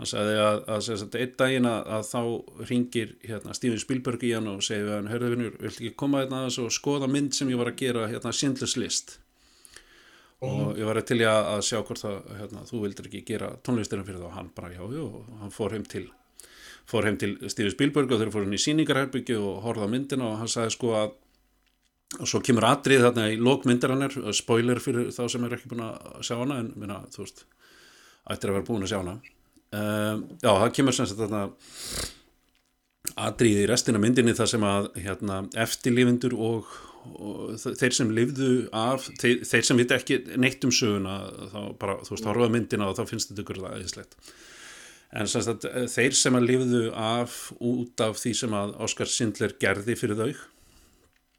hann 0.00 0.10
sagði 0.12 0.40
að, 0.40 0.62
að, 0.64 0.90
að, 0.96 1.04
að 1.04 1.20
einn 1.20 1.38
daginn 1.42 1.68
að, 1.68 1.94
að 1.98 2.10
þá 2.14 2.66
ringir 2.72 3.14
hérna, 3.28 3.56
Steven 3.58 3.84
Spielberg 3.84 4.24
í 4.24 4.34
hann 4.38 4.52
og 4.54 4.64
segir 4.64 4.92
hann, 4.96 5.12
hörðu 5.12 5.32
vinnur, 5.34 5.56
viltu 5.60 5.84
ekki 5.84 5.96
koma 6.00 6.24
hérna 6.24 6.44
aðeins 6.44 6.60
og 6.64 6.72
skoða 6.72 7.10
mynd 7.12 7.36
sem 7.36 7.50
ég 7.52 7.60
var 7.60 7.74
að 7.74 7.82
gera 7.84 8.08
hérna 8.08 8.32
Schindler's 8.32 8.78
List? 8.80 9.18
Og 10.46 10.78
ég 10.78 10.86
var 10.86 11.00
til 11.02 11.18
í 11.18 11.26
að, 11.26 11.40
að 11.50 11.64
sjá 11.66 11.80
hvort 11.82 12.04
að 12.06 12.18
hérna, 12.38 12.62
þú 12.68 12.84
vildir 12.84 13.08
ekki 13.10 13.24
gera 13.26 13.50
tónlistina 13.66 14.06
fyrir 14.06 14.22
það 14.22 14.30
og 14.30 14.36
hann 14.38 14.50
bara 14.54 14.70
já, 14.70 14.84
já, 14.94 15.04
hann 15.42 15.52
fór 15.52 15.74
heim 15.74 15.84
til 15.90 16.06
fór 16.88 17.08
heim 17.08 17.18
til 17.20 17.36
Steven 17.52 17.72
Spielberg 17.74 18.12
og 18.12 18.22
þeir 18.22 18.32
fór 18.34 18.46
hann 18.46 18.56
í 18.56 18.62
síningarherbyggju 18.62 19.38
og 19.44 19.64
horfði 19.66 19.88
á 19.88 19.92
myndina 19.92 20.28
og 20.30 20.38
hann 20.42 20.52
sagði 20.52 20.76
sko 20.76 20.94
að 20.98 21.16
og 22.16 22.28
svo 22.28 22.40
kemur 22.44 22.64
atrið 22.64 23.04
þarna 23.04 23.26
í 23.28 23.36
lókmyndir 23.36 23.92
hann 23.92 24.06
er 24.06 24.14
spoiler 24.36 24.80
fyrir 24.80 25.10
þá 25.12 25.26
sem 25.28 25.44
er 25.44 25.56
ekki 25.58 25.68
búin 25.68 25.84
að 25.84 26.22
sjá 26.24 26.38
hana 26.40 26.62
en 26.62 26.70
minna, 26.80 27.02
þú 27.12 27.24
veist 27.24 27.44
ættir 28.32 28.50
að 28.50 28.56
vera 28.56 28.68
búin 28.68 28.86
að 28.86 28.92
sjá 28.92 29.00
hana. 29.02 29.18
Um, 29.68 30.22
já, 30.40 30.48
það 30.48 30.72
kemur 30.78 30.96
sem 30.96 31.08
sagt 31.10 31.20
þarna 31.20 31.42
atrið 33.28 33.62
í 33.62 33.68
restina 33.68 34.00
myndinni 34.00 34.36
þar 34.36 34.52
sem 34.54 34.64
að 34.64 34.88
hérna, 34.96 35.42
eftirlifindur 35.64 36.36
og, 36.48 36.72
og 37.12 37.58
þeir 37.60 37.96
sem 37.98 38.12
lifðu 38.16 38.50
af 38.76 39.04
þeir, 39.20 39.44
þeir 39.48 39.68
sem 39.68 39.80
vita 39.80 39.98
ekki 40.00 40.20
neitt 40.40 40.64
um 40.64 40.72
söguna 40.72 41.18
þá 41.52 41.60
bara, 41.80 41.98
þú 42.06 42.14
veist, 42.14 42.28
horfaða 42.30 42.54
myndina 42.56 42.88
og 42.88 42.96
þá 42.96 43.04
finnst 43.12 43.32
þetta 43.32 43.44
ykkur 43.44 43.62
það 43.64 43.76
eðislegt 43.82 44.18
en 45.16 45.28
sem 45.30 45.44
sagt, 45.44 45.64
þeir 45.88 46.16
sem 46.16 46.36
að 46.36 46.46
lifðu 46.50 46.84
af 46.92 47.40
út 47.64 48.04
af 48.04 48.18
því 48.20 48.34
sem 48.42 48.56
að 48.56 48.74
Óskar 48.84 49.08
Sindler 49.08 49.54
gerði 49.60 49.96
fyrir 49.96 50.18
þau 50.18 50.32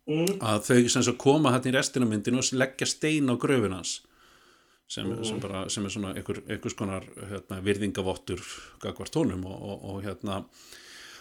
mm. 0.09 0.39
að 0.41 0.63
þau 0.69 0.91
sem 0.95 1.05
sagt 1.05 1.21
koma 1.21 1.53
hann 1.53 1.69
í 1.69 1.75
restina 1.75 2.09
myndinu 2.09 2.41
og 2.41 2.53
leggja 2.57 2.89
stein 2.89 3.29
á 3.29 3.35
gröfin 3.39 3.77
hans 3.77 3.99
sem, 4.89 5.05
sem, 5.21 5.37
bara, 5.41 5.67
sem 5.69 5.85
er 5.85 5.93
svona 5.93 6.15
einhver, 6.17 6.41
einhvers 6.49 6.75
konar 6.77 7.05
hérna, 7.29 7.59
virðingavottur 7.65 8.41
gagvart 8.81 9.13
tónum 9.13 9.45
og, 9.45 9.59
og, 9.61 9.83
og 9.91 9.99
hérna 10.07 10.41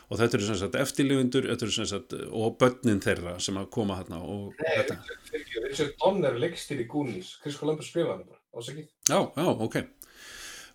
og 0.08 0.16
þetta 0.16 0.38
eru 0.38 0.46
sem 0.48 0.58
sagt 0.62 0.78
eftirlifundur 0.80 1.50
þetta 1.50 1.86
sagt 1.90 2.16
og 2.16 2.56
börnin 2.60 3.04
þeirra 3.04 3.36
sem 3.44 3.60
að 3.60 3.68
koma 3.76 3.98
hérna 4.00 4.22
og 4.24 4.56
þetta 4.56 4.96
Fyrirgefðu, 5.28 5.66
Richard 5.68 5.94
Donner 6.00 6.32
er 6.32 6.40
leikstil 6.46 6.80
í 6.80 6.88
Goonies. 6.88 7.34
Chris 7.42 7.60
Columbus 7.60 7.92
skrifaði 7.92 8.14
hann 8.14 8.28
bara, 8.30 8.40
ásakið 8.56 8.86
Já, 9.12 9.20
já, 9.36 9.48
ok 9.52 9.82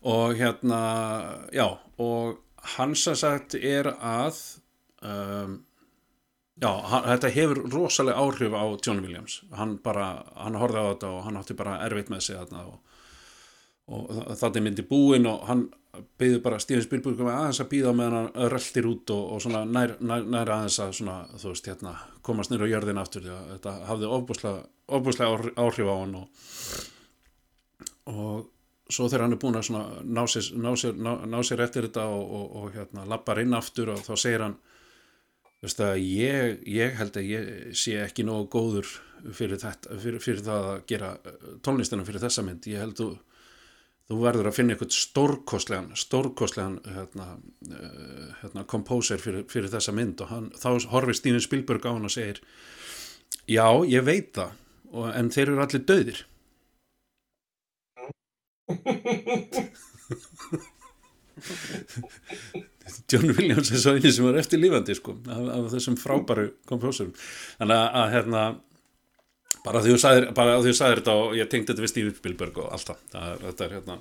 og 0.03 0.35
hérna, 0.39 0.79
já 1.55 1.67
og 1.97 2.39
hann 2.75 2.95
sem 2.95 3.15
sagt 3.15 3.55
er 3.55 3.93
að 3.99 4.39
um, 5.03 5.61
Já, 6.61 6.69
hann, 6.85 7.05
þetta 7.09 7.29
hefur 7.33 7.59
rosalega 7.73 8.21
áhrif 8.21 8.53
á 8.53 8.63
John 8.77 9.01
Williams. 9.01 9.39
Hann 9.57 9.77
bara, 9.83 10.23
hann 10.37 10.57
horfði 10.61 10.83
á 10.85 10.89
þetta 10.91 11.09
og 11.09 11.23
hann 11.25 11.39
átti 11.39 11.55
bara 11.57 11.79
erfitt 11.87 12.11
með 12.13 12.27
sig 12.27 12.37
þarna 12.37 12.65
og, 12.69 12.75
og 13.97 14.45
er 14.45 14.63
myndi 14.63 14.85
búinn 14.87 15.25
og 15.27 15.47
hann 15.49 15.65
byggði 16.21 16.43
bara 16.45 16.59
Steven 16.61 16.85
Spielberg 16.85 17.19
um 17.21 17.31
aðeins 17.33 17.61
að 17.61 17.71
býða 17.73 17.95
meðan 17.97 18.17
hann 18.19 18.51
röltir 18.53 18.87
út 18.89 19.11
og, 19.13 19.25
og 19.33 19.43
svona 19.43 19.63
nær, 19.65 19.95
nær, 19.99 20.23
nær 20.29 20.53
aðeins 20.55 20.79
að 20.85 20.95
svona, 20.99 21.17
veist, 21.41 21.69
hérna, 21.69 21.95
komast 22.25 22.53
nýra 22.53 22.69
á 22.69 22.73
jörðin 22.75 23.01
aftur 23.01 23.27
að 23.33 23.51
þetta 23.55 23.75
hafði 23.89 24.13
ofbúslega 24.13 25.57
áhrif 25.57 25.89
á 25.89 25.95
hann 25.97 26.15
og, 26.21 26.47
og 28.13 28.52
svo 28.93 29.09
þegar 29.09 29.25
hann 29.25 29.35
er 29.35 29.41
búin 29.41 29.57
að 29.59 29.71
ná 30.05 30.23
sér, 30.29 30.51
ná 30.55 30.69
sér, 30.79 30.99
ná, 30.99 31.11
ná 31.29 31.39
sér 31.45 31.65
eftir 31.65 31.87
þetta 31.87 32.05
og, 32.13 32.55
og 32.61 32.77
hérna 32.77 33.07
lappar 33.09 33.41
inn 33.41 33.57
aftur 33.57 33.93
og 33.95 34.05
þá 34.05 34.13
segir 34.19 34.45
hann 34.45 34.59
ég, 36.03 36.63
ég 36.67 36.95
held 36.99 37.17
að 37.17 37.29
ég 37.29 37.51
sé 37.79 37.97
ekki 38.03 38.25
nógu 38.27 38.49
góður 38.51 38.89
fyrir, 39.31 39.59
þetta, 39.61 39.99
fyrir, 39.99 40.19
fyrir 40.23 40.43
það 40.43 40.71
að 40.71 40.81
gera 40.91 41.13
tónlistina 41.63 42.05
fyrir 42.07 42.23
þessa 42.23 42.43
mynd, 42.43 42.67
ég 42.67 42.83
held 42.83 42.99
að 43.05 43.13
þú 44.11 44.19
verður 44.19 44.49
að 44.49 44.57
finna 44.57 44.75
eitthvað 44.75 44.95
stórkostlegan 44.97 45.93
stórkostlegan 45.97 46.75
hérna, 46.83 47.27
uh, 47.69 48.25
hérna, 48.41 48.65
kompóser 48.69 49.21
fyrir, 49.23 49.45
fyrir 49.51 49.71
þessa 49.71 49.95
mynd. 49.95 50.19
Og 50.25 50.31
hann, 50.31 50.49
þá 50.59 50.89
horfið 50.91 51.19
Stífin 51.19 51.45
Spilberg 51.45 51.87
á 51.87 51.95
hann 51.95 52.09
og 52.09 52.13
segir 52.13 52.41
já, 53.47 53.65
ég 53.87 54.05
veit 54.05 54.33
það 54.35 54.59
og, 54.91 55.07
en 55.15 55.31
þeir 55.33 55.53
eru 55.53 55.63
allir 55.63 55.85
döðir 55.87 56.23
John 63.09 63.27
Williams 63.33 63.71
er 63.71 63.79
svo 63.81 63.91
eini 63.95 64.11
sem 64.13 64.25
var 64.27 64.37
eftir 64.41 64.61
lífandi 64.61 64.95
sko, 64.97 65.11
af, 65.27 65.43
af 65.57 65.63
þessum 65.73 65.97
frábæru 65.99 66.45
kompóserum 66.69 67.13
þannig 67.59 67.77
að, 67.77 67.87
að 68.01 68.07
hérna 68.15 68.41
bara 69.63 69.81
því 69.83 69.89
þú 69.93 69.99
sagðir, 70.03 70.25
sagðir 70.75 70.99
þetta 71.01 71.13
og 71.21 71.27
ég 71.39 71.49
tengdi 71.51 71.69
þetta 71.71 71.85
við 71.85 71.93
Steve 71.93 72.11
Spielberg 72.17 72.55
og 72.63 72.67
allt 72.75 72.87
það, 72.91 72.99
þetta 73.45 73.61
er 73.65 73.71
hérna 73.77 73.95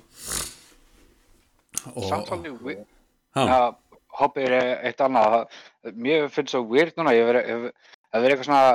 hoppið 4.19 4.51
er 4.51 4.83
eitt 4.89 5.01
annað. 5.03 5.47
Mér 5.93 6.29
finnst 6.33 6.55
það 6.55 6.69
weird 6.69 6.99
núna 6.99 7.15
ég 7.15 7.29
hef 7.29 7.33
verið 8.13 8.35
eitthvað 8.35 8.47
svona 8.49 8.67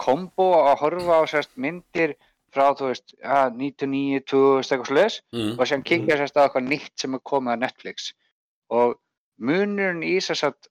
kombo 0.00 0.48
að 0.64 0.80
horfa 0.82 1.20
á 1.22 1.24
sérst 1.30 1.52
myndir 1.60 2.16
frá 2.54 2.66
þú 2.78 2.90
veist 2.90 3.14
ja, 3.14 3.44
99, 3.54 4.24
2000 4.30 4.74
eitthvað 4.74 4.90
sluðis 4.90 5.18
mm. 5.34 5.52
og 5.56 5.70
sem 5.70 5.86
kikja 5.86 6.18
sérst 6.20 6.38
á 6.38 6.44
eitthvað 6.44 6.68
nýtt 6.68 6.94
sem 7.04 7.16
er 7.16 7.24
komið 7.32 7.56
á 7.56 7.62
Netflix. 7.64 8.10
Og 8.74 8.96
munurinn 9.40 10.04
í 10.06 10.16
þess 10.18 10.46
að 10.48 10.70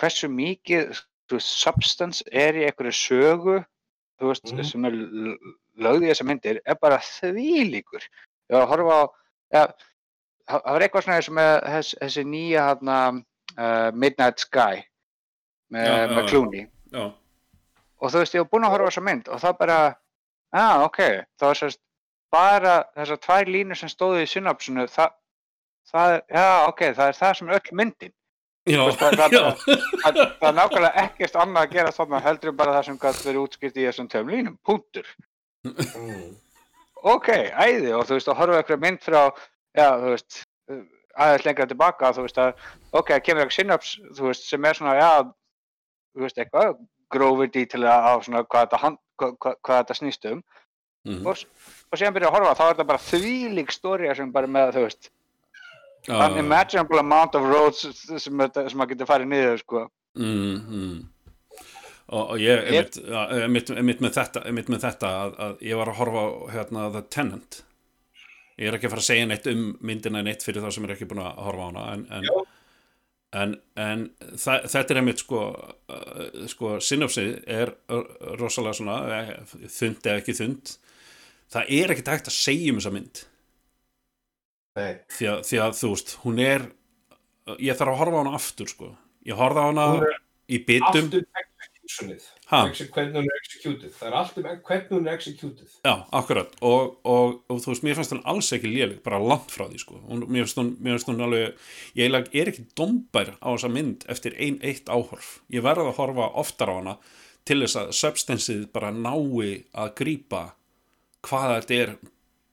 hversu 0.00 0.30
mikið 0.32 0.94
veist, 1.30 1.50
substance 1.50 2.24
er 2.32 2.58
í 2.58 2.66
einhverju 2.66 2.96
sögu 2.96 3.60
þú 4.20 4.32
veist, 4.32 4.50
mm. 4.50 4.64
sem 4.66 4.88
er 4.88 4.98
lögðið 5.80 6.08
í 6.08 6.12
þessa 6.12 6.28
myndir 6.28 6.60
er 6.64 6.80
bara 6.80 7.00
þvílíkur. 7.04 8.04
Ég 8.50 8.56
var 8.56 8.66
að 8.66 8.72
horfa 8.74 8.98
á 8.98 9.04
ja, 9.50 9.64
það 10.50 10.68
var 10.74 10.84
eitthvað 10.84 11.06
svona 11.06 11.24
sem 11.24 11.40
þess, 11.40 11.96
þessi 12.02 12.24
nýja 12.28 12.66
hana, 12.70 12.98
uh, 13.56 13.88
Midnight 13.94 14.42
Sky 14.42 14.82
með, 15.70 15.86
Já, 15.86 16.06
með 16.10 16.22
já, 16.22 16.28
Clooney 16.30 16.64
já, 16.66 17.04
og 18.00 18.12
þú 18.12 18.22
veist, 18.22 18.36
ég 18.36 18.44
var 18.44 18.50
búinn 18.52 18.68
að 18.68 18.74
horfa 18.74 18.88
á 18.88 18.90
þessa 18.90 19.06
mynd 19.06 19.30
og 19.30 19.42
það 19.44 19.58
bara, 19.60 19.78
ah, 20.52 20.84
ok 20.86 21.00
það 21.38 21.46
var 21.46 21.60
sérst 21.60 21.80
bara 22.30 22.76
þessar 22.94 23.22
tvær 23.26 23.50
línur 23.50 23.78
sem 23.78 23.90
stóðu 23.90 24.22
í 24.22 24.30
synapsinu 24.30 24.86
það, 24.90 25.14
það 25.90 26.16
er, 26.16 26.24
já, 26.30 26.48
ok, 26.70 26.82
það 26.98 27.06
er 27.06 27.20
það 27.20 27.36
sem 27.38 27.48
er 27.50 27.58
öll 27.58 27.78
myndin 27.80 28.14
já, 28.70 28.82
það, 29.00 29.18
það, 29.22 29.34
já. 29.34 29.42
það, 30.04 30.20
það 30.20 30.46
er 30.50 30.58
nákvæmlega 30.60 31.06
ekkert 31.06 31.40
annað 31.42 31.66
að 31.66 31.74
gera 31.74 31.96
þarna 31.96 32.22
heldur 32.26 32.52
en 32.52 32.60
bara 32.60 32.76
það 32.78 32.86
sem 32.90 33.00
gæti 33.02 33.26
verið 33.26 33.42
útskipt 33.46 33.80
í 33.80 33.88
þessum 33.88 34.10
tveim 34.12 34.32
línum, 34.36 34.60
punktur 34.66 35.10
Mm. 35.60 36.36
ok, 37.04 37.28
æði 37.52 37.90
og 37.92 38.06
þú 38.08 38.16
veist, 38.16 38.28
að 38.32 38.38
horfa 38.38 38.60
eitthvað 38.60 38.80
mynd 38.84 39.02
frá 39.04 39.18
já, 39.76 39.88
þú 40.00 40.12
veist, 40.14 40.38
uh, 40.72 40.78
aðeins 41.20 41.44
lengra 41.44 41.66
tilbaka, 41.68 42.12
þú 42.16 42.24
veist 42.24 42.40
að, 42.40 42.62
ok, 42.96 43.12
kemur 43.26 43.44
eitthvað 43.44 43.58
synaps, 43.58 43.90
þú 44.16 44.30
veist, 44.30 44.46
sem 44.48 44.64
er 44.64 44.78
svona, 44.78 44.94
já 44.96 45.10
þú 45.20 46.24
veist, 46.24 46.40
eitthvað, 46.40 46.80
grófur 47.12 47.50
dítilega 47.52 47.98
á 48.08 48.12
svona 48.24 48.44
hvað 48.46 48.66
þetta, 48.66 48.80
hand, 48.84 49.00
hvað, 49.20 49.38
hvað, 49.44 49.56
hvað 49.66 49.80
þetta 49.82 49.98
snýst 50.00 50.28
um. 50.32 50.42
Mhm. 51.08 51.24
og, 51.30 51.46
og 51.88 51.96
síðan 51.96 52.12
byrja 52.16 52.28
að 52.28 52.34
horfa, 52.36 52.56
þá 52.58 52.64
er 52.66 52.74
þetta 52.74 52.90
bara 52.90 53.06
þvílík 53.06 53.72
stória 53.72 54.16
sem 54.16 54.32
bara 54.34 54.50
með, 54.50 54.74
þú 54.76 54.82
veist 54.84 55.08
Já, 56.08 56.16
unimaginable 56.32 57.00
amount 57.00 57.34
of 57.36 57.44
roads 57.44 57.84
sem, 58.08 58.36
maður 58.36 58.92
getur 58.94 59.08
farið 59.08 59.28
niður, 59.28 59.58
sko. 59.60 59.82
Mm, 60.16 60.60
mm. 60.74 61.64
og, 62.08 62.22
og 62.22 62.38
ég 62.40 62.70
einmitt 62.72 64.00
með 64.00 64.14
þetta, 64.16 64.44
með 64.48 64.78
þetta 64.80 65.10
að, 65.24 65.34
að 65.46 65.66
ég 65.68 65.80
var 65.80 65.92
að 65.92 66.00
horfa 66.00 66.22
hérna, 66.54 66.86
The 66.96 67.04
Tenant. 67.12 67.60
Ég 68.60 68.68
er 68.68 68.76
ekki 68.76 68.88
að 68.88 68.94
fara 68.94 69.04
að 69.04 69.08
segja 69.10 69.28
neitt 69.28 69.46
um 69.52 69.60
myndina 69.88 70.24
neitt 70.24 70.44
fyrir 70.44 70.64
þá 70.64 70.72
sem 70.74 70.88
er 70.88 70.94
ekki 70.96 71.08
búin 71.08 71.22
að 71.24 71.38
horfa 71.46 71.68
á 71.68 71.68
hana 71.68 71.84
en, 71.94 72.06
en, 72.12 72.26
en, 73.36 73.56
en 73.78 74.06
þetta 74.34 74.82
er 74.82 75.00
einmitt 75.00 75.22
sko, 75.22 75.42
uh, 75.92 76.22
sko 76.50 76.76
synopsið 76.82 77.34
er 77.50 77.74
rosalega 78.40 78.78
svona 78.78 78.96
eh, 79.18 79.34
þund 79.70 80.06
eða 80.06 80.22
ekki 80.22 80.36
þund. 80.40 80.74
Það 81.50 81.74
er 81.80 81.94
ekkert 81.94 82.12
hægt 82.14 82.30
að 82.30 82.38
segja 82.38 82.72
um 82.72 82.80
þessa 82.80 82.94
mynd. 82.94 83.22
Því 85.10 85.26
að, 85.32 85.40
því 85.48 85.62
að 85.64 85.78
þú 85.80 85.88
veist, 85.92 86.12
hún 86.24 86.42
er 86.44 86.66
ég 87.58 87.78
þarf 87.78 87.94
að 87.94 88.00
horfa 88.04 88.18
á 88.18 88.22
hana 88.22 88.34
aftur 88.38 88.70
sko. 88.70 88.90
Ég 89.26 89.38
horfa 89.38 89.66
á 89.66 89.68
hana 89.70 89.86
í 90.50 90.60
bitum. 90.66 91.10
allt 91.10 91.18
um 91.18 91.49
executionið. 91.90 92.26
Hvernig 92.94 93.16
hún 93.16 93.28
er 93.30 93.38
executed. 93.40 93.92
Það 93.96 94.08
er 94.10 94.16
allt 94.20 94.36
um 94.38 94.44
hvernig 94.46 94.90
hún 94.94 95.08
er 95.08 95.14
executed. 95.18 95.72
Já, 95.84 95.94
akkurat. 96.12 96.52
Og, 96.66 96.98
og, 97.04 97.40
og 97.50 97.60
þú 97.62 97.72
veist, 97.72 97.84
mér 97.86 97.98
fannst 97.98 98.14
hún 98.14 98.22
alls 98.30 98.50
ekki 98.56 98.70
léleg 98.70 99.00
bara 99.06 99.18
langt 99.22 99.50
frá 99.54 99.66
því, 99.70 99.80
sko. 99.82 99.98
Hún, 100.08 100.24
mér, 100.28 100.46
fannst 100.46 100.60
hún, 100.60 100.70
mér 100.80 100.96
fannst 100.96 101.10
hún 101.10 101.24
alveg, 101.26 101.58
ég 101.98 102.14
er 102.42 102.52
ekki 102.52 102.66
dombær 102.78 103.34
á 103.42 103.48
þessa 103.54 103.72
mynd 103.72 104.06
eftir 104.12 104.36
ein 104.38 104.60
eitt 104.66 104.90
áhorf. 104.92 105.40
Ég 105.52 105.64
verði 105.66 105.88
að 105.90 105.98
horfa 106.00 106.30
oftar 106.44 106.72
á 106.72 106.74
hana 106.78 106.96
til 107.48 107.60
þess 107.64 107.78
að 107.80 107.92
substansið 108.00 108.64
bara 108.74 108.92
nái 108.94 109.64
að 109.74 109.94
grípa 109.98 110.44
hvað 111.26 111.56
þetta 111.58 111.78
er 111.84 111.94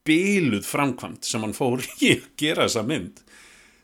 bíluð 0.08 0.64
framkvæmt 0.68 1.28
sem 1.28 1.44
hann 1.44 1.56
fór 1.56 1.82
í 2.02 2.14
að 2.16 2.30
gera 2.40 2.68
þessa 2.68 2.86
mynd. 2.88 3.24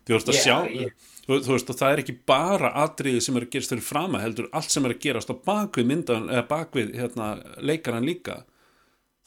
Þú 0.07 0.17
veist 0.17 0.31
að 0.31 0.37
Já, 0.39 0.43
sjá 0.43 0.55
ég- 0.71 1.09
þú, 1.25 1.39
þú 1.45 1.55
veist 1.55 1.71
það 1.73 1.89
er 1.89 2.01
ekki 2.03 2.15
bara 2.29 2.73
atriði 2.83 3.21
sem 3.23 3.37
er 3.39 3.47
að 3.47 3.55
gerast 3.55 3.73
fyrir 3.73 3.87
frama 3.87 4.21
heldur 4.23 4.49
allt 4.55 4.73
sem 4.73 4.85
er 4.87 4.95
að 4.95 5.03
gerast 5.05 5.31
á 5.31 5.35
bakvið 5.47 5.89
myndan 5.89 6.29
eða 6.31 6.45
bakvið 6.49 6.93
hérna, 6.99 7.29
leikaran 7.59 8.07
líka. 8.07 8.43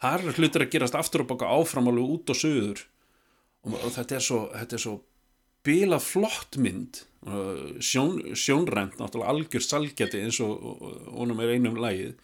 Það 0.02 0.28
er 0.30 0.40
hlutir 0.40 0.66
að 0.66 0.72
gerast 0.74 0.98
aftur 0.98 1.24
og 1.24 1.30
baka 1.32 1.50
áfram 1.56 1.90
alveg 1.90 2.16
út 2.16 2.32
og 2.32 2.40
söður 2.40 2.82
og, 3.66 3.76
og 3.80 3.92
þetta 3.96 4.18
er 4.18 4.26
svo, 4.26 4.40
svo 4.76 4.96
bila 5.66 6.00
flott 6.02 6.58
mynd 6.62 7.02
sjón, 7.82 8.20
sjónrænt 8.38 9.00
náttúrulega 9.00 9.32
algjör 9.32 9.64
salgjati 9.64 10.20
eins 10.22 10.38
og 10.44 10.60
honum 11.16 11.40
er 11.42 11.56
einum 11.56 11.80
lagið. 11.80 12.14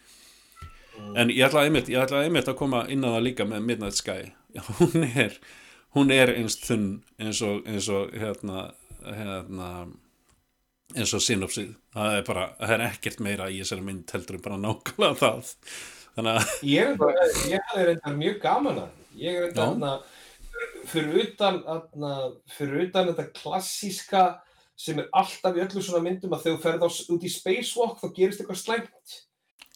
En 1.17 1.33
ég 1.33 1.43
ætla 1.47 1.65
einmitt, 1.65 1.89
ég 1.91 1.99
ætla 1.99 2.21
einmitt 2.23 2.47
að 2.47 2.59
koma 2.61 2.85
inn 2.93 3.03
á 3.03 3.17
það 3.17 3.25
líka 3.25 3.47
með 3.49 3.65
Midnight 3.67 3.97
Sky. 3.97 4.31
Hún 4.77 5.03
er 5.09 5.41
hún 5.93 6.11
er 6.13 6.31
eins 6.33 6.55
þunn 6.61 7.03
eins 7.21 7.41
og, 7.45 7.61
eins 7.69 7.87
og 7.93 8.13
hérna, 8.17 8.71
hérna 9.07 9.69
eins 10.93 11.13
og 11.15 11.23
synopsið. 11.23 11.73
Það 11.93 12.17
er 12.17 12.25
bara, 12.27 12.47
það 12.59 12.75
er 12.75 12.85
ekkert 12.87 13.23
meira 13.25 13.49
í 13.49 13.59
þessari 13.61 13.85
mynd 13.87 14.13
heldur 14.13 14.37
en 14.37 14.45
bara 14.45 14.61
nákvæmlega 14.61 15.19
það. 15.21 15.51
Þannig 16.13 16.39
að 16.39 16.55
ég, 16.69 16.89
er 16.91 16.99
bara, 17.01 17.27
ég 17.49 17.69
hafði 17.69 17.85
reyndar 17.89 18.17
mjög 18.19 18.39
gaman 18.43 18.81
að 18.83 19.17
ég 19.17 19.37
er 19.37 19.45
reyndar 19.47 19.63
Já. 19.63 19.71
þarna 19.73 19.93
fyrir 20.91 21.19
utan, 21.23 21.59
þarna, 21.65 22.15
fyrir 22.53 22.87
utan 22.87 23.09
þetta 23.11 23.29
klassíska 23.39 24.23
sem 24.83 24.99
er 25.01 25.09
alltaf 25.15 25.57
í 25.57 25.61
öllu 25.63 25.83
svona 25.85 26.03
myndum 26.05 26.33
að 26.35 26.45
þegar 26.45 26.57
þú 26.57 26.63
ferð 26.65 26.85
á, 26.85 26.89
út 27.15 27.25
í 27.25 27.31
spacewalk 27.31 28.01
þá 28.01 28.07
gerist 28.17 28.41
eitthvað 28.41 28.61
slæmt. 28.61 29.15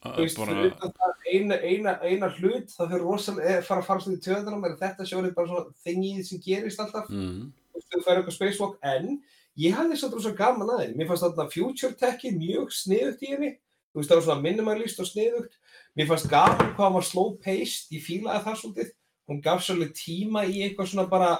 Þú 0.04 0.22
veist, 0.22 0.38
bara, 0.38 0.54
fyrir 0.54 0.74
utan 0.76 0.94
það 0.94 1.18
eina, 1.28 1.58
eina, 1.66 1.94
eina 2.06 2.30
hlut 2.38 2.74
það 2.74 2.92
fyrir 2.94 3.06
rosalega, 3.06 3.56
er 3.58 3.66
fara 3.66 3.82
að 3.82 3.88
fara 3.90 4.04
svona 4.04 4.18
í 4.20 4.24
töðunum 4.28 4.68
en 4.68 4.78
þetta 4.80 5.08
sjórið 5.10 5.34
bara 5.38 5.52
svona 5.52 5.80
þingið 5.86 6.28
sem 6.28 6.44
gerist 6.44 6.84
alltaf, 6.84 7.10
mm, 7.10 7.40
þú 7.50 7.57
veist, 7.78 7.90
þú 7.94 8.04
færi 8.06 8.22
eitthvað 8.22 8.38
spacewalk 8.38 8.78
en 8.92 9.10
ég 9.58 9.78
hafði 9.78 10.00
samt 10.02 10.18
rosa 10.18 10.34
gaman 10.38 10.74
að 10.74 10.84
því 10.84 11.00
mér 11.00 11.10
fannst 11.12 11.26
þarna 11.26 11.54
future 11.54 11.98
techi 11.98 12.34
mjög 12.36 12.74
sniðugt 12.76 13.24
í 13.26 13.32
henni, 13.34 13.52
þú 13.92 14.02
veist 14.02 14.12
það 14.12 14.20
var 14.20 14.28
svona 14.28 14.46
minimalist 14.46 15.02
og 15.02 15.10
sniðugt, 15.10 15.58
mér 15.98 16.10
fannst 16.12 16.30
gaman 16.32 16.74
hvað 16.74 16.86
hann 16.86 16.98
var 16.98 17.08
slow 17.08 17.34
paced, 17.44 17.90
ég 17.96 18.06
fílaði 18.06 18.46
það 18.46 18.60
svolítið. 18.62 18.94
Hún 19.28 19.42
gaf 19.44 19.64
svolítið 19.66 19.98
tíma 20.00 20.46
í 20.48 20.62
eitthvað 20.64 20.92
svona 20.94 21.08
bara, 21.12 21.32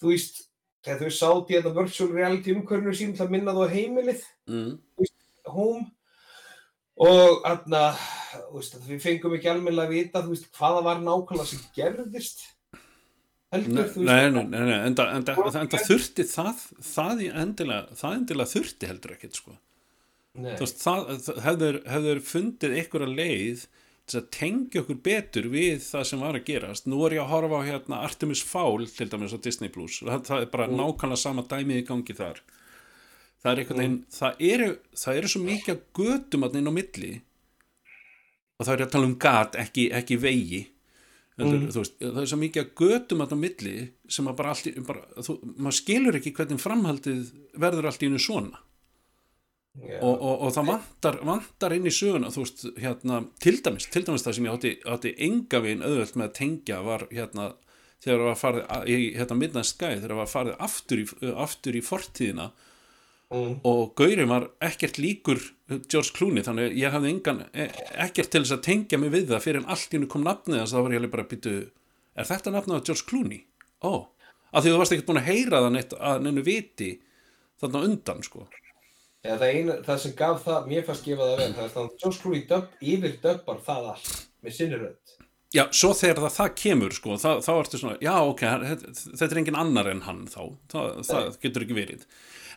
þú 0.00 0.14
veist 0.14 0.38
þegar 0.84 1.00
þau 1.02 1.16
sátt 1.16 1.50
í 1.50 1.56
þetta 1.58 1.72
virtual 1.76 2.12
reality 2.14 2.54
umhverfinu 2.54 2.94
sín 2.96 3.16
til 3.16 3.26
að 3.26 3.34
minna 3.34 3.54
þú 3.56 3.66
á 3.68 3.74
heimilið. 3.74 4.22
Mm, 4.48 4.70
home. 5.50 5.82
Og 7.00 7.44
aðna, 7.48 7.82
veist, 8.54 8.78
við 8.86 9.02
fengum 9.04 9.36
ekki 9.36 9.50
almennilega 9.52 9.88
að 9.88 9.94
vita 9.96 10.24
þú 10.24 10.34
veist, 10.34 10.48
hvaða 10.56 10.82
var 10.86 11.04
nákvæmlega 11.04 11.48
sem 11.48 11.62
gerðist 11.76 12.42
heldur 13.54 13.90
þú 13.90 14.04
nei, 14.06 14.30
nei, 14.30 14.44
nei, 14.52 14.78
enda, 14.86 15.08
enda, 15.16 15.34
enda 15.58 15.82
þurfti 15.82 16.26
það 16.30 16.62
það 16.86 17.24
endilega, 17.42 17.98
það 17.98 18.16
endilega 18.20 18.52
þurfti 18.54 18.90
heldur 18.90 19.16
ekkert 19.16 19.40
sko. 19.40 19.56
Veist, 20.38 20.78
það, 20.84 21.08
það 21.26 21.40
hefur, 21.48 21.78
hefur 21.90 22.20
fundið 22.30 22.76
einhverja 22.78 23.14
leið 23.18 23.64
til 24.10 24.20
að 24.20 24.28
tengja 24.34 24.82
okkur 24.82 24.98
betur 25.06 25.48
við 25.50 25.82
það 25.84 26.06
sem 26.06 26.22
var 26.22 26.38
að 26.38 26.46
gerast. 26.46 26.86
Nú 26.90 27.02
er 27.06 27.16
ég 27.18 27.24
að 27.24 27.32
horfa 27.34 27.60
á 27.62 27.68
hérna 27.68 28.00
Artemis 28.06 28.42
Fowl 28.46 28.86
til 28.90 29.08
dæmis 29.10 29.34
á 29.34 29.38
Disney 29.42 29.70
Plus. 29.72 30.00
Það, 30.06 30.24
það 30.28 30.44
er 30.44 30.52
bara 30.54 30.70
nákvæmlega 30.70 31.22
sama 31.22 31.46
dæmið 31.50 31.82
í 31.82 31.86
gangi 31.90 32.16
þar. 32.18 32.40
Það 33.40 33.52
er 33.52 33.62
einhvern 33.62 33.82
veginn 33.82 33.98
það 34.14 34.42
eru, 34.50 34.70
það 35.02 35.20
eru 35.20 35.32
svo 35.32 35.42
mikið 35.44 35.74
af 35.74 35.84
götum 35.98 36.46
að 36.46 36.58
inn 36.60 36.70
á 36.70 36.74
milli. 36.78 37.12
Og 38.58 38.66
það 38.66 38.74
er 38.74 38.84
að 38.84 38.92
tala 38.94 39.08
um 39.08 39.18
gat, 39.26 39.58
ekki, 39.58 39.86
ekki 39.96 40.20
vegi 40.20 40.62
þú 41.44 41.82
veist, 41.82 41.94
það 42.00 42.20
er 42.22 42.30
svo 42.30 42.38
mikið 42.40 42.62
að 42.64 42.72
götum 42.80 43.22
að 43.24 43.34
á 43.34 43.38
milli 43.44 43.74
sem 44.08 44.30
að 44.30 44.36
bara 44.40 44.54
allt 44.54 44.80
bara, 44.88 45.04
þú, 45.26 45.36
maður 45.56 45.76
skilur 45.78 46.18
ekki 46.20 46.32
hvernig 46.36 46.62
framhaldið 46.62 47.22
verður 47.64 47.88
allt 47.90 48.04
í 48.04 48.10
einu 48.10 48.20
svona 48.22 48.60
Já. 49.80 50.00
og, 50.02 50.16
og, 50.18 50.36
og 50.46 50.54
það 50.56 50.70
vantar, 50.72 51.20
vantar 51.24 51.74
inn 51.76 51.86
í 51.86 51.94
söguna 51.94 52.32
þú 52.34 52.42
veist, 52.44 52.64
hérna, 52.82 53.20
til 53.40 53.56
dæmis 53.62 53.86
til 53.86 54.02
dæmis 54.06 54.24
það 54.26 54.36
sem 54.36 54.48
ég 54.48 54.56
átti, 54.56 54.72
átti 54.90 55.12
enga 55.28 55.60
veginn 55.62 55.84
auðvöld 55.86 56.16
með 56.18 56.26
að 56.26 56.34
tengja 56.40 56.80
var 56.86 57.06
hérna 57.12 57.52
þegar 58.02 58.18
það 58.18 58.26
var 58.30 58.40
farið 58.40 58.90
í 58.90 58.98
hérna 59.14 59.38
Midnight 59.38 59.70
Sky 59.70 59.94
þegar 59.94 60.10
það 60.16 60.20
var 60.24 60.34
farið 60.34 60.58
aftur 60.66 61.04
í, 61.04 61.06
aftur 61.46 61.78
í 61.78 61.84
fortíðina 61.86 62.50
Mm. 63.30 63.60
og 63.62 63.92
Gauri 63.94 64.24
var 64.26 64.48
ekkert 64.66 64.96
líkur 64.98 65.38
George 65.70 66.14
Clooney 66.16 66.44
þannig 66.46 66.78
ég 66.78 66.94
hafði 66.94 67.12
engan 67.14 67.42
e- 67.52 67.68
ekkert 68.06 68.32
til 68.32 68.42
þess 68.44 68.56
að 68.56 68.64
tengja 68.66 69.00
mig 69.00 69.12
við 69.14 69.28
það 69.30 69.44
fyrir 69.46 69.62
en 69.62 69.68
allt 69.74 69.92
í 69.92 69.98
hennu 69.98 70.10
kom 70.10 70.24
nafnið 70.26 70.62
þess 70.62 70.72
að 70.72 70.78
það 70.78 70.86
var 70.86 70.96
ég 70.96 71.02
alveg 71.02 71.14
bara 71.16 71.26
að 71.26 71.34
byttu 71.34 71.54
er 72.14 72.30
þetta 72.30 72.54
nafnið 72.54 72.80
á 72.80 72.86
George 72.88 73.06
Clooney? 73.10 73.42
Ó, 73.86 73.92
af 74.50 74.64
því 74.64 74.72
þú 74.72 74.80
varst 74.82 74.96
ekkert 74.96 75.10
búin 75.10 75.22
að 75.22 75.30
heyra 75.30 75.62
það 75.64 75.76
neitt 75.76 75.94
að 75.98 76.24
neinu 76.26 76.46
viti 76.46 76.90
þarna 77.60 77.84
undan 77.88 78.26
sko 78.26 78.48
Já, 79.20 79.34
það, 79.36 79.50
eina, 79.52 79.74
það 79.84 79.98
sem 80.00 80.12
gaf 80.16 80.44
það, 80.46 80.68
mér 80.70 80.84
fannst 80.86 81.04
gefa 81.04 81.26
það 81.28 81.40
vel, 81.42 81.48
það 81.56 81.64
er 81.64 81.72
þannig 81.74 81.90
að 81.90 82.04
Josh 82.04 82.22
Clooney 82.22 82.44
dub, 82.48 82.76
yfir 82.80 83.16
dubbar 83.20 83.58
það 83.66 83.88
allt 83.90 84.12
með 84.40 84.54
sinni 84.56 84.78
rödd. 84.80 85.12
Já, 85.50 85.64
svo 85.76 85.90
þegar 85.98 86.22
það, 86.22 86.32
það 86.38 86.54
kemur 86.62 86.94
sko, 86.96 87.16
þá 87.20 87.50
ertu 87.52 87.80
svona, 87.82 87.98
já 88.00 88.12
ok, 88.22 88.44
þetta 88.70 89.26
er 89.26 89.40
engin 89.42 89.58
annar 89.60 89.90
en 89.90 90.00
hann 90.06 90.22
þá, 90.30 90.40
það, 90.72 90.88
það 91.10 91.36
getur 91.42 91.66
ekki 91.66 91.76
verið. 91.76 92.06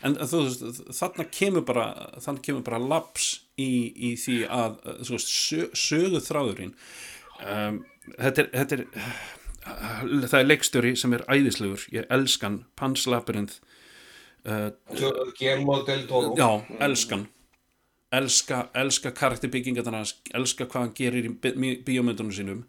En 0.03 0.17
þú 0.19 0.41
veist, 0.43 0.81
þarna 0.99 1.25
kemur 1.31 1.63
bara, 1.67 1.85
þarna 2.19 2.43
kemur 2.43 2.63
bara 2.67 2.79
laps 2.81 3.27
í, 3.55 3.69
í 3.95 4.13
því 4.19 4.37
að, 4.51 4.79
þú 5.07 5.15
veist, 5.15 5.31
sö, 5.31 5.67
sögu 5.77 6.19
þráðurinn. 6.25 6.73
Um, 7.43 7.77
þetta 8.17 8.43
er, 8.43 8.49
þetta 8.57 8.79
er, 8.79 8.87
það 10.27 10.39
er 10.41 10.49
leikstjóri 10.49 10.95
sem 10.99 11.15
er 11.15 11.23
æðislegur, 11.31 11.85
ég 11.95 12.09
elskan, 12.11 12.65
Pans 12.79 13.05
Labyrinth, 13.07 13.61
Toro. 16.09 16.33
já, 16.35 16.49
elskan 16.83 17.27
elska, 18.13 18.57
elska 18.77 19.11
karakterbyggingarnar 19.15 20.01
hans 20.03 20.11
elska 20.37 20.67
hvað 20.69 20.83
hann 20.83 20.91
gerir 20.97 21.25
í 21.29 21.31
bí- 21.41 21.77
bíómyndunum 21.87 22.33
sínum 22.35 22.59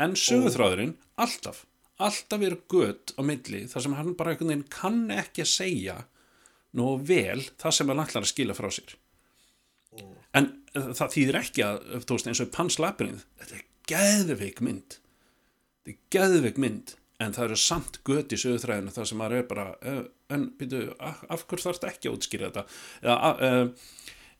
en 0.00 0.14
sögurþráðurinn 0.16 0.94
alltaf, 1.20 1.64
alltaf 1.98 2.40
eru 2.46 2.60
gött 2.72 3.12
á 3.18 3.20
milli 3.26 3.64
þar 3.68 3.84
sem 3.88 3.96
hann 3.98 4.14
bara 4.16 4.32
einhvern 4.32 4.52
veginn 4.54 4.68
kann 4.72 5.02
ekki 5.10 5.42
að 5.44 5.50
segja 5.52 5.96
nógu 6.78 7.00
vel 7.08 7.40
það 7.60 7.76
sem 7.78 7.92
hann 7.92 8.02
ætlar 8.04 8.26
að 8.26 8.32
skila 8.32 8.56
frá 8.56 8.68
sér. 8.74 8.94
En 10.36 10.50
uh, 10.76 10.92
það 10.92 11.16
þýðir 11.16 11.40
ekki 11.40 11.64
að 11.66 11.82
þú 12.04 12.18
veist 12.18 12.30
eins 12.30 12.44
og 12.44 12.52
Pans 12.54 12.78
Labyrinth 12.82 13.26
þetta 13.40 13.58
er 13.58 13.66
geðveik 13.92 14.62
mynd. 14.64 14.98
Þetta 15.86 15.94
er 15.94 16.00
geðveik 16.16 16.62
mynd 16.62 16.96
en 17.22 17.32
það 17.32 17.46
eru 17.48 17.60
samt 17.60 18.00
gött 18.04 18.34
í 18.36 18.40
sögurþræðinu 18.40 18.92
þar 18.92 19.08
sem 19.08 19.20
maður 19.20 19.38
er 19.38 19.46
bara 19.48 19.68
uh, 19.80 20.02
en 20.32 20.50
býtu, 20.58 20.82
af, 21.00 21.22
af 21.32 21.46
hvers 21.48 21.64
þarf 21.64 21.78
þetta 21.78 21.92
ekki 21.94 22.10
að 22.10 22.18
útskýra 22.18 22.50
þetta? 22.50 22.66
Eða 23.04 23.30
uh, 23.46 23.94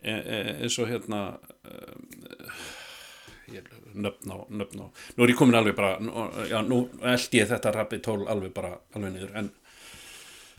eins 0.06 0.76
og 0.82 0.90
hérna 0.90 1.20
uh, 1.66 2.74
nöfn 3.94 4.32
á, 4.32 4.36
nöfn 4.48 4.82
á. 4.82 4.86
Nú 5.16 5.24
er 5.24 5.32
ég 5.32 5.38
komin 5.38 5.56
alveg 5.58 5.76
bara 5.78 5.96
nú, 6.02 6.26
já, 6.50 6.58
nú 6.66 6.82
eldi 7.00 7.40
ég 7.40 7.48
þetta 7.50 7.72
rabbit 7.74 8.08
hole 8.10 8.28
alveg 8.30 8.52
bara 8.54 8.74
alveg 8.94 9.14
niður 9.14 9.36
en 9.38 9.50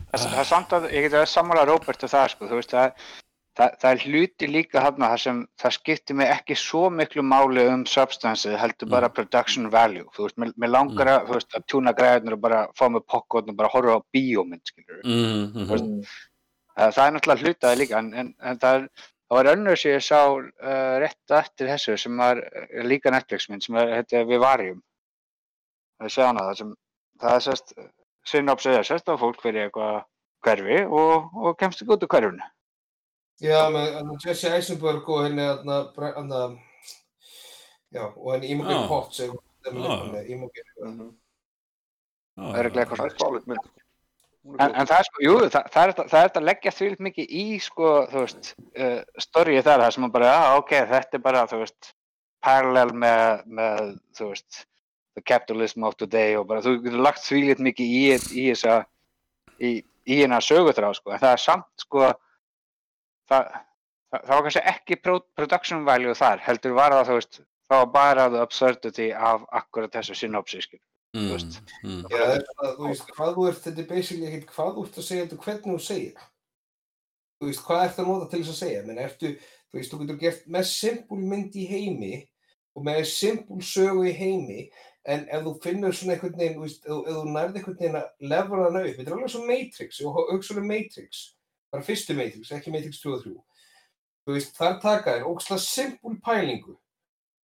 Það, 0.08 0.22
það 0.24 0.42
er 0.42 0.46
samt 0.48 0.76
að, 0.76 0.84
ég 0.94 1.04
geti 1.04 1.18
að 1.20 1.30
sammála 1.32 1.64
Róbert 1.68 2.04
og 2.06 2.12
það, 2.12 2.30
sko, 2.32 2.46
þú 2.48 2.58
veist, 2.58 2.70
það, 2.72 3.08
það, 3.58 3.74
það 3.82 3.90
er 3.90 4.04
hluti 4.06 4.48
líka 4.48 4.84
þarna 4.84 5.10
þar 5.12 5.22
sem 5.24 5.42
það 5.62 5.74
skiptir 5.76 6.18
mig 6.18 6.32
ekki 6.32 6.56
svo 6.58 6.84
miklu 6.94 7.24
máli 7.26 7.66
um 7.68 7.84
substansið, 7.88 8.56
heldur 8.62 8.90
bara 8.94 9.10
production 9.12 9.68
value, 9.72 10.06
þú 10.16 10.28
veist, 10.28 10.40
mér, 10.46 10.72
langar 10.72 11.12
að, 11.12 11.28
þú 11.28 11.36
veist, 11.36 11.58
að 11.58 11.66
tjúna 11.72 11.94
græðunar 11.98 12.38
og 12.38 12.42
bara 12.46 12.62
fá 12.78 12.86
mig 12.94 13.04
pokkotn 13.12 13.52
og 13.52 13.60
bara 13.60 13.72
horfa 13.74 13.98
á 14.00 14.06
bíómynd, 14.16 14.64
skilur 14.72 15.04
mm, 15.04 15.44
mm, 15.44 15.68
mm. 15.76 16.16
það 16.78 17.04
er 17.04 17.14
náttúrulega 17.16 17.44
hlutaði 17.44 17.82
líka, 17.82 18.00
en, 18.02 18.10
en, 18.22 18.32
en 18.40 18.62
það, 18.64 18.80
er, 18.80 19.06
það 19.28 19.40
var 19.40 19.52
önnur 19.52 19.82
sem 19.82 19.96
ég 19.96 20.08
sá 20.08 20.22
uh, 20.24 20.96
rétt 21.04 21.36
eftir 21.42 21.72
þessu 21.74 21.98
sem 22.00 22.24
var 22.24 22.42
líka 22.88 23.12
Netflix 23.12 23.50
mynd 23.52 23.66
sem 23.66 23.76
er, 23.80 23.92
þetta 24.00 24.22
er 24.22 24.32
Vivarium, 24.32 24.82
það 26.00 26.16
sé 26.16 26.28
hana, 26.30 26.48
það 26.48 26.60
sem, 26.62 26.74
það 27.20 27.36
er 27.36 27.48
sérst, 27.50 27.78
synopsið 28.28 28.78
er 28.78 28.86
sérst 28.88 29.08
að 29.10 29.20
fólk 29.24 29.40
fyrir 29.42 29.66
eitthvað 29.68 30.02
hverfi 30.46 30.78
og, 30.86 31.28
og 31.34 31.56
kemst 31.58 31.82
ekki 31.82 31.94
út 31.96 32.04
úr 32.06 32.12
hverfinu. 32.14 32.48
Já, 33.42 33.60
með 33.70 34.14
Jesse 34.24 34.50
Eisenberg 34.56 35.08
og 35.14 35.24
henni 35.26 35.44
þarna, 35.46 36.58
já, 37.94 38.04
og 38.16 38.32
henni 38.34 38.50
Imogen 38.54 38.76
Ah. 38.76 38.88
Pott 38.90 39.14
sem 39.14 39.30
það 39.64 39.74
með 39.78 39.90
Ah. 40.20 40.30
Imogen. 40.34 40.72
Já, 42.38 42.42
Það 42.42 42.58
er 42.58 42.68
ekki 42.70 42.80
eitthvað 42.84 43.04
er 43.04 43.14
spáleitt 43.16 43.46
mynd. 43.50 43.68
Er 43.68 44.64
En, 44.64 44.74
en 44.80 44.86
það 44.86 44.98
er 45.02 45.06
sko, 45.08 45.22
jú, 45.24 45.32
það, 45.50 45.64
það 45.74 45.82
er 45.82 45.92
þetta- 45.92 46.20
er 46.24 46.30
að 46.38 46.44
leggja 46.48 46.70
því 46.72 46.86
mikið 47.04 47.32
í, 47.36 47.44
sko, 47.60 47.88
þú 48.08 48.20
veist, 48.22 48.54
uh, 48.78 49.00
storyið 49.20 49.64
þar, 49.66 49.80
það 49.82 49.92
sem 49.96 50.04
að 50.06 50.12
bara, 50.14 50.28
já, 50.30 50.56
ok, 50.58 50.70
þetta 50.92 51.14
er 51.18 51.24
bara, 51.26 51.42
þú 51.50 51.58
veist, 51.58 51.90
parallel 52.42 52.92
með, 52.94 53.42
með, 53.58 53.98
þú 54.16 54.28
veist, 54.30 54.60
the 55.18 55.24
capitalism 55.26 55.84
of 55.84 55.98
today 55.98 56.36
og 56.38 56.46
bara, 56.48 56.62
þú 56.64 56.78
getur 56.84 57.02
lagt 57.02 57.24
því 57.26 57.58
mikið 57.66 57.94
í, 57.98 58.02
í 58.14 58.46
þessa, 58.52 58.80
í, 59.58 59.72
í 60.06 60.20
hérna 60.22 60.40
söguþrá, 60.44 60.92
sko, 60.96 61.12
en 61.14 61.22
það 61.22 61.34
er 61.34 61.42
samt, 61.42 61.70
sko, 61.82 62.08
það, 63.30 63.50
það, 64.12 64.22
það 64.22 64.34
var 64.34 64.46
kannski 64.46 64.64
ekki 64.72 65.00
pro, 65.02 65.18
production 65.38 65.84
value 65.88 66.16
þar, 66.18 66.44
heldur 66.46 66.76
var 66.78 66.96
það, 66.96 67.10
þú 67.10 67.18
veist, 67.18 67.40
það 67.68 67.82
var 67.82 67.90
bara 67.96 68.30
the 68.32 68.44
absurdity 68.44 69.10
af 69.12 69.44
akkurat 69.62 69.98
þessu 69.98 70.16
synopsis, 70.22 70.68
skil. 70.68 70.80
mm, 71.16 71.28
veist. 71.34 71.60
mm, 71.82 72.00
Já, 72.12 72.24
þetta, 72.32 72.72
þú 72.78 72.88
veist, 72.88 73.14
hvað 73.18 73.36
þú 73.36 73.46
ert, 73.50 73.62
þetta 73.66 73.84
er 73.84 73.92
basically 73.92 74.30
ekkert 74.30 74.56
hvað 74.56 74.74
þú 74.74 74.86
ert 74.86 74.98
að 74.98 75.08
segja, 75.10 75.26
þetta 75.26 75.38
er 75.38 75.44
hvernig 75.46 75.68
þú 75.68 75.84
segir. 75.90 76.26
Þú 77.38 77.50
veist, 77.50 77.62
hvað 77.66 77.84
ert 77.84 78.02
að 78.02 78.10
nota 78.10 78.30
til 78.30 78.42
þess 78.42 78.54
að 78.54 78.60
segja, 78.62 78.82
menn 78.86 79.04
ertu, 79.04 79.32
þú 79.68 79.78
veist, 79.78 79.92
þú 79.92 80.00
getur 80.02 80.20
gert 80.22 80.50
með 80.56 80.68
simpul 80.72 81.20
mynd 81.22 81.56
í 81.58 81.66
heimi 81.68 82.14
og 82.78 82.84
með 82.86 83.02
simpul 83.10 83.60
sögu 83.64 84.06
í 84.08 84.14
heimi, 84.16 84.68
en 85.08 85.24
ef 85.32 85.44
þú 85.46 85.54
finnur 85.64 85.96
svona 85.96 86.14
einhvern 86.14 86.36
veginn, 86.36 86.60
veist, 86.62 86.84
ef, 86.84 86.98
ef 87.00 87.18
þú 87.18 87.24
nærði 87.32 87.60
einhvern 87.60 87.78
veginn 87.80 87.98
að 88.00 88.30
levra 88.32 88.64
hana 88.66 88.84
upp, 88.84 88.96
þetta 88.98 89.10
er 89.10 89.16
alveg 89.16 89.34
svo 89.34 89.44
Matrix, 89.48 90.00
og 90.04 90.18
um 90.34 90.68
Matrix, 90.68 91.22
bara 91.72 91.86
fyrstu 91.86 92.16
Matrix, 92.18 92.52
ekki 92.52 92.74
Matrix 92.74 93.00
2 93.04 93.14
og 93.14 93.22
3. 93.24 93.36
Þú 94.28 94.34
veist, 94.36 94.56
þar 94.58 94.80
taka 94.82 95.14
þér 95.16 95.28
ógslag 95.30 95.62
simpul 95.64 96.18
pælingu 96.24 96.74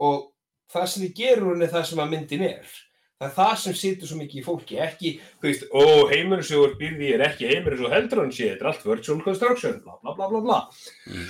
og 0.03 0.25
það 0.73 0.89
sem 0.91 1.05
þið 1.05 1.13
gerur 1.21 1.53
henni 1.53 1.69
það 1.71 1.85
sem 1.89 2.01
að 2.03 2.11
myndin 2.11 2.43
er. 2.49 2.73
Það 3.21 3.29
er 3.29 3.35
það 3.37 3.53
sem 3.61 3.75
situr 3.79 4.09
svo 4.09 4.17
mikið 4.19 4.41
í 4.41 4.43
fólki, 4.43 4.79
ekki, 4.83 5.13
þú 5.39 5.47
veist, 5.47 5.63
ó, 5.71 5.83
ert 6.11 6.79
býrði 6.81 7.13
er 7.15 7.23
ekki 7.29 7.47
heimurinn 7.47 7.79
svo 7.79 7.91
heldur 7.93 8.23
hann 8.23 8.35
sé, 8.35 8.49
þetta 8.51 8.65
er 8.65 8.71
allt 8.73 8.85
virtual 8.89 9.23
construction, 9.23 9.79
bla 9.85 9.95
bla 10.01 10.15
bla 10.17 10.27
bla 10.33 10.41
bla. 10.43 10.59
Mm. 11.07 11.29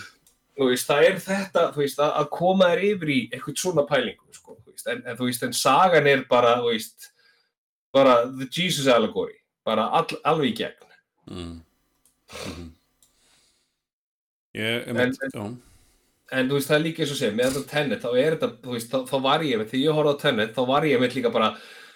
Þú 0.53 0.67
veist, 0.69 0.85
það 0.89 1.03
er 1.07 1.15
þetta, 1.23 1.61
þú 1.73 1.81
veist, 1.81 1.99
að, 2.03 2.11
að 2.21 2.27
koma 2.35 2.67
þér 2.69 2.81
yfir 2.91 3.09
í 3.09 3.19
eitthvað 3.33 3.55
svona 3.63 3.83
pælingu, 3.89 4.27
sko, 4.37 4.55
þú 4.61 4.73
veist, 4.75 4.87
en, 4.93 4.99
en 5.09 5.17
þú 5.17 5.29
veist, 5.29 5.45
en 5.47 5.55
sagan 5.57 6.09
er 6.11 6.21
bara, 6.29 6.51
þú 6.61 6.69
veist, 6.75 7.07
bara 7.93 8.13
the 8.29 8.45
Jesus 8.53 8.89
allegory, 8.93 9.39
bara 9.65 9.87
all, 9.97 10.05
alveg 10.29 10.51
í 10.51 10.55
gegn. 10.61 10.91
mm, 11.31 11.55
mm. 12.53 12.67
ég, 14.61 14.87
En- 14.87 14.97
en, 15.07 15.15
já, 15.33 15.45
En 16.33 16.47
þú 16.49 16.55
veist, 16.57 16.69
það 16.69 16.77
er 16.79 16.83
líka 16.85 17.03
eins 17.03 17.11
og 17.13 17.17
segja, 17.19 17.33
með 17.37 17.49
þetta 17.57 17.69
Tenet, 17.73 18.01
þá 18.01 18.09
er 18.17 18.35
þetta, 18.37 18.47
þú 18.63 18.71
veist, 18.73 18.89
þá, 18.93 18.97
þá 19.09 19.17
var 19.21 19.43
ég 19.45 19.65
þegar 19.69 19.81
ég 19.83 19.97
horfði 19.97 20.13
á 20.13 20.21
Tenet, 20.23 20.53
þá 20.55 20.61
var 20.69 20.87
ég 20.87 21.01
með 21.01 21.17
líka 21.17 21.31
bara, 21.33 21.49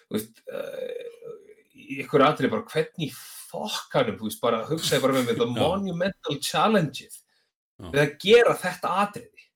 þú 0.10 0.18
veist, 0.18 0.42
uh, 0.52 1.38
í 1.74 2.02
ykkur 2.04 2.26
atrið 2.28 2.52
bara, 2.54 2.68
hvernig 2.74 3.16
fokkanum, 3.48 4.18
þú 4.20 4.28
veist, 4.28 4.42
bara 4.44 4.60
hugsaði 4.68 5.02
bara 5.06 5.24
með 5.24 5.42
Já. 5.42 5.48
monumental 5.56 6.38
challenges, 6.44 7.22
Já. 7.22 7.27
Við 7.86 8.02
að 8.04 8.18
gera 8.24 8.56
þetta 8.58 8.96
atriði, 9.04 9.48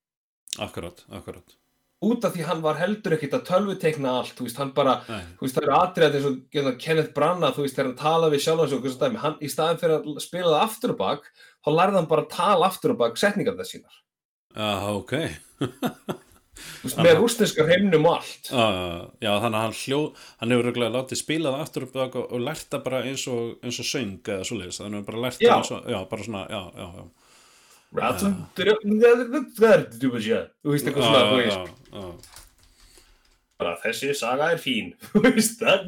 akkurat, 0.62 1.04
akkurat. 1.10 1.58
Út 2.02 2.26
af 2.26 2.34
því 2.34 2.46
hann 2.48 2.64
var 2.64 2.80
heldur 2.80 3.14
ekkit 3.14 3.36
að 3.38 3.44
tölvutekna 3.46 4.16
allt, 4.18 4.34
þú 4.34 4.48
veist, 4.48 4.58
hann 4.58 4.72
bara, 4.74 4.96
þú 5.06 5.46
veist, 5.46 5.54
það 5.54 5.66
eru 5.68 5.76
atriðið 5.78 6.16
eins 6.18 6.26
og 6.32 6.56
hérna, 6.56 6.72
Kenneth 6.82 7.14
Branagh, 7.14 7.54
þú 7.54 7.66
veist, 7.68 7.78
þegar 7.78 7.90
hann 7.92 8.00
talaði 8.00 8.34
við 8.34 8.44
sjálf 8.46 8.64
hans 8.64 8.74
og 8.74 8.82
hversu 8.82 9.02
dæmi, 9.04 9.22
hann, 9.22 9.38
í 9.38 9.52
staðin 9.54 9.82
fyrir 9.84 9.96
að 10.00 10.24
spila 10.24 10.56
það 10.56 10.66
aftur 10.66 10.96
og 10.96 11.00
bak, 11.04 11.30
þá 11.62 11.72
lærði 11.76 12.00
hann 12.00 12.10
bara 12.10 12.26
að 12.26 12.34
tala 12.34 12.72
aftur 12.72 12.96
og 12.96 13.00
bak 13.04 13.22
setningar 13.22 13.60
þess 13.60 13.76
sínar, 13.76 14.02
já, 14.58 14.72
ok. 14.96 15.16
Þú 16.62 16.90
veist, 16.90 17.00
með 17.06 17.16
rústinskar 17.22 17.70
heimnum 17.70 18.04
og 18.10 18.18
allt. 18.20 18.50
Uh, 18.50 19.08
já, 19.22 19.32
þannig 19.40 19.56
að 19.56 19.64
hann 19.64 19.78
hljó, 19.78 20.00
hann 20.42 20.54
hefur 20.54 20.68
reglega 20.68 20.94
látið 20.98 21.22
spila 21.22 21.54
það 21.54 21.64
aftur 21.64 21.86
upp 21.88 21.96
og, 22.02 22.18
og 22.26 22.44
lært 22.50 22.68
það 22.74 22.84
bara 22.90 23.06
eins 23.08 23.24
og, 23.32 23.56
eins 23.62 23.80
og 23.82 23.88
söng 23.88 24.20
eða 24.26 24.46
svoleiðis, 24.50 24.82
þannig 24.82 24.92
að 24.92 25.00
hann 25.00 25.08
bara 25.08 25.24
lært 25.28 25.42
það 25.46 27.06
eins 30.88 30.96
og, 30.98 31.04
já, 31.04 31.04
bara 31.04 31.12
svona, 31.12 31.22
já, 31.22 31.52
já, 31.52 31.52
já. 31.52 31.62
Ratum, 31.62 31.92
þú 31.92 31.92
veist 31.92 31.92
eitthvað 31.92 31.92
svona, 31.92 31.92
þú 31.92 32.40
bara 33.62 33.78
þessi 33.84 34.16
saga 34.18 34.50
er 34.56 34.62
fín, 34.62 34.92
þú 35.12 35.24
veist, 35.28 35.60
það 35.62 35.74
er, 35.76 35.86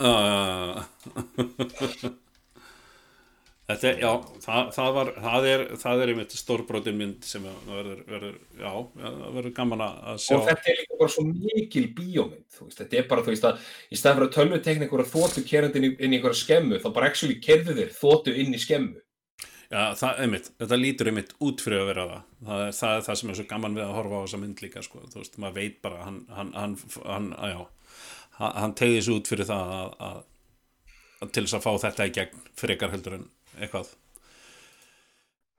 Já, 0.00 0.12
já, 0.24 0.86
já. 2.00 2.16
Þetta 3.70 3.86
er, 3.86 3.98
já, 4.02 4.08
það, 4.42 4.70
það 4.74 4.88
var, 4.96 5.10
það 5.22 5.44
er, 5.46 5.60
það 5.78 6.00
er 6.02 6.10
einmitt 6.10 6.32
stórbrotin 6.34 6.96
mynd 6.98 7.26
sem 7.28 7.44
verður, 7.68 8.00
verður, 8.08 8.38
já, 8.58 8.72
verður 9.36 9.52
gaman 9.60 9.84
að 9.84 10.16
sjá. 10.24 10.32
og 10.34 10.48
þetta 10.48 10.72
er 10.72 10.80
líka 10.80 10.98
bara 10.98 11.14
svo 11.14 11.24
mikil 11.28 11.84
bíómynd, 11.94 12.48
þú 12.56 12.66
veist, 12.66 12.80
þetta 12.80 12.98
er 12.98 13.06
bara, 13.12 13.24
þú 13.26 13.34
veist, 13.34 13.46
að 13.46 13.68
í 13.94 14.00
staðan 14.00 14.18
fyrir 14.18 14.26
að 14.26 14.34
tölvu 14.38 14.60
tekna 14.64 14.88
einhverja 14.88 15.12
þóttu 15.12 15.44
kerandi 15.46 15.78
inn 15.78 15.86
í, 15.86 15.92
inn 16.00 16.16
í 16.16 16.18
einhverja 16.18 16.40
skemmu, 16.40 16.80
þá 16.82 16.88
bara 16.96 17.12
actually 17.12 17.38
kerðu 17.44 17.76
þér 17.78 17.94
þóttu 18.00 18.34
inn 18.42 18.58
í 18.58 18.62
skemmu. 18.64 18.98
Já, 19.70 19.92
það, 19.94 20.20
einmitt, 20.24 20.48
þetta 20.58 20.76
lítur 20.80 21.08
einmitt 21.12 21.36
út 21.46 21.60
fyrir 21.62 21.84
að 21.84 21.88
vera 21.92 22.06
það. 22.08 22.22
Það 22.48 22.62
er 22.64 22.72
það, 22.74 22.94
er 22.96 23.04
það 23.06 23.18
sem 23.20 23.30
er 23.30 23.36
svo 23.38 23.44
gaman 23.52 23.76
við 23.76 23.84
að 23.84 23.92
horfa 24.00 24.18
á 24.18 24.22
þessa 24.24 24.40
mynd 24.42 24.62
líka, 24.64 24.82
sko. 24.82 25.02
Þú 25.12 25.20
veist, 25.20 25.36
maður 25.38 25.58
veit 25.60 25.76
bara, 25.84 26.00
hann, 26.08 26.16
hann, 26.34 26.50
hann, 26.56 26.74
hann 27.04 27.28
að 27.38 27.52
já, 27.52 27.60
hann, 28.40 28.74
tegði 28.80 29.04
svo 29.06 29.18
út 29.20 29.30
fyrir 29.30 29.46
það 29.46 29.74
að, 29.76 29.92
að, 30.08 30.18
að 31.20 31.32
til 31.36 31.44
þess 31.44 31.58
að 31.60 31.66
fá 31.68 31.70
þetta 31.84 32.08
í 32.08 32.14
gegn 32.18 32.42
frekar 32.58 32.94
heldur 32.96 33.18
en 33.20 33.28
eitthvað. 33.60 33.94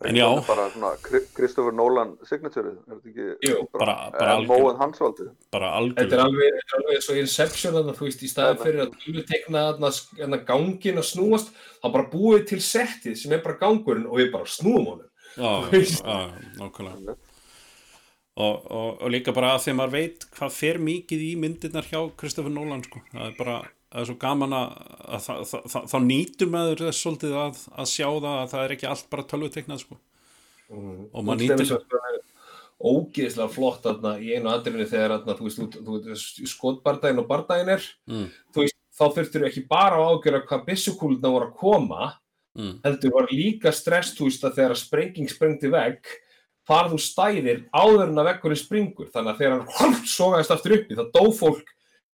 En 0.10 0.16
já, 0.18 0.26
Bara 0.48 0.64
svona 0.74 0.92
Kri- 1.06 1.28
Christopher 1.36 1.74
Nolan 1.78 2.16
signature, 2.26 2.72
er 2.74 2.96
þetta 2.96 3.10
ekki? 3.12 3.26
Jú, 3.50 3.58
bara, 3.74 3.86
bara, 3.86 4.12
Bara 4.18 4.36
algjör, 4.38 4.48
Móen 4.64 4.80
Hansvaldi. 4.80 5.28
bara 5.54 5.70
Þetta 5.98 6.16
er 6.18 6.24
alveg, 6.24 6.56
þetta 6.58 6.78
er 6.78 6.82
alveg 6.82 7.04
svo 7.06 7.16
Inception 7.22 7.74
þarna, 7.78 7.94
þú 8.00 8.08
veist, 8.08 8.24
í 8.26 8.30
staðan 8.32 8.62
fyrir 8.64 8.82
að 8.86 8.96
tölvu 9.04 9.26
tekna 9.30 9.66
þarna, 9.68 9.92
þarna 10.18 10.40
gangin 10.48 10.98
að 11.04 11.08
snúast, 11.12 11.52
þá 11.84 11.88
bara 11.94 12.10
búið 12.16 12.48
til 12.50 12.60
settið 12.66 13.18
sem 13.22 13.32
er 13.38 13.44
bara 13.46 13.60
gangurinn 13.62 14.08
og 14.10 14.18
við 14.18 14.32
bara 14.34 14.46
snúum 14.50 14.88
honum. 14.90 15.08
Já, 15.38 15.52
já, 15.70 16.18
nákvæmlega. 16.58 17.16
Og, 18.42 18.72
og, 18.72 19.02
og 19.04 19.10
líka 19.12 19.34
bara 19.36 19.54
að 19.58 19.66
því 19.66 19.72
að 19.74 19.78
maður 19.82 19.92
veit 20.00 20.26
hvað 20.38 20.52
fer 20.56 20.78
mikið 20.80 21.24
í 21.28 21.32
myndirnar 21.38 21.84
hjá 21.92 22.00
Kristoffer 22.18 22.50
Nolan, 22.54 22.82
sko. 22.88 23.02
Það 23.12 23.26
er 23.28 23.36
bara, 23.38 23.58
það 23.92 24.02
er 24.02 24.08
svo 24.08 24.18
gaman 24.22 24.56
að, 24.56 25.28
þá 25.92 25.98
nýtur 26.06 26.52
maður 26.52 26.86
þess 26.88 27.04
svolítið 27.04 27.38
að, 27.42 27.62
að 27.76 27.90
sjá 27.92 28.08
það 28.08 28.36
að 28.38 28.52
það 28.54 28.66
er 28.66 28.76
ekki 28.78 28.90
allt 28.92 29.10
bara 29.12 29.28
tölvuteknað, 29.32 29.84
sko. 29.84 29.98
Og 30.72 31.26
maður 31.28 31.56
er 31.60 32.22
ógeðslega 32.82 33.52
flott 33.54 33.84
þarna 33.86 34.16
í 34.24 34.32
einu 34.34 34.50
andrinu 34.50 34.88
þegar 34.90 35.18
þarna, 35.18 35.36
þú 35.38 35.48
veist, 35.48 35.60
þú, 35.62 35.84
þú 35.86 35.98
veist, 36.08 36.40
skotbardaginn 36.50 37.22
og 37.22 37.28
bardaginn 37.30 37.74
er, 37.76 37.84
Mm. 38.10 38.30
veist, 38.56 38.78
þá 38.98 39.04
þurftur 39.18 39.46
ekki 39.48 39.68
bara 39.70 40.00
að 40.00 40.16
ágjöra 40.16 40.42
hvað 40.48 40.66
byssukúluna 40.70 41.34
voru 41.36 41.50
að 41.50 41.58
koma, 41.60 42.08
mm, 42.58 42.74
heldur 42.84 43.14
var 43.14 43.28
líka 43.30 43.72
stress, 43.76 44.16
þú 44.18 44.30
veist, 44.30 44.44
að 44.44 44.58
þegar 44.58 44.76
sprenging 44.82 45.30
sprengdi 45.30 45.72
vegg, 45.72 46.02
hvar 46.68 46.90
þú 46.90 46.98
stæðir 47.02 47.64
áður 47.74 48.08
en 48.10 48.22
að 48.22 48.30
veggurinn 48.32 48.64
springur, 48.64 49.12
þannig 49.14 49.34
að 49.36 49.40
þegar 49.44 49.68
hann 49.78 49.96
sogaðist 50.18 50.56
aftur 50.56 50.78
uppi, 50.80 50.98
þá 50.98 51.06
dó 51.12 51.24
fólk 51.36 51.68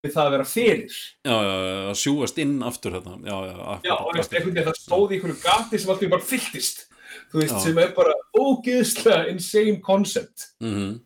við 0.07 0.13
það 0.17 0.27
að 0.27 0.35
vera 0.37 0.47
fyrir. 0.49 0.97
já, 1.27 1.35
já, 1.35 1.55
já, 1.67 1.77
að 1.91 1.97
sjúast 2.01 2.41
inn 2.43 2.55
aftur 2.63 2.97
þetta. 2.97 3.15
Já, 3.27 3.37
já, 3.51 3.79
Já, 3.87 3.93
og 3.97 4.13
veist, 4.17 4.33
einhvern 4.33 4.53
veginn 4.55 4.69
það 4.71 4.79
stóði 4.81 5.11
í 5.11 5.17
einhverju 5.19 5.41
gati 5.43 5.79
sem 5.83 5.91
alltaf 5.93 6.13
bara 6.15 6.27
fylltist, 6.31 6.85
þú 7.31 7.41
veist, 7.43 7.53
Já. 7.55 7.59
sem 7.67 7.77
er 7.83 7.93
bara 7.97 8.15
ógeðslega 8.37 9.27
insane 9.31 9.81
concept. 9.83 10.47
Mhm. 10.63 11.01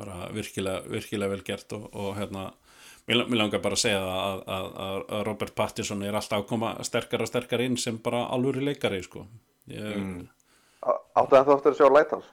bara 0.00 0.28
virkilega, 0.32 0.84
virkilega 0.88 1.28
vel 1.34 1.42
gert 1.44 1.72
og, 1.76 1.88
og 1.92 2.14
hérna 2.16 2.44
mér, 3.08 3.24
langar 3.36 3.60
bara 3.60 3.74
að 3.74 3.82
segja 3.82 3.98
að, 4.00 4.42
að, 4.46 4.68
að, 4.84 5.00
að 5.10 5.24
Robert 5.26 5.54
Pattinson 5.58 6.02
er 6.06 6.14
alltaf 6.14 6.38
að 6.44 6.46
koma 6.48 6.70
sterkar 6.86 7.24
og 7.24 7.28
sterkar 7.28 7.60
inn 7.64 7.76
sem 7.76 7.98
bara 7.98 8.22
alvöru 8.32 8.62
leikari 8.64 9.02
sko. 9.02 9.26
ég, 9.68 9.96
Mm. 9.98 10.28
Áttu 10.80 11.34
það 11.36 11.50
eftir 11.56 11.72
að 11.74 11.76
sjá 11.76 11.88
Lighthouse? 11.92 12.28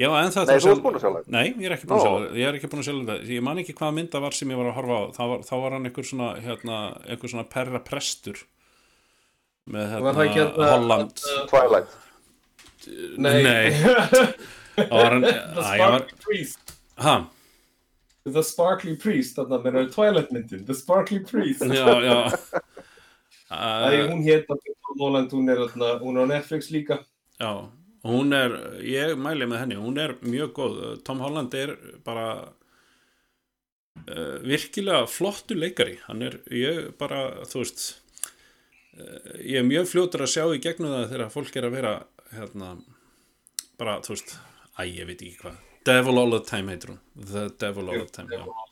Já, 0.00 0.08
en 0.08 0.32
það 0.32 0.46
Nei, 0.48 0.56
þú 0.62 0.70
ert 0.72 0.82
búin 0.84 0.96
að 0.96 1.02
sjá 1.02 1.10
það? 1.12 1.26
Nei, 1.34 1.44
ég 1.52 1.66
er 1.68 1.74
ekki 1.76 1.88
búin 1.88 1.98
að 1.98 2.02
Nó. 2.02 2.04
sjá 2.06 2.12
það. 2.22 2.36
Ég 2.40 2.48
er 2.48 2.56
ekki 2.58 2.70
búin 2.72 2.80
að 2.82 2.86
sjá 2.86 2.94
það. 3.10 3.26
Ég 3.32 3.42
man 3.48 3.60
ekki 3.62 3.74
hvaða 3.76 3.96
mynda 3.98 4.20
var 4.24 4.36
sem 4.38 4.52
ég 4.52 4.60
var 4.60 4.70
að 4.70 4.76
horfa 4.78 4.96
á. 4.96 5.02
Þá 5.16 5.22
var, 5.32 5.42
þá 5.48 5.52
var 5.62 5.76
hann 5.76 5.88
einhver 5.90 6.08
svona, 6.08 6.28
hérna, 6.46 6.78
einhver 7.12 7.32
svona 7.32 7.44
perra 7.52 7.80
prestur 7.84 8.40
með 9.68 9.92
það 9.92 10.06
hérna, 10.06 10.24
hérna- 10.38 10.70
Holland. 10.72 11.22
Twilight. 11.52 11.98
Nei, 13.22 13.36
Nei. 13.46 13.70
Þá 14.80 14.96
var 14.96 15.12
hann 15.18 15.26
The 15.28 15.36
Æ, 15.36 15.76
ég 15.76 15.84
var, 15.84 16.06
Sparkly 16.08 16.18
Priest. 16.24 16.74
Ha, 17.02 17.16
The 18.24 18.42
Sparkly 18.46 18.96
Priest, 18.96 19.36
þarna 19.36 19.60
með 19.62 19.76
það 19.78 19.92
Twilight 19.96 20.32
myndin 20.34 20.64
The 20.66 20.74
Sparkly 20.78 21.20
Priest. 21.28 21.62
Já, 21.68 21.86
já. 22.08 22.16
Það 23.52 23.92
er 23.98 24.08
hún 24.08 24.24
Nóland, 24.92 25.30
hún 25.32 25.48
er, 25.48 25.60
er 25.64 26.20
á 26.20 26.24
Netflix 26.28 26.68
líka. 26.72 26.98
Já, 27.40 27.52
hún 28.06 28.34
er, 28.36 28.54
ég 28.86 29.14
mæli 29.20 29.46
með 29.48 29.62
henni, 29.62 29.78
hún 29.80 29.98
er 30.02 30.16
mjög 30.24 30.52
góð. 30.56 30.78
Tom 31.06 31.22
Holland 31.22 31.54
er 31.54 31.74
bara 32.06 32.26
uh, 34.08 34.38
virkilega 34.46 35.06
flottu 35.10 35.56
leikari. 35.58 35.98
Hann 36.08 36.24
er, 36.26 36.40
ég 36.50 36.92
bara, 37.00 37.24
þú 37.48 37.62
veist, 37.62 37.84
uh, 38.98 39.36
ég 39.38 39.60
er 39.62 39.68
mjög 39.68 39.90
fljótur 39.92 40.26
að 40.26 40.32
sjá 40.34 40.46
í 40.50 40.62
gegnum 40.62 40.96
það 40.96 41.08
þegar 41.14 41.34
fólk 41.36 41.60
er 41.60 41.68
að 41.68 41.76
vera, 41.78 41.94
hérna, 42.32 42.72
bara, 43.80 44.00
þú 44.04 44.16
veist, 44.16 44.36
æ, 44.78 44.82
ég 44.88 45.06
veit 45.08 45.20
ekki 45.20 45.38
hvað. 45.44 45.62
Devil 45.86 46.18
All 46.22 46.36
the 46.36 46.44
Time 46.46 46.70
heitir 46.70 46.94
hún. 46.94 47.00
The 47.18 47.48
Devil 47.58 47.90
All 47.90 48.04
the 48.06 48.12
Time, 48.14 48.38
já. 48.38 48.71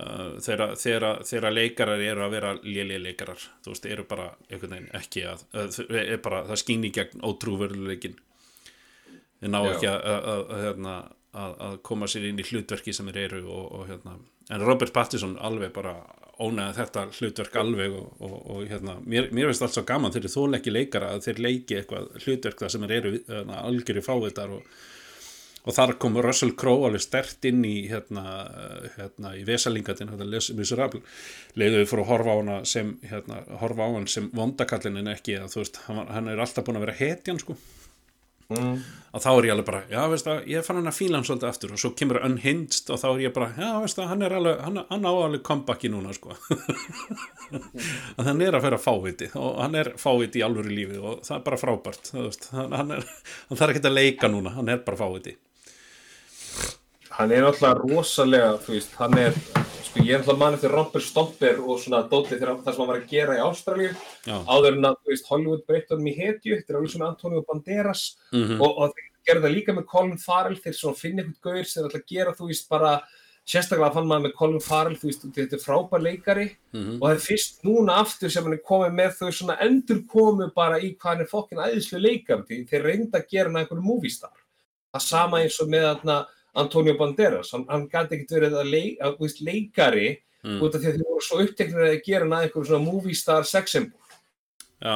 Uh, 0.00 0.36
þegar, 0.40 0.74
þegar, 0.80 1.22
þegar 1.28 1.52
leikarar 1.52 2.00
eru 2.00 2.22
að 2.24 2.34
vera 2.36 2.50
léli 2.62 2.96
leikarar, 3.02 3.42
þú 3.64 3.72
veist, 3.74 3.88
eru 3.90 4.04
bara 4.08 4.30
einhvern 4.48 4.76
veginn 4.76 4.92
ekki 4.96 5.24
að, 5.28 5.42
að 5.52 5.78
er 5.98 6.20
bara, 6.24 6.44
það 6.48 6.60
skýn 6.62 6.86
í 6.88 6.90
gegn 6.94 7.24
ótrúveruleikin 7.26 8.14
þeir 9.40 9.52
ná 9.52 9.58
ekki 9.60 9.90
að, 9.90 9.98
að, 9.98 10.28
að, 10.32 10.44
að, 10.44 10.62
hérna, 10.64 10.94
að, 11.42 11.56
að 11.66 11.76
koma 11.90 12.08
sér 12.08 12.28
inn 12.30 12.40
í 12.40 12.46
hlutverki 12.46 12.94
sem 12.96 13.10
þeir 13.10 13.20
eru 13.26 13.42
og, 13.50 13.66
og 13.76 13.90
hérna, 13.90 14.16
en 14.54 14.64
Robert 14.64 14.94
Pattinson 14.96 15.36
alveg 15.50 15.74
bara 15.76 15.96
ónæða 16.40 16.76
þetta 16.78 17.04
hlutverk 17.18 17.58
alveg 17.60 17.96
og, 17.98 18.14
og, 18.24 18.38
og 18.54 18.70
hérna, 18.70 18.96
mér, 19.04 19.28
mér 19.36 19.50
veist 19.50 19.66
allt 19.66 19.76
svo 19.76 19.84
gaman 19.88 20.14
þeir 20.14 20.22
eru 20.24 20.32
þól 20.38 20.60
ekki 20.60 20.72
leikara 20.72 21.12
að 21.16 21.26
þeir 21.26 21.42
leiki 21.48 21.80
eitthvað 21.80 22.08
hlutverk 22.24 22.62
það 22.62 22.72
sem 22.76 22.88
þeir 22.88 22.96
eru 23.02 23.12
hérna, 23.26 23.60
algjöri 23.68 24.04
fávitar 24.06 24.56
og 24.56 24.80
og 25.64 25.76
þar 25.76 25.94
kom 26.00 26.16
Russell 26.24 26.54
Crowe 26.58 26.88
alveg 26.88 27.04
stert 27.04 27.44
inn 27.50 27.64
í 27.68 27.74
hérna, 27.90 28.24
hérna 28.96 29.34
í 29.36 29.44
vesalingatin, 29.48 30.12
hérna 30.12 30.28
Les 30.28 30.52
Miserable 30.56 31.02
leiðu 31.58 31.82
við 31.82 31.90
fyrir 31.90 32.04
að 32.06 32.12
horfa 32.14 32.32
á 32.32 32.40
hana 32.40 32.60
sem 32.68 32.94
hérna, 33.10 33.42
horfa 33.60 33.84
á 33.84 33.94
hann 33.96 34.08
sem 34.08 34.30
vondakallin 34.36 35.02
en 35.02 35.12
ekki 35.12 35.36
að 35.40 35.52
þú 35.52 35.64
veist, 35.64 35.82
hann, 35.88 36.00
var- 36.00 36.14
hann 36.16 36.32
er 36.32 36.40
alltaf 36.40 36.64
búin 36.66 36.80
að 36.80 36.86
vera 36.88 36.98
hetjan 37.02 37.40
sko, 37.42 37.56
mm. 38.50 38.78
að 39.14 39.24
þá 39.24 39.28
er 39.32 39.48
ég 39.48 39.54
alveg 39.54 39.68
bara 39.68 39.82
já, 39.90 40.00
veist 40.14 40.28
það, 40.30 40.40
ég 40.54 40.64
fann 40.66 40.80
hann 40.80 40.90
að 40.90 40.96
fíla 40.96 41.18
hann 41.18 41.26
svolítið 41.28 41.50
aftur. 41.50 41.74
Og 41.76 41.82
svo 41.82 41.90
kemur 41.98 42.20
Unhinged 42.26 42.90
og 42.94 43.02
þá 43.02 43.06
er 43.10 43.22
ég 43.26 43.34
bara 43.36 43.50
já, 43.56 43.68
veist 43.84 44.00
það, 44.00 44.08
hann 44.14 44.24
er 44.26 44.36
alveg, 44.38 44.64
hann, 44.66 44.80
hann 44.90 45.06
á 45.06 45.12
alveg 45.12 45.44
comebacki 45.46 45.92
núna 45.92 46.14
sko. 46.16 46.36
Að 48.18 48.26
hann 48.30 48.42
er 48.46 48.54
að 48.54 48.66
færa 48.66 48.80
fáviti 48.80 49.30
og 49.38 49.60
hann 49.60 49.74
er 49.78 49.92
fáviti 49.98 50.40
í 50.40 50.44
alvöru 50.46 50.70
lífi 50.70 50.98
og 51.02 51.22
það 51.26 51.36
er 51.36 51.46
bara 51.48 51.60
frábært 51.60 52.10
þú 52.12 52.26
veist, 52.28 52.50
hann, 52.54 52.74
hann, 52.78 52.92
er, 52.96 53.06
hann 53.48 53.58
þarf 53.58 53.74
ekki 53.74 53.88
að 53.90 53.96
leika 53.96 54.30
núna, 54.30 54.52
hann 54.54 54.70
er 54.70 54.82
bara 54.86 55.00
fáviti 55.00 55.34
Hann 57.10 57.32
er 57.34 57.42
náttúrulega 57.44 57.80
rosalega, 57.80 58.50
þú 58.62 58.74
veist, 58.76 58.92
hann 59.00 59.16
er, 59.18 59.36
sko 59.84 60.02
ég 60.04 60.14
er 60.14 60.22
náttúrulega 60.22 60.40
mann 60.42 60.56
eftir 60.56 60.74
Romper 60.74 61.04
Stomper 61.04 61.62
og 61.64 61.80
svona 61.82 62.04
dótið 62.10 62.36
þegar 62.38 62.60
það 62.62 62.74
sem 62.74 62.82
hann 62.82 62.90
var 62.92 63.00
að 63.00 63.08
gera 63.10 63.38
í 63.38 63.44
Ástralíu. 63.44 63.94
Já. 64.28 64.36
áður 64.46 64.76
en 64.76 64.90
að, 64.90 64.98
þú 65.00 65.14
veist, 65.14 65.30
Hollywood 65.32 65.64
breytti 65.66 65.96
honum 65.96 66.10
í 66.10 66.16
hetju, 66.18 66.58
þetta 66.58 66.72
er 66.72 66.78
alveg 66.80 66.92
svona 66.94 67.08
Antonio 67.10 67.42
Banderas. 67.48 68.04
Mm 68.34 68.60
og, 68.60 68.70
og 68.70 68.94
þeir 68.94 69.08
gerðu 69.30 69.46
það 69.46 69.56
líka 69.56 69.74
með 69.76 69.88
Colin 69.90 70.22
Farrell 70.22 70.60
þeir 70.60 70.78
svona 70.78 71.00
finna 71.00 71.24
einhvern 71.24 71.42
gauðir 71.44 71.68
sem 71.68 71.82
er 71.82 71.88
alltaf 71.88 72.00
að 72.00 72.14
gera, 72.14 72.36
þú 72.38 72.50
veist, 72.52 72.70
bara 72.70 72.94
sérstaklega 73.50 73.94
fann 73.94 74.08
maður 74.08 74.26
með 74.28 74.34
Colin 74.38 74.64
Farrell, 74.64 74.98
þú 75.00 75.10
veist, 75.10 75.24
þetta 75.34 75.56
er 75.58 75.62
frábær 75.64 76.04
leikari. 76.04 76.48
-hmm. 76.72 76.98
og 77.00 77.04
það 77.08 77.14
er 77.14 77.24
fyrst 77.26 77.64
núna 77.66 78.00
aftur 78.00 78.30
sem 78.30 78.44
hann 78.44 78.52
er 78.52 78.62
komið 78.70 78.92
með 78.94 79.10
þau 79.18 79.30
svona 79.32 79.56
endur 79.66 80.04
komu 80.06 80.50
bara 80.54 80.78
í 80.78 80.94
hvað 80.96 81.10
hann 81.10 81.24
er 81.24 81.30
fokkin 81.30 81.58
æðislu 81.58 81.98
leikar 81.98 82.44
því 82.46 82.66
þeir 82.70 82.82
reynda 82.86 83.18
að 83.18 83.30
gera 83.30 83.48
hann 83.48 83.56
að 83.56 83.62
einhverju 83.64 83.82
movie-star 83.82 84.36
það 84.92 85.02
sama 85.02 85.40
eins 85.40 85.60
og 85.60 85.68
með 85.68 85.86
þarna 85.88 86.26
Antonio 86.54 86.96
Banderas, 86.98 87.52
hann, 87.52 87.66
hann 87.68 87.88
gæti 87.88 88.16
ekkert 88.16 88.36
verið 88.38 88.58
að, 88.60 88.70
leik, 88.74 88.98
að 89.00 89.18
veist, 89.20 89.40
leikari 89.46 90.10
Mm. 90.40 90.56
út 90.64 90.72
af 90.72 90.80
því 90.80 90.88
að 90.88 90.94
þeir 90.96 91.02
voru 91.04 91.20
svo 91.20 91.38
uppteknir 91.44 91.82
að 91.84 91.98
gera 92.06 92.24
hann 92.24 92.32
að 92.32 92.44
einhverju 92.46 92.68
svona 92.70 92.84
movie-star 92.86 93.42
sexsymbol 93.44 94.00
Já, 94.80 94.94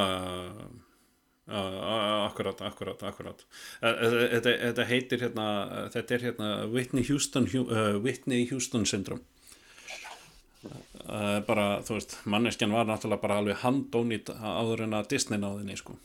já, 1.44 1.60
já, 1.92 2.14
akkurat, 2.24 2.62
akkurat, 2.64 3.02
akkurat. 3.02 3.44
Eh, 3.82 3.90
eh, 3.90 4.40
Þetta, 4.40 4.86
heitir 4.88 5.20
hérna, 5.20 5.46
þetta 5.92 6.14
er 6.14 6.24
hérna 6.30 6.48
Whitney 6.72 7.04
Houston, 7.04 7.44
uh, 7.44 7.98
Whitney 8.00 8.46
Houston 8.48 8.86
syndrom. 8.88 9.20
Uh, 10.64 11.42
bara, 11.44 11.82
þú 11.84 11.98
veist, 11.98 12.16
manneskjan 12.24 12.72
var 12.72 12.88
náttúrulega 12.88 13.20
bara 13.20 13.36
alveg 13.42 13.60
handónýtt 13.60 14.32
áður 14.32 14.86
en 14.86 14.96
að 14.96 15.10
Disney 15.12 15.36
náði 15.38 15.66
henni, 15.66 15.76
sko. 15.76 15.98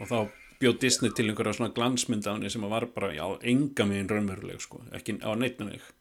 Og 0.00 0.10
þá 0.10 0.18
bjóð 0.62 0.78
Disney 0.84 1.12
til 1.16 1.26
einhverja 1.28 1.56
svona 1.58 1.74
glansmynd 1.76 2.28
af 2.28 2.36
henni 2.38 2.52
sem 2.52 2.64
var 2.70 2.86
bara, 2.94 3.10
já, 3.16 3.24
enga 3.52 3.86
megin 3.88 4.10
raunveruleg, 4.10 4.62
sko, 4.62 4.80
ekki 4.96 5.18
á 5.20 5.30
neittinu 5.38 5.74
ekki. 5.76 5.92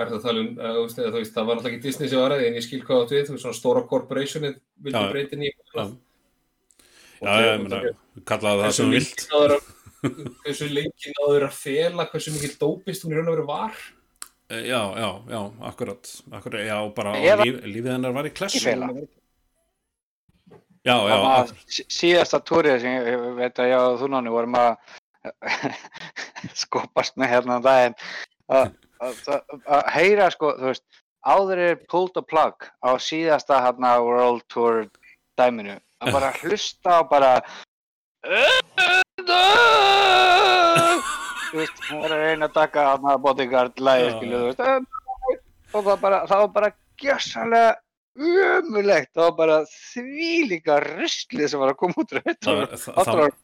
Er 0.00 0.08
það, 0.08 0.16
að 0.16 0.24
tala 0.24 0.42
um, 0.42 0.84
veist, 0.88 1.34
það 1.34 1.48
var 1.50 1.58
náttúrulega 1.58 1.74
ekki 1.74 1.84
Disney 1.84 2.08
sem 2.08 2.22
var 2.22 2.34
að 2.36 2.46
en 2.48 2.56
ég 2.56 2.64
skil 2.64 2.80
hvað 2.86 3.02
áttu 3.04 3.16
við, 3.18 3.26
þú 3.28 3.36
veist, 3.36 3.44
svona 3.44 3.58
stóra 3.60 3.84
corporationið 3.90 4.58
vildi 4.86 5.26
inn 5.36 5.44
í 5.44 5.52
Já. 5.76 5.84
Ég 7.20 7.64
meina, 7.66 7.80
kallaði 8.24 8.64
það 8.64 8.76
sem 8.78 8.88
þú 8.88 8.96
vilt. 8.96 9.24
hversu 10.46 10.68
lengi 10.72 11.12
náður 11.18 11.44
að 11.50 11.56
fela 11.60 12.06
hversu 12.08 12.32
mikið 12.32 12.54
dópist 12.62 13.04
hún 13.04 13.12
í 13.12 13.18
raun 13.18 13.28
og 13.28 13.34
veru 13.36 13.48
var 13.50 13.74
Eh, 14.50 14.66
Já, 14.66 14.80
já, 14.98 15.22
já, 15.30 15.52
akkurat, 15.62 16.22
akkurat, 16.32 16.64
já, 16.66 16.76
bara 16.94 17.12
lífið 17.14 17.92
hennar 17.92 18.14
var 18.16 18.26
í 18.26 18.32
klessu. 18.34 18.58
Ekki 18.58 18.66
fela. 18.66 18.88
Já, 20.86 20.94
já, 20.96 21.16
sí- 21.68 21.84
síðasta 21.92 22.40
túrið 22.40 22.78
sem 22.80 22.94
ég, 23.04 23.24
veit 23.36 23.58
að 23.60 23.68
ég 23.68 23.82
og 23.84 23.98
þú 24.00 24.06
náni 24.14 24.32
vorum 24.32 24.54
að 24.56 24.70
skopast 26.62 27.18
með 27.20 27.28
hérna 27.34 27.58
um 27.60 27.64
daginn. 27.66 27.96
Að, 28.50 28.70
að, 29.04 29.18
að, 29.34 29.42
að 29.76 29.90
heyra 29.94 30.30
sko, 30.32 30.54
þú 30.56 30.70
veist, 30.70 30.86
áður 31.28 31.60
er 31.66 31.76
pulled 31.92 32.14
the 32.16 32.22
plug 32.24 32.64
á 32.80 32.90
síðasta 32.96 33.60
hérna 33.66 33.98
World 34.04 34.46
Tour 34.48 34.86
dæminu. 35.36 35.76
Að 36.00 36.14
bara 36.16 36.32
hlusta 36.40 37.00
og 37.02 37.10
bara 37.12 37.34
þú 41.50 41.58
veist, 41.60 41.84
hún 41.90 42.02
var 42.04 42.14
að 42.14 42.24
reyna 42.24 42.48
að 42.48 42.56
taka 42.56 42.86
hérna 42.92 43.18
bodyguard 43.20 43.80
lægi, 43.84 44.08
Já. 44.08 44.16
skilu, 44.16 44.40
þú 44.40 44.48
veist 44.48 44.60
og 45.70 45.84
það, 45.86 45.96
bara, 46.02 46.18
það 46.26 46.40
var 46.42 46.50
bara 46.56 46.70
gjössanlega 47.00 47.70
ömulegt, 48.18 49.12
það 49.14 49.22
var 49.28 49.36
bara 49.38 49.58
þvílíka 49.70 50.80
ruslið 50.84 51.48
sem 51.52 51.60
var 51.62 51.72
að 51.74 51.78
koma 51.80 52.02
út 52.02 52.14
Það, 52.14 52.24
þetta 52.26 52.56
var- 52.56 52.76
það, 52.76 53.10
það, 53.10 53.34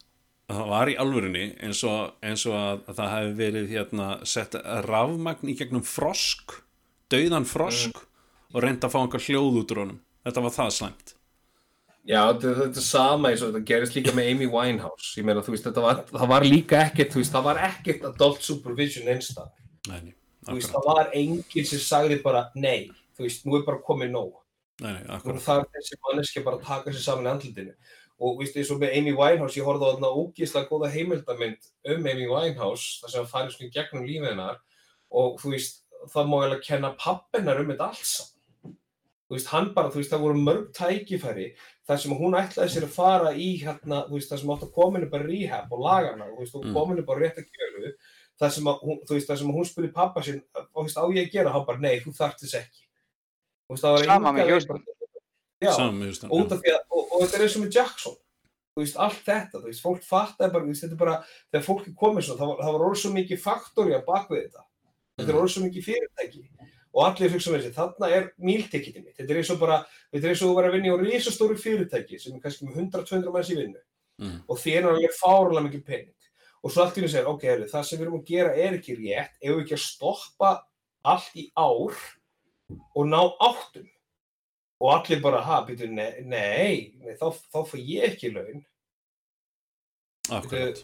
það 0.51 0.71
var 0.73 0.91
í 0.93 0.97
alvörinni 1.03 1.45
eins 1.63 1.83
og, 1.87 2.15
eins 2.23 2.47
og 2.47 2.57
að, 2.59 2.81
að 2.89 2.99
það 3.01 3.13
hefði 3.17 3.37
verið 3.43 3.69
hérna 3.75 4.09
sett 4.27 4.57
rafmagn 4.87 5.53
í 5.53 5.57
gegnum 5.59 5.85
frosk, 5.87 6.59
dauðan 7.13 7.47
frosk 7.49 8.03
og 8.55 8.63
reynda 8.63 8.89
að 8.89 8.95
fá 8.95 9.01
einhver 9.03 9.23
hljóð 9.27 9.61
út 9.63 9.73
úr 9.75 9.83
honum. 9.85 10.01
Þetta 10.27 10.43
var 10.43 10.55
það 10.57 10.75
slæmt. 10.75 11.13
Já, 12.07 12.21
þetta, 12.31 12.53
þetta 12.61 12.81
er 12.81 12.87
sama 12.87 13.31
eins 13.33 13.43
og 13.43 13.51
þetta 13.51 13.67
gerist 13.67 13.97
líka 13.99 14.13
með 14.15 14.29
Amy 14.33 14.47
Winehouse. 14.51 15.09
Ég 15.19 15.27
meina, 15.27 15.43
þú 15.43 15.55
veist, 15.57 15.67
þetta 15.67 15.83
var, 15.83 16.03
það 16.13 16.31
var 16.31 16.47
líka 16.47 16.83
ekkert 16.85 17.15
þú 17.15 17.23
veist, 17.23 17.35
það 17.35 17.47
var 17.49 17.63
ekkert 17.67 18.07
adult 18.13 18.47
supervision 18.47 19.07
nei, 19.07 20.13
þú 20.47 20.55
veist, 20.55 20.71
það 20.71 20.87
var 20.87 21.11
enginn 21.19 21.67
sem 21.67 21.83
sagði 21.83 22.21
bara 22.23 22.45
nei, 22.55 22.87
þú 23.19 23.27
veist, 23.27 23.43
nú 23.47 23.59
er 23.59 23.65
bara 23.67 23.83
komið 23.87 24.13
nóg 24.15 24.31
Nei, 24.81 24.93
nú 25.07 25.15
akkurat. 25.17 25.41
þarf 25.43 25.71
þessi 25.73 25.97
manneski 26.05 26.43
bara 26.45 26.57
að 26.59 26.67
taka 26.69 26.91
sér 26.93 27.01
saman 27.07 27.25
í 27.27 27.31
andlutinu 27.33 27.75
og 28.21 28.39
veist, 28.41 28.57
eins 28.57 28.71
og 28.73 28.79
með 28.81 28.95
Amy 28.99 29.13
Winehouse 29.13 29.57
ég 29.61 29.65
horfði 29.65 29.89
á 29.89 29.93
þarna 29.93 30.11
ógíslega 30.21 30.69
góða 30.71 30.91
heimildamind 30.93 31.69
um 31.93 32.07
Amy 32.13 32.27
Winehouse, 32.29 33.01
þar 33.03 33.11
sem 33.13 33.21
hann 33.21 33.33
farið 33.33 33.53
svona 33.57 33.73
gegnum 33.75 34.07
lífið 34.09 34.31
hennar. 34.31 34.61
Og 35.13 35.37
þú 35.41 35.53
veist, 35.53 35.83
það 36.13 36.29
má 36.31 36.37
eiginlega 36.41 36.65
kenna 36.65 36.91
pappennar 36.97 37.61
um 37.61 37.69
þetta 37.73 37.89
alls 37.91 38.33
þú 39.27 39.35
veist, 39.35 39.49
hann 39.51 39.73
bara, 39.75 39.91
þú 39.91 39.99
veist, 40.01 40.11
það 40.13 40.21
voru 40.23 40.39
mörg 40.39 40.67
tækifæri 40.73 41.47
þar 41.87 41.99
sem 41.99 42.13
hún 42.15 42.37
ætlaði 42.39 42.71
sér 42.77 42.85
að 42.87 42.93
fara 42.95 43.33
í 43.35 43.49
hérna, 43.63 44.05
þú 44.07 44.15
veist, 44.15 44.31
þar 44.31 44.39
sem 44.39 44.51
átt 44.55 44.63
að 44.63 44.73
kominu 44.77 45.11
bara 45.11 45.27
rehab 45.27 45.73
og 45.73 45.81
laga 45.83 46.13
hana, 46.13 46.29
þú 46.31 46.39
veist, 46.39 46.55
og 46.55 46.65
Mm. 46.65 46.75
kominu 46.75 47.07
bara 47.07 47.21
rétt 47.21 47.39
að 47.43 47.49
gjöru, 47.51 47.93
þar 48.41 48.51
sem 48.53 48.65
að 48.65 48.81
hún, 48.83 49.01
þú 49.07 49.13
veist, 49.17 49.27
þar 49.29 49.39
sem 49.39 49.49
að 49.51 49.57
hún 49.59 49.67
spurði 49.67 49.93
pappa 49.93 50.23
sinn, 50.23 50.43
Sama 55.73 55.91
með 55.97 56.11
Houston, 56.11 56.31
og, 56.93 57.19
þetta 57.25 57.39
er 57.39 57.45
eins 57.47 57.57
og 57.57 57.65
með 57.65 57.79
Jackson. 57.79 58.17
Þú 58.77 58.83
veist, 58.83 58.99
allt 59.01 59.21
þetta, 59.25 59.59
þú 59.59 59.71
veist, 59.71 59.83
fólk 59.83 60.03
fattaði 60.05 60.53
bara, 60.53 60.69
veist, 60.69 60.85
þetta 60.85 60.97
er 60.97 61.01
bara, 61.01 61.17
þegar 61.49 61.65
fólk 61.65 61.87
er 61.89 61.95
komið 61.97 62.27
svona, 62.27 62.41
það 62.43 62.51
var, 62.51 62.59
það 62.61 62.75
var 62.77 62.87
orðið 62.87 63.03
svo 63.03 63.13
mikið 63.15 63.41
faktori 63.41 63.97
að 63.97 64.07
bakvið 64.11 64.43
þetta. 64.43 64.65
Þetta 65.17 65.33
er 65.33 65.39
orðið 65.41 65.55
svo 65.55 65.65
mikið 65.65 65.87
fyrirtæki. 65.87 66.43
Og 66.97 67.03
allir 67.07 67.33
hugsa 67.33 67.53
með 67.53 67.63
þessi, 67.63 67.77
þarna 67.77 68.11
er 68.13 68.29
míltekitið 68.41 69.03
mitt, 69.05 69.17
þetta 69.17 69.33
er 69.33 69.41
eins 69.41 69.53
og 69.53 69.59
bara, 69.61 69.81
þetta 70.13 70.29
er 70.29 70.35
eins 70.35 70.43
og 70.45 70.51
þú 70.51 70.59
var 70.59 70.69
að 70.69 70.77
vinna 70.77 70.89
í 70.89 70.93
á 70.93 70.97
risastóru 71.01 71.57
fyrirtæki 71.61 72.21
sem 72.21 72.37
er 72.37 72.45
kannski 72.45 72.69
með 72.69 72.79
100-200 72.85 73.35
manns 73.35 73.51
í 73.53 73.59
vinnu. 73.59 73.83
Mm. 74.17 74.37
og 74.49 74.61
því 74.61 74.75
er 74.79 74.87
alveg 74.89 75.17
fárlega 75.19 75.65
mikið 75.67 75.83
pening. 75.85 76.29
Og 76.65 76.73
svo 76.73 76.87
henni 76.89 77.11
segir, 77.13 77.29
ok, 77.29 77.45
það 77.69 77.83
sem 77.85 77.99
við 77.99 78.07
erum 78.07 78.21
að 78.21 78.31
gera 78.31 78.55
er 78.57 78.77
ekki 78.79 78.97
rétt, 78.97 79.35
ef 79.43 79.51
við 79.51 79.63
ekki 79.63 79.77
að 79.77 79.83
stoppa 79.85 80.53
allt 81.07 81.37
í 81.37 81.45
ár 81.53 81.99
og 82.97 83.07
ná 83.07 83.21
áttum 83.47 83.87
og 84.81 84.91
allir 84.93 85.21
bara, 85.25 85.41
ha, 85.47 85.61
býtu, 85.69 85.87
nei, 85.89 86.11
nei, 86.29 86.97
nei 87.01 87.15
þá, 87.17 87.31
þá 87.53 87.61
fæ 87.71 87.77
ég 87.81 88.11
ekki 88.13 88.33
laun 88.35 88.65
Akkurat. 90.37 90.81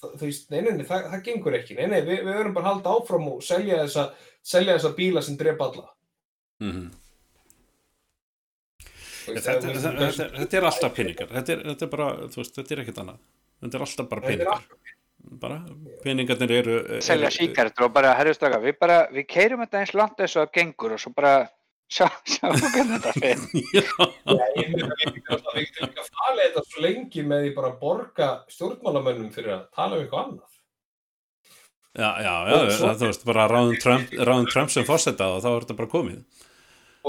Þú 0.00 0.14
veist, 0.22 0.46
nei, 0.52 0.60
nei, 0.64 0.72
nei, 0.78 0.84
það, 0.88 1.08
það 1.12 1.24
gengur 1.26 1.56
ekki 1.58 1.74
nei, 1.76 1.86
nei, 1.90 2.00
við, 2.06 2.22
við 2.24 2.36
verum 2.38 2.54
bara 2.56 2.70
að 2.70 2.74
halda 2.76 2.92
áfram 3.00 3.26
og 3.34 3.42
selja 3.44 3.82
þessa, 3.82 4.04
selja 4.54 4.76
þessa 4.78 4.92
bíla 4.96 5.22
sem 5.26 5.36
drepa 5.40 5.68
alla 5.70 5.88
Mm 6.64 6.88
Þú 9.20 9.34
veist, 9.34 9.44
þetta, 9.46 9.60
það- 9.60 9.74
þetta, 9.76 10.06
þetta, 10.06 10.26
þetta 10.38 10.56
er 10.60 10.64
alltaf 10.70 10.94
peningar. 10.96 11.28
Þetta 11.34 11.52
er, 11.52 11.58
þetta 11.68 11.84
er 11.86 11.90
bara, 11.92 12.06
þú 12.32 12.38
veist, 12.40 12.54
þetta 12.56 12.72
er 12.74 12.80
ekkert 12.82 13.00
annað. 13.02 13.18
Þetta 13.60 13.76
er 13.76 13.82
alltaf 13.84 14.06
bara 14.10 14.22
er 14.22 14.30
peningar. 14.30 14.62
Bara, 15.40 15.60
peningarnir 16.02 16.50
eru... 16.56 16.76
selja 17.04 17.28
eru- 17.28 17.36
síkartur 17.36 17.86
og 17.86 17.92
bara 17.94 18.16
herjastaka, 18.18 18.58
við 18.64 18.78
bara, 18.80 18.96
við 19.14 19.26
keirum 19.30 19.60
þetta 19.62 19.78
eins 19.84 19.92
langt 19.94 20.18
eins 20.20 20.34
og 20.36 20.42
það 20.48 20.54
gengur 20.58 20.94
og 20.96 21.00
svo 21.04 21.12
bara 21.14 21.34
sjá, 21.94 22.06
sjá 22.26 22.50
hvernig 22.50 22.96
þetta 22.96 23.12
fyrir. 23.14 23.44
Já, 23.78 23.84
Já, 24.26 24.44
ég 24.58 24.74
getum 24.74 24.90
alltaf 25.36 25.54
við 25.54 25.64
getum 25.68 25.86
ekki 25.88 26.02
að 26.02 26.10
fara 26.10 26.36
þetta 26.42 26.64
svo 26.66 26.84
lengi 26.86 27.24
með 27.30 27.44
því 27.46 27.52
bara 27.60 27.70
að 27.72 27.78
borga 27.84 28.28
stjórnmálamönnum 28.56 29.30
fyrir 29.34 29.54
að 29.56 29.64
tala 29.78 29.96
um 29.98 30.04
eitthvað 30.04 30.24
annað. 30.26 30.46
já, 32.00 32.10
já, 32.22 32.34
já 32.50 32.58
svo- 32.78 32.92
þú 33.00 33.08
veist, 33.10 33.24
bara 33.26 33.46
ráðum 33.50 33.78
Trump, 33.82 34.12
ráðum 34.30 34.50
Trump 34.52 34.70
sem 34.70 34.86
fórseta 34.86 35.30
og 35.36 35.40
þá 35.42 35.48
er 35.54 35.64
þetta 35.66 35.78
bara 35.80 35.92
komið. 35.94 36.20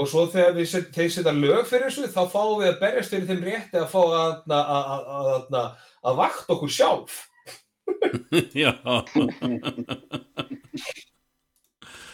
Og 0.00 0.06
svo 0.08 0.22
þegar 0.32 0.54
við 0.56 0.66
set, 0.70 0.86
þeir 0.94 1.10
setja 1.12 1.34
lög 1.36 1.66
fyrir 1.68 1.90
þessu, 1.90 2.06
þá 2.14 2.22
fáum 2.32 2.54
við 2.62 2.70
að 2.72 2.78
berjast 2.80 3.12
fyrir 3.12 3.26
þeim 3.28 3.42
rétti 3.44 3.76
að 3.82 3.90
fá 3.92 4.00
að, 4.00 4.32
að, 4.48 4.70
að, 4.78 5.02
að, 5.18 5.28
að, 5.60 5.86
að 6.10 6.16
vakta 6.22 6.54
okkur 6.56 6.72
sjálf. 6.78 7.18
já, 8.64 8.72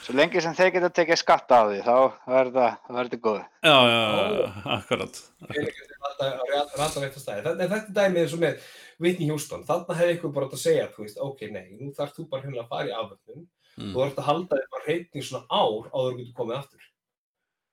Svo 0.08 0.14
lengi 0.16 0.40
sem 0.40 0.54
þeir 0.56 0.70
geta 0.72 0.88
tekið 0.96 1.18
skatta 1.20 1.56
á 1.60 1.64
því, 1.68 1.80
þá 1.84 1.96
verður 2.32 2.54
þetta, 2.54 3.16
góð. 3.26 3.40
já, 3.68 3.74
já, 3.92 4.46
akkurat. 4.78 5.18
Að 5.44 6.14
stæði. 7.20 7.42
Þetta, 7.44 7.66
er 7.66 7.90
dæmið 7.98 8.20
eins 8.22 8.36
og 8.36 8.40
með 8.40 8.70
Whitney 9.04 9.28
Houston. 9.28 9.66
Þarna 9.68 9.96
hefði 9.98 10.14
ykkur 10.16 10.32
bara 10.38 10.48
að 10.48 10.62
segja, 10.62 10.86
þú 10.94 11.04
veist, 11.04 11.20
ok, 11.26 11.44
nei, 11.52 11.66
nú 11.76 11.92
þarf 11.98 12.16
þú 12.16 12.24
bara 12.32 12.46
hérna 12.46 12.64
að 12.64 12.72
fara 12.72 12.88
í 12.88 12.94
afvöldnum. 12.96 13.44
Mm. 13.78 13.90
Þú 13.92 14.04
ert 14.06 14.22
að 14.22 14.28
halda 14.30 14.58
þér 14.62 14.72
bara 14.72 14.88
reyting 14.88 15.26
svona 15.28 15.44
ár 15.52 15.92
áður 15.92 16.08
en 16.08 16.16
þú 16.16 16.22
getur 16.22 16.38
komið 16.40 16.58
aftur. 16.62 16.88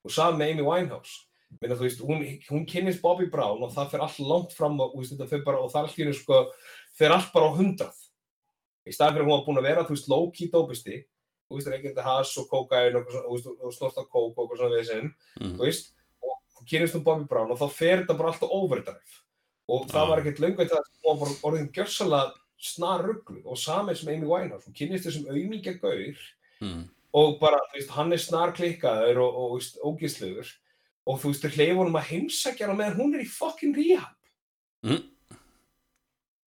Og 0.06 0.14
saman 0.14 0.42
með 0.42 0.52
Amy 0.54 0.68
Winehouse. 0.68 1.16
Meina, 1.62 1.78
þú 1.80 1.88
veist, 1.88 2.04
hún, 2.04 2.26
hún 2.50 2.68
kynnist 2.68 3.00
Bobby 3.00 3.30
Brown 3.32 3.64
og 3.64 3.72
það 3.72 3.94
fer 3.94 4.04
allt 4.04 4.20
langt 4.28 4.54
fram 4.58 4.76
og, 4.84 4.92
þú 5.00 5.24
veist, 5.24 5.38
bara, 5.48 5.62
og 5.64 5.72
það 5.72 5.80
er 5.80 5.88
allt 5.88 6.00
í 6.00 6.04
hennu 6.04 6.18
sko, 6.20 6.42
fer 6.98 7.12
allt 7.12 7.32
bara 7.34 7.50
á 7.52 7.58
hundrað. 7.58 7.98
Í 8.86 8.94
staðan 8.94 9.16
fyrir 9.18 9.26
að 9.26 9.30
hún 9.30 9.36
var 9.38 9.46
búin 9.48 9.60
að 9.62 9.68
vera, 9.70 9.84
þú 9.88 9.96
veist, 9.96 10.10
low-key 10.12 10.50
dópisti, 10.54 10.98
þú 11.50 11.58
veist, 11.58 11.70
reykjandi 11.74 12.04
hass 12.06 12.38
og 12.42 12.48
kókain 12.52 12.96
og, 13.00 13.08
og, 13.10 13.36
og, 13.36 13.60
og 13.66 13.74
snorta 13.76 14.04
kók 14.06 14.38
og 14.38 14.46
eitthvað 14.46 14.58
svona 14.62 14.78
við 14.80 14.90
sinn, 14.92 15.14
Mm. 15.42 15.56
þú 15.58 15.66
veist, 15.66 15.92
og 16.24 16.38
þú 16.56 16.66
kynist 16.72 16.96
um 16.96 17.04
Bobby 17.04 17.26
Brown 17.30 17.52
og 17.52 17.60
þá 17.60 17.68
fer 17.72 17.98
þetta 18.04 18.18
bara 18.18 18.32
alltaf 18.32 18.50
overdrive 18.56 19.22
og 19.68 19.88
það 19.90 20.04
Já. 20.06 20.10
var 20.10 20.20
ekkert 20.22 20.40
löngu 20.44 20.58
þetta 20.62 20.78
að 20.78 20.90
hún 20.94 21.06
var 21.06 21.20
bara 21.26 21.38
orðin 21.50 21.72
gjörsalega 21.74 22.34
snar 22.62 23.02
rugglu 23.04 23.42
og 23.46 23.58
samið 23.58 23.98
sem 23.98 24.12
Amy 24.14 24.28
Winehouse, 24.30 24.66
hún 24.70 24.78
kynist 24.78 25.06
þessum 25.10 25.28
auðmíkja 25.34 25.74
gaur 25.82 26.22
Mm. 26.62 26.86
og 27.14 27.40
bara, 27.42 27.58
þú 27.74 27.80
veist, 27.80 27.90
hann 27.98 28.14
er 28.14 28.18
snar 28.22 28.54
klikkaður 28.56 29.18
og, 29.26 29.36
og, 29.36 29.50
þú 29.52 29.58
veist, 29.58 29.82
ógislegur 29.84 30.54
og 31.08 31.20
þú 31.20 31.28
veist, 31.34 31.42
þau 31.44 31.52
hleyfa 31.58 31.80
honum 31.82 31.98
að 32.00 32.08
heimsækja 32.14 32.68
hana 32.70 32.78
meðan 32.80 33.00
hún 33.02 33.16
er 33.18 33.26
í 33.26 33.28
fucking 33.28 33.76
rehab 33.76 34.16
Mm. 34.86 35.02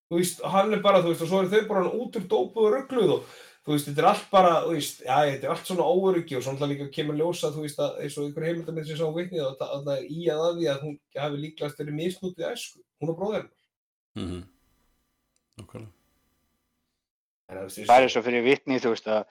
Þú 0.09 0.19
veist, 0.21 0.41
hann 0.45 0.73
er 0.73 0.81
bara, 0.85 1.03
þú 1.05 1.13
veist, 1.13 1.23
og 1.23 1.29
svo 1.31 1.43
eru 1.43 1.53
þau 1.53 1.69
bara 1.69 1.93
út 1.93 2.17
úr 2.17 2.27
dópu 2.31 2.65
og 2.65 2.73
ruggluð 2.75 3.13
og 3.19 3.25
þú 3.69 3.75
veist, 3.75 3.89
þetta 3.91 4.01
er 4.03 4.09
allt 4.09 4.29
bara, 4.33 4.53
þú 4.65 4.75
veist, 4.79 5.03
já, 5.05 5.17
þetta 5.29 5.47
er 5.49 5.53
allt 5.55 5.67
svona 5.69 5.89
óöryggi 5.93 6.37
og 6.39 6.45
svona 6.47 6.69
líka 6.71 6.87
kemur 6.95 7.19
ljósa, 7.19 7.51
þú 7.53 7.65
veist, 7.67 7.79
að 7.85 7.99
eins 8.05 8.17
og 8.19 8.31
ykkur 8.31 8.47
heimildamið 8.49 8.87
sem 8.89 8.97
sá 9.03 9.07
vitnið 9.19 9.45
að 9.45 9.59
það- 9.61 9.75
að 9.79 9.91
er 9.97 10.07
í 10.09 10.21
að 10.33 10.45
að 10.47 10.55
því 10.61 10.69
að 10.73 10.83
hún 10.87 10.97
hafi 11.19 11.43
líklegast 11.45 11.79
verið 11.83 11.99
misnútið 12.01 12.49
æsku, 12.53 12.81
hún 13.03 13.11
og 13.13 13.19
bróðir 13.19 13.43
hennar. 13.43 13.57
Mm. 14.17 14.43
Nákvæmlega. 15.59 15.93
En 17.49 17.69
það 17.69 18.03
er 18.05 18.09
svo 18.13 18.23
fyrir 18.25 18.45
vitni, 18.45 18.79
þú 18.81 18.91
veist, 18.93 19.07
að 19.09 19.25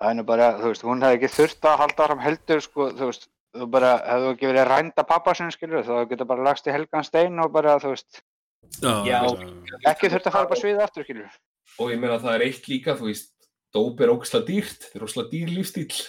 það 0.00 0.10
er 0.10 0.14
nú 0.18 0.24
bara, 0.26 0.48
þú 0.58 0.70
veist, 0.72 0.82
hún 0.86 1.02
hefði 1.06 1.18
ekki 1.20 1.32
þurft 1.36 1.68
að 1.70 1.78
halda 1.82 2.06
fram 2.08 2.22
heldur, 2.24 2.62
sko, 2.64 2.88
þú 2.98 3.10
veist, 3.10 3.28
þú 3.54 3.68
bara, 3.70 3.90
hefðu 4.10 4.30
ekki 4.34 4.48
verið 4.50 4.68
rænda 4.70 5.04
pappa 5.06 5.34
sinni, 5.34 5.54
skilur, 5.54 5.84
þá 5.86 6.08
geta 6.10 6.24
bara 6.26 6.42
lagst 6.48 6.66
í 6.66 6.74
helgan 6.74 7.06
stein 7.06 7.38
og 7.38 7.52
bara, 7.54 7.76
þú 7.82 7.92
veist, 7.94 8.22
Já, 8.82 8.94
Já. 9.08 9.18
ekki 9.90 10.10
þurft 10.12 10.28
að 10.28 10.36
fara 10.36 10.48
upp 10.48 10.54
á 10.54 10.58
sviði 10.60 10.84
aftur, 10.84 11.06
skilur. 11.06 11.36
Og 11.80 11.90
ég 11.90 12.00
meina 12.00 12.18
að 12.18 12.26
það 12.26 12.36
er 12.36 12.44
eitt 12.46 12.68
líka, 12.70 12.94
þú 12.98 13.08
veist, 13.08 13.32
dóp 13.74 14.02
er 14.02 14.12
ógislega 14.12 14.48
dýrt, 14.50 14.86
þetta 14.86 14.98
er 14.98 15.06
ógislega 15.06 15.32
dýr 15.32 15.52
lífstíl. 15.54 16.02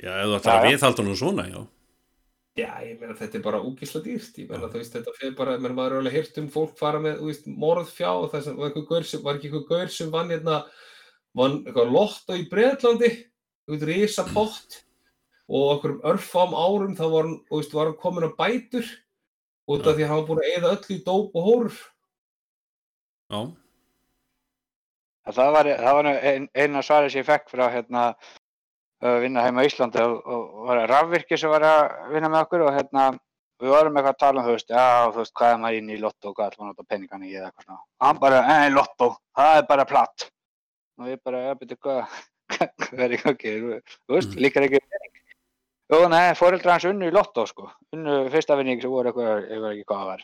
já, 0.00 0.10
ef 0.10 0.26
þú 0.26 0.36
ætlar 0.38 0.58
að 0.58 0.68
viðhalda 0.68 1.06
nú 1.06 1.16
svona, 1.18 1.46
já. 1.50 1.60
Já, 2.54 2.70
ég 2.86 3.00
meina 3.00 3.16
þetta 3.18 3.38
er 3.38 3.44
bara 3.44 3.60
ógislega 3.60 4.06
dýrt, 4.06 4.38
ég 4.38 4.48
meina 4.50 4.70
þú 4.70 4.80
veist, 4.80 4.94
þetta 4.94 5.14
fyrir 5.18 5.36
bara, 5.38 5.58
maður 5.58 5.84
er 5.84 6.00
alveg 6.00 6.16
heyrt 6.18 6.40
um 6.40 6.48
fólk 6.54 6.78
fara 6.78 7.02
með, 7.02 7.20
þú 7.20 7.30
veist, 7.30 7.46
morðfjá 7.64 8.10
og 8.12 8.26
það 8.32 8.44
sem, 8.46 8.56
var, 8.60 8.70
einhver 8.70 8.88
gaur 8.90 9.08
sem, 9.10 9.22
var 9.24 9.38
ekki 9.38 9.50
eitthvað 9.50 9.70
gaur 9.72 9.94
sem 9.94 10.12
vann 10.14 10.30
hérna, 10.30 10.58
vann 11.34 11.60
eitthvað 11.64 11.94
lotto 11.96 12.38
í 12.38 12.48
Breitlandi, 12.52 13.10
þú 13.66 13.74
veist, 13.74 13.88
risa 13.90 14.26
pott 14.30 14.78
og 15.50 15.72
okkur 15.74 15.96
örfám 16.08 16.54
árum 16.56 16.94
þá 16.96 17.04
var 17.10 17.26
hann, 17.26 17.40
þú 17.50 17.60
veist, 17.60 17.74
var 17.76 17.90
hann 17.90 17.98
komin 18.00 18.28
á 18.30 18.38
bætur 18.38 18.86
út 19.70 19.86
af 19.86 19.96
því 19.96 20.06
að 20.06 20.10
hann 20.12 20.22
var 20.22 20.30
búin 20.30 20.42
að 20.42 20.50
eyða 20.52 20.72
öll 20.76 20.96
í 20.96 21.02
dóp 21.08 21.36
og 21.38 21.50
hórf 21.50 21.82
Já, 23.32 23.40
Það 25.24 25.52
var, 25.56 25.68
það 25.80 25.94
var 25.96 26.06
ein, 26.12 26.48
eina 26.52 26.82
svari 26.84 27.08
sem 27.10 27.22
ég 27.22 27.28
fekk 27.28 27.46
frá 27.48 27.64
hérna 27.72 28.08
að 29.04 29.22
vinna 29.24 29.44
heima 29.44 29.64
á 29.64 29.68
Íslandi 29.68 30.02
og, 30.04 30.18
og, 30.20 30.50
var 30.68 30.82
rafvirki 30.90 31.38
sem 31.40 31.52
var 31.52 31.64
að 31.64 32.12
vinna 32.12 32.28
með 32.28 32.44
okkur 32.44 32.64
og 32.66 32.76
hérna 32.76 33.06
við 33.62 33.72
vorum 33.72 33.96
eitthvað 33.96 34.12
að 34.12 34.20
tala 34.20 34.42
um 34.42 34.46
þú 34.48 34.56
veist, 34.56 34.74
já 34.74 35.08
þú 35.14 35.22
veist 35.22 35.34
hvað 35.40 35.54
er 35.54 35.62
maður 35.62 35.78
inn 35.78 35.90
í 35.94 35.98
lotto 36.02 36.30
og 36.30 36.36
hvað 36.36 36.58
maður 36.58 36.66
að 36.66 36.70
nota 36.74 36.86
peningana 36.92 37.28
í 37.28 37.32
eða 37.32 37.48
eitthvað 37.48 37.66
svona. 37.66 37.80
Og 37.80 38.06
hann 38.08 38.20
bara, 38.20 38.40
ei 38.58 38.72
lotto, 38.74 39.10
það 39.38 39.56
er 39.56 39.66
bara 39.72 39.88
platt. 39.88 40.26
Og 41.00 41.10
ég 41.10 41.22
bara, 41.24 41.42
já 41.48 41.56
betur 41.62 41.80
hvað, 41.86 42.18
hvað 42.84 43.04
er 43.06 43.16
í 43.16 43.20
gangi, 43.24 43.54
þú 43.62 43.78
þú 43.80 44.18
veist, 44.18 44.36
líkar 44.44 44.68
ekki 44.68 44.82
pening. 44.84 45.23
Jó, 45.92 45.98
nei, 46.08 46.32
fóreldra 46.38 46.76
hans 46.76 46.86
unnu 46.88 47.10
í 47.10 47.12
lotto 47.12 47.44
sko, 47.46 47.68
unnu 47.92 48.24
fyrsta 48.32 48.56
vinning 48.56 48.80
sem 48.80 48.92
voru 48.92 49.10
eitthvað, 49.10 49.48
ég 49.52 49.60
veit 49.60 49.72
ekki 49.74 49.88
hvað 49.90 50.00
það 50.00 50.10
var, 50.10 50.22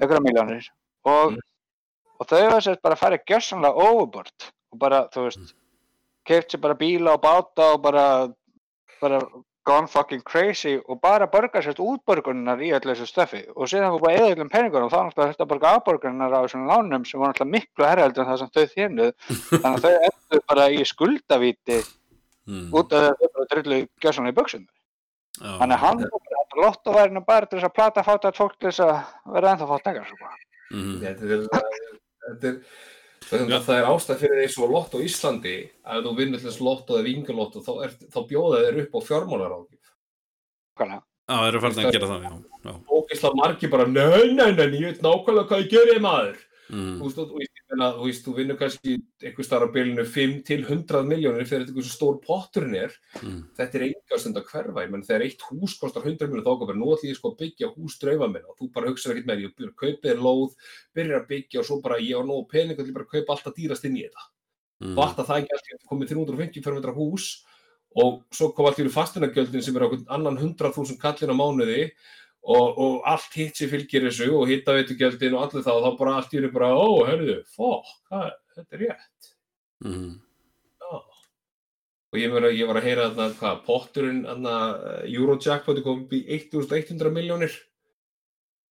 eitthvað 0.00 0.22
miljónir. 0.24 0.70
Og 1.10 1.40
og 2.20 2.28
þau 2.28 2.40
var 2.52 2.64
sérst 2.64 2.82
bara 2.84 2.96
að 2.96 3.00
fara 3.00 3.20
gjössanlega 3.28 3.86
overboard. 3.90 4.48
Og 4.70 4.80
bara, 4.80 5.04
þú 5.12 5.26
veist 5.26 5.54
keift 6.28 6.52
sér 6.52 6.60
bara 6.62 6.76
bíla 6.78 7.16
og 7.16 7.22
báta 7.24 7.72
og 7.74 7.80
bara 7.82 8.04
bara 9.00 9.20
gone 9.64 9.88
fucking 9.88 10.22
crazy 10.24 10.76
og 10.88 11.00
bara 11.00 11.28
borga 11.32 11.62
sérst 11.64 11.80
útborgunar 11.80 12.60
í 12.60 12.72
öllu 12.76 12.92
þessu 12.92 13.08
stöfi 13.08 13.40
og 13.54 13.68
síðan 13.70 13.94
var 13.94 14.04
bara 14.04 14.18
eða 14.18 14.34
öllum 14.34 14.50
peningur 14.52 14.84
og 14.84 14.92
þá 14.92 14.98
náttúrulega 15.06 15.32
þetta 15.32 15.48
borga 15.52 15.72
afborgunar 15.78 16.36
á 16.36 16.40
þessum 16.44 16.68
lánum 16.68 17.06
sem 17.08 17.20
var 17.20 17.32
náttúrulega 17.32 17.54
miklu 17.56 17.88
herraldur 17.88 18.24
en 18.24 18.30
það 18.30 18.42
sem 18.42 18.52
þau 18.56 18.74
þérnuð 18.74 19.12
þannig 19.62 19.70
að 19.72 19.86
þau 19.86 20.08
endur 20.10 20.44
bara 20.52 20.68
í 20.70 20.86
skuldavíti 20.92 21.80
mm. 22.48 22.68
út 22.74 22.92
af 22.96 23.16
bara 23.20 23.48
drullu 23.52 23.80
gjössanlega 24.02 24.34
í 24.34 24.38
buksum 24.38 24.62
já, 24.64 25.50
þannig 25.60 25.74
að 25.76 25.82
hann 25.84 26.04
lotto 26.60 26.94
væri 26.94 27.14
nú 27.14 27.24
bara 27.26 27.48
til 27.48 27.58
þess 27.58 27.70
að 27.70 27.76
plata 27.78 28.06
fáta 28.06 28.32
fólk 28.36 28.56
til 28.58 28.70
þess 28.70 28.84
að 28.86 28.94
vera 29.34 29.52
ennþá 29.54 29.68
fátt 29.70 29.90
nekar 29.90 30.08
sko. 30.08 30.32
mhm. 30.74 30.96
Þetta 31.04 31.28
er, 31.36 31.44
þetta 32.24 32.50
er, 32.50 32.56
það 33.28 33.44
er, 33.44 33.54
það 33.68 33.76
er 33.76 33.90
ástæð 33.92 34.24
fyrir 34.24 34.42
því 34.42 34.48
svo 34.56 34.70
lott 34.70 34.96
á 34.96 34.98
Íslandi 35.04 35.56
að 35.84 36.08
þú 36.08 36.16
vinnur 36.18 36.42
til 36.42 36.50
þess 36.50 36.64
lott 36.66 36.90
eða 36.90 37.06
vingalott 37.06 37.60
þá, 37.60 37.72
er, 37.86 37.94
þá 38.10 38.20
bjóða 38.32 38.64
þeir 38.66 38.82
upp 38.84 38.98
á 38.98 39.00
fjármálaráðgjöf 39.10 39.94
Nákvæmlega. 40.80 41.02
Já, 41.30 41.36
það 41.36 41.48
eru 41.48 41.60
farin 41.62 41.80
að 41.80 41.92
gera 41.94 42.06
það, 42.10 42.22
já, 42.24 42.30
já. 42.64 42.72
ógeðslega 42.90 43.38
margir 43.38 43.70
bara 43.70 43.84
nei, 43.86 44.32
nei, 44.34 44.48
nei, 44.56 44.78
ég 44.80 44.86
veit 44.88 45.04
nákvæmlega 45.04 45.46
hvað 45.50 45.60
ég 45.62 45.74
gerði 45.74 46.00
maður 46.02 46.38
Mm. 46.70 47.00
þú 47.00 47.08
veist, 47.08 47.18
þú 47.18 47.38
veist, 47.40 47.49
meina, 47.70 47.88
þú 47.96 48.06
veist, 48.06 48.24
þú 48.26 48.34
vinnur 48.36 48.58
kannski 48.60 48.96
einhver 49.22 49.46
starf 49.46 49.70
á 49.70 49.74
bylunu 49.74 50.06
5 50.16 50.34
til 50.48 50.64
100 50.64 51.06
miljónir 51.08 51.46
fyrir 51.48 51.66
þetta 51.66 51.76
hversu 51.76 51.92
stór 51.94 52.18
potturinn 52.24 52.76
er. 52.80 52.96
Mm. 53.20 53.38
þetta 53.58 53.78
er 53.78 53.86
enga 53.88 54.20
stund 54.22 54.40
að 54.40 54.48
hverfa. 54.50 54.84
Ég 54.86 54.92
menn 54.94 55.06
þegar 55.06 55.26
eitt 55.26 55.46
hús 55.50 55.76
kostar 55.80 56.06
100 56.06 56.30
miljónir 56.30 56.46
þá 56.46 56.52
kom 56.58 56.72
bara 56.72 57.06
ég 57.06 57.18
sko 57.18 57.32
að 57.32 57.38
byggja 57.44 57.70
hús 57.76 58.00
draufa 58.02 58.30
minn. 58.32 58.50
Og 58.50 58.58
þú 58.58 58.72
bara 58.74 58.90
hugsaður 58.90 59.20
ekkert 59.20 59.30
með 59.30 59.40
því, 59.40 59.52
byrja 59.60 59.70
að 59.70 59.80
kaupa 59.84 60.08
þér 60.08 60.26
lóð 60.26 60.74
byrjar 60.98 61.22
að 61.22 61.30
byggja 61.34 61.62
og 61.62 61.70
svo 61.70 61.80
bara 61.84 62.02
ég 62.02 62.18
á 62.18 62.22
nóg 62.26 62.44
pening 62.50 62.78
og 62.78 62.90
ég 62.90 62.98
bara 62.98 63.08
að 63.08 63.16
kaupa 63.16 63.36
alltaf 63.36 63.56
dýrast 63.56 63.88
inn 63.88 63.98
í 64.00 64.04
þetta. 64.08 64.28
Mm. 64.80 64.94
fatta 64.96 65.26
það 65.28 65.42
ekki 65.42 65.56
alltaf 65.56 65.88
komið 65.90 66.12
350 66.14 66.64
fermetra 66.64 66.92
hús 66.96 67.24
og 68.00 68.22
svo 68.32 68.46
kom 68.56 68.68
alltaf 68.68 68.86
í 68.86 68.92
fastinagjöldin 68.94 69.64
sem 69.66 69.76
er 69.76 69.84
einhvern 69.84 70.06
annan 70.16 70.38
100.000 70.38 70.96
kallin 71.02 71.34
á 71.34 71.36
mánuði 71.36 71.82
og, 72.42 72.78
og 72.78 73.02
allt 73.04 73.34
hitt 73.36 73.56
sem 73.56 73.68
fylgir 73.70 74.06
þessu 74.08 74.30
og 74.32 74.48
hittaveitugjöldin 74.48 75.34
og 75.36 75.42
allir 75.48 75.64
það 75.66 75.76
og 75.76 75.84
þá 75.84 75.98
bara 75.98 76.14
allt 76.16 76.32
í 76.34 76.38
henni 76.38 76.52
bara, 76.54 76.70
ó, 76.72 76.88
herðu, 77.08 77.36
fokk, 77.56 77.92
þetta 78.56 78.76
er 78.76 78.84
rétt 78.86 79.30
Mm. 79.84 80.20
og 82.12 82.18
ég, 82.18 82.32
meina, 82.32 82.48
ég 82.52 82.66
var 82.68 82.76
að 82.80 82.86
heyra 82.88 83.04
þarna 83.14 83.34
hvað, 83.38 83.60
potturinn 83.64 84.22
þarna, 84.26 84.54
Eurojackpoti 85.06 85.82
kom 85.84 86.02
upp 86.04 86.12
í 86.12 86.24
1100 86.36 87.12
miljónir 87.14 87.54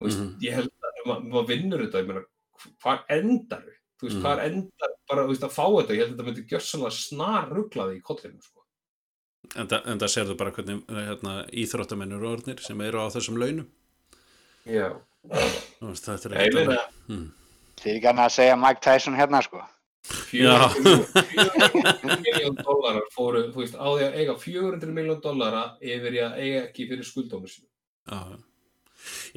og 0.02 0.08
veist, 0.10 0.20
Mhm. 0.20 0.36
ég 0.44 0.54
held 0.54 0.70
að 0.70 1.06
ma 1.08 1.20
maður 1.20 1.48
vinnur 1.48 1.80
þetta, 1.86 2.02
ég 2.04 2.08
meina, 2.08 2.24
hvað 2.84 3.00
endar 3.10 3.64
við 3.64 3.78
þú 4.00 4.04
veist, 4.08 4.18
Mhm. 4.18 4.22
hvað 4.26 4.44
endar 4.46 4.90
bara 5.10 5.24
þú 5.24 5.30
veist, 5.30 5.44
að 5.48 5.56
fá 5.58 5.66
þetta, 5.80 5.96
ég 5.96 6.00
held 6.04 6.12
að 6.12 6.18
þetta 6.18 6.28
myndi 6.28 6.48
gjörsanlega 6.50 6.92
snar 6.92 7.50
rugglaði 7.50 7.98
í 7.98 8.02
kollinu 8.04 8.42
sko. 8.44 8.59
En, 9.56 9.66
það, 9.68 9.82
en 9.90 10.00
það 10.04 10.12
sérðu 10.14 10.36
bara 10.38 10.52
hvernig 10.54 10.82
hérna, 10.94 11.34
íþróttamennur 11.64 12.22
og 12.28 12.34
orðnir 12.38 12.60
sem 12.62 12.82
eru 12.86 12.98
á 13.02 13.08
þessum 13.14 13.38
launum. 13.42 13.68
já, 14.68 14.90
Þú 15.80 15.88
Veist, 15.90 16.06
þetta 16.06 16.26
er 16.30 16.32
ég 16.32 16.38
ekkert 16.40 16.56
meina 16.56 16.72
alveg- 16.80 16.94
Mm. 17.10 17.28
Þið 17.80 17.90
er 17.92 17.96
ekki 18.00 18.10
annað 18.12 18.26
að 18.30 18.36
segja 18.36 18.56
Mike 18.60 18.82
Tyson 18.86 19.16
hérna 19.16 19.40
sko. 19.44 19.60
400 20.10 22.20
miljón 22.24 22.56
dólarar 22.64 23.08
fóru, 23.16 23.42
þú 23.54 23.60
veist, 23.64 23.76
á 23.76 23.88
því 23.88 24.04
að 24.06 24.14
eiga 24.22 24.36
400 24.42 24.94
miljón 24.96 25.22
dólara 25.24 25.64
yfir 25.82 26.14
að 26.24 26.38
eiga 26.44 26.62
ekki 26.68 26.88
fyrir 26.90 27.06
skuldómur 27.08 27.50
sín 27.52 27.66
Já. 28.10 28.20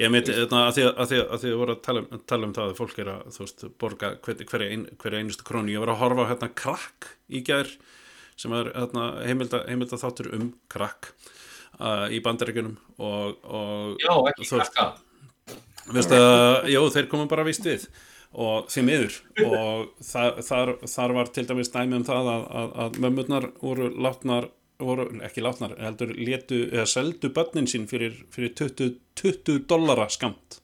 Ég 0.00 0.10
meiti, 0.10 0.32
hérna, 0.34 0.64
að 0.68 0.74
því 0.76 0.82
að, 0.86 0.92
að, 0.98 1.06
því 1.10 1.16
að, 1.18 1.26
að 1.36 1.40
því 1.42 1.48
að 1.52 1.58
voru 1.62 1.72
að 1.76 1.82
tala, 1.86 2.00
um- 2.02 2.22
tala 2.32 2.44
um 2.48 2.54
það 2.56 2.66
að 2.72 2.78
fólk 2.80 2.96
er 2.98 3.08
að, 3.12 3.20
þú 3.36 3.40
veist, 3.44 3.60
borga 3.78 4.08
hver, 4.24 4.36
hverja, 4.52 4.68
ein, 4.74 4.84
hverja 5.02 5.18
einustu 5.22 5.44
krónu. 5.46 5.70
Ég 5.74 5.80
var 5.84 5.92
að 5.94 6.00
horfa 6.02 6.22
á 6.26 6.30
hérna 6.32 6.48
krakk 6.62 7.00
í 7.30 7.42
gær 7.46 7.68
sem 8.36 8.54
er 8.56 8.72
hérna, 8.74 9.08
heimilda, 9.26 9.64
heimilda 9.68 9.98
þáttur 10.00 10.32
um 10.36 10.52
krakk 10.72 11.12
uh, 11.80 12.06
í 12.12 12.22
bandaríkjunum 12.24 12.78
og, 12.98 13.42
og 13.42 14.02
já, 14.02 14.14
ekki 14.32 14.48
krakka. 14.52 14.88
Að, 15.82 16.70
jú, 16.70 16.82
þeir 16.94 17.08
komum 17.10 17.30
bara 17.30 17.44
vist 17.46 17.66
við 17.66 17.88
og 18.32 18.68
því 18.72 18.82
miður 18.86 19.16
og 19.44 20.02
þar, 20.06 20.38
þar, 20.46 20.74
þar 20.88 21.14
var 21.18 21.30
til 21.36 21.44
dæmis 21.48 21.72
dæmi 21.72 21.98
um 21.98 22.04
það 22.06 22.30
að, 22.32 22.44
að, 22.60 22.74
að 22.84 22.98
mömmurnar 23.04 23.48
voru 23.60 23.88
látnar, 23.92 24.48
voru 24.80 25.08
ekki 25.26 25.44
látnar, 25.44 25.74
heldur 25.82 26.14
létu 26.16 26.62
eða 26.70 26.86
seldu 26.88 27.32
börnin 27.34 27.68
sín 27.68 27.84
fyrir, 27.90 28.22
fyrir 28.32 28.54
20, 28.56 28.96
20 29.20 29.66
dollara 29.68 30.08
skamt 30.12 30.62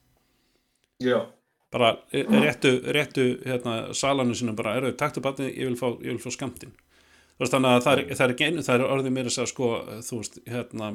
já, 1.03 1.27
bara 1.69 1.93
eh, 2.09 2.25
réttu, 2.25 2.79
réttu 2.89 3.27
hérna, 3.45 3.93
salanu 3.93 4.33
sinum 4.35 4.57
bara, 4.57 4.79
eru, 4.79 4.95
taktu 4.97 5.21
börnin, 5.21 5.53
ég 5.53 5.69
vil 5.69 5.77
fá, 5.77 5.93
fá 6.25 6.33
skamtin 6.33 6.73
þú 6.73 6.88
veist 7.43 7.55
þannig 7.55 7.75
að 7.75 7.85
það 7.85 8.01
er, 8.01 8.09
það 8.15 8.25
er, 8.25 8.35
einu- 8.47 8.65
það 8.67 8.75
er 8.75 8.87
orðið 8.95 9.15
mér 9.15 9.29
þess 9.29 9.43
að 9.43 9.51
sko, 9.53 9.69
þú 10.09 10.19
veist, 10.21 10.41
hérna 10.49 10.91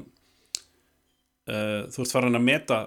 uh, 1.48 1.80
þú 1.94 2.02
veist 2.02 2.16
farin 2.16 2.40
að 2.40 2.46
meta 2.50 2.80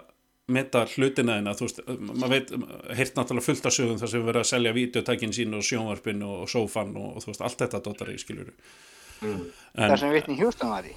meta 0.48 0.86
hlutina 0.88 1.38
þina, 1.42 1.54
þú 1.60 1.66
veist, 1.66 1.80
maður 2.08 2.32
veit 2.32 2.52
heirt 2.96 3.18
náttúrulega 3.18 3.46
fullt 3.50 3.66
af 3.68 3.74
sögum 3.76 3.98
þar 4.00 4.12
sem 4.12 4.22
við 4.22 4.30
verðum 4.30 4.46
að 4.46 4.52
selja 4.52 4.76
videotækin 4.78 5.34
sín 5.36 5.56
og 5.58 5.66
sjónvarpin 5.68 6.22
og, 6.24 6.36
og 6.46 6.52
sófan 6.52 6.94
og, 6.96 7.10
og 7.18 7.26
þú 7.26 7.32
veist, 7.34 7.44
allt 7.44 7.64
þetta 7.64 7.82
dóttar 7.84 8.12
í 8.14 8.20
skiljuru 8.22 8.54
mm. 9.26 9.42
Það 9.76 9.96
sem 10.04 10.14
Whitney 10.16 10.40
Houston 10.40 10.72
var 10.72 10.88
í. 10.88 10.94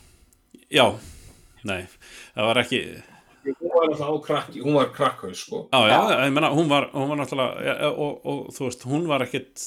já, 0.71 0.87
nei 1.67 1.81
það 2.37 2.51
var 2.51 2.63
ekki, 2.63 2.81
hún 3.51 3.75
var 3.75 3.89
alltaf 3.89 4.07
á 4.07 4.17
krakki, 4.29 4.63
hún 4.63 4.79
var 4.79 4.93
krakkhaus 4.95 5.43
sko 5.43 5.65
já, 5.67 5.83
já, 5.91 6.01
ég 6.29 6.35
menna 6.37 6.53
hún 6.55 6.71
var, 6.71 6.91
hún 6.95 7.11
var 7.11 7.23
náttúrulega 7.25 7.67
ja, 7.67 7.91
og, 7.91 8.21
og, 8.23 8.49
þú 8.55 8.69
veist, 8.69 8.87
hún 8.93 9.11
var 9.11 9.27
ekkit 9.27 9.67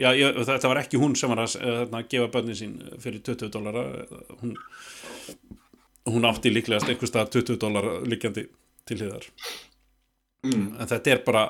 já, 0.00 0.10
ég, 0.16 0.40
þetta 0.46 0.70
var 0.70 0.82
ekki 0.82 1.00
hún 1.00 1.16
sem 1.16 1.32
var 1.32 1.44
að 1.44 1.56
hérna, 1.64 2.02
gefa 2.10 2.30
bönni 2.34 2.56
sín 2.58 2.76
fyrir 3.00 3.22
20 3.24 3.52
dólara 3.54 3.84
hún 4.42 4.56
hún 6.10 6.26
átti 6.28 6.52
líklegast 6.52 6.88
einhvers 6.90 7.12
stað 7.12 7.32
20 7.38 7.60
dólara 7.60 7.98
líkjandi 8.08 8.46
til 8.88 8.98
hliðar. 8.98 9.26
Mm. 10.44 10.68
en 10.80 10.88
þetta 10.88 11.12
er 11.12 11.24
bara 11.24 11.42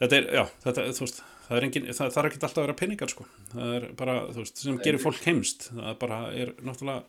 þetta 0.00 0.16
er, 0.18 0.26
já, 0.36 0.42
þetta, 0.64 0.88
þú 0.96 1.06
veist 1.06 1.22
það 1.46 1.56
er, 1.56 1.66
engin, 1.66 1.86
það, 1.96 2.10
það 2.14 2.26
ekkert 2.28 2.44
alltaf 2.46 2.60
að 2.60 2.66
vera 2.66 2.78
peningar 2.78 3.10
sko. 3.10 3.24
Það 3.50 3.72
er 3.78 3.86
bara, 3.98 4.18
þú 4.28 4.42
veist, 4.44 4.60
sem 4.60 4.76
gerir 4.84 5.02
fólk 5.02 5.24
heimst 5.26 5.70
það 5.72 5.96
bara 6.02 6.20
er 6.36 6.52
náttúrulega 6.60 7.00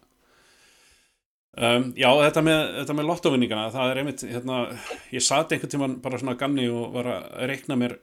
um, 1.57 1.91
já, 1.99 2.09
þetta 2.23 2.45
með 2.47 2.95
með 2.97 3.09
lottovinningana, 3.09 3.73
það 3.75 3.91
er 3.91 4.01
einmitt 4.01 4.25
hérna, 4.29 4.61
ég 5.13 5.25
sat 5.25 5.51
einhvern 5.51 5.75
tímann 5.75 5.99
bara 6.03 6.21
svona 6.21 6.39
ganni 6.39 6.67
og 6.71 6.95
var 6.95 7.11
að 7.15 7.29
reikna 7.51 7.79
mér 7.79 7.99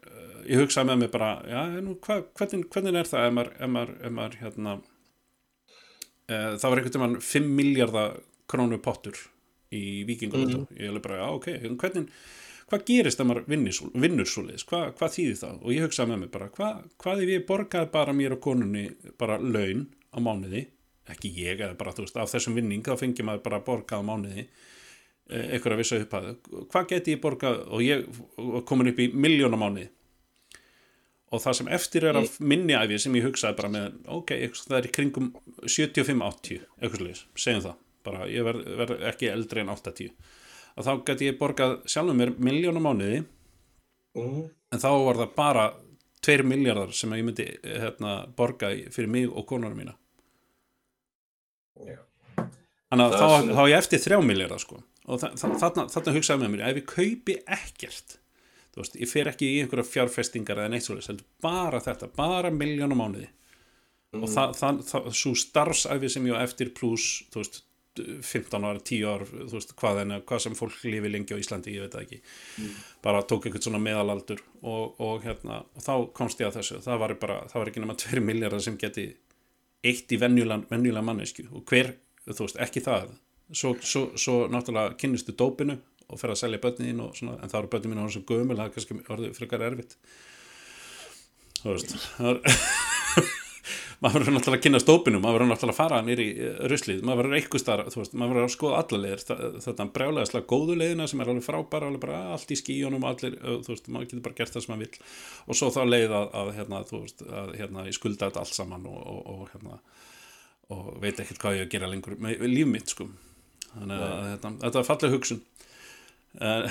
ég 0.48 0.62
hugsaði 0.62 0.88
með 0.90 1.00
mér 1.04 1.10
bara, 1.14 1.30
já, 1.50 1.60
nú, 1.84 1.94
hva, 2.06 2.18
hvernig, 2.40 2.66
hvernig 2.72 2.96
er 3.02 3.08
það? 3.10 3.26
Ef 3.28 3.34
maður, 3.38 3.52
ef 3.66 3.72
maður, 3.74 3.94
ef 4.08 4.14
maður 4.18 4.36
hérna 4.42 4.74
uh, 4.78 6.54
það 6.58 6.66
var 6.68 6.80
einhvern 6.80 6.94
tímann 6.96 7.16
5 7.28 7.48
miljardar 7.60 8.18
krónu 8.48 8.78
pottur 8.84 9.18
í 9.74 9.82
vikingulotto, 10.08 10.62
ég 10.78 10.88
er 10.94 11.02
bara, 11.04 11.18
já, 11.20 11.26
ok 11.36 11.48
hvernig, 11.82 12.08
hvað 12.70 12.84
gerist 12.88 13.20
ef 13.20 13.28
maður 13.28 13.44
vinnur, 13.52 13.76
svo- 13.76 13.92
svoleiðis, 14.32 14.64
hvað, 14.68 14.86
hvað 14.96 15.14
þýðir 15.18 15.38
það? 15.42 15.58
Og 15.64 15.74
ég 15.76 15.84
hugsaði 15.84 16.12
með 16.14 16.22
mér 16.24 16.32
bara, 16.38 16.48
hvað, 16.56 16.80
hvað 17.04 17.22
ef 17.26 17.32
ég 17.34 17.46
borgaði 17.48 17.90
bara 17.98 18.16
mér 18.16 18.36
og 18.38 18.42
konunni 18.44 18.86
bara 19.20 19.36
laun 19.40 19.84
á 20.08 20.18
mánuði, 20.24 20.64
ekki 21.12 21.30
ég 21.42 21.60
eða 21.60 21.76
bara, 21.80 21.92
þú 21.96 22.06
veist, 22.06 22.16
af 22.20 22.32
þessum 22.32 22.56
vinning, 22.56 22.82
þá 22.84 22.96
fengi 23.00 23.24
maður 23.28 23.44
bara 23.50 23.60
borgað 23.64 24.00
á 24.00 24.08
mánuði 24.08 24.42
eh, 25.28 25.52
einhverja 25.56 25.80
vissa 25.82 26.00
upphæðu, 26.00 26.34
hvað 26.72 26.88
geti 26.94 27.14
ég 27.16 27.22
borgað? 27.24 27.60
Og 27.68 27.84
ég 27.84 28.08
komin 28.68 28.90
upp 28.92 29.00
í 29.04 29.10
miljón 29.12 29.56
á 29.56 29.60
mánuði 29.60 29.86
og 31.32 31.42
það 31.44 31.56
sem 31.58 31.68
eftir 31.76 32.06
er 32.08 32.18
af 32.20 32.38
minni 32.40 32.76
æfi 32.78 32.98
sem 33.02 33.16
ég 33.18 33.26
hugsaði 33.28 33.56
bara 33.58 33.70
með, 33.74 33.98
ok, 34.18 34.32
það 34.64 34.78
er 34.78 34.88
í 34.88 34.92
kringum 34.96 35.28
75-80, 35.64 36.62
eitthvað 36.80 37.02
sliðis, 37.02 37.24
segjum 37.36 37.64
það. 37.66 37.76
Bara, 38.08 38.28
ég 38.32 38.46
verð 38.46 38.68
verð 38.78 39.02
ekki 39.10 39.28
eldri 39.32 39.60
en 39.64 39.72
80 39.74 40.12
að 40.78 40.86
þá 40.86 40.92
gæti 41.08 41.26
ég 41.28 41.38
borgað 41.40 41.74
sjálfum 41.90 42.20
mér 42.20 42.30
miljón 42.38 42.78
á 42.78 42.82
mánuði. 42.84 43.24
Mm. 44.18 44.48
en 44.72 44.80
þá 44.82 44.88
var 45.04 45.18
það 45.20 45.34
bara 45.36 45.64
2 46.26 46.42
miljardar 46.48 46.92
sem 46.96 47.12
ég 47.14 47.24
myndi 47.26 47.44
hérna, 47.62 48.12
borga 48.36 48.70
fyrir 48.94 49.10
mig 49.12 49.28
og 49.30 49.44
konunum 49.46 49.76
mína. 49.78 49.94
Þannig 52.88 53.04
að 53.04 53.12
þá, 53.14 53.26
svona- 53.28 53.54
þá 53.58 53.62
ég 53.68 53.76
eftir 53.78 54.00
3 54.06 54.22
miljardar 54.24 54.62
sko. 54.62 54.80
Og 55.08 55.20
þa 55.20 55.28
þa 55.36 55.52
þarna, 55.60 55.84
þarna 55.92 56.14
hugsaði 56.16 56.42
með 56.42 56.50
mér 56.54 56.64
ef 56.68 56.80
ég 56.80 56.88
kaupi 56.94 57.36
ekkert 57.46 58.16
þú 58.78 58.84
veist, 58.84 58.98
ég 59.02 59.10
fer 59.10 59.30
ekki 59.32 59.48
í 59.48 59.60
einhverja 59.62 59.90
fjárfestingar 59.90 60.62
eða 60.62 60.72
neitt 60.72 60.86
heldur 60.88 61.24
bara 61.42 61.80
þetta 61.82 62.10
bara 62.14 62.52
miljón 62.54 62.94
á 62.94 62.98
mánuði. 62.98 63.28
Og 64.16 64.28
það, 64.30 64.52
það, 64.56 64.84
það, 64.88 65.08
svo 65.20 65.34
starfsæfi 65.36 66.08
sem 66.12 66.28
ég 66.30 66.38
á 66.38 66.44
eftir 66.46 66.70
pluss, 66.76 67.24
þú 67.32 67.42
veist 67.42 67.58
15 67.98 68.64
ára, 68.64 68.78
10 68.78 69.02
ár, 69.10 69.24
þú 69.26 69.56
veist 69.56 69.74
hvað, 69.76 70.00
en, 70.04 70.14
hvað 70.28 70.42
sem 70.44 70.56
fólk 70.56 70.76
lifi 70.86 71.10
lengi 71.10 71.34
á 71.34 71.40
Íslandi, 71.42 71.74
ég 71.74 71.84
veit 71.84 71.96
það 71.96 72.04
ekki. 72.06 72.20
Bara 73.04 73.24
tók 73.26 73.48
eitthvað 73.48 73.66
svona 73.66 73.82
meðalaldur 73.82 74.42
og, 74.62 74.94
og 75.02 75.26
hérna, 75.26 75.60
og 75.74 75.84
þá 75.84 75.92
komst 76.16 76.40
ég 76.40 76.48
að 76.48 76.60
þessu. 76.60 76.80
Það 76.86 77.02
var 77.02 77.16
bara, 77.20 77.40
það 77.50 77.60
var 77.60 77.72
ekki 77.72 77.84
nema 77.84 77.98
2 78.04 78.24
miljardar 78.24 78.64
sem 78.64 78.78
geti 78.80 79.08
eitt 79.88 80.14
í 80.14 80.20
venjulega 80.22 81.04
mannesku 81.04 81.48
og 81.50 81.66
hver, 81.68 81.92
þú 82.30 82.46
veist, 82.46 82.62
ekki 82.64 82.84
það. 82.86 83.12
Svo, 83.48 83.74
svo, 83.80 84.08
svo 84.20 84.40
náttúrulega 84.52 84.96
kynnistu 85.00 85.34
dópinu 85.36 85.78
og 86.08 86.20
fer 86.20 86.32
að 86.32 86.40
selja 86.42 86.62
börnin 86.62 87.04
og 87.04 87.16
svona, 87.18 87.36
en 87.42 87.52
það 87.52 87.60
eru 87.62 87.72
börnin 87.74 87.92
mín 87.92 88.00
og 88.00 88.06
hann 88.06 88.14
sem 88.16 88.28
gömul, 88.28 88.56
það 88.56 88.66
er 88.66 88.76
kannski 88.76 89.00
orðið 89.14 89.36
frekar 89.36 89.66
erfitt. 89.68 89.98
Þú 91.58 91.74
veist 91.74 91.96
maður 93.98 94.22
verður 94.22 94.34
náttúrulega 94.36 94.58
að 94.60 94.64
kynna 94.64 94.80
stópinu, 94.82 95.18
maður 95.22 95.36
verður 95.38 95.48
náttúrulega 95.50 95.74
að 95.74 95.78
fara 95.78 95.98
nýri 96.06 96.26
ruslið, 96.70 97.00
maður 97.06 97.18
verður 97.22 97.38
eitthvað 97.38 97.62
starf 97.62 97.88
þú 97.90 98.00
veist, 98.00 98.12
maður 98.14 98.36
verður 98.36 98.46
að 98.46 98.52
skoða 98.54 98.82
alla 98.82 99.00
leiðir. 99.02 99.24
Þetta 99.64 99.86
brjálega 99.96 100.30
slag 100.30 100.46
góðu 100.52 100.76
leiðina 100.78 101.08
sem 101.10 101.22
er 101.22 101.32
alveg 101.32 101.46
frábæra 101.46 101.88
alveg 101.90 102.04
bara 102.04 102.20
allt 102.36 102.54
í 102.54 102.58
skíunum, 102.60 103.06
allir 103.08 103.38
þú 103.42 103.72
veist, 103.72 103.90
maður 103.90 104.06
getur 104.06 104.24
bara 104.28 104.38
gert 104.38 104.54
það 104.54 104.64
sem 104.64 104.74
maður 104.74 104.84
vill. 104.84 105.02
Og 105.46 105.58
svo 105.58 105.70
þá 105.74 105.80
leið 105.88 106.14
að, 106.20 106.28
að 106.42 106.52
hérna, 106.60 106.82
þú 106.92 107.02
veist 107.02 107.26
að 107.26 107.52
hérna, 107.58 107.86
ég 107.88 107.98
skulda 107.98 108.28
þetta 108.28 108.44
allt 108.44 108.58
saman 108.60 108.86
og, 108.86 109.00
og, 109.02 109.20
og 109.34 109.52
hérna, 109.56 109.80
og 110.78 110.90
veit 111.02 111.18
ekkert 111.18 111.42
hvað 111.42 111.58
ég 111.58 111.66
að 111.66 111.74
gera 111.74 111.90
lengur 111.90 112.18
með 112.22 112.46
líf 112.46 112.70
mitt, 112.70 112.94
sko. 112.94 113.10
Þannig 113.74 114.06
að 114.06 114.26
hérna, 114.30 114.54
þetta 114.62 114.84
er 114.84 114.90
falleg 114.92 115.18
hugsun 115.18 115.42
uh, 116.40 116.70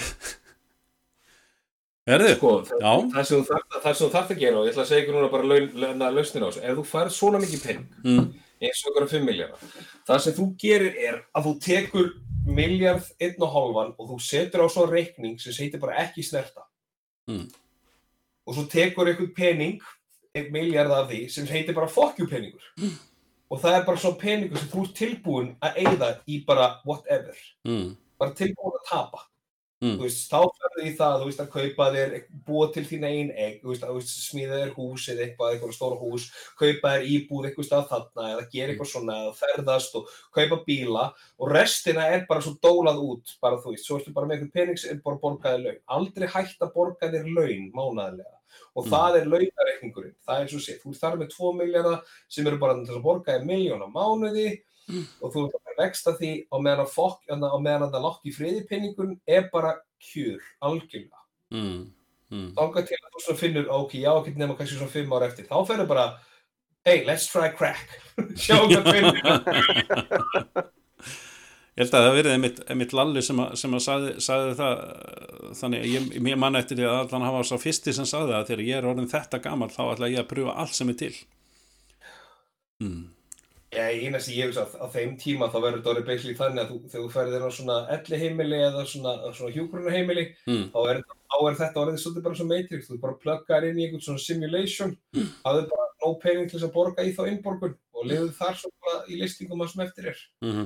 Er 2.07 2.21
þið? 2.23 2.35
Sko, 2.37 2.51
það, 2.69 3.17
sem 3.27 3.41
þú 3.41 4.09
þarf, 4.13 4.29
að 4.31 4.37
gera 4.39 4.59
og 4.61 4.67
ég 4.67 4.71
ætla 4.71 4.83
að 4.85 4.91
segja 4.93 5.03
ykkur 5.03 5.15
núna 5.17 5.31
bara 5.33 5.47
laun, 5.49 5.65
laun, 5.75 6.03
lausnir 6.15 6.45
á 6.45 6.47
þessu, 6.47 6.61
ef 6.63 6.77
þú 6.77 6.85
færð 6.87 7.15
svona 7.17 7.41
mikið 7.43 7.63
penning 7.65 7.89
Mm. 8.07 8.29
eins 8.63 8.79
og 8.87 8.91
okkur 8.93 9.07
5 9.11 9.25
miljardar 9.27 9.65
það 10.07 10.21
sem 10.23 10.33
þú 10.37 10.45
gerir 10.63 10.95
er 11.03 11.17
að 11.35 11.43
þú 11.49 11.53
tekur 11.67 12.07
miljard, 12.47 13.03
einn 13.19 13.43
og 13.43 13.51
hálfan 13.57 13.91
og 13.99 14.09
þú 14.13 14.17
setur 14.23 14.63
á 14.63 14.67
svo 14.71 14.85
reikning 14.87 15.35
sem 15.43 15.51
heitir 15.59 15.83
bara 15.83 15.99
ekki 16.05 16.23
snerta 16.23 16.63
Mm. 17.27 17.43
og 18.47 18.55
svo 18.55 18.63
tekur 18.71 19.11
einhvern 19.11 19.33
pening 19.35 19.81
einn 20.33 20.51
miljard 20.55 20.91
af 20.91 21.09
því 21.11 21.25
sem 21.29 21.45
heitir 21.45 21.75
bara 21.75 21.91
fokkjú 21.91 22.29
peningur 22.31 22.63
og 23.51 23.59
það 23.61 23.81
er 23.81 23.85
bara 23.85 23.97
svo 23.99 24.13
peningur 24.15 24.57
sem 24.63 24.69
þú 24.71 24.85
ert 24.87 24.95
tilbúin 24.95 25.55
að 25.59 25.75
eigða 25.83 26.13
í 26.25 26.39
bara 26.47 26.79
whatever 26.85 27.35
Mm. 27.67 27.97
bara 28.17 28.31
tilbúin 28.31 28.79
að 28.79 28.87
tapa 28.89 29.27
Mm. 29.77 29.99
veist, 30.01 30.23
þá 30.31 30.39
ferðu 30.57 30.83
í 30.89 30.91
það, 30.97 31.23
veist, 31.27 31.41
að 31.43 31.49
kaupa 31.53 31.85
þér 31.93 32.13
búa 32.47 32.67
til 32.73 32.81
þín 32.89 33.03
einn 33.05 33.27
egg, 33.37 33.59
veist, 33.61 33.83
að 33.85 33.99
smíða 34.09 34.61
þér 34.63 34.71
hús 34.73 35.03
eða 35.13 35.21
eitthvað, 35.27 35.51
eitthvað 35.53 35.73
stóra 35.75 35.99
hús 36.01 36.23
kaupa 36.57 36.93
þér 36.95 37.03
íbúð 37.13 37.45
eitthvað 37.45 37.67
stað 37.67 37.83
þarna 37.91 38.31
eða 38.31 38.47
gera 38.55 38.73
eitthvað 38.73 38.89
svona, 38.89 39.17
eða 39.21 39.35
ferðast 39.37 39.99
og 39.99 40.09
kaupa 40.33 40.57
bíla 40.65 41.03
og 41.37 41.51
restina 41.53 42.07
er 42.09 42.25
bara 42.29 42.41
svo 42.41 42.55
dólað 42.57 43.03
út, 43.05 43.35
bara 43.43 43.59
þú 43.61 43.75
veist, 43.75 43.85
svo 43.85 43.99
ertu 43.99 44.15
bara 44.15 44.25
með 44.31 44.39
eitthvað 44.39 44.55
pening 44.57 44.81
sem 44.81 44.95
er 44.95 45.03
bara 45.05 45.21
borgaði 45.27 45.63
laun 45.67 45.79
aldrei 45.99 46.27
hægt 46.33 46.65
að 46.65 46.73
borga 46.73 47.11
þér 47.13 47.29
laun 47.37 47.69
mánaðarlega 47.77 48.33
og 48.73 48.85
Mm. 48.87 48.89
það 48.89 49.15
er 49.19 49.29
launareikningurinn 49.29 50.15
það 50.25 50.41
er 50.41 50.47
svo 50.49 50.59
sé, 50.63 50.79
þú 50.81 50.89
ert 50.95 51.01
þar 51.03 51.17
með 51.21 51.29
2 51.37 51.53
miljardar 51.53 52.01
sem 52.27 52.47
eru 52.47 52.57
bara 52.57 52.81
til 52.81 52.95
að 52.97 53.05
borga 53.05 53.37
þér 53.37 53.45
miljón 53.45 53.85
á 53.85 53.89
mánuði 53.93 54.47
og 54.87 55.33
þú 55.33 55.45
ert 55.47 55.61
að 55.61 55.79
vexta 55.81 56.15
því 56.17 56.31
og 56.51 56.63
meðan 56.63 56.85
að 56.85 56.93
fokk, 56.95 57.23
og 57.29 57.61
meðan 57.61 57.87
að 57.87 57.95
það 57.95 58.05
lokk 58.07 58.27
í 58.27 58.35
friði 58.35 58.65
penningun 58.69 59.15
er 59.27 59.49
bara 59.53 59.77
kjur, 60.01 60.41
algjörlega 60.63 61.23
Mm. 61.47 61.93
Mm. 62.27 62.47
þangað 62.57 62.89
til 62.89 62.97
að 62.99 63.21
þú 63.23 63.33
finnur, 63.39 63.67
ok, 63.71 63.93
já, 64.01 64.09
ekki 64.11 64.33
nema 64.35 64.55
kannski 64.57 64.75
svona 64.75 64.91
5 64.91 65.13
ára 65.15 65.27
eftir, 65.29 65.45
þá 65.47 65.61
ferður 65.69 65.87
bara 65.87 66.07
hey, 66.83 67.05
let's 67.07 67.29
try 67.31 67.47
crack 67.55 67.93
sjá 68.41 68.57
hvað 68.67 68.89
finnur 68.91 69.21
Ég 71.77 71.85
held 71.85 71.93
að 71.93 72.05
það 72.07 72.15
verið 72.17 72.33
einmitt, 72.33 72.59
einmitt 72.73 72.93
Lalli 72.97 73.21
sem 73.21 73.39
að, 73.39 73.51
sem 73.61 73.73
að 73.77 73.81
sagði, 73.85 74.11
sagði 74.25 74.53
það 74.57 74.79
þannig 75.59 75.83
að 75.83 75.91
ég, 75.93 76.05
ég 76.17 76.39
man 76.41 76.57
eftir 76.57 76.79
því 76.79 76.87
að 76.89 76.99
allan 77.03 77.25
hafa 77.27 77.43
sá 77.45 77.53
fyrsti 77.61 77.93
sem 77.93 78.07
sagði 78.09 78.33
það 78.33 78.39
að 78.39 78.47
þegar 78.49 78.63
ég 78.65 78.79
er 78.79 78.87
orðin 78.89 79.11
þetta 79.11 79.41
gammal 79.43 79.69
þá 79.71 79.81
ætla 79.85 80.09
ég 80.09 80.23
að 80.23 80.31
pröfa 80.31 80.55
allt 80.63 80.73
sem 80.75 80.89
er 80.89 80.97
til 80.97 81.13
mm. 82.81 83.03
Já, 83.77 83.83
eina 83.93 84.19
sem 84.23 84.33
ég 84.33 84.47
hugsa 84.49 84.63
að 84.65 84.71
á 84.81 84.85
þeim 84.95 85.11
tíma 85.21 85.47
þá 85.53 85.57
verður 85.59 85.75
þetta 85.77 85.91
orðið 85.91 86.07
basically 86.07 86.37
þannig 86.39 86.61
að 86.63 86.69
þú, 86.71 86.77
þegar 86.89 87.03
þú 87.03 87.09
ferðir 87.13 87.43
á 87.45 87.49
svona 87.53 87.75
elli 87.93 88.19
heimili 88.23 88.59
eða 88.65 88.85
svona, 88.89 89.11
svona 89.37 89.53
hjúgrunarheimili 89.53 90.23
Mm. 90.47 90.63
þá, 90.73 90.79
er, 90.89 91.01
þá 91.27 91.37
er 91.37 91.57
þetta 91.59 91.81
orðið 91.83 91.99
svolítið 92.01 92.25
bara 92.25 92.39
svo 92.39 92.47
matrix. 92.49 92.87
Þú 92.89 92.99
bara 93.03 93.19
pluggar 93.21 93.67
inn 93.67 93.77
í 93.77 93.85
einhvern 93.85 94.05
svona 94.07 94.23
simulation. 94.23 94.95
Mm. 95.13 95.29
hafðu 95.45 95.67
bara 95.75 95.87
nóg 96.01 96.17
pening 96.23 96.49
til 96.49 96.57
þess 96.57 96.67
að 96.69 96.73
borga 96.79 97.05
í 97.05 97.13
þá 97.13 97.21
innborgun 97.29 97.75
og 97.93 98.07
liðu 98.09 98.31
þar 98.39 98.57
svo 98.57 98.71
bara 98.81 99.03
í 99.05 99.19
listingum 99.21 99.61
að 99.61 99.73
sem 99.73 99.85
eftir 99.85 100.11
er. 100.13 100.23
Mm 100.41 100.65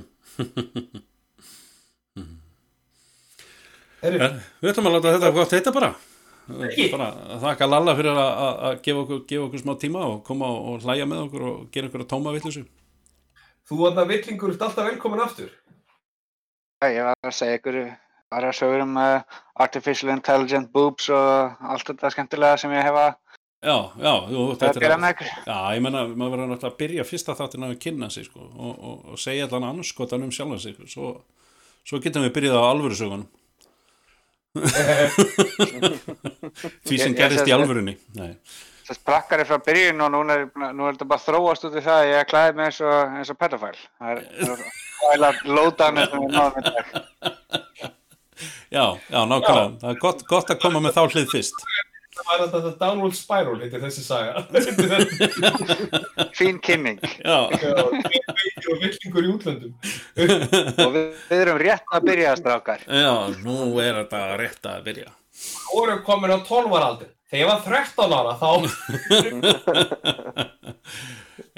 Heru, 4.02 4.18
En 4.18 4.40
við 4.58 4.72
ætlum 4.72 4.88
að 4.90 4.96
láta 4.96 5.12
þetta 5.14 5.28
gott 5.36 5.52
heita 5.54 5.72
bara. 5.74 5.92
Þakka 6.48 7.68
Lalla 7.68 7.92
fyrir 7.94 8.16
að, 8.18 8.30
að, 8.44 8.54
að 8.66 8.78
gefa, 8.82 9.02
okkur, 9.04 9.20
gefa 9.30 9.44
okkur 9.46 9.60
smá 9.62 9.74
tíma 9.78 10.00
og 10.08 10.16
koma 10.26 10.48
og, 10.50 10.80
hlæja 10.82 11.06
með 11.06 11.20
okkur 11.28 11.44
og 11.46 11.60
gera 11.74 11.86
okkur 11.90 12.02
að 12.02 12.08
tóma 12.10 12.32
villusu 12.34 12.64
þú 13.68 13.80
þarna 13.84 14.06
villingur 14.10 14.54
ert 14.54 14.64
alltaf 14.68 14.88
velkomin 14.90 15.24
aftur 15.24 15.50
Ég 16.82 17.04
var 17.06 17.14
að 17.22 17.36
segja 17.36 17.58
ykkur 17.60 17.76
var 18.32 18.46
að 18.48 18.56
sögur 18.58 18.82
um 18.82 18.96
uh, 18.98 19.40
Artificial 19.62 20.10
Intelligent 20.14 20.72
Boobs 20.74 21.10
og 21.12 21.66
allt 21.72 21.90
þetta 21.92 22.10
skemmtilega 22.14 22.58
sem 22.58 22.72
ég 22.74 22.86
hefa 22.88 23.12
Já, 23.62 23.76
já, 23.94 24.14
þú, 24.26 24.40
að 24.42 24.56
þetta 24.58 24.80
er 24.88 25.04
ykkur. 25.12 25.28
Já, 25.46 25.58
ég 25.76 25.82
menna, 25.84 26.00
maður 26.10 26.32
verður 26.32 26.48
náttúrulega 26.50 26.72
að 26.72 26.80
byrja 26.80 27.04
fyrsta 27.06 27.36
þáttin 27.38 27.66
að 27.68 27.76
kynna 27.84 28.08
sig 28.10 28.24
sko, 28.26 28.42
og, 28.42 28.72
og, 28.72 28.96
og 29.12 29.20
segja 29.22 29.46
allan 29.46 29.68
annarskotan 29.68 30.24
um 30.26 30.32
sjálfan 30.34 30.58
sig 30.64 30.74
svo, 30.90 31.12
svo 31.86 32.00
getum 32.02 32.26
við 32.26 32.34
byrjað 32.40 32.58
á 32.58 32.66
alvöru 32.66 32.98
sögunum 32.98 33.28
Því 36.88 36.98
sem 36.98 37.14
gerist 37.16 37.46
í 37.46 37.54
alvörunni 37.54 37.94
Nei. 38.18 38.34
Það 38.82 38.98
sprakkar 38.98 39.44
frá 39.46 39.58
byrjun 39.66 40.04
og 40.04 40.10
núna 40.14 40.36
er, 40.40 40.46
nú 40.74 40.86
er 40.88 40.96
þetta 40.96 41.10
bara 41.12 41.24
þróast 41.26 41.66
út 41.68 41.76
í 41.78 41.84
það 41.84 42.00
að 42.00 42.10
ég 42.12 42.30
klæði 42.32 42.56
mig 42.58 42.68
eins 42.68 42.80
og, 42.82 43.16
eins 43.20 43.30
og 43.32 43.38
pedofæl. 43.38 43.76
Það 43.98 44.10
er 44.12 44.18
er 45.12 46.08
í 46.18 46.32
dag. 46.34 46.86
Já, 48.72 48.96
já, 49.12 49.20
nákvæmlega 49.28 49.78
Það 49.82 49.90
er 49.90 49.98
gott, 50.00 50.22
gott 50.26 50.50
að 50.50 50.60
koma 50.62 50.80
með 50.82 50.94
þá 50.96 51.02
hlið 51.12 51.26
fyrst 51.30 51.64
það 52.12 52.28
var 52.30 52.50
þetta 52.52 52.72
downward 52.80 53.16
spiral 53.16 53.56
heitir 53.60 53.82
þessi 53.82 54.04
saga 54.04 54.42
Fín 56.38 56.58
kynning. 56.62 57.00
Já, 57.24 57.48
og 57.48 58.82
villingur 58.82 59.26
í 59.26 59.32
útlöndum 59.32 59.72
Og 60.22 60.94
við, 60.94 61.08
við 61.30 61.38
erum 61.38 61.60
rétt 61.62 61.96
að 61.96 62.06
byrja 62.10 62.36
strákar. 62.40 62.84
já, 62.86 63.12
nú 63.44 63.58
er 63.82 64.02
þetta 64.02 64.22
rétt 64.40 64.70
að 64.72 64.86
byrja 64.88 65.12
voru 65.72 65.98
komin 66.06 66.34
á 66.36 66.38
12 66.40 66.76
ára 66.76 66.90
aldur 66.92 67.10
þegar 67.32 67.40
ég 67.40 67.48
var 67.48 67.60
13 67.64 68.12
ára 68.18 68.32
þá 68.36 68.48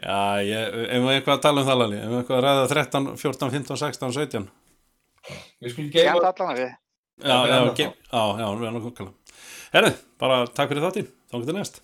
Já, 0.05 0.19
ég, 0.45 0.75
ef 0.85 1.01
við 1.03 1.15
eitthvað 1.15 1.35
að 1.35 1.43
tala 1.47 1.63
um 1.63 1.69
það 1.69 1.79
Lali, 1.81 1.99
ef 1.99 2.09
við 2.13 2.19
eitthvað 2.21 2.39
að 2.39 2.45
ræða 2.45 2.65
13, 2.75 3.09
14, 3.23 3.51
15, 3.57 3.81
16, 3.83 4.13
17 4.19 4.47
við 5.65 5.73
skulum 5.73 5.91
geima 5.95 6.15
enda 6.19 6.31
allan 6.31 6.53
að 6.53 6.59
við. 6.61 6.73
Já, 7.25 7.37
já, 7.49 7.59
Já, 7.81 8.23
já, 8.39 8.47
við 8.53 8.69
erum 8.69 8.89
okkur 8.91 9.09
Herðu, 9.75 9.93
bara 10.23 10.37
takk 10.51 10.69
fyrir 10.71 10.85
þáttinn, 10.87 11.11
þá 11.31 11.35
getur 11.41 11.59
næst 11.59 11.77